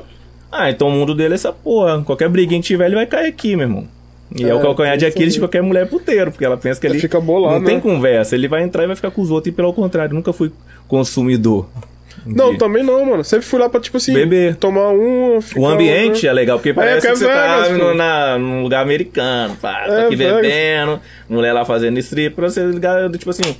Ah, 0.52 0.70
então 0.70 0.88
o 0.88 0.92
mundo 0.92 1.14
dele 1.16 1.34
é 1.34 1.36
essa 1.36 1.54
porra. 1.54 2.02
Qualquer 2.04 2.28
briguinha 2.30 2.60
que 2.62 2.68
tiver, 2.68 2.86
ele 2.88 2.96
vai 2.96 3.06
cair 3.06 3.28
aqui, 3.28 3.56
meu 3.56 3.66
irmão. 3.68 3.88
E 4.36 4.44
é, 4.46 4.50
É, 4.50 4.56
o 4.56 4.62
calcanhar 4.62 4.96
de 4.98 5.02
tem 5.06 5.10
Aquiles 5.10 5.34
de 5.34 5.40
qualquer 5.40 5.62
mulher 5.62 5.88
puteiro, 5.90 6.32
porque 6.32 6.44
ela 6.46 6.56
pensa 6.58 6.80
que 6.80 6.88
Ela 6.88 6.96
ele 6.96 7.02
fica 7.02 7.20
bolada, 7.20 7.58
não 7.60 7.66
tem 7.66 7.76
né? 7.76 7.82
conversa. 7.82 8.34
Ele 8.36 8.48
vai 8.48 8.64
entrar 8.64 8.84
e 8.84 8.88
vai 8.88 8.96
ficar 8.96 9.12
com 9.12 9.22
os 9.22 9.30
outros, 9.30 9.52
e 9.52 9.56
pelo 9.56 9.74
contrário, 9.74 10.14
nunca 10.16 10.32
fui 10.34 10.52
consumidor. 10.88 11.68
Não, 12.26 12.52
de- 12.52 12.58
também 12.58 12.84
não, 12.84 13.06
mano. 13.06 13.24
Sempre 13.24 13.46
fui 13.46 13.60
lá 13.60 13.68
pra, 13.70 13.80
tipo 13.80 13.98
assim, 13.98 14.14
Beber. 14.14 14.56
tomar 14.56 14.90
um. 14.90 15.40
O 15.56 15.66
ambiente 15.68 16.24
né? 16.26 16.30
é 16.30 16.34
legal, 16.34 16.58
porque 16.60 16.74
parece 16.74 17.02
que 17.02 17.08
que, 17.08 17.14
é 17.14 17.16
você 17.16 17.26
tá 17.28 17.62
Vegas, 17.64 17.78
no, 17.78 17.94
na, 17.96 18.38
num 18.38 18.64
lugar 18.64 18.82
americano, 18.82 19.56
pá, 19.62 19.86
É, 19.88 20.06
aqui 20.06 20.16
Vegas. 20.16 20.36
bebendo, 20.42 21.00
mulher 21.30 21.54
lá 21.54 21.66
fazendo 21.66 21.98
strip, 22.00 22.36
pra 22.36 22.50
você 22.50 22.64
ligar, 22.66 23.10
tipo 23.12 23.30
assim, 23.30 23.56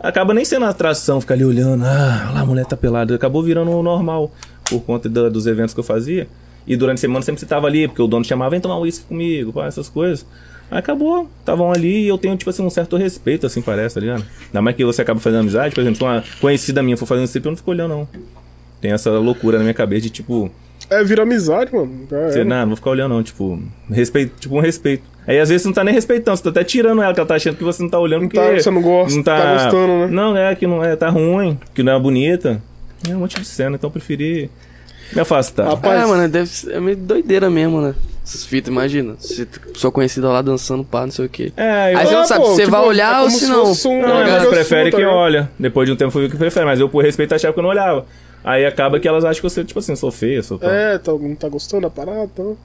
acaba 0.00 0.32
nem 0.32 0.44
sendo 0.44 0.64
atração, 0.66 1.20
ficar 1.20 1.34
ali 1.34 1.44
olhando, 1.44 1.84
ah, 1.84 2.30
lá, 2.34 2.40
a 2.40 2.46
mulher 2.46 2.64
tá 2.66 2.76
pelada, 2.76 3.14
acabou 3.14 3.42
virando 3.42 3.70
o 3.70 3.82
normal, 3.82 4.30
por 4.68 4.80
conta 4.82 5.08
da- 5.08 5.28
dos 5.28 5.46
eventos 5.46 5.74
que 5.74 5.80
eu 5.80 5.84
fazia, 5.84 6.26
e 6.66 6.76
durante 6.76 6.98
a 6.98 7.00
semana 7.00 7.22
sempre 7.22 7.40
você 7.40 7.46
tava 7.46 7.66
ali, 7.66 7.86
porque 7.88 8.02
o 8.02 8.06
dono 8.06 8.24
chamava, 8.24 8.50
vem 8.50 8.60
tomar 8.60 8.78
um 8.78 8.82
uísque 8.82 9.04
comigo, 9.06 9.52
pá, 9.52 9.66
essas 9.66 9.88
coisas. 9.88 10.26
Aí 10.70 10.78
acabou, 10.78 11.28
estavam 11.40 11.70
ali 11.72 12.04
e 12.04 12.08
eu 12.08 12.18
tenho, 12.18 12.36
tipo 12.36 12.50
assim, 12.50 12.62
um 12.64 12.70
certo 12.70 12.96
respeito, 12.96 13.46
assim, 13.46 13.62
parece, 13.62 13.94
tá 13.94 14.00
ligado? 14.00 14.24
Ainda 14.46 14.60
mais 14.62 14.74
que 14.76 14.84
você 14.84 15.02
acaba 15.02 15.20
fazendo 15.20 15.40
amizade, 15.40 15.74
por 15.74 15.80
exemplo, 15.80 15.98
se 15.98 16.02
uma 16.04 16.24
conhecida 16.40 16.82
minha 16.82 16.96
for 16.96 17.06
fazendo 17.06 17.24
strip, 17.26 17.44
eu 17.46 17.50
não 17.52 17.56
fico 17.56 17.70
olhando, 17.70 17.90
não. 17.90 18.08
Tem 18.80 18.90
essa 18.92 19.10
loucura 19.12 19.58
na 19.58 19.62
minha 19.64 19.74
cabeça 19.74 20.02
de, 20.02 20.10
tipo, 20.10 20.50
É, 20.90 21.02
vira 21.04 21.22
amizade, 21.22 21.72
mano. 21.72 22.06
Já 22.10 22.28
você, 22.30 22.40
era. 22.40 22.44
não, 22.44 22.56
não 22.60 22.66
vou 22.68 22.76
ficar 22.76 22.90
olhando, 22.90 23.14
não. 23.14 23.22
Tipo, 23.22 23.60
respeito, 23.90 24.32
tipo 24.40 24.56
um 24.56 24.60
respeito. 24.60 25.04
Aí 25.26 25.40
às 25.40 25.48
vezes 25.48 25.62
você 25.62 25.68
não 25.68 25.74
tá 25.74 25.82
nem 25.84 25.94
respeitando, 25.94 26.36
você 26.36 26.42
tá 26.44 26.50
até 26.50 26.62
tirando 26.64 27.00
ela, 27.02 27.12
que 27.14 27.18
ela 27.20 27.26
tá 27.28 27.34
achando 27.36 27.56
que 27.56 27.64
você 27.64 27.82
não 27.82 27.88
tá 27.90 27.98
olhando 27.98 28.22
Não 28.22 28.28
porque. 28.28 28.38
tá- 28.48 28.60
você 28.60 28.70
não 28.70 28.82
gosta, 28.82 29.22
tá 29.24 29.52
gostando, 29.54 29.92
né? 29.98 30.06
Não, 30.08 30.36
é 30.36 30.54
que 30.54 30.66
não 30.66 30.84
é, 30.84 30.94
tá 30.94 31.08
ruim, 31.08 31.58
que 31.74 31.82
não 31.82 31.92
é 31.94 31.98
bonita. 32.00 32.62
É 33.08 33.14
um 33.16 33.20
monte 33.20 33.40
de 33.40 33.46
cena, 33.46 33.74
então 33.76 33.88
eu 33.88 33.92
preferi 33.92 34.48
me 35.14 35.20
afastar. 35.20 35.66
Rapaz, 35.68 36.02
É, 36.02 36.06
mano, 36.06 36.28
deve 36.28 36.48
ser 36.48 36.72
é 36.74 36.80
meio 36.80 36.96
doideira 36.96 37.48
mesmo, 37.50 37.80
né? 37.80 37.94
Essas 38.24 38.44
fitas, 38.44 38.72
imagina. 38.72 39.14
Você 39.18 39.46
sua 39.74 39.92
conhecida 39.92 40.28
lá 40.28 40.42
dançando, 40.42 40.82
pá, 40.84 41.02
não 41.02 41.12
sei 41.12 41.26
o 41.26 41.28
quê. 41.28 41.52
É, 41.56 41.94
eu. 41.94 41.98
Aí 41.98 42.06
você 42.06 42.12
não 42.14 42.20
Ah, 42.22 42.24
sabe 42.26 42.40
pô, 42.40 42.46
se 42.46 42.52
você 42.56 42.62
tipo, 42.62 42.70
vai 42.72 42.82
é 42.82 42.86
olhar 42.88 43.12
como 43.12 43.24
ou 43.24 43.30
se 43.30 43.38
se 43.38 43.46
não. 43.48 43.70
um- 43.70 43.74
Tá 43.74 43.88
Não, 43.88 44.08
Não, 44.08 44.20
elas 44.26 44.48
preferem 44.48 44.90
tá 44.90 44.96
que 44.96 45.02
ligado? 45.04 45.16
olha. 45.16 45.50
Depois 45.58 45.86
de 45.86 45.92
um 45.92 45.96
tempo 45.96 46.10
foi 46.10 46.26
o 46.26 46.30
que 46.30 46.36
prefere, 46.36 46.66
mas 46.66 46.80
eu 46.80 46.88
por 46.88 47.04
respeito 47.04 47.34
achava 47.34 47.54
que 47.54 47.58
eu 47.60 47.62
não 47.62 47.70
olhava. 47.70 48.04
Aí 48.42 48.66
acaba 48.66 48.98
que 48.98 49.06
elas 49.06 49.24
acham 49.24 49.40
que 49.40 49.48
você, 49.48 49.64
tipo 49.64 49.78
assim, 49.78 49.94
sou 49.94 50.10
feia, 50.10 50.42
sou 50.42 50.58
pá. 50.58 50.66
É, 50.68 50.98
tá, 50.98 51.12
não 51.12 51.34
tá 51.36 51.48
gostando 51.48 51.82
da 51.82 51.90
parada, 51.90 52.24
então. 52.24 52.56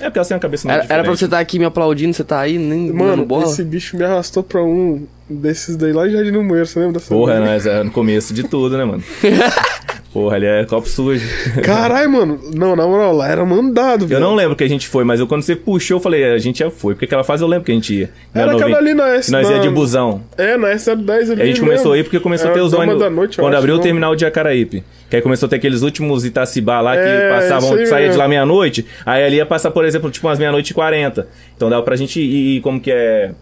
É 0.00 0.04
porque 0.04 0.18
ela 0.18 0.26
tem 0.26 0.34
uma 0.34 0.40
cabeça 0.40 0.66
Era, 0.68 0.74
era 0.76 0.86
pra 0.86 0.96
diferente. 0.96 1.18
você 1.18 1.24
estar 1.26 1.38
aqui 1.38 1.58
me 1.58 1.64
aplaudindo, 1.66 2.12
você 2.14 2.24
tá 2.24 2.40
aí, 2.40 2.58
nem 2.58 2.90
Mano, 2.92 3.24
bola. 3.24 3.44
esse 3.44 3.62
bicho 3.62 3.96
me 3.96 4.04
arrastou 4.04 4.42
pra 4.42 4.62
um 4.62 5.06
desses 5.30 5.76
daí 5.76 5.92
lá 5.92 6.08
em 6.08 6.10
Jardim 6.10 6.32
do 6.32 6.42
Moeiro, 6.42 6.66
você 6.66 6.78
lembra 6.80 6.94
dessa 6.94 7.14
Porra, 7.14 7.34
vez? 7.34 7.44
nós 7.44 7.66
é 7.66 7.82
no 7.84 7.90
começo 7.92 8.34
de 8.34 8.42
tudo, 8.42 8.76
né, 8.76 8.84
mano? 8.84 9.02
Porra, 10.14 10.36
ali 10.36 10.46
é 10.46 10.64
copo 10.64 10.88
sujo. 10.88 11.28
Caralho, 11.64 12.08
mano. 12.08 12.40
Não, 12.54 12.74
na 12.76 12.86
moral, 12.86 13.16
lá 13.16 13.28
era 13.28 13.44
mandado, 13.44 14.04
Eu 14.04 14.08
velho. 14.08 14.20
não 14.20 14.34
lembro 14.36 14.54
que 14.54 14.62
a 14.62 14.68
gente 14.68 14.86
foi, 14.86 15.02
mas 15.02 15.18
eu, 15.18 15.26
quando 15.26 15.42
você 15.42 15.56
puxou, 15.56 15.96
eu 15.96 16.00
falei, 16.00 16.22
é, 16.22 16.32
a 16.34 16.38
gente 16.38 16.60
já 16.60 16.70
foi. 16.70 16.94
Porque 16.94 17.04
aquela 17.06 17.24
fase 17.24 17.42
eu 17.42 17.48
lembro 17.48 17.64
que 17.64 17.72
a 17.72 17.74
gente 17.74 17.92
ia. 17.92 18.10
Era 18.32 18.52
novinho. 18.52 18.62
aquela 18.64 18.78
ali 18.78 18.94
na 18.94 19.08
S. 19.08 19.32
Nós 19.32 19.50
ia 19.50 19.56
na- 19.56 19.62
de 19.62 19.68
busão. 19.70 20.22
É, 20.38 20.56
na 20.56 20.68
S10 20.68 21.32
ali. 21.32 21.42
A 21.42 21.46
gente 21.46 21.58
começou 21.60 21.90
mesmo. 21.90 21.92
aí 21.94 22.02
porque 22.04 22.20
começou 22.20 22.46
a 22.46 22.50
Era 22.52 22.60
ter 22.60 22.64
os 22.64 22.72
ônibus. 22.72 23.00
da 23.00 23.10
noite, 23.10 23.38
eu 23.38 23.44
quando 23.44 23.54
abriu 23.56 23.74
o 23.74 23.80
terminal 23.80 24.14
de 24.14 24.20
Jacaraípe. 24.20 24.84
Que 25.10 25.16
aí 25.16 25.22
começou 25.22 25.48
a 25.48 25.50
ter 25.50 25.56
aqueles 25.56 25.82
últimos 25.82 26.24
Itacibá 26.24 26.80
lá 26.80 26.92
que 26.94 27.02
É, 27.02 27.30
passavam, 27.30 27.86
saía 27.86 28.08
de 28.08 28.16
lá 28.16 28.28
meia-noite. 28.28 28.86
Aí 29.04 29.24
ali 29.24 29.36
ia 29.38 29.46
passar, 29.46 29.72
por 29.72 29.84
exemplo, 29.84 30.10
tipo 30.12 30.28
umas 30.28 30.38
meia-noite 30.38 30.70
e 30.70 30.74
quarenta. 30.74 31.26
Então 31.56 31.68
dava 31.68 31.82
pra 31.82 31.96
gente 31.96 32.20
ir, 32.20 32.56
ir 32.56 32.60
como 32.60 32.80
que 32.80 32.90
é. 32.92 33.32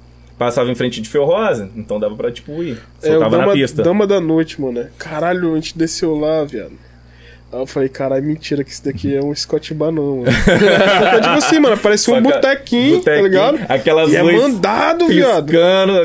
Passava 0.43 0.71
em 0.71 0.75
frente 0.75 1.01
de 1.01 1.09
Fio 1.09 1.25
Rosa, 1.25 1.71
então 1.77 2.01
dava 2.01 2.17
pra, 2.17 2.33
tipo, 2.33 2.63
ir. 2.63 2.81
É, 3.03 3.09
o 3.09 3.13
Soltava 3.13 3.31
Dama, 3.37 3.47
na 3.47 3.53
pista. 3.53 3.83
Dama 3.83 4.07
da 4.07 4.21
noite, 4.21 4.61
mano. 4.61 4.81
é. 4.81 4.89
Caralho, 4.99 5.53
a 5.53 5.55
gente 5.55 5.79
desceu 5.79 6.17
lá, 6.17 6.45
viado. 6.45 6.73
Aí 7.53 7.61
eu 7.61 7.67
falei, 7.67 7.89
caralho, 7.91 8.25
mentira 8.25 8.65
que 8.65 8.71
isso 8.71 8.83
daqui 8.83 9.15
é 9.15 9.21
um 9.23 9.33
Scott 9.37 9.75
Banão, 9.75 10.19
mano. 10.25 10.33
Tipo 11.21 11.29
assim, 11.37 11.59
mano, 11.61 11.77
parece 11.77 12.11
um 12.11 12.23
botequinho, 12.23 13.01
tá 13.03 13.15
ligado? 13.17 13.59
Aquelas 13.69 14.11
E 14.11 14.17
é 14.17 14.23
luzes 14.23 14.41
mandado, 14.55 15.07
viado. 15.07 15.47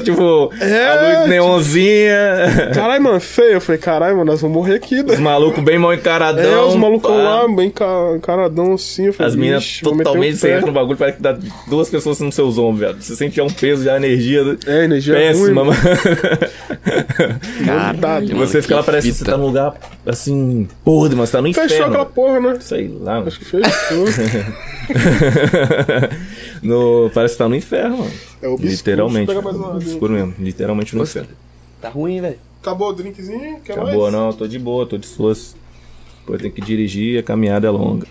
tipo, 0.03 0.51
É, 0.59 0.85
a 0.87 1.01
luz 1.01 1.13
tipo- 1.19 1.27
neonzinha. 1.29 2.71
Caralho, 2.73 3.01
mano, 3.03 3.19
feio. 3.21 3.53
Eu 3.53 3.61
falei, 3.61 3.79
caralho, 3.79 4.17
mano, 4.17 4.29
nós 4.31 4.41
vamos 4.41 4.57
morrer 4.57 4.75
aqui, 4.75 4.99
Os 4.99 5.05
né? 5.13 5.17
malucos 5.19 5.63
bem 5.63 5.79
mal 5.79 5.93
encaradão. 5.93 6.43
É, 6.43 6.61
os 6.65 6.75
malucos 6.75 7.09
pá. 7.09 7.15
lá, 7.15 7.47
bem 7.47 7.69
ca- 7.69 8.13
encaradão 8.17 8.73
assim. 8.73 9.05
Eu 9.05 9.13
falei, 9.13 9.29
As 9.31 9.35
meninas 9.37 9.63
"Ixi, 9.63 9.83
vou 9.85 9.93
meter 9.95 10.01
o 10.09 10.11
totalmente 10.13 10.39
pé." 10.41 10.57
sem 10.57 10.65
no 10.67 10.71
bagulho, 10.73 10.97
parece 10.97 11.15
que 11.17 11.23
dá 11.23 11.37
duas 11.67 11.89
pessoas 11.89 12.19
nos 12.19 12.35
seus 12.35 12.57
ombros, 12.57 12.79
velho. 12.81 13.01
Você 13.01 13.15
sente 13.15 13.37
já 13.37 13.43
um 13.43 13.49
peso, 13.49 13.85
já 13.85 13.95
energia 13.95 14.41
É, 14.67 14.83
energia 14.83 15.13
péssima, 15.15 15.45
ruim, 15.45 15.53
mano. 15.53 15.71
Mano, 17.65 18.37
você 18.45 18.61
fica 18.61 18.75
lá, 18.75 18.83
parece 18.83 19.07
que 19.09 19.13
você 19.13 19.23
tá 19.25 19.37
num 19.37 19.47
lugar 19.47 19.73
assim, 20.05 20.67
podre, 20.83 21.15
mas 21.15 21.29
você 21.29 21.36
tá 21.37 21.41
no 21.41 21.47
inferno. 21.47 21.69
Fechou 21.69 21.85
aquela 21.85 22.05
porra, 22.05 22.39
né? 22.39 22.57
Sei 22.59 22.87
lá, 22.87 23.15
mano. 23.15 23.27
Acho 23.27 23.39
que 23.39 23.45
fechou. 23.45 24.05
no, 26.63 27.11
parece 27.13 27.35
que 27.35 27.37
tá 27.37 27.49
no 27.49 27.55
inferno, 27.55 27.97
mano. 27.97 28.11
É 28.41 28.47
obscuro. 28.47 28.71
Literalmente. 28.71 29.27
Pegar 29.27 29.41
mais. 29.41 29.83
Escuro 29.83 30.13
mesmo. 30.13 30.35
Literalmente 30.39 30.95
no 30.95 30.99
Nossa, 30.99 31.19
inferno. 31.19 31.37
Tá 31.81 31.89
ruim, 31.89 32.21
velho. 32.21 32.37
Acabou 32.61 32.89
o 32.89 32.93
drinkzinho? 32.93 33.59
Quer 33.63 33.73
Acabou, 33.73 34.03
mais? 34.03 34.13
não, 34.13 34.33
tô 34.33 34.47
de 34.47 34.57
boa, 34.57 34.85
tô 34.85 34.97
de 34.97 35.05
suas. 35.05 35.55
Pô, 36.25 36.37
tem 36.37 36.51
que 36.51 36.59
dirigir, 36.59 37.19
a 37.19 37.23
caminhada 37.23 37.67
é 37.67 37.69
longa. 37.69 38.07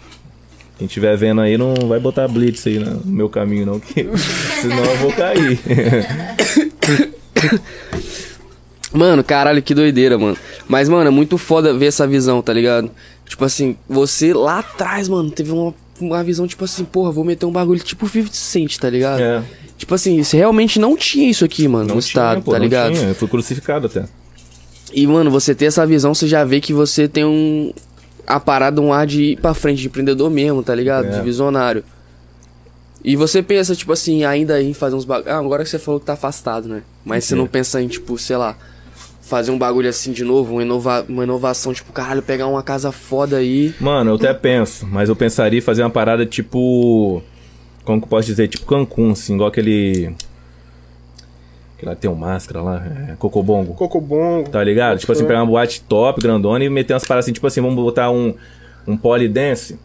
Quem 0.79 0.87
estiver 0.87 1.17
vendo 1.17 1.41
aí 1.41 1.59
não 1.59 1.75
vai 1.89 1.99
botar 1.99 2.29
blitz 2.29 2.67
aí 2.67 2.79
no 2.79 3.01
meu 3.05 3.29
caminho, 3.29 3.67
não, 3.67 3.81
que 3.81 4.05
senão 4.61 4.85
eu 4.85 4.97
vou 4.99 5.13
cair. 5.13 5.59
Mano, 8.93 9.23
caralho, 9.23 9.63
que 9.63 9.75
doideira, 9.75 10.17
mano. 10.17 10.37
Mas, 10.69 10.89
mano, 10.89 11.07
é 11.07 11.11
muito 11.11 11.39
foda 11.39 11.73
ver 11.77 11.87
essa 11.87 12.07
visão, 12.07 12.43
tá 12.43 12.53
ligado? 12.53 12.91
Tipo 13.27 13.45
assim, 13.45 13.77
você 13.89 14.33
lá 14.35 14.59
atrás, 14.61 15.09
mano, 15.09 15.31
teve 15.31 15.53
uma, 15.53 15.75
uma 16.01 16.25
visão, 16.25 16.47
tipo 16.47 16.65
assim, 16.65 16.85
porra, 16.85 17.11
vou 17.13 17.25
meter 17.25 17.47
um 17.47 17.53
bagulho 17.53 17.81
tipo 17.81 18.09
50 18.09 18.33
Cent, 18.35 18.77
tá 18.79 18.91
ligado? 18.91 19.21
É. 19.21 19.43
Tipo 19.79 19.95
assim, 19.95 20.23
você 20.23 20.37
realmente 20.37 20.79
não 20.81 20.97
tinha 20.97 21.31
isso 21.31 21.45
aqui, 21.45 21.69
mano, 21.69 21.95
no 21.95 22.01
estado, 22.01 22.43
pô, 22.43 22.53
tá 22.53 22.59
não 22.59 22.65
ligado? 22.65 22.95
tinha, 22.95 23.09
Eu 23.09 23.15
fui 23.15 23.29
crucificado 23.29 23.87
até. 23.87 24.05
E, 24.93 25.07
mano, 25.07 25.31
você 25.31 25.55
ter 25.55 25.67
essa 25.67 25.87
visão, 25.87 26.15
você 26.15 26.27
já 26.27 26.45
vê 26.45 26.61
que 26.61 26.73
você 26.73 27.07
tem 27.09 27.25
um. 27.25 27.73
A 28.27 28.41
parada, 28.41 28.81
um 28.81 28.93
ar 28.93 29.07
de 29.07 29.23
ir 29.33 29.37
pra 29.41 29.55
frente, 29.55 29.81
de 29.83 29.87
empreendedor 29.87 30.29
mesmo, 30.31 30.63
tá 30.63 30.75
ligado? 30.75 31.07
É. 31.07 31.11
De 31.11 31.21
visionário. 31.21 31.85
E 33.05 33.15
você 33.15 33.41
pensa, 33.43 33.75
tipo 33.77 33.93
assim, 33.93 34.25
ainda 34.25 34.61
em 34.61 34.73
fazer 34.75 34.97
uns 34.97 35.05
bagulho. 35.05 35.31
Ah, 35.33 35.39
agora 35.39 35.63
que 35.63 35.71
você 35.71 35.79
falou 35.79 36.01
que 36.01 36.07
tá 36.07 36.15
afastado, 36.15 36.67
né? 36.69 36.83
Mas 37.05 37.25
você 37.25 37.35
É. 37.35 37.37
não 37.37 37.47
pensa 37.47 37.81
em, 37.81 37.87
tipo, 37.87 38.19
sei 38.19 38.37
lá, 38.37 38.57
fazer 39.27 39.51
um 39.51 39.59
bagulho 39.59 39.89
assim 39.89 40.13
de 40.13 40.25
novo, 40.25 40.55
uma, 40.55 40.63
inova... 40.63 41.05
uma 41.09 41.25
inovação, 41.25 41.75
tipo, 41.75 41.93
caralho, 41.93 42.23
pegar 42.23 42.47
uma 42.47 42.63
casa 42.63 42.93
foda 42.93 43.39
aí. 43.39 43.75
Mano, 43.81 44.13
eu 44.13 44.15
até 44.15 44.33
penso, 44.33 44.87
mas 44.87 45.09
eu 45.09 45.17
pensaria 45.17 45.59
em 45.59 45.63
fazer 45.63 45.83
uma 45.83 45.91
parada 45.91 46.25
tipo. 46.25 47.23
Como 47.85 48.01
que 48.01 48.05
eu 48.05 48.09
posso 48.09 48.27
dizer? 48.27 48.49
Tipo 48.49 48.67
Cancún, 48.67 49.11
assim, 49.11 49.35
igual 49.35 49.49
aquele. 49.49 50.15
Que 51.77 51.85
lá 51.85 51.95
tem 51.95 52.11
um 52.11 52.15
máscara 52.15 52.63
lá, 52.63 52.87
é, 52.87 53.17
Cocobongo. 53.17 53.75
Cocobongo. 53.75 54.49
Tá 54.49 54.63
ligado? 54.63 54.99
Tipo 54.99 55.13
assim, 55.13 55.27
pegar 55.27 55.43
uma 55.43 55.51
boate 55.51 55.83
top, 55.83 56.21
grandona 56.21 56.65
e 56.65 56.71
meter 56.71 56.95
umas 56.95 57.05
paradas 57.05 57.27
assim, 57.27 57.33
tipo 57.33 57.47
assim, 57.47 57.61
vamos 57.61 57.77
botar 57.77 58.11
um, 58.11 58.33
um 58.87 58.97
polidense. 58.97 59.79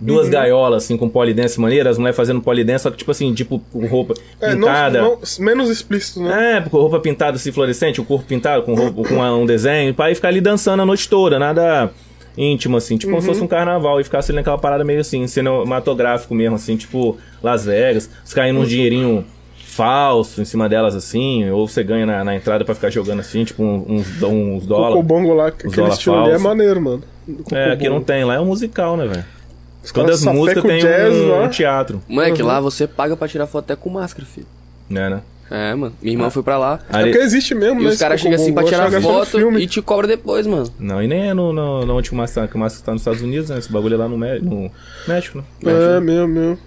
Duas 0.00 0.26
Uhum. 0.26 0.32
gaiolas, 0.32 0.84
assim, 0.84 0.96
com 0.96 1.08
polidense 1.08 1.60
maneira, 1.60 1.90
as 1.90 1.98
mulheres 1.98 2.16
fazendo 2.16 2.40
polidense, 2.40 2.84
só 2.84 2.90
que, 2.90 2.96
tipo 2.98 3.10
assim, 3.10 3.34
tipo, 3.34 3.60
roupa 3.90 4.14
É, 4.40 4.50
não, 4.54 4.58
pintada. 4.68 5.02
não- 5.02 5.18
menos 5.40 5.68
explícito, 5.68 6.22
né? 6.22 6.58
É, 6.58 6.60
com 6.68 6.76
roupa 6.78 7.00
pintada 7.00 7.36
assim, 7.36 7.50
fluorescente, 7.50 8.00
o 8.00 8.04
corpo 8.04 8.24
pintado, 8.24 8.62
com, 8.62 8.74
roupa, 8.74 9.02
com 9.08 9.16
um 9.16 9.44
desenho, 9.44 9.92
pra 9.92 10.10
ir 10.10 10.14
ficar 10.14 10.28
ali 10.28 10.40
dançando 10.40 10.82
a 10.82 10.86
noite 10.86 11.08
toda, 11.08 11.36
nada 11.38 11.90
íntimo, 12.36 12.76
assim, 12.76 12.96
tipo 12.96 13.10
como 13.10 13.20
se 13.20 13.26
Uhum. 13.28 13.34
fosse 13.34 13.44
um 13.44 13.48
carnaval, 13.48 14.00
e 14.00 14.04
ficasse 14.04 14.30
ali 14.30 14.36
naquela 14.36 14.56
parada 14.58 14.84
meio 14.84 15.00
assim, 15.00 15.26
cinematográfico 15.26 16.32
mesmo, 16.32 16.54
assim, 16.54 16.76
tipo 16.76 17.18
Las 17.42 17.64
Vegas, 17.64 18.08
os 18.24 18.32
caindo 18.32 18.60
um 18.60 18.64
dinheirinho 18.64 19.24
falso 19.56 20.40
em 20.40 20.44
cima 20.44 20.68
delas, 20.68 20.94
assim, 20.94 21.48
ou 21.50 21.66
você 21.68 21.82
ganha 21.82 22.06
na, 22.06 22.24
na 22.24 22.36
entrada 22.36 22.64
pra 22.64 22.74
ficar 22.74 22.90
jogando 22.90 23.20
assim, 23.20 23.44
tipo 23.44 23.62
uns, 23.62 24.22
uns, 24.22 24.66
dólares. 24.66 24.94
Cocobongo 24.94 25.34
lá, 25.34 25.48
aquele 25.48 25.74
dólar 25.74 25.88
estilo 25.90 26.16
ali 26.16 26.30
é 26.32 26.38
maneiro, 26.38 26.80
mano. 26.80 27.02
É, 27.52 27.72
aqui 27.72 27.88
não 27.88 28.00
tem, 28.00 28.24
lá 28.24 28.34
é 28.36 28.40
um 28.40 28.46
musical, 28.46 28.96
né, 28.96 29.06
velho? 29.06 29.24
Todas 29.92 30.26
as 30.26 30.34
músicas 30.34 30.62
tem 30.62 30.80
jazz 30.80 31.14
um, 31.14 31.42
um 31.44 31.48
teatro, 31.48 32.02
Moleque, 32.08 32.42
Uhum. 32.42 32.48
lá 32.48 32.60
você 32.60 32.86
paga 32.86 33.16
pra 33.16 33.26
tirar 33.28 33.46
foto 33.46 33.64
até 33.64 33.76
com 33.76 33.90
máscara, 33.90 34.26
filho. 34.26 34.46
né, 34.88 35.08
né? 35.10 35.20
É, 35.50 35.74
mano. 35.74 35.94
Minha 36.02 36.12
irmã 36.14 36.28
foi 36.28 36.42
pra 36.42 36.58
lá. 36.58 36.78
É 36.90 37.04
porque 37.04 37.16
existe 37.18 37.54
mesmo, 37.54 37.80
E 37.80 37.84
né? 37.84 37.88
os 37.90 37.98
caras 37.98 38.20
chegam 38.20 38.34
assim 38.38 38.52
pra 38.52 38.64
tirar 38.64 38.90
foto 39.00 39.38
e 39.58 39.66
te 39.66 39.80
cobra 39.80 40.06
depois, 40.06 40.46
mano. 40.46 40.70
Não, 40.78 41.02
e 41.02 41.08
nem 41.08 41.30
é 41.30 41.32
no, 41.32 41.54
no, 41.54 41.86
no 41.86 41.96
onde 41.96 42.10
que 42.10 42.14
o 42.14 42.18
Márcio 42.18 42.42
tá, 42.42 42.48
que 42.48 42.54
o 42.54 42.58
Márcio 42.58 42.82
tá 42.84 42.92
nos 42.92 43.00
Estados 43.00 43.22
Unidos, 43.22 43.48
né? 43.48 43.56
Esse 43.56 43.72
bagulho 43.72 43.94
é 43.94 43.96
lá 43.96 44.06
no, 44.08 44.18
Mé- 44.18 44.38
no 44.40 44.70
México, 45.06 45.38
né? 45.38 45.44
É, 45.96 46.00
mesmo, 46.00 46.28
mesmo. 46.28 46.58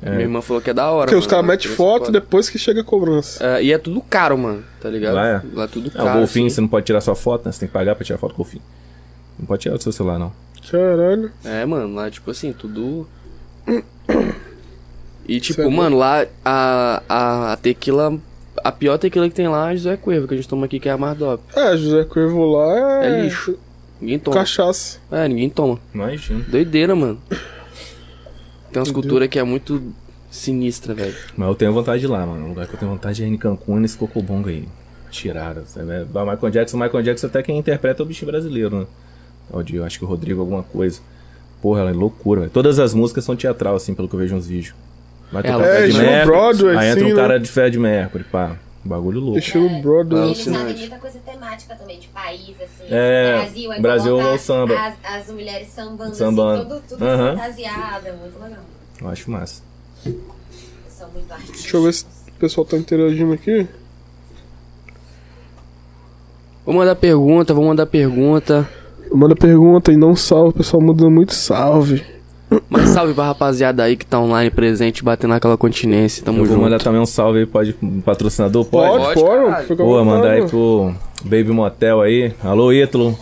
Minha 0.00 0.20
irmã 0.20 0.40
falou 0.40 0.62
que 0.62 0.70
é 0.70 0.74
da 0.74 0.90
hora. 0.90 1.06
Porque 1.06 1.16
os 1.16 1.26
mano. 1.26 1.30
caras 1.30 1.46
metem 1.46 1.70
foto 1.70 2.10
depois 2.12 2.48
que 2.48 2.58
chega 2.58 2.80
a 2.80 2.84
cobrança. 2.84 3.44
É, 3.44 3.62
e 3.64 3.70
é 3.72 3.76
tudo 3.78 4.00
caro, 4.00 4.38
mano, 4.38 4.62
tá 4.80 4.88
ligado? 4.88 5.14
Lá 5.16 5.26
é? 5.26 5.42
Lá 5.52 5.64
é 5.64 5.66
tudo 5.66 5.88
É, 5.88 5.90
caro. 5.90 6.10
o 6.10 6.18
golfinho, 6.20 6.46
assim. 6.46 6.54
você 6.54 6.60
não 6.62 6.68
pode 6.68 6.86
tirar 6.86 7.00
sua 7.02 7.14
foto, 7.16 7.44
né? 7.46 7.52
Você 7.52 7.60
tem 7.60 7.68
que 7.68 7.72
pagar 7.74 7.94
pra 7.96 8.04
tirar 8.04 8.18
foto 8.18 8.30
com 8.34 8.42
o 8.42 8.44
golfinho. 8.44 8.62
Não 9.38 9.44
pode 9.46 9.60
tirar 9.62 9.76
do 9.76 9.82
seu 9.82 9.92
celular, 9.92 10.18
não. 10.18 10.32
Caralho. 10.70 11.32
É, 11.44 11.64
mano, 11.64 11.94
lá, 11.94 12.10
tipo 12.10 12.30
assim, 12.30 12.52
tudo. 12.52 13.06
E, 15.26 15.40
tipo, 15.40 15.62
bom. 15.62 15.70
mano, 15.70 15.98
lá 15.98 16.26
a, 16.44 17.02
a, 17.08 17.52
a 17.52 17.56
tequila. 17.56 18.18
A 18.64 18.72
pior 18.72 18.98
tequila 18.98 19.28
que 19.28 19.34
tem 19.34 19.46
lá 19.46 19.68
é 19.68 19.72
a 19.72 19.76
José 19.76 19.96
Cuervo, 19.96 20.26
que 20.26 20.34
a 20.34 20.36
gente 20.36 20.48
toma 20.48 20.66
aqui, 20.66 20.80
que 20.80 20.88
é 20.88 20.92
a 20.92 20.98
Mardop. 20.98 21.42
É, 21.54 21.76
José 21.76 22.04
Cuervo 22.04 22.44
lá 22.46 23.04
é. 23.04 23.06
É 23.06 23.22
lixo. 23.22 23.56
Ninguém 24.00 24.18
toma. 24.18 24.36
Cachaça. 24.36 24.98
É, 25.10 25.28
ninguém 25.28 25.50
toma. 25.50 25.78
Imagina. 25.94 26.44
Doideira, 26.48 26.94
mano. 26.94 27.20
Tem 28.72 28.80
umas 28.80 28.90
culturas 28.90 29.28
que 29.28 29.38
é 29.38 29.42
muito 29.42 29.82
sinistra, 30.30 30.94
velho. 30.94 31.14
Mas 31.36 31.48
eu 31.48 31.54
tenho 31.54 31.72
vontade 31.72 32.00
de 32.00 32.06
ir 32.06 32.08
lá, 32.08 32.24
mano. 32.24 32.46
O 32.46 32.48
lugar 32.48 32.66
que 32.66 32.74
eu 32.74 32.78
tenho 32.78 32.90
vontade 32.90 33.22
é 33.22 33.26
ir 33.26 33.30
em 33.30 33.36
Cancún, 33.36 33.80
nesse 33.80 33.96
cocobongo 33.96 34.48
aí. 34.48 34.66
Tirada. 35.10 35.64
sabe? 35.66 35.86
O 36.02 36.24
Michael 36.24 36.50
Jackson, 36.50 36.76
o 36.76 36.80
Michael 36.80 37.02
Jackson 37.02 37.26
até 37.28 37.42
quem 37.42 37.58
interpreta 37.58 38.02
é 38.02 38.04
o 38.04 38.06
bicho 38.06 38.26
brasileiro, 38.26 38.80
né? 38.80 38.86
O 39.50 39.62
de- 39.62 39.76
Eu 39.76 39.84
acho 39.84 39.98
que 39.98 40.04
o 40.04 40.08
Rodrigo 40.08 40.40
alguma 40.40 40.62
coisa. 40.62 41.00
Porra, 41.62 41.80
ela 41.80 41.90
é 41.90 41.94
loucura, 41.94 42.40
velho. 42.42 42.52
Todas 42.52 42.78
as 42.78 42.94
músicas 42.94 43.24
são 43.24 43.34
teatral, 43.34 43.74
assim, 43.74 43.94
pelo 43.94 44.08
que 44.08 44.14
eu 44.14 44.20
vejo 44.20 44.34
nos 44.34 44.46
vídeos. 44.46 44.74
Vai 45.32 45.42
Ela- 45.44 45.58
tocar 45.64 45.68
É, 45.68 45.80
Fred 45.82 45.98
Mercury, 45.98 46.26
Broadway, 46.26 46.76
aí 46.78 46.88
entra 46.90 47.00
sim, 47.00 47.06
um 47.12 47.14
né? 47.14 47.20
cara 47.22 47.40
de 47.40 47.48
Fred 47.50 47.78
Mercury, 47.78 48.24
pá. 48.24 48.56
Bagulho 48.84 49.20
louco. 49.20 49.38
Estilo 49.38 49.68
Broadway. 49.82 50.22
Ah, 50.22 50.26
Eles 50.26 50.38
alucinante. 50.38 50.62
fazem 50.64 50.78
muita 50.88 50.98
coisa 50.98 51.18
temática 51.18 51.74
também, 51.74 51.98
de 51.98 52.08
país, 52.08 52.56
assim. 52.62 52.84
É, 52.88 53.38
Brasil, 53.40 53.72
aí 53.72 53.82
Brasil 53.82 54.12
coloca 54.12 54.30
é 54.30 54.34
o 54.34 54.38
samba. 54.38 54.74
As, 54.80 54.94
as 55.04 55.30
mulheres 55.34 55.68
sambando, 55.68 56.14
Sambando. 56.14 56.60
assim, 56.62 56.68
tudo, 56.70 56.82
tudo 56.88 57.04
Aham. 57.04 57.36
fantasiada, 57.36 58.12
muito 58.14 58.40
legal. 58.40 58.60
Eu 59.00 59.08
acho 59.08 59.30
massa. 59.30 59.62
São 60.88 61.08
muito 61.10 61.30
artistas. 61.32 61.60
Deixa 61.60 61.76
eu 61.76 61.82
ver 61.82 61.92
se 61.92 62.04
o 62.28 62.32
pessoal 62.38 62.64
tá 62.64 62.76
interagindo 62.78 63.32
aqui. 63.32 63.66
Vou 66.64 66.74
mandar 66.74 66.94
pergunta, 66.96 67.52
vou 67.52 67.64
mandar 67.64 67.86
pergunta. 67.86 68.68
Manda 69.12 69.34
pergunta 69.34 69.92
e 69.92 69.96
não 69.96 70.14
salve, 70.14 70.50
o 70.50 70.52
pessoal 70.52 70.82
mandando 70.82 71.10
muito 71.10 71.34
salve. 71.34 72.02
Mas 72.70 72.88
salve 72.90 73.12
pra 73.12 73.24
rapaziada 73.26 73.82
aí 73.82 73.94
que 73.96 74.06
tá 74.06 74.18
online 74.18 74.50
presente, 74.50 75.04
batendo 75.04 75.30
naquela 75.30 75.56
continência. 75.56 76.24
Tamo 76.24 76.38
eu 76.38 76.44
vou 76.44 76.54
junto. 76.54 76.64
mandar 76.64 76.78
também 76.78 77.00
um 77.00 77.06
salve 77.06 77.40
aí, 77.40 77.46
pode, 77.46 77.76
um 77.82 78.00
patrocinador? 78.00 78.64
Pode, 78.64 79.14
Pode. 79.14 79.20
pode. 79.20 79.66
fica 79.66 79.84
vontade, 79.84 80.06
mandar 80.06 80.30
aí 80.32 80.46
pro 80.48 80.94
Baby 81.24 81.50
Motel 81.50 82.00
aí. 82.00 82.32
Alô, 82.42 82.72
Ítalo. 82.72 83.18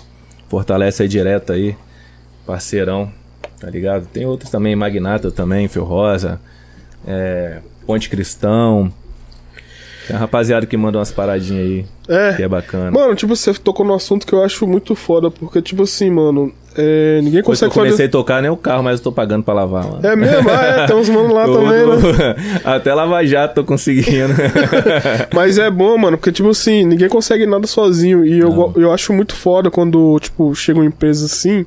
Fortalece 0.48 1.02
aí 1.02 1.08
direto 1.08 1.52
aí. 1.52 1.74
Parceirão, 2.46 3.10
tá 3.60 3.68
ligado? 3.68 4.06
Tem 4.06 4.24
outros 4.24 4.48
também, 4.48 4.76
Magnata 4.76 5.30
também, 5.32 5.66
Fio 5.66 5.82
Rosa. 5.82 6.40
É, 7.04 7.58
Ponte 7.84 8.08
Cristão. 8.08 8.92
Tem 10.06 10.14
uma 10.16 10.20
rapaziada 10.20 10.64
que 10.66 10.76
manda 10.76 10.98
umas 10.98 11.10
paradinhas 11.10 11.64
aí, 11.66 11.84
que 12.36 12.42
É. 12.42 12.44
é 12.44 12.48
bacana. 12.48 12.90
Mano, 12.90 13.14
tipo, 13.14 13.34
você 13.34 13.52
tocou 13.54 13.84
no 13.84 13.94
assunto 13.94 14.26
que 14.26 14.32
eu 14.32 14.42
acho 14.42 14.66
muito 14.66 14.94
foda, 14.94 15.30
porque, 15.30 15.60
tipo 15.62 15.82
assim, 15.82 16.10
mano, 16.10 16.52
É, 16.78 17.20
ninguém 17.22 17.40
Depois 17.40 17.58
que 17.58 17.64
eu 17.64 17.68
consegue 17.70 17.72
comecei 17.88 17.96
fazer. 18.06 18.08
a 18.08 18.12
tocar, 18.12 18.42
nem 18.42 18.50
o 18.50 18.56
carro, 18.56 18.82
mas 18.82 18.98
eu 19.00 19.04
tô 19.04 19.10
pagando 19.10 19.42
pra 19.42 19.54
lavar, 19.54 19.84
mano. 19.84 20.00
É 20.06 20.14
mesmo? 20.14 20.50
Ah, 20.50 20.62
é, 20.82 20.84
tem 20.86 20.94
uns 20.94 21.08
manos 21.08 21.32
lá 21.32 21.44
também, 21.46 21.86
né? 21.86 22.36
Até 22.62 22.92
lavar 22.92 23.24
jato 23.24 23.54
tô 23.54 23.64
conseguindo. 23.64 24.34
Mas 25.34 25.56
é 25.56 25.70
bom, 25.70 25.96
mano, 25.96 26.18
porque, 26.18 26.30
tipo 26.32 26.50
assim, 26.50 26.84
ninguém 26.84 27.08
consegue 27.08 27.46
nada 27.46 27.66
sozinho. 27.66 28.26
E 28.26 28.38
eu, 28.38 28.74
eu 28.76 28.92
acho 28.92 29.10
muito 29.14 29.34
foda 29.34 29.70
quando, 29.70 30.18
tipo, 30.20 30.54
chegam 30.54 30.84
empresas 30.84 31.32
assim 31.32 31.64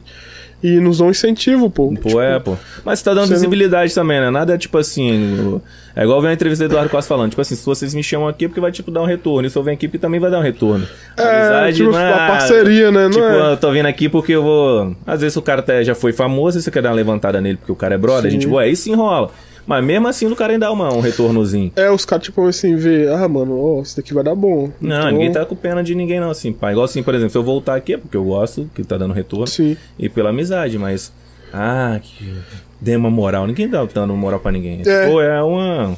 e 0.62 0.80
nos 0.80 0.98
dão 0.98 1.10
incentivo, 1.10 1.70
pô. 1.70 1.94
Pô, 1.96 2.22
é, 2.22 2.40
pô. 2.40 2.56
Mas 2.84 3.02
tá 3.02 3.14
dando 3.14 3.24
você 3.26 3.30
não- 3.34 3.36
visibilidade 3.40 3.94
também, 3.96 4.20
né? 4.20 4.30
Nada 4.30 4.54
é 4.56 4.58
tipo 4.58 4.78
assim. 4.78 5.62
É 5.96 6.04
igual 6.04 6.22
ver 6.22 6.30
a 6.30 6.34
entrevista 6.34 6.66
do 6.66 6.72
Eduardo 6.72 6.90
Costa 6.90 7.08
falando. 7.10 7.30
Tipo 7.32 7.42
assim, 7.42 7.56
se 7.56 7.66
vocês 7.66 7.94
me 7.94 8.04
chamam 8.04 8.28
aqui 8.28 8.46
é 8.46 8.48
porque 8.48 8.62
vai, 8.62 8.72
tipo, 8.72 8.90
dar 8.92 9.02
um 9.02 9.06
retorno. 9.06 9.48
E 9.48 9.50
se 9.50 9.58
eu 9.58 9.64
venho 9.64 9.76
aqui 9.76 9.88
porque 9.88 9.98
também 9.98 10.20
vai 10.20 10.30
dar 10.32 10.40
um 10.40 10.44
retorno. 10.44 10.88
É, 11.18 11.72
tipo, 11.72 11.92
não 11.92 11.98
a 11.98 12.28
parceria, 12.28 12.92
né? 12.92 13.04
Não 13.06 13.12
Tipo, 13.12 13.24
é? 13.26 13.52
eu 13.54 13.58
tô 13.58 13.72
vindo 13.72 13.86
aqui 13.88 14.08
porque 14.08 14.32
eu 14.34 14.44
vou. 14.44 14.96
Às 15.06 15.22
vezes 15.22 15.36
o 15.36 15.42
cara 15.42 15.60
até 15.62 15.84
já 15.84 15.96
foi 15.96 16.14
famoso 16.14 16.58
e 16.60 16.62
você 16.62 16.72
quer 16.72 16.82
dar 16.82 16.90
uma 16.90 16.96
levantada 16.96 17.42
nele 17.42 17.58
porque 17.58 17.72
o 17.72 17.76
cara 17.76 17.96
é 17.96 17.98
brother, 17.98 18.26
a 18.28 18.30
Sim. 18.30 18.40
gente, 18.40 18.48
boa, 18.48 18.62
aí 18.62 18.76
se 18.76 18.92
enrola. 18.92 19.32
Mas 19.70 19.86
mesmo 19.86 20.08
assim 20.08 20.26
o 20.26 20.36
cara 20.36 20.54
ainda 20.54 20.66
dá 20.66 20.72
uma, 20.72 20.92
um 20.92 21.00
retornozinho. 21.00 21.72
É, 21.76 21.92
os 21.92 22.04
caras, 22.04 22.26
tipo, 22.26 22.44
assim, 22.48 22.76
vê, 22.76 23.08
ah, 23.08 23.28
mano, 23.28 23.56
ó, 23.56 23.84
isso 23.84 23.96
daqui 23.96 24.16
vai 24.16 24.24
dar 24.24 24.34
bom. 24.34 24.72
Não, 24.82 24.98
Então, 24.98 25.12
ninguém 25.12 25.32
tá 25.32 25.46
com 25.46 25.56
pena 25.56 25.84
de 25.84 25.94
ninguém, 25.94 26.20
não, 26.20 26.32
assim, 26.32 26.52
pá. 26.52 26.72
Igual 26.72 26.86
assim, 26.86 27.04
por 27.04 27.14
exemplo, 27.14 27.30
se 27.30 27.38
eu 27.38 27.44
voltar 27.44 27.76
aqui 27.76 27.94
é 27.94 27.98
porque 28.00 28.18
eu 28.18 28.24
gosto, 28.24 28.68
que 28.74 28.84
tá 28.84 28.98
dando 28.98 29.14
retorno. 29.14 29.46
Sim. 29.46 29.78
E 30.00 30.10
pela 30.10 30.32
amizade, 30.32 30.76
mas. 30.80 31.14
Ah, 31.54 32.00
que. 32.02 32.34
Dê 32.82 32.96
uma 32.96 33.12
moral. 33.12 33.46
Ninguém 33.46 33.70
dá 33.70 33.86
dando 33.86 34.16
moral 34.16 34.40
pra 34.40 34.52
ninguém. 34.52 34.82
É. 34.84 35.08
Pô, 35.08 35.22
é 35.22 35.40
uma, 35.44 35.96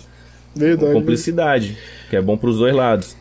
Verdade. 0.54 0.92
uma 0.92 0.94
cumplicidade. 1.00 1.78
Que 2.10 2.18
é 2.18 2.22
bom 2.22 2.36
pros 2.36 2.58
dois 2.58 2.76
lados. 2.76 3.16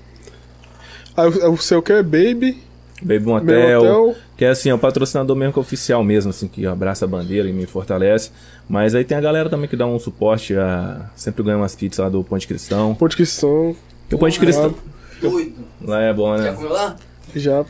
Aí 1.16 1.28
o 1.28 1.52
o 1.52 1.58
seu 1.58 1.80
que 1.80 1.92
é 1.92 2.02
Baby, 2.02 2.58
Baby 3.02 3.26
Motel, 3.26 3.84
Motel. 3.84 4.16
que 4.36 4.44
é 4.44 4.48
assim, 4.50 4.70
é 4.70 4.74
o 4.74 4.78
patrocinador 4.78 5.36
mesmo 5.36 5.52
que 5.52 5.58
é 5.58 5.62
oficial 5.62 6.04
mesmo, 6.04 6.30
assim, 6.30 6.48
que 6.48 6.66
abraça 6.66 7.04
a 7.04 7.08
bandeira 7.08 7.48
e 7.48 7.52
me 7.52 7.66
fortalece. 7.66 8.30
Mas 8.68 8.94
aí 8.94 9.04
tem 9.04 9.16
a 9.16 9.20
galera 9.20 9.48
também 9.48 9.68
que 9.68 9.76
dá 9.76 9.86
um 9.86 9.98
suporte, 9.98 10.54
a... 10.54 11.10
sempre 11.14 11.42
ganha 11.42 11.56
umas 11.56 11.74
pizzas 11.74 11.98
lá 11.98 12.08
do 12.08 12.22
Ponte 12.22 12.46
Cristão. 12.46 12.94
Ponte 12.94 13.16
Cristão, 13.16 13.74
Porque 14.02 14.14
o 14.14 14.18
Ponte 14.18 14.38
Cristão. 14.38 14.74
Doido. 15.20 15.54
Lá 15.82 16.00
é 16.02 16.12
bom, 16.12 16.36
né? 16.36 16.52
comeu 16.52 16.72
lá? 16.72 16.96
já. 17.34 17.64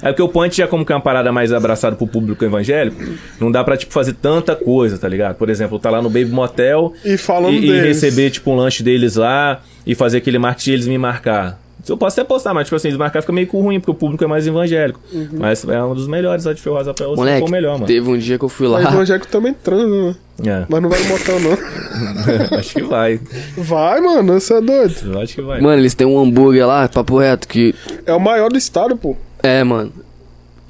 É 0.00 0.08
porque 0.08 0.22
o 0.22 0.28
Point 0.28 0.56
já 0.56 0.66
como 0.68 0.84
que 0.86 0.92
é 0.92 0.94
uma 0.94 1.02
parada 1.02 1.32
mais 1.32 1.52
abraçada 1.52 1.96
pro 1.96 2.06
público 2.06 2.44
evangélico, 2.44 3.02
não 3.40 3.50
dá 3.50 3.64
pra, 3.64 3.76
tipo, 3.76 3.92
fazer 3.92 4.12
tanta 4.14 4.54
coisa, 4.54 4.96
tá 4.96 5.08
ligado? 5.08 5.34
Por 5.36 5.50
exemplo, 5.50 5.78
tá 5.78 5.90
lá 5.90 6.00
no 6.00 6.08
Baby 6.08 6.26
Motel 6.26 6.92
E 7.04 7.16
falando 7.16 7.54
e, 7.54 7.68
e 7.68 7.80
receber, 7.80 8.30
tipo, 8.30 8.50
um 8.52 8.56
lanche 8.56 8.82
deles 8.82 9.16
lá 9.16 9.60
e 9.84 9.94
fazer 9.94 10.18
aquele 10.18 10.38
marketing 10.38 10.70
e 10.70 10.74
eles 10.74 10.86
me 10.86 10.98
marcar. 10.98 11.60
Eu 11.92 11.96
posso 11.96 12.20
até 12.20 12.26
postar, 12.28 12.52
mas, 12.54 12.64
tipo 12.66 12.76
assim, 12.76 12.88
desmarcar 12.88 13.22
fica 13.22 13.32
meio 13.32 13.48
ruim, 13.50 13.80
porque 13.80 13.90
o 13.90 13.94
público 13.94 14.22
é 14.24 14.26
mais 14.26 14.46
evangélico. 14.46 15.00
Uhum. 15.12 15.28
Mas 15.32 15.66
é 15.68 15.82
um 15.82 15.94
dos 15.94 16.06
melhores 16.06 16.44
lá 16.44 16.52
de 16.52 16.60
Ferro 16.60 16.76
Rapel, 16.76 17.10
se 17.10 17.16
Moleque, 17.16 17.40
for 17.40 17.48
o 17.48 17.50
melhor, 17.52 17.72
mano. 17.74 17.86
teve 17.86 18.08
um 18.10 18.18
dia 18.18 18.38
que 18.38 18.44
eu 18.44 18.48
fui 18.48 18.66
lá. 18.68 18.78
o 18.78 18.82
evangélico 18.82 19.26
também 19.28 19.52
transa, 19.54 19.86
né? 19.86 20.14
É. 20.46 20.66
Mas 20.68 20.82
não 20.82 20.88
vai 20.88 21.00
no 21.00 21.08
motel, 21.08 21.40
não. 21.40 21.58
Acho 22.58 22.74
que 22.74 22.82
vai. 22.82 23.20
Vai, 23.56 24.00
mano, 24.00 24.34
você 24.40 24.54
é 24.54 24.60
doido. 24.60 25.18
Acho 25.20 25.34
que 25.34 25.42
vai. 25.42 25.60
Mano, 25.60 25.80
eles 25.80 25.94
têm 25.94 26.06
um 26.06 26.18
hambúrguer 26.18 26.66
lá, 26.66 26.88
papo 26.88 27.18
reto, 27.18 27.48
que. 27.48 27.74
É 28.06 28.12
o 28.14 28.20
maior 28.20 28.48
do 28.50 28.56
estado, 28.58 28.96
pô. 28.96 29.16
É, 29.42 29.64
mano. 29.64 29.92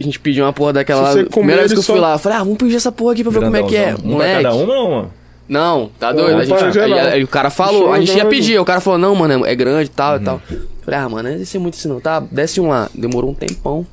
A 0.01 0.05
gente 0.05 0.21
pediu 0.21 0.45
uma 0.45 0.53
porra 0.53 0.73
daquela. 0.75 1.03
Lá. 1.12 1.25
Primeira 1.25 1.62
vez 1.62 1.73
que 1.73 1.79
eu 1.79 1.81
ele 1.81 1.87
fui 1.87 1.97
só- 1.97 2.01
lá, 2.01 2.12
eu 2.14 2.19
falei, 2.19 2.39
ah, 2.39 2.45
vamos 2.45 2.57
pedir 2.59 2.77
essa 2.77 2.93
porra 2.93 3.12
aqui 3.14 3.23
pra 3.25 3.33
ver 3.33 3.41
como 3.41 3.57
é 3.57 3.62
que 3.64 3.77
é. 3.77 3.87
Grandãozão. 3.93 3.99
Um 3.99 4.16
pra 4.16 4.27
Moleque. 4.27 4.43
cada 4.45 4.55
uma, 4.55 4.66
não, 4.66 4.91
mano. 4.91 5.11
Não, 5.49 5.91
tá 5.99 6.13
doido? 6.13 6.33
Não, 6.33 6.39
A 6.41 6.45
gente, 6.45 6.79
aí, 6.79 6.93
aí 6.93 7.25
o 7.25 7.29
cara 7.29 7.49
falou, 7.49 7.93
a 7.93 7.99
gente 8.01 8.15
ia 8.17 8.27
pedir, 8.27 8.59
o 8.61 8.65
cara 8.65 8.81
falou, 8.81 8.99
não, 8.99 9.15
mano, 9.15 9.47
é 9.47 9.55
grande 9.55 9.87
e 9.87 9.93
tal 9.93 10.15
Uhum. 10.17 10.21
e 10.21 10.25
tal. 10.25 10.43
Falei, 10.83 11.01
ah, 11.01 11.09
mano, 11.09 11.39
não 11.39 11.45
ser 11.45 11.59
muito 11.59 11.75
assim 11.77 11.89
não, 11.89 12.01
tá? 12.01 12.21
Desce 12.21 12.61
um 12.61 12.69
lá. 12.69 12.89
Demorou 12.95 13.31
um 13.31 13.35
tempão. 13.35 13.87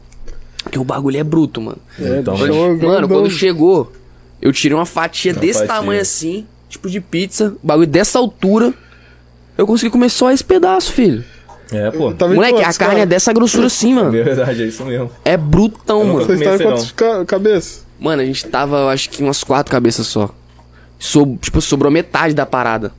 Porque 0.63 0.77
o 0.79 0.83
bagulho 0.83 1.17
é 1.17 1.23
bruto, 1.23 1.61
mano. 1.61 1.77
É, 1.99 2.19
Então, 2.19 2.35
chama 2.35 2.53
Mano, 2.53 2.77
grandão. 2.77 3.07
quando 3.07 3.29
chegou, 3.29 3.91
eu 4.41 4.51
tirei 4.51 4.75
uma 4.75 4.85
fatia 4.85 5.31
Uma 5.31 5.39
desse 5.41 5.59
fatia. 5.59 5.73
tamanho 5.75 6.01
assim, 6.01 6.45
tipo 6.67 6.89
de 6.89 6.99
pizza, 6.99 7.55
bagulho 7.63 7.87
dessa 7.87 8.17
altura. 8.19 8.73
Eu 9.57 9.65
consegui 9.67 9.91
comer 9.91 10.09
só 10.09 10.31
esse 10.31 10.43
pedaço, 10.43 10.91
filho. 10.91 11.23
É, 11.71 11.89
pô. 11.91 12.11
Tá 12.13 12.27
Moleque, 12.27 12.59
a 12.59 12.63
quantos, 12.63 12.77
carne 12.77 12.93
é 12.95 12.97
cara? 12.99 13.05
dessa 13.09 13.31
grossura 13.33 13.67
assim, 13.67 13.91
É 13.91 13.95
mano. 13.95 14.11
verdade, 14.11 14.63
é 14.63 14.65
isso 14.65 14.83
mesmo. 14.85 15.09
É 15.23 15.37
brutão, 15.37 16.03
mano. 16.03 16.25
Vocês 16.25 16.41
estavam 16.41 16.75
ca 16.95 17.25
cabeças? 17.25 17.85
Mano, 17.99 18.21
a 18.21 18.25
gente 18.25 18.45
tava, 18.47 18.77
eu 18.79 18.89
acho 18.89 19.09
que 19.09 19.23
umas 19.23 19.43
quatro 19.43 19.71
cabeças 19.71 20.05
só. 20.07 20.29
So, 21.05 21.37
tipo, 21.41 21.61
sobrou 21.61 21.91
metade 21.91 22.33
da 22.33 22.45
parada. 22.45 22.91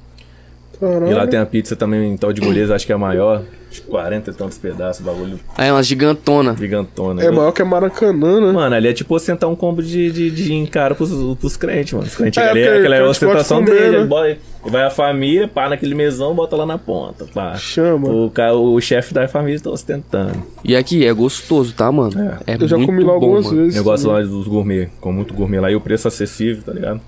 Caralho. 0.80 1.10
E 1.10 1.14
lá 1.14 1.26
tem 1.26 1.38
a 1.40 1.46
pizza 1.46 1.74
também 1.74 2.12
em 2.12 2.16
tal 2.16 2.32
de 2.32 2.40
Goleza, 2.40 2.74
acho 2.74 2.84
que 2.86 2.92
é 2.92 2.94
a 2.94 2.98
maior. 2.98 3.42
Tipo, 3.70 3.88
40 3.90 4.30
e 4.30 4.34
tantos 4.34 4.56
pedaços, 4.56 5.04
bagulho 5.04 5.38
Aí, 5.56 5.70
umas 5.70 5.86
gigantona. 5.86 6.54
gigantona. 6.56 7.22
É 7.22 7.30
maior 7.30 7.52
que 7.52 7.60
a 7.60 7.64
Maracanã, 7.64 8.40
né? 8.40 8.52
Mano, 8.52 8.74
ali 8.74 8.88
é 8.88 8.92
tipo 8.92 9.14
ostentar 9.14 9.50
um 9.50 9.56
combo 9.56 9.82
de, 9.82 10.10
de, 10.10 10.30
de 10.30 10.54
encaro 10.54 10.94
pros, 10.94 11.10
pros 11.38 11.56
crentes, 11.58 11.92
mano. 11.92 12.06
Os 12.06 12.14
crentes 12.14 12.42
É, 12.42 12.48
ali, 12.48 12.62
porque 12.62 12.78
aquela 12.78 12.96
é 12.96 13.00
a 13.00 13.08
ostentação 13.08 13.62
dele. 13.62 14.04
né? 14.04 14.36
vai 14.64 14.82
a 14.84 14.90
família, 14.90 15.46
pá 15.48 15.68
naquele 15.68 15.94
mesão, 15.94 16.34
bota 16.34 16.56
lá 16.56 16.64
na 16.64 16.78
ponta, 16.78 17.26
pá. 17.34 17.54
Chama. 17.56 18.08
O, 18.08 18.30
ca- 18.30 18.52
o 18.54 18.80
chefe 18.80 19.12
da 19.12 19.26
família 19.28 19.60
tá 19.60 19.70
ostentando. 19.70 20.42
E 20.64 20.74
aqui 20.74 21.04
é 21.06 21.12
gostoso, 21.12 21.74
tá, 21.74 21.90
mano? 21.92 22.12
É, 22.46 22.54
Eu 22.58 22.68
já 22.68 22.76
muito 22.76 22.88
comi 22.88 23.02
lá 23.02 23.08
bom, 23.08 23.14
algumas 23.14 23.46
mano. 23.46 23.56
vezes. 23.58 23.76
Eu 23.76 23.84
gosto 23.84 24.08
lá 24.08 24.20
dos 24.22 24.46
gourmet, 24.48 24.88
com 25.00 25.12
muito 25.12 25.34
gourmet 25.34 25.60
lá. 25.60 25.70
E 25.70 25.76
o 25.76 25.80
preço 25.80 26.08
acessível, 26.08 26.62
tá 26.64 26.72
ligado? 26.72 27.00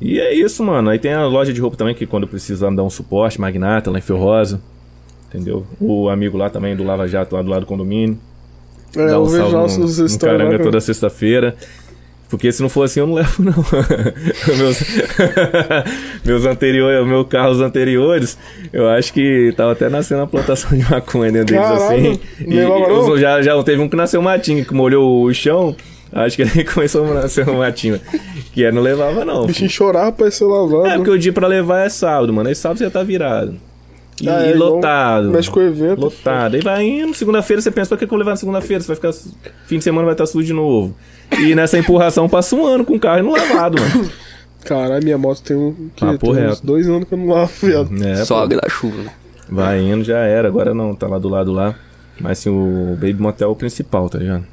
E 0.00 0.18
é 0.18 0.32
isso, 0.34 0.64
mano. 0.64 0.88
Aí 0.90 0.98
tem 0.98 1.12
a 1.12 1.26
loja 1.26 1.52
de 1.52 1.60
roupa 1.60 1.76
também, 1.76 1.94
que 1.94 2.06
quando 2.06 2.26
precisar 2.26 2.70
me 2.70 2.76
dar 2.76 2.84
um 2.84 2.90
suporte, 2.90 3.40
Magnata, 3.40 3.90
lá 3.90 3.98
em 3.98 4.02
Fio 4.02 4.16
Rosa. 4.16 4.60
Entendeu? 5.28 5.64
O 5.80 6.08
amigo 6.08 6.36
lá 6.36 6.48
também 6.50 6.74
do 6.74 6.82
Lava 6.82 7.06
Jato, 7.06 7.34
lá 7.36 7.42
do 7.42 7.50
lado 7.50 7.60
do 7.60 7.66
condomínio. 7.66 8.18
É, 8.96 9.06
Dá 9.06 9.12
eu 9.12 9.22
um 9.22 9.26
vejo 9.26 9.50
salve 9.50 9.54
lá 9.54 9.78
no, 9.86 10.08
no 10.08 10.18
Caranga 10.18 10.56
lá, 10.58 10.62
toda 10.64 10.80
sexta-feira. 10.80 11.54
Porque 12.28 12.50
se 12.52 12.62
não 12.62 12.68
for 12.68 12.84
assim, 12.84 13.00
eu 13.00 13.06
não 13.08 13.14
levo, 13.14 13.42
não. 13.42 13.52
meus, 14.56 14.78
meus 16.24 16.44
anteriores, 16.46 17.06
meus 17.06 17.26
carros 17.26 17.60
anteriores, 17.60 18.38
eu 18.72 18.88
acho 18.88 19.12
que 19.12 19.52
tava 19.56 19.72
até 19.72 19.88
nascendo 19.88 20.22
a 20.22 20.26
plantação 20.26 20.70
de 20.76 20.88
maconha 20.88 21.32
dentro 21.32 21.54
deles, 21.54 21.68
Caralho, 21.68 22.12
assim. 22.12 22.20
não? 22.46 23.10
os- 23.12 23.20
já, 23.20 23.42
já 23.42 23.60
teve 23.64 23.82
um 23.82 23.88
que 23.88 23.96
nasceu 23.96 24.22
matinho, 24.22 24.64
que 24.64 24.72
molhou 24.74 25.24
o 25.24 25.34
chão. 25.34 25.74
Acho 26.12 26.36
que 26.36 26.42
ele 26.42 26.64
começou 26.72 27.06
a 27.10 27.14
nascer 27.14 27.48
um 27.48 27.58
matinho. 27.58 28.00
Que 28.52 28.64
é, 28.64 28.72
não 28.72 28.82
levava, 28.82 29.24
não. 29.24 29.44
O 29.44 29.46
bichinho 29.46 29.70
chorava 29.70 30.10
pra 30.12 30.30
ser 30.30 30.44
lavado. 30.44 30.86
É, 30.86 30.96
porque 30.96 31.10
o 31.10 31.18
dia 31.18 31.32
pra 31.32 31.46
levar 31.46 31.86
é 31.86 31.88
sábado, 31.88 32.32
mano. 32.32 32.48
Aí 32.48 32.54
sábado 32.54 32.78
você 32.78 32.84
já 32.84 32.90
tá 32.90 33.02
virado. 33.02 33.54
E, 34.20 34.28
Ah, 34.28 34.44
é 34.46 34.50
e 34.50 34.54
lotado. 34.54 35.30
mexe 35.30 35.50
com 35.50 35.60
o 35.60 35.62
evento. 35.62 36.00
Lotado. 36.00 36.54
Aí 36.56 36.60
vai 36.62 36.84
indo, 36.84 37.14
segunda-feira 37.14 37.62
você 37.62 37.70
pensa, 37.70 37.88
pra 37.90 37.96
que 37.98 38.00
que 38.00 38.04
eu 38.06 38.10
vou 38.10 38.18
levar 38.18 38.32
na 38.32 38.36
segunda-feira? 38.36 38.82
Você 38.82 38.88
vai 38.88 38.96
ficar. 38.96 39.12
Fim 39.66 39.78
de 39.78 39.84
semana 39.84 40.04
vai 40.04 40.14
estar 40.14 40.26
sujo 40.26 40.46
de 40.46 40.52
novo. 40.52 40.94
E 41.38 41.54
nessa 41.54 41.78
empurração 41.78 42.28
passa 42.28 42.54
um 42.56 42.66
ano 42.66 42.84
com 42.84 42.94
o 42.96 43.00
carro 43.00 43.20
e 43.20 43.22
não 43.22 43.30
lavado, 43.32 43.80
mano. 43.80 44.10
Caralho, 44.64 45.02
minha 45.02 45.16
moto 45.16 45.40
tem 45.42 45.56
um. 45.56 45.88
Que, 45.96 46.04
Papo 46.04 46.34
tem 46.34 46.46
uns 46.48 46.60
dois 46.60 46.86
anos 46.88 47.04
que 47.08 47.14
eu 47.14 47.18
não 47.18 47.28
lavo, 47.28 47.50
viado. 47.62 47.88
É, 48.04 48.16
Só 48.24 48.46
da 48.46 48.68
chuva, 48.68 49.02
né? 49.04 49.10
Vai 49.48 49.80
indo, 49.80 50.04
já 50.04 50.18
era. 50.18 50.48
Agora 50.48 50.74
não, 50.74 50.94
tá 50.94 51.06
lá 51.06 51.18
do 51.18 51.28
lado 51.28 51.50
lá. 51.52 51.74
Mas 52.20 52.40
assim, 52.40 52.50
o 52.50 52.94
Baby 52.96 53.14
Motel 53.14 53.48
é 53.48 53.52
o 53.52 53.56
principal, 53.56 54.10
tá 54.10 54.18
ligado? 54.18 54.44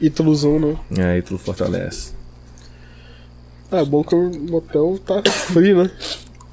Ítalouzão, 0.00 0.58
né? 0.58 0.76
É, 0.96 1.04
aí 1.14 1.22
tudo 1.22 1.38
fortalece. 1.38 2.12
Ah, 3.70 3.80
é 3.80 3.84
bom 3.84 4.02
que 4.02 4.14
o 4.14 4.30
motel 4.50 4.98
tá 5.04 5.22
free, 5.30 5.74
né? 5.74 5.90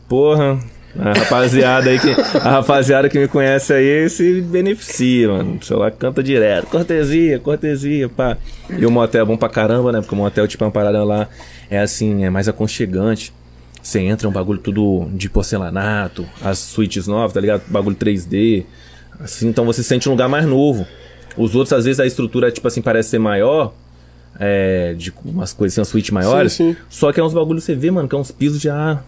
Porra, 0.08 0.60
a 0.98 1.14
rapaziada 1.14 1.90
aí 1.90 2.00
que. 2.00 2.10
A 2.12 2.52
rapaziada 2.52 3.10
que 3.10 3.20
me 3.20 3.28
conhece 3.28 3.74
aí 3.74 4.10
se 4.10 4.42
beneficia, 4.42 5.30
mano. 5.30 5.58
O 5.62 5.66
celular 5.66 5.92
canta 5.92 6.24
direto. 6.24 6.68
Cortesia, 6.68 7.40
cortesia, 7.40 8.10
pá. 8.10 8.38
E 8.70 8.86
o 8.86 8.92
motel 8.92 9.22
é 9.22 9.26
bom 9.26 9.38
pra 9.38 9.50
caramba, 9.50 9.92
né? 9.92 10.02
Porque 10.02 10.14
o 10.14 10.18
motel, 10.18 10.48
tipo, 10.48 10.64
é 10.64 10.68
uma 10.68 10.74
parada 10.74 11.04
lá. 11.04 11.28
É 11.70 11.80
assim, 11.80 12.24
é 12.24 12.30
mais 12.30 12.48
aconchegante. 12.48 13.34
Você 13.82 14.00
entra, 14.00 14.28
é 14.28 14.30
um 14.30 14.34
bagulho 14.34 14.60
tudo 14.60 15.08
de 15.14 15.30
porcelanato, 15.30 16.26
as 16.42 16.58
suítes 16.58 17.08
novas, 17.08 17.34
tá 17.34 17.40
ligado? 17.40 17.62
Bagulho 17.68 17.96
3D. 17.96 18.66
Assim, 19.20 19.48
então 19.48 19.64
você 19.66 19.84
sente 19.84 20.10
um 20.10 20.14
lugar 20.14 20.28
mais 20.28 20.46
novo. 20.46 20.88
Os 21.38 21.56
outros, 21.56 21.74
às 21.74 21.86
vezes, 21.86 22.00
a 22.00 22.06
estrutura, 22.06 22.52
tipo 22.52 22.68
assim, 22.68 22.82
parece 22.82 23.10
ser 23.10 23.20
maior. 23.20 23.74
É, 24.38 24.94
de 24.98 25.14
umas 25.24 25.54
coisas 25.54 25.74
assim, 25.76 25.80
umas 25.82 25.88
suítes 25.88 26.12
maiores. 26.12 26.52
Sim, 26.54 26.74
sim. 26.74 26.80
Só 26.90 27.10
que 27.14 27.20
é 27.22 27.24
uns 27.24 27.34
bagulhos 27.34 27.64
você 27.64 27.74
vê, 27.74 27.90
mano, 27.90 28.08
que 28.10 28.16
é 28.16 28.18
uns 28.18 28.32
pisos 28.32 28.60
já 28.62 29.02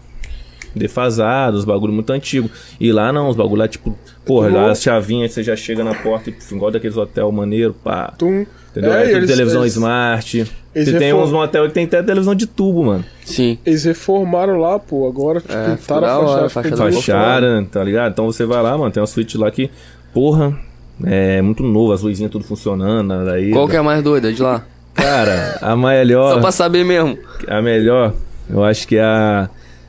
defasados, 0.74 1.64
bagulho 1.64 1.92
muito 1.92 2.10
antigo. 2.12 2.50
E 2.80 2.92
lá 2.92 3.12
não, 3.12 3.28
os 3.28 3.36
bagulho 3.36 3.58
lá, 3.60 3.68
tipo, 3.68 3.96
porra, 4.24 4.48
lá 4.48 4.70
as 4.70 4.82
chavinhas 4.82 5.32
você 5.32 5.42
já 5.42 5.56
chega 5.56 5.82
na 5.84 5.94
porta, 5.94 6.30
e, 6.30 6.32
puf, 6.32 6.54
igual 6.54 6.70
daqueles 6.70 6.96
hotel 6.96 7.30
maneiro, 7.32 7.74
pá. 7.74 8.12
Tum. 8.18 8.46
Entendeu? 8.70 8.92
É, 8.92 9.04
É, 9.06 9.12
eles- 9.16 9.30
televisão 9.30 9.62
eles- 9.62 9.72
smart. 9.74 10.38
eles 10.74 10.88
Você 10.88 10.98
tem 10.98 11.08
reform- 11.08 11.24
uns 11.26 11.32
motel 11.32 11.66
que 11.66 11.74
tem 11.74 11.84
até 11.84 12.02
televisão 12.02 12.34
de 12.34 12.46
tubo, 12.46 12.84
mano. 12.84 13.04
Sim. 13.24 13.58
Eles 13.66 13.84
reformaram 13.84 14.58
lá, 14.58 14.78
pô. 14.78 15.08
Agora 15.08 15.40
tipo, 15.40 15.52
É, 15.52 15.74
pintaram 15.76 16.06
a 16.06 16.18
hora, 16.18 16.26
fachada. 16.26 16.46
a 16.46 16.48
fachada 16.50 16.76
ficou 16.76 16.86
ficou 16.88 17.02
Fachada, 17.02 17.66
tá 17.70 17.82
ligado? 17.82 18.12
Então 18.12 18.26
você 18.26 18.44
vai 18.44 18.62
lá, 18.62 18.76
mano, 18.76 18.90
tem 18.90 19.00
uma 19.00 19.06
suíte 19.06 19.36
lá 19.38 19.50
que, 19.50 19.70
porra, 20.12 20.56
é 21.04 21.40
muito 21.42 21.62
novo, 21.62 21.92
as 21.92 22.02
luzinhas 22.02 22.30
tudo 22.32 22.44
funcionando. 22.44 23.12
Aí, 23.30 23.50
Qual 23.52 23.68
que 23.68 23.76
é 23.76 23.78
a 23.78 23.82
mais 23.82 24.02
doida 24.02 24.32
de 24.32 24.42
lá? 24.42 24.64
Cara, 24.94 25.58
a 25.62 25.76
melhor. 25.76 26.34
Só 26.34 26.40
pra 26.40 26.50
saber 26.52 26.84
mesmo. 26.84 27.18
A 27.46 27.62
melhor, 27.62 28.12
eu 28.50 28.64
acho 28.64 28.86
que 28.88 28.96
é 28.96 29.02
a 29.04 29.48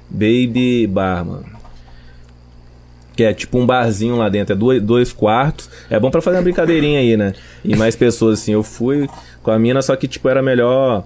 Baby 0.10 0.86
Bar, 0.88 1.26
mano. 1.26 1.46
Que 3.16 3.24
é 3.24 3.34
tipo 3.34 3.58
um 3.60 3.66
barzinho 3.66 4.16
lá 4.16 4.30
dentro, 4.30 4.54
é 4.54 4.56
dois, 4.56 4.82
dois 4.82 5.12
quartos. 5.12 5.70
É 5.90 6.00
bom 6.00 6.10
pra 6.10 6.22
fazer 6.22 6.38
uma 6.38 6.44
brincadeirinha 6.44 7.00
aí, 7.00 7.18
né? 7.18 7.34
E 7.66 7.76
mais 7.76 7.96
pessoas, 7.96 8.40
assim. 8.40 8.54
Eu 8.54 8.64
fui. 8.64 9.10
com 9.44 9.52
a 9.52 9.58
mina, 9.60 9.82
só 9.82 9.96
que, 9.96 10.08
tipo, 10.08 10.28
era 10.30 10.42
melhor. 10.42 11.04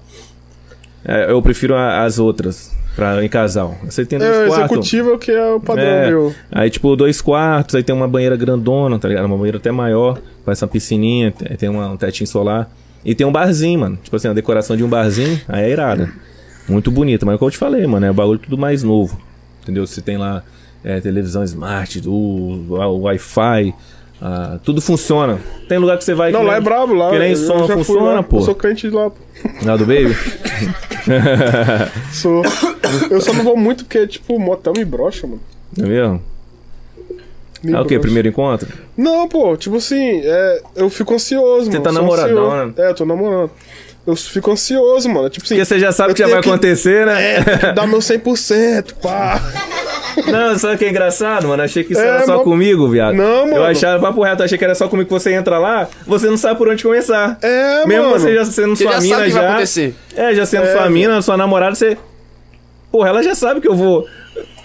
é, 1.06 1.32
eu 1.32 1.42
prefiro 1.42 1.76
a- 1.76 2.04
as 2.04 2.18
outras, 2.20 2.73
pra, 2.96 3.24
em 3.24 3.30
casal. 3.30 3.76
Você 3.84 4.06
tem 4.06 4.20
dois 4.20 4.32
É, 4.32 4.44
o 4.44 4.48
quartos. 4.48 4.72
executivo 4.72 5.10
é 5.10 5.14
o 5.14 5.18
que 5.18 5.32
é 5.32 5.52
o 5.54 5.60
padrão 5.60 5.86
É, 5.86 6.08
meu. 6.10 6.36
Aí, 6.52 6.70
tipo, 6.70 6.96
dois 6.96 7.22
quartos, 7.22 7.76
aí 7.76 7.84
tem 7.84 7.96
uma 7.96 8.08
banheira 8.08 8.36
grandona, 8.36 8.98
tá 9.00 9.08
ligado? 9.08 9.26
Uma 9.26 9.38
banheira 9.38 9.58
até 9.58 9.72
maior, 9.72 10.20
com 10.46 10.52
essa 10.52 10.68
piscininha, 10.68 11.32
tem 11.58 11.70
uma- 11.70 11.90
um 11.90 11.98
tetinho 11.98 12.28
solar. 12.28 12.70
E 13.06 13.14
tem 13.14 13.28
um 13.28 13.32
barzinho, 13.32 13.80
mano. 13.82 13.98
Tipo 14.02 14.16
assim, 14.16 14.28
a 14.30 14.34
decoração 14.34 14.78
de 14.78 14.84
um 14.84 14.88
barzinho, 14.88 15.40
aí 15.48 15.66
é 15.66 15.70
irada. 15.70 16.10
Muito 16.70 16.90
bonita, 16.90 17.26
mas 17.26 17.34
é 17.34 17.36
o 17.36 17.40
que 17.40 17.46
eu 17.46 17.52
te 17.52 17.58
falei, 17.58 17.86
mano, 17.86 18.06
é 18.06 18.12
o 18.12 18.14
bagulho 18.14 18.40
tudo 18.40 18.58
mais 18.58 18.82
novo. 18.84 19.20
Entendeu? 19.62 19.86
Você 19.86 20.02
tem 20.02 20.18
lá 20.18 20.42
é, 20.84 21.00
televisão 21.02 21.44
smart, 21.44 22.02
o, 22.08 22.12
o 22.70 23.00
Wi-Fi, 23.02 23.74
ah, 24.22 24.58
tudo 24.64 24.80
funciona. 24.82 25.38
Tem 25.68 25.78
lugar 25.78 25.98
que 25.98 26.04
você 26.06 26.14
vai 26.14 26.32
Não, 26.32 26.40
que 26.42 26.46
lá 26.46 26.52
nem- 26.54 26.62
é 26.62 26.64
brabo, 26.64 26.94
lá. 26.94 27.10
Que 27.12 27.20
nem 27.20 27.36
som 27.36 27.68
funciona, 27.68 28.14
lá. 28.16 28.24
pô. 28.24 28.38
Eu 28.38 28.42
sou 28.42 28.56
crente 28.56 28.90
de 28.90 28.96
lá, 28.96 29.10
pô. 29.10 29.18
Lá 29.66 29.76
do 29.76 29.86
Baby? 29.86 30.16
Sou. 32.12 32.44
Eu 33.10 33.22
só 33.22 33.34
não 33.34 33.44
vou 33.44 33.58
muito 33.58 33.84
porque, 33.86 34.06
tipo, 34.08 34.40
motel 34.40 34.74
me 34.76 34.86
brocha, 34.86 35.28
mano. 35.28 35.42
É 35.80 35.84
mesmo? 35.84 36.22
Me 37.64 37.74
É 37.74 37.80
o 37.80 37.86
quê? 37.86 37.98
Primeiro 37.98 38.28
encontro? 38.28 38.68
Não, 38.98 39.28
pô, 39.28 39.56
tipo 39.56 39.78
assim, 39.78 40.22
é, 40.24 40.62
eu 40.76 40.90
fico 40.90 41.14
ansioso, 41.14 41.66
Você 41.66 41.72
mano. 41.72 41.84
tá 41.84 41.92
sou 41.94 42.02
namoradão, 42.02 42.52
ansioso. 42.52 42.66
né? 42.78 42.86
É, 42.86 42.90
eu 42.90 42.96
tô 42.96 43.06
namorando. 43.06 43.52
Eu 44.06 44.16
fico 44.18 44.52
ansioso, 44.52 45.08
mano. 45.10 45.30
Tipo 45.30 45.46
assim, 45.46 45.56
Porque 45.56 45.66
você 45.66 45.80
já 45.80 45.92
sabe 45.94 46.12
eu 46.12 46.16
que 46.16 46.22
já 46.22 46.28
vai 46.28 46.40
acontecer, 46.40 47.06
né? 47.06 47.72
dar 47.74 47.88
meu 47.88 48.00
100%, 48.00 48.96
pá. 49.02 49.42
Não, 50.28 50.60
sabe 50.60 50.76
o 50.76 50.78
que 50.78 50.86
é 50.86 50.90
engraçado, 50.90 51.48
mano? 51.48 51.64
Achei 51.64 51.84
que 51.84 51.94
isso 51.94 52.02
É, 52.02 52.08
era 52.08 52.26
só 52.26 52.36
mas- 52.36 52.44
comigo, 52.44 52.88
viado. 52.90 53.16
Não, 53.16 53.48
Eu 53.48 53.54
mano. 53.54 53.64
achava 53.66 54.00
papo 54.02 54.22
reto, 54.22 54.44
achei 54.44 54.58
que 54.58 54.64
era 54.64 54.76
só 54.76 54.88
comigo 54.88 55.08
que 55.08 55.14
você 55.14 55.34
entra 55.34 55.58
lá, 55.58 55.88
você 56.06 56.28
não 56.28 56.38
sabe 56.38 56.58
por 56.58 56.68
onde 56.68 56.84
começar. 56.84 57.38
É, 57.42 57.86
Mesmo 57.88 58.04
mano. 58.10 58.20
você 58.20 58.36
já 58.36 58.46
sendo 58.46 58.76
Você 58.76 58.84
sua 58.84 58.94
já 58.94 59.00
mina 59.02 59.16
sabe 59.16 59.22
o 59.22 59.26
que 59.30 59.34
já. 59.36 59.42
vai 59.42 59.50
acontecer. 59.52 59.96
É, 60.16 60.36
já 60.36 60.46
sendo 60.46 60.66
É, 60.66 60.72
sua 60.74 60.90
mina, 60.90 61.22
sua 61.22 61.38
namorada, 61.38 61.74
você. 61.74 61.98
Porra, 62.92 63.10
ela 63.10 63.24
já 63.24 63.34
sabe 63.34 63.60
que 63.62 63.68
eu 63.68 63.76
vou 63.76 64.06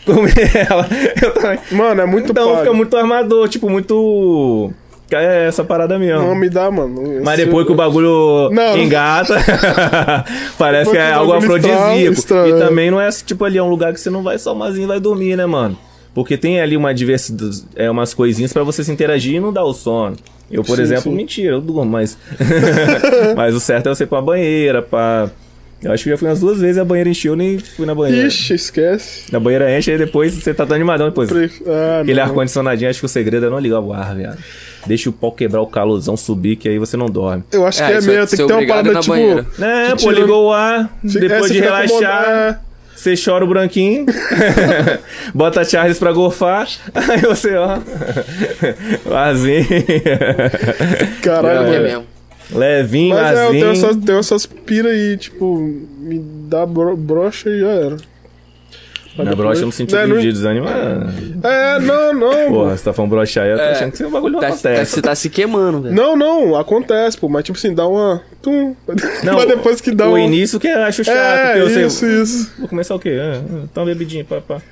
comer 0.05 0.35
ela. 0.69 0.87
Eu 1.23 1.31
também. 1.33 1.59
Mano, 1.71 2.03
é 2.03 2.07
muito 2.07 2.33
Então 2.33 2.47
pago. 2.49 2.59
fica 2.59 2.73
muito 2.75 2.97
armador, 2.97 3.49
tipo, 3.49 3.71
muito. 3.71 4.71
É 5.11 5.47
essa 5.49 5.65
parada 5.65 5.99
mesmo. 5.99 6.23
Não 6.23 6.35
me 6.35 6.49
dá, 6.51 6.71
mano. 6.71 7.21
Mas 7.25 7.39
depois 7.39 7.67
que 7.67 7.73
o 7.73 7.75
bagulho 7.75 8.51
Não. 8.53 8.77
engata, 8.79 9.37
parece 10.59 10.91
que 10.91 10.97
é 10.97 11.13
algo 11.13 11.33
afrodisíaco. 11.33 11.97
E 11.99 12.05
estrala. 12.07 12.59
também 12.59 12.91
não 12.91 13.01
é 13.01 13.09
tipo 13.11 13.45
ali, 13.45 13.59
é 13.59 13.63
um 13.63 13.71
lugar 13.71 13.93
que 13.93 14.01
você 14.01 14.11
não 14.11 14.23
vai 14.23 14.39
só 14.39 14.55
sozinho 14.55 14.85
e 14.85 14.89
vai 14.89 15.01
dormir, 15.01 15.37
né, 15.37 15.47
mano? 15.47 15.79
Porque 16.15 16.37
tem 16.37 16.61
ali 16.61 16.77
uma 16.77 16.93
diversidade, 16.93 17.63
é, 17.77 17.91
umas 17.91 18.13
coisinhas 18.13 18.53
pra 18.53 18.63
você 18.63 18.83
se 18.83 18.91
interagir 18.91 19.35
e 19.37 19.41
não 19.41 19.53
dar 19.53 19.65
o 19.65 19.73
sono. 19.73 20.17
Eu, 20.51 20.65
por 20.65 20.77
Sim, 20.77 20.83
exemplo, 20.83 21.03
sim. 21.05 21.15
mentira, 21.15 21.53
eu 21.55 21.61
durmo, 21.61 21.85
mas. 21.85 22.19
mas 23.37 23.55
o 23.55 23.61
certo 23.61 23.89
é 23.89 23.95
você 23.95 24.05
ir 24.05 24.07
pra 24.07 24.21
banheira, 24.21 24.83
pra. 24.83 25.31
Eu 25.81 25.93
acho 25.93 26.03
que 26.03 26.11
já 26.11 26.17
fui 26.19 26.27
umas 26.27 26.41
duas 26.41 26.61
vezes 26.61 26.77
a 26.77 26.85
banheira 26.85 27.09
encheu, 27.09 27.37
nem 27.37 27.57
fui 27.59 27.87
na 27.87 27.95
banheira. 27.95 28.27
Ixi, 28.27 28.55
esquece. 28.55 29.33
Na 29.33 29.39
banheira 29.39 29.79
enche, 29.79 29.93
aí 29.93 29.99
depois 29.99 30.35
você 30.35 30.53
tá 30.53 30.67
tão 30.67 30.75
animadão 30.75 31.07
depois. 31.09 31.31
Ah, 31.65 32.01
Aquele 32.03 32.19
ar-condicionadinho, 32.21 32.91
acho 32.91 32.99
que 32.99 33.07
o 33.07 33.09
segredo 33.09 33.47
é 33.47 33.51
não 33.51 33.61
ligar 33.61 33.79
o 33.79 33.93
ar, 33.93 34.13
viado. 34.17 34.39
Deixa 34.89 35.09
o 35.11 35.13
pau 35.13 35.31
quebrar 35.31 35.61
o 35.63 35.67
calorzão 35.67 36.17
subir, 36.17 36.57
que 36.57 36.69
aí 36.69 36.79
você 36.79 36.97
não 36.97 37.07
dorme. 37.07 37.45
Eu 37.53 37.65
acho 37.67 37.83
É, 37.83 37.87
que 37.87 37.93
é 37.93 37.99
isso 37.99 38.11
é 38.11 38.15
mesmo. 38.15 38.27
Tem 38.27 38.39
que 38.39 38.47
ter 38.47 38.53
uma 38.53 38.55
obrigado 38.55 38.77
parada 38.77 38.93
na 38.95 39.01
tipo. 39.01 39.13
banheira. 39.15 39.47
É, 39.61 39.97
Que 39.97 40.03
pô, 40.05 40.11
ligou 40.11 40.47
o 40.47 40.53
ar, 40.53 40.81
é, 41.05 41.09
depois 41.21 41.43
você 41.47 41.53
de 41.55 41.61
relaxar, 41.61 42.63
você 42.97 43.15
chora 43.23 43.45
o 43.45 43.49
branquinho, 43.49 44.07
bota 45.35 45.65
Charles 45.65 45.99
pra 45.99 46.11
gorfar, 46.13 46.67
aí 46.95 47.21
você, 47.21 47.55
ó, 47.55 47.79
vazio, 49.05 49.55
é. 49.59 51.07
Caralho, 51.23 51.59
É 51.69 51.71
mano. 51.71 51.83
mesmo. 51.83 52.05
levinho, 52.53 53.15
Mas 53.15 53.39
é, 53.39 53.47
eu 53.47 53.51
tenho 53.51 53.71
essas, 53.71 53.97
tenho 53.97 54.19
essas 54.19 54.47
pira 54.47 54.89
aí, 54.89 55.17
tipo, 55.17 55.59
me 55.99 56.19
dá 56.49 56.65
bro, 56.67 56.97
brocha 56.97 57.51
e 57.51 57.61
já 57.61 57.69
era. 57.69 57.97
Mas 59.17 59.25
Na 59.27 59.31
depois- 59.33 59.37
brocha 59.49 59.67
no 59.67 59.73
sentido 59.73 60.07
não- 60.07 60.19
de 60.19 60.33
desanimar. 60.33 60.73
É, 61.43 61.79
não, 61.81 62.13
não. 62.15 62.49
Porra, 62.53 62.77
você 62.77 62.85
tá 62.85 62.93
falando 62.93 63.11
brocha 63.11 63.43
aí, 63.43 63.51
eu 63.51 63.57
tô 63.57 63.63
É. 63.63 63.71
achando 63.73 63.93
que 63.93 64.05
o 64.05 64.11
bagulho 64.11 64.33
não 64.35 64.41
Tá- 64.41 64.47
tá- 64.49 64.53
acontece. 64.55 64.93
você 64.93 65.03
tá 65.03 65.15
se 65.15 65.29
queimando, 65.29 65.81
velho. 65.83 65.95
Não, 65.95 66.17
não, 66.17 66.55
acontece, 66.57 67.19
pô, 67.19 67.29
mas 67.29 67.43
tipo 67.45 67.59
assim, 67.59 67.75
dá 67.75 67.87
uma. 67.89 68.21
Tum, 68.41 68.77
Não, 69.25 69.35
mas 69.35 69.49
depois 69.49 69.81
que 69.81 69.91
dá 69.91 70.07
o 70.07 70.11
uma. 70.11 70.21
início 70.21 70.61
que 70.61 70.69
eu 70.69 70.83
acho 70.83 71.03
chato, 71.03 71.17
É, 71.17 71.55
porque 71.61 71.73
você... 71.75 71.87
isso, 71.87 72.07
isso. 72.07 72.53
Vou 72.59 72.69
começar 72.69 72.95
o 72.95 72.99
quê? 73.01 73.19
Ah, 73.21 73.67
tá 73.75 73.81
uma 73.81 73.87
bebidinha, 73.87 74.25
pá, 74.25 74.41
pá. 74.41 74.63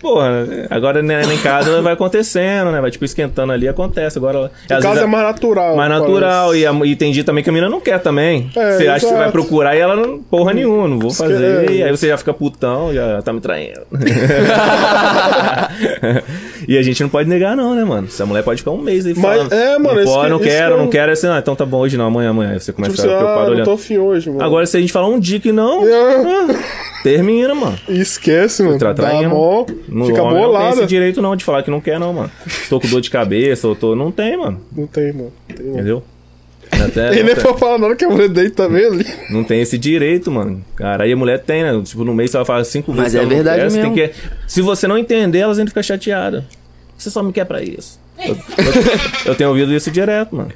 Porra, 0.00 0.46
agora 0.70 1.02
né, 1.02 1.22
em 1.22 1.38
casa 1.38 1.80
vai 1.82 1.94
acontecendo, 1.94 2.70
né? 2.70 2.80
Vai 2.80 2.90
tipo 2.90 3.04
esquentando 3.04 3.52
ali, 3.52 3.66
acontece. 3.66 4.18
Agora. 4.18 4.50
Caso 4.68 4.86
vezes 4.88 5.02
é 5.02 5.06
mais 5.06 5.24
natural. 5.24 5.74
mais 5.76 5.90
natural. 5.90 6.54
E, 6.54 6.66
a- 6.66 6.72
e 6.84 6.94
tem 6.94 7.10
dia 7.12 7.24
também 7.24 7.42
que 7.42 7.50
a 7.50 7.52
menina 7.52 7.70
não 7.70 7.80
quer 7.80 7.98
também. 8.00 8.50
É, 8.54 8.76
você 8.76 8.88
acha 8.88 9.06
que 9.06 9.12
você 9.12 9.18
vai 9.18 9.32
procurar 9.32 9.74
e 9.74 9.80
ela 9.80 9.96
não. 9.96 10.18
Porra 10.18 10.52
nenhuma, 10.52 10.86
não 10.86 10.98
vou 10.98 11.10
fazer. 11.12 11.70
é- 11.70 11.72
E 11.72 11.82
aí 11.82 11.90
você 11.90 12.08
já 12.08 12.18
fica 12.18 12.32
putão, 12.34 12.92
já 12.92 13.22
tá 13.22 13.32
me 13.32 13.40
traindo. 13.40 13.80
e 16.68 16.76
a 16.76 16.82
gente 16.82 17.02
não 17.02 17.08
pode 17.08 17.28
negar, 17.28 17.56
não, 17.56 17.74
né, 17.74 17.84
mano? 17.84 18.06
Essa 18.06 18.26
mulher 18.26 18.42
pode 18.42 18.58
ficar 18.60 18.70
um 18.72 18.78
mês 18.80 19.06
aí 19.06 19.14
Mas, 19.16 19.22
falando. 19.36 19.52
é, 19.52 19.78
mano, 19.78 20.00
Não, 20.00 20.04
pode, 20.12 20.30
não 20.30 20.38
quero, 20.38 20.74
que 20.74 20.80
eu- 20.80 20.84
não 20.84 20.88
quero. 20.90 21.12
Assim, 21.12 21.28
ah, 21.28 21.38
então 21.38 21.54
tá 21.54 21.64
bom, 21.64 21.78
hoje 21.78 21.96
não, 21.96 22.06
amanhã, 22.06 22.30
amanhã. 22.30 22.52
Aí 22.52 22.60
Você 22.60 22.72
começa 22.72 22.94
Tipo 22.94 23.02
a 23.02 23.06
assim, 23.06 23.14
ficar 23.14 23.16
ah, 23.16 23.18
preocupado 23.24 23.46
não 23.46 23.54
olhando. 23.54 23.64
tô 23.66 23.72
afim 23.72 23.98
hoje, 23.98 24.30
mano. 24.30 24.44
Agora, 24.44 24.66
se 24.66 24.76
a 24.76 24.80
gente 24.80 24.92
falar 24.92 25.08
um 25.08 25.18
dia 25.18 25.40
que 25.40 25.52
não, 25.52 25.82
Ah, 25.86 26.54
termina, 27.02 27.54
mano. 27.54 27.78
esquece, 27.88 28.62
mano. 28.62 28.78
Tá 28.78 28.92
traindo. 28.94 29.30
mó, 29.30 29.64
No 29.88 30.06
fica 30.06 30.22
homem 30.22 30.34
Não 30.34 30.40
tem 30.42 30.46
bolada. 30.52 30.76
esse 30.76 30.86
direito 30.86 31.22
não 31.22 31.36
de 31.36 31.44
falar 31.44 31.62
que 31.62 31.70
não 31.70 31.80
quer, 31.80 31.98
não, 32.00 32.12
mano. 32.12 32.30
Tô 32.68 32.80
com 32.80 32.88
dor 32.88 33.00
de 33.00 33.10
cabeça, 33.10 33.68
ou 33.68 33.74
tô. 33.76 33.94
Não 33.94 34.10
tem, 34.10 34.36
mano. 34.36 34.60
Não 34.76 34.86
tem, 34.86 35.12
mano. 35.12 35.32
Não 35.48 35.56
tem, 35.56 35.66
mano. 35.66 35.74
Entendeu? 35.78 36.02
Até, 36.72 37.12
E 37.20 37.22
nem 37.22 37.32
até- 37.32 37.40
pra 37.42 37.54
falar 37.54 37.78
nada 37.78 37.94
que 37.94 38.04
a 38.04 38.10
mulher 38.10 38.28
dele 38.28 38.50
também 38.50 38.84
ali. 38.84 39.06
não 39.30 39.44
tem 39.44 39.60
esse 39.60 39.78
direito, 39.78 40.32
mano. 40.32 40.64
Cara, 40.74 41.04
aí 41.04 41.12
a 41.12 41.16
mulher 41.16 41.38
tem, 41.40 41.62
né? 41.62 41.80
Tipo, 41.84 42.04
no 42.04 42.12
mês 42.12 42.34
ela 42.34 42.44
fala 42.44 42.64
cinco 42.64 42.92
Mas 42.92 43.12
vezes. 43.12 43.14
é 43.14 43.18
ela 43.18 43.28
não 43.28 43.34
verdade 43.36 43.60
quer, 43.62 43.70
você 43.70 43.80
tem 43.80 43.90
mesmo. 43.92 44.12
que- 44.12 44.28
Se 44.48 44.60
você 44.60 44.88
não 44.88 44.98
entender, 44.98 45.38
elas 45.38 45.58
ainda 45.58 45.70
ficam 45.70 45.82
chateadas. 45.82 46.42
Você 46.98 47.08
só 47.08 47.22
me 47.22 47.32
quer 47.32 47.44
pra 47.44 47.62
isso. 47.62 48.00
Eu, 48.18 48.34
eu- 48.34 48.38
eu 49.26 49.34
tenho 49.36 49.50
ouvido 49.50 49.72
isso 49.72 49.90
direto, 49.92 50.34
mano. 50.34 50.50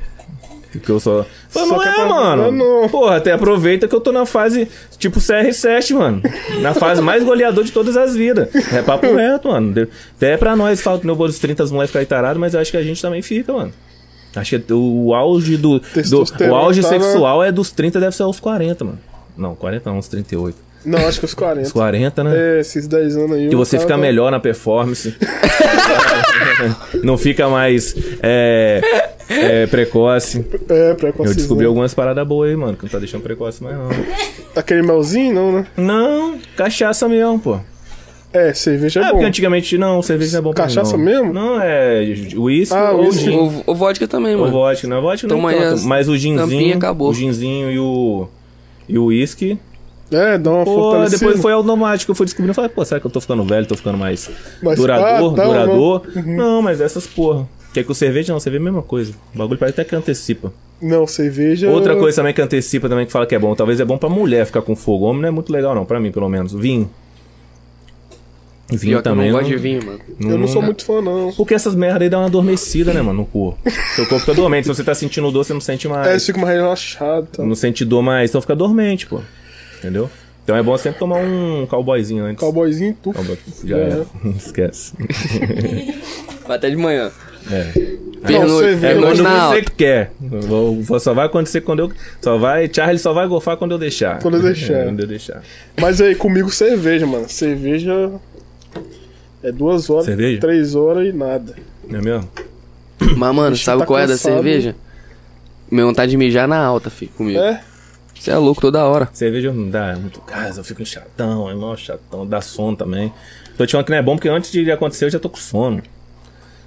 Porque 0.72 0.90
eu 0.90 1.01
só. 1.01 1.26
Só 1.48 1.66
não 1.66 1.82
é, 1.82 2.05
mano. 2.09 2.52
Não. 2.52 2.88
Porra, 2.88 3.16
até 3.16 3.32
aproveita 3.32 3.88
que 3.88 3.94
eu 3.94 4.01
tô 4.01 4.12
na 4.12 4.24
fase 4.24 4.68
tipo 4.98 5.18
CR7, 5.18 5.94
mano. 5.94 6.22
Na 6.60 6.74
fase 6.74 7.02
mais 7.02 7.24
goleador 7.24 7.64
de 7.64 7.72
todas 7.72 7.97
as 7.97 8.14
vidas. 8.14 8.48
É 8.72 8.80
papo 8.80 9.06
reto, 9.14 9.48
mano. 9.48 9.88
Até 10.16 10.36
pra 10.36 10.55
nós, 10.55 10.80
que 10.80 11.06
no 11.06 11.16
dos 11.16 11.38
30 11.38 11.64
as 11.64 11.70
mulheres 11.70 11.90
ficam 11.90 12.05
taradas, 12.06 12.38
mas 12.38 12.55
eu 12.55 12.60
acho 12.60 12.70
que 12.70 12.76
a 12.76 12.82
gente 12.82 13.02
também 13.02 13.20
fica, 13.22 13.52
mano. 13.52 13.72
Acho 14.36 14.60
que 14.60 14.72
o 14.72 15.12
auge 15.12 15.56
do. 15.56 15.80
do 15.80 16.24
o 16.48 16.55
auge 16.55 16.82
tá 16.82 16.90
na- 16.92 17.01
sexual 17.01 17.42
é 17.42 17.51
dos 17.51 17.72
30, 17.72 17.98
deve 17.98 18.14
ser 18.14 18.22
aos 18.22 18.38
40, 18.38 18.84
mano. 18.84 18.98
Não, 19.36 19.55
40 19.56 19.90
não, 19.90 19.98
uns 19.98 20.06
38. 20.06 20.56
Não, 20.85 20.98
acho 21.07 21.19
que 21.19 21.24
os 21.27 21.32
Os 21.32 21.35
40. 21.35 21.70
40, 21.73 22.24
né? 22.24 22.57
É, 22.57 22.61
esses 22.61 22.86
10 22.86 23.16
anos 23.16 23.32
aí. 23.32 23.48
Que 23.48 23.55
o 23.55 23.59
você 23.59 23.78
fica 23.78 23.97
melhor 23.98 24.31
na 24.31 24.40
performance. 24.40 25.15
não 27.02 27.19
fica 27.19 27.48
mais 27.48 27.94
é, 28.23 28.81
é, 29.28 29.66
precoce. 29.66 30.44
É, 30.69 30.94
precoce. 30.94 31.28
Eu 31.31 31.35
descobri 31.35 31.66
algumas 31.66 31.94
paradas 31.94 32.27
boas 32.27 32.51
aí, 32.51 32.57
mano, 32.57 32.77
que 32.77 32.85
não 32.85 32.90
tá 32.90 32.98
deixando 32.98 33.23
precoce 33.23 33.62
mais 33.62 33.77
não. 33.77 33.89
Aquele 34.57 34.82
melzinho, 34.82 35.35
não, 35.35 35.52
né? 35.52 35.66
Não, 35.77 36.39
cachaça 36.57 37.09
mesmo, 37.09 37.39
pô. 37.39 37.61
É, 38.32 38.55
cerveja 38.55 39.01
É, 39.01 39.02
é, 39.02 39.07
bom. 39.07 39.12
porque 39.15 39.27
antigamente 39.27 39.77
não, 39.77 40.01
cerveja 40.02 40.32
não 40.35 40.39
é 40.39 40.43
bom 40.43 40.52
pra 40.52 40.65
mim, 40.66 40.69
Cachaça 40.74 40.97
não. 40.97 41.05
mesmo? 41.05 41.32
Não, 41.32 41.61
é 41.61 42.05
uísque 42.36 42.77
Ah, 42.77 42.93
ou 42.93 43.11
gin. 43.11 43.36
O, 43.36 43.65
o 43.66 43.74
vodka 43.74 44.07
também, 44.07 44.36
mano. 44.36 44.52
vodka, 44.52 44.86
não 44.86 44.98
é 44.98 45.01
vodka 45.01 45.27
não 45.27 45.36
Toma 45.36 45.51
aí 45.51 45.57
tanto, 45.59 45.74
as 45.74 45.85
mas 45.85 46.09
o 46.09 46.16
ginzinho, 46.16 46.77
acabou. 46.77 47.11
o 47.11 47.15
ginzinho 47.15 47.70
e 47.73 47.78
o 47.81 48.28
e 48.89 48.98
o 48.98 49.07
uísque, 49.07 49.59
É, 50.11 50.37
dá 50.37 50.51
uma 50.51 50.65
pô, 50.65 50.74
fortalecida. 50.74 51.19
depois 51.19 51.41
foi 51.41 51.53
automático, 51.53 52.11
eu 52.11 52.15
fui 52.16 52.27
descobrindo, 52.27 52.51
eu 52.51 52.55
falei, 52.55 52.69
pô, 52.70 52.85
será 52.85 53.01
que 53.01 53.07
eu 53.07 53.11
tô 53.11 53.20
ficando 53.20 53.45
velho, 53.45 53.66
tô 53.66 53.77
ficando 53.77 53.97
mais 53.97 54.28
Mas- 54.62 54.77
durador, 54.77 55.32
ah, 55.32 55.37
tá, 55.37 55.45
durador? 55.45 56.03
Uhum. 56.16 56.37
Não, 56.37 56.62
mas 56.62 56.81
essas 56.81 57.07
porra. 57.07 57.49
Quer 57.73 57.85
que 57.85 57.93
o 57.93 57.95
cerveja 57.95 58.32
não, 58.32 58.41
cerveja 58.41 58.61
é 58.61 58.66
a 58.66 58.73
mesma 58.73 58.82
coisa. 58.82 59.12
O 59.35 59.39
bagulho 59.39 59.59
parece 59.59 59.81
até 59.81 59.89
que 59.89 59.95
antecipa. 59.95 60.53
Não, 60.82 61.07
cerveja... 61.07 61.70
Outra 61.70 61.95
coisa 61.95 62.16
também 62.16 62.35
que 62.35 62.43
antecipa 62.43 62.89
também 62.89 63.07
que 63.07 63.12
fala 63.12 63.27
que 63.27 63.35
é 63.35 63.39
bom, 63.39 63.55
talvez 63.55 63.78
é 63.78 63.85
bom 63.85 63.97
pra 63.97 64.09
mulher 64.09 64.45
ficar 64.47 64.62
com 64.62 64.74
fogo. 64.74 65.05
Homem 65.05 65.23
não 65.23 65.28
é 65.28 65.31
muito 65.31 65.53
legal 65.53 65.74
não, 65.74 65.85
pra 65.85 66.01
mim 66.01 66.11
pelo 66.11 66.28
menos. 66.28 66.53
Vinho. 66.53 66.91
Vinho 68.69 68.81
Pior 68.81 69.03
que 69.03 69.09
eu 69.09 69.12
também. 69.12 69.31
não 69.31 69.39
gosto 69.39 69.49
de 69.51 69.57
vinho, 69.57 69.85
mano. 69.85 70.01
Eu 70.20 70.39
não 70.39 70.47
sou 70.49 70.62
muito 70.62 70.85
fã, 70.85 71.01
não. 71.03 71.32
Porque 71.37 71.55
essas 71.55 71.74
merda 71.74 72.05
aí 72.05 72.09
dão 72.09 72.20
uma 72.20 72.27
adormecida, 72.27 72.93
né, 72.93 73.03
mano, 73.03 73.20
no 73.20 73.27
corpo. 73.27 73.59
Seu 73.97 74.07
corpo 74.07 74.20
fica 74.20 74.35
dormente. 74.35 74.65
Se 74.66 74.74
você 74.74 74.85
tá 74.85 74.95
sentindo 74.95 75.31
dor, 75.31 75.45
você 75.45 75.53
não 75.53 75.61
sente 75.61 75.89
mais. 75.89 76.07
É, 76.07 76.19
fica 76.19 76.41
mais 76.41 76.55
relaxado. 76.55 77.27
Tá? 77.27 77.43
Não 77.45 77.55
sente 77.57 77.85
dor 77.85 78.03
mais, 78.03 78.31
então 78.31 78.41
fica 78.41 78.55
dormente, 78.55 79.07
pô. 79.07 79.20
Entendeu? 79.81 80.09
Então 80.44 80.57
é 80.57 80.62
bom 80.62 80.77
sempre 80.78 80.98
tomar 80.98 81.16
um 81.19 81.66
cowboyzinho 81.66 82.24
antes. 82.24 82.40
Cowboyzinho, 82.40 82.97
tu. 83.02 83.12
Cowboy, 83.12 83.36
já 83.65 83.77
é. 83.77 84.05
Esquece. 84.36 84.93
Vai 86.47 86.57
até 86.57 86.70
de 86.70 86.77
manhã. 86.77 87.11
É. 87.51 87.62
Vê, 87.73 87.86
É 88.23 88.27
pernoite 88.27 89.23
quando 89.23 89.48
você 89.51 89.62
quer. 89.77 90.12
Vou- 90.20 90.82
vou- 90.82 91.01
Só 91.01 91.15
vai 91.15 91.27
acontecer 91.27 91.61
quando 91.62 91.78
eu. 91.81 91.93
Só 92.20 92.36
vai. 92.36 92.69
Charlie 92.73 92.98
só 92.98 93.12
vai 93.12 93.27
gofar 93.27 93.57
quando 93.57 93.70
eu 93.73 93.78
deixar. 93.78 94.19
Quando 94.20 94.36
eu 94.36 94.43
deixar. 94.43 94.74
É, 94.74 94.85
quando 94.86 95.01
eu 95.01 95.07
deixar. 95.07 95.43
Mas 95.81 96.01
aí, 96.01 96.15
comigo, 96.15 96.51
cerveja, 96.51 97.07
mano. 97.07 97.28
Cerveja... 97.28 98.11
É 99.43 99.51
duas 99.51 99.89
horas, 99.89 100.05
Cerveja? 100.05 100.39
três 100.39 100.74
horas 100.74 101.09
e 101.09 101.12
nada. 101.16 101.55
Não 101.89 101.98
é 101.98 102.02
mesmo? 102.02 102.28
Mas, 103.16 103.35
mano, 103.35 103.52
Bicho 103.52 103.65
sabe 103.65 103.81
tá 103.81 103.86
qual 103.86 103.98
é 103.98 104.02
da 104.07 104.12
cansado. 104.12 104.35
cerveja? 104.35 104.77
Minha 105.70 105.86
vontade 105.86 106.11
de 106.11 106.16
mijar 106.19 106.47
na 106.47 106.59
alta, 106.59 106.90
filho, 106.90 107.11
comigo. 107.16 107.39
É? 107.39 107.62
Você 108.20 108.30
é 108.30 108.36
louco 108.36 108.60
toda 108.60 108.84
hora. 108.84 109.09
Cerveja 109.14 109.51
não 109.51 109.70
dá 109.70 109.97
muito 109.97 110.20
gás, 110.20 110.59
eu 110.59 110.62
fico 110.64 110.84
chatão, 110.84 111.48
é 111.48 111.55
mó 111.55 111.74
chatão, 111.74 112.26
dá 112.26 112.42
sono 112.42 112.76
também. 112.76 113.10
Tô 113.56 113.64
te 113.64 113.72
falando 113.72 113.86
que 113.86 113.92
não 113.92 113.98
é 113.98 114.02
bom, 114.02 114.14
porque 114.16 114.28
antes 114.28 114.52
de 114.52 114.70
acontecer 114.70 115.06
eu 115.06 115.10
já 115.10 115.18
tô 115.18 115.30
com 115.30 115.38
sono. 115.38 115.82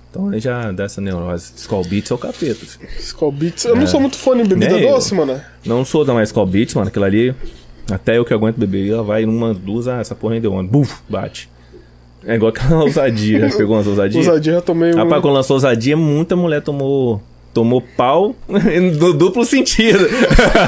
Então 0.09 0.30
aí 0.30 0.39
já 0.39 0.71
dá 0.71 0.85
essa 0.85 0.99
neurose. 0.99 1.53
Skull 1.55 1.84
Beats 1.84 2.09
é 2.09 2.13
o 2.15 2.17
capeta. 2.17 2.55
filho. 2.55 2.89
Skull 2.99 3.31
Beats. 3.31 3.65
Eu 3.65 3.75
não 3.75 3.85
sou 3.85 3.99
muito 3.99 4.17
fã 4.17 4.35
de 4.35 4.43
bebida 4.49 4.73
Nem 4.73 4.84
eu. 4.84 4.93
doce, 4.93 5.13
mano. 5.13 5.39
Não 5.63 5.85
sou 5.85 6.03
da 6.03 6.13
mais 6.13 6.30
Skull 6.30 6.45
Beats, 6.47 6.73
mano. 6.73 6.88
Aquilo 6.88 7.05
ali, 7.05 7.35
até 7.91 8.17
eu 8.17 8.25
que 8.25 8.34
aguento 8.34 8.57
beber, 8.57 8.91
ela 8.91 9.03
vai 9.03 9.23
numa, 9.25 9.53
duas, 9.53 9.88
ah, 9.88 9.99
essa 9.99 10.15
porra 10.15 10.34
rendeu 10.35 10.53
onda. 10.53 10.71
Buf, 10.71 11.01
bate. 11.07 11.49
É 12.25 12.34
igual 12.35 12.49
aquela 12.49 12.81
ousadia. 12.85 13.47
Pegou 13.55 13.75
umas 13.75 13.85
ousadias? 13.85 14.25
Ousadia 14.27 14.53
já 14.53 14.61
tomei 14.61 14.91
um. 14.93 14.97
Rapaz, 14.97 15.21
quando 15.21 15.34
lançou 15.35 15.55
ousadia, 15.55 15.95
muita 15.95 16.35
mulher 16.35 16.61
tomou. 16.63 17.21
Tomou 17.53 17.81
pau 17.95 18.35
do 18.97 19.13
duplo 19.13 19.45
sentido. 19.45 20.07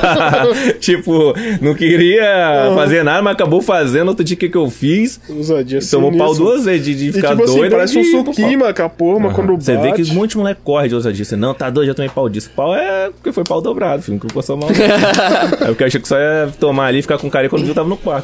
tipo, 0.79 1.33
não 1.61 1.73
queria 1.73 2.71
fazer 2.75 3.03
nada, 3.03 3.21
mas 3.21 3.33
acabou 3.33 3.61
fazendo. 3.61 4.09
Outro 4.09 4.23
dia 4.23 4.35
o 4.35 4.39
que, 4.39 4.49
que 4.49 4.57
eu 4.57 4.69
fiz? 4.69 5.19
Ousadia 5.27 5.79
Tomou 5.89 6.15
pau 6.15 6.35
duas 6.35 6.65
vezes 6.65 6.85
de, 6.85 6.95
de 6.95 7.09
E 7.09 7.13
ficar 7.13 7.31
tipo 7.31 7.43
assim, 7.43 7.57
doido. 7.57 7.71
parece 7.71 7.97
um 7.97 8.01
de- 8.01 8.11
suquinho, 8.11 8.59
com 8.59 8.83
a 8.83 8.89
porra, 8.89 9.19
mas 9.19 9.33
quando 9.33 9.55
Você 9.55 9.77
vê 9.77 9.91
que 9.93 10.03
um 10.11 10.13
monte 10.13 10.31
de 10.31 10.37
mulher 10.37 10.57
corre 10.63 10.87
de 10.87 10.95
ousadia. 10.95 11.25
Você, 11.25 11.35
não, 11.35 11.53
tá 11.53 11.69
doido, 11.69 11.87
já 11.87 11.93
tomei 11.95 12.09
pau 12.09 12.29
disso. 12.29 12.51
Pau 12.55 12.75
é 12.75 13.09
porque 13.09 13.31
foi 13.31 13.43
pau 13.43 13.61
dobrado, 13.61 14.03
filho. 14.03 14.19
Não 14.21 14.29
passou 14.29 14.55
mal. 14.55 14.69
é 15.61 15.65
porque 15.65 15.83
eu 15.83 15.87
achei 15.87 15.99
que 15.99 16.07
só 16.07 16.17
ia 16.17 16.49
tomar 16.59 16.85
ali 16.87 16.99
e 16.99 17.01
ficar 17.01 17.17
com 17.17 17.29
carinha 17.29 17.49
quando 17.49 17.65
viu 17.65 17.73
tava 17.73 17.89
no 17.89 17.97
quarto. 17.97 18.13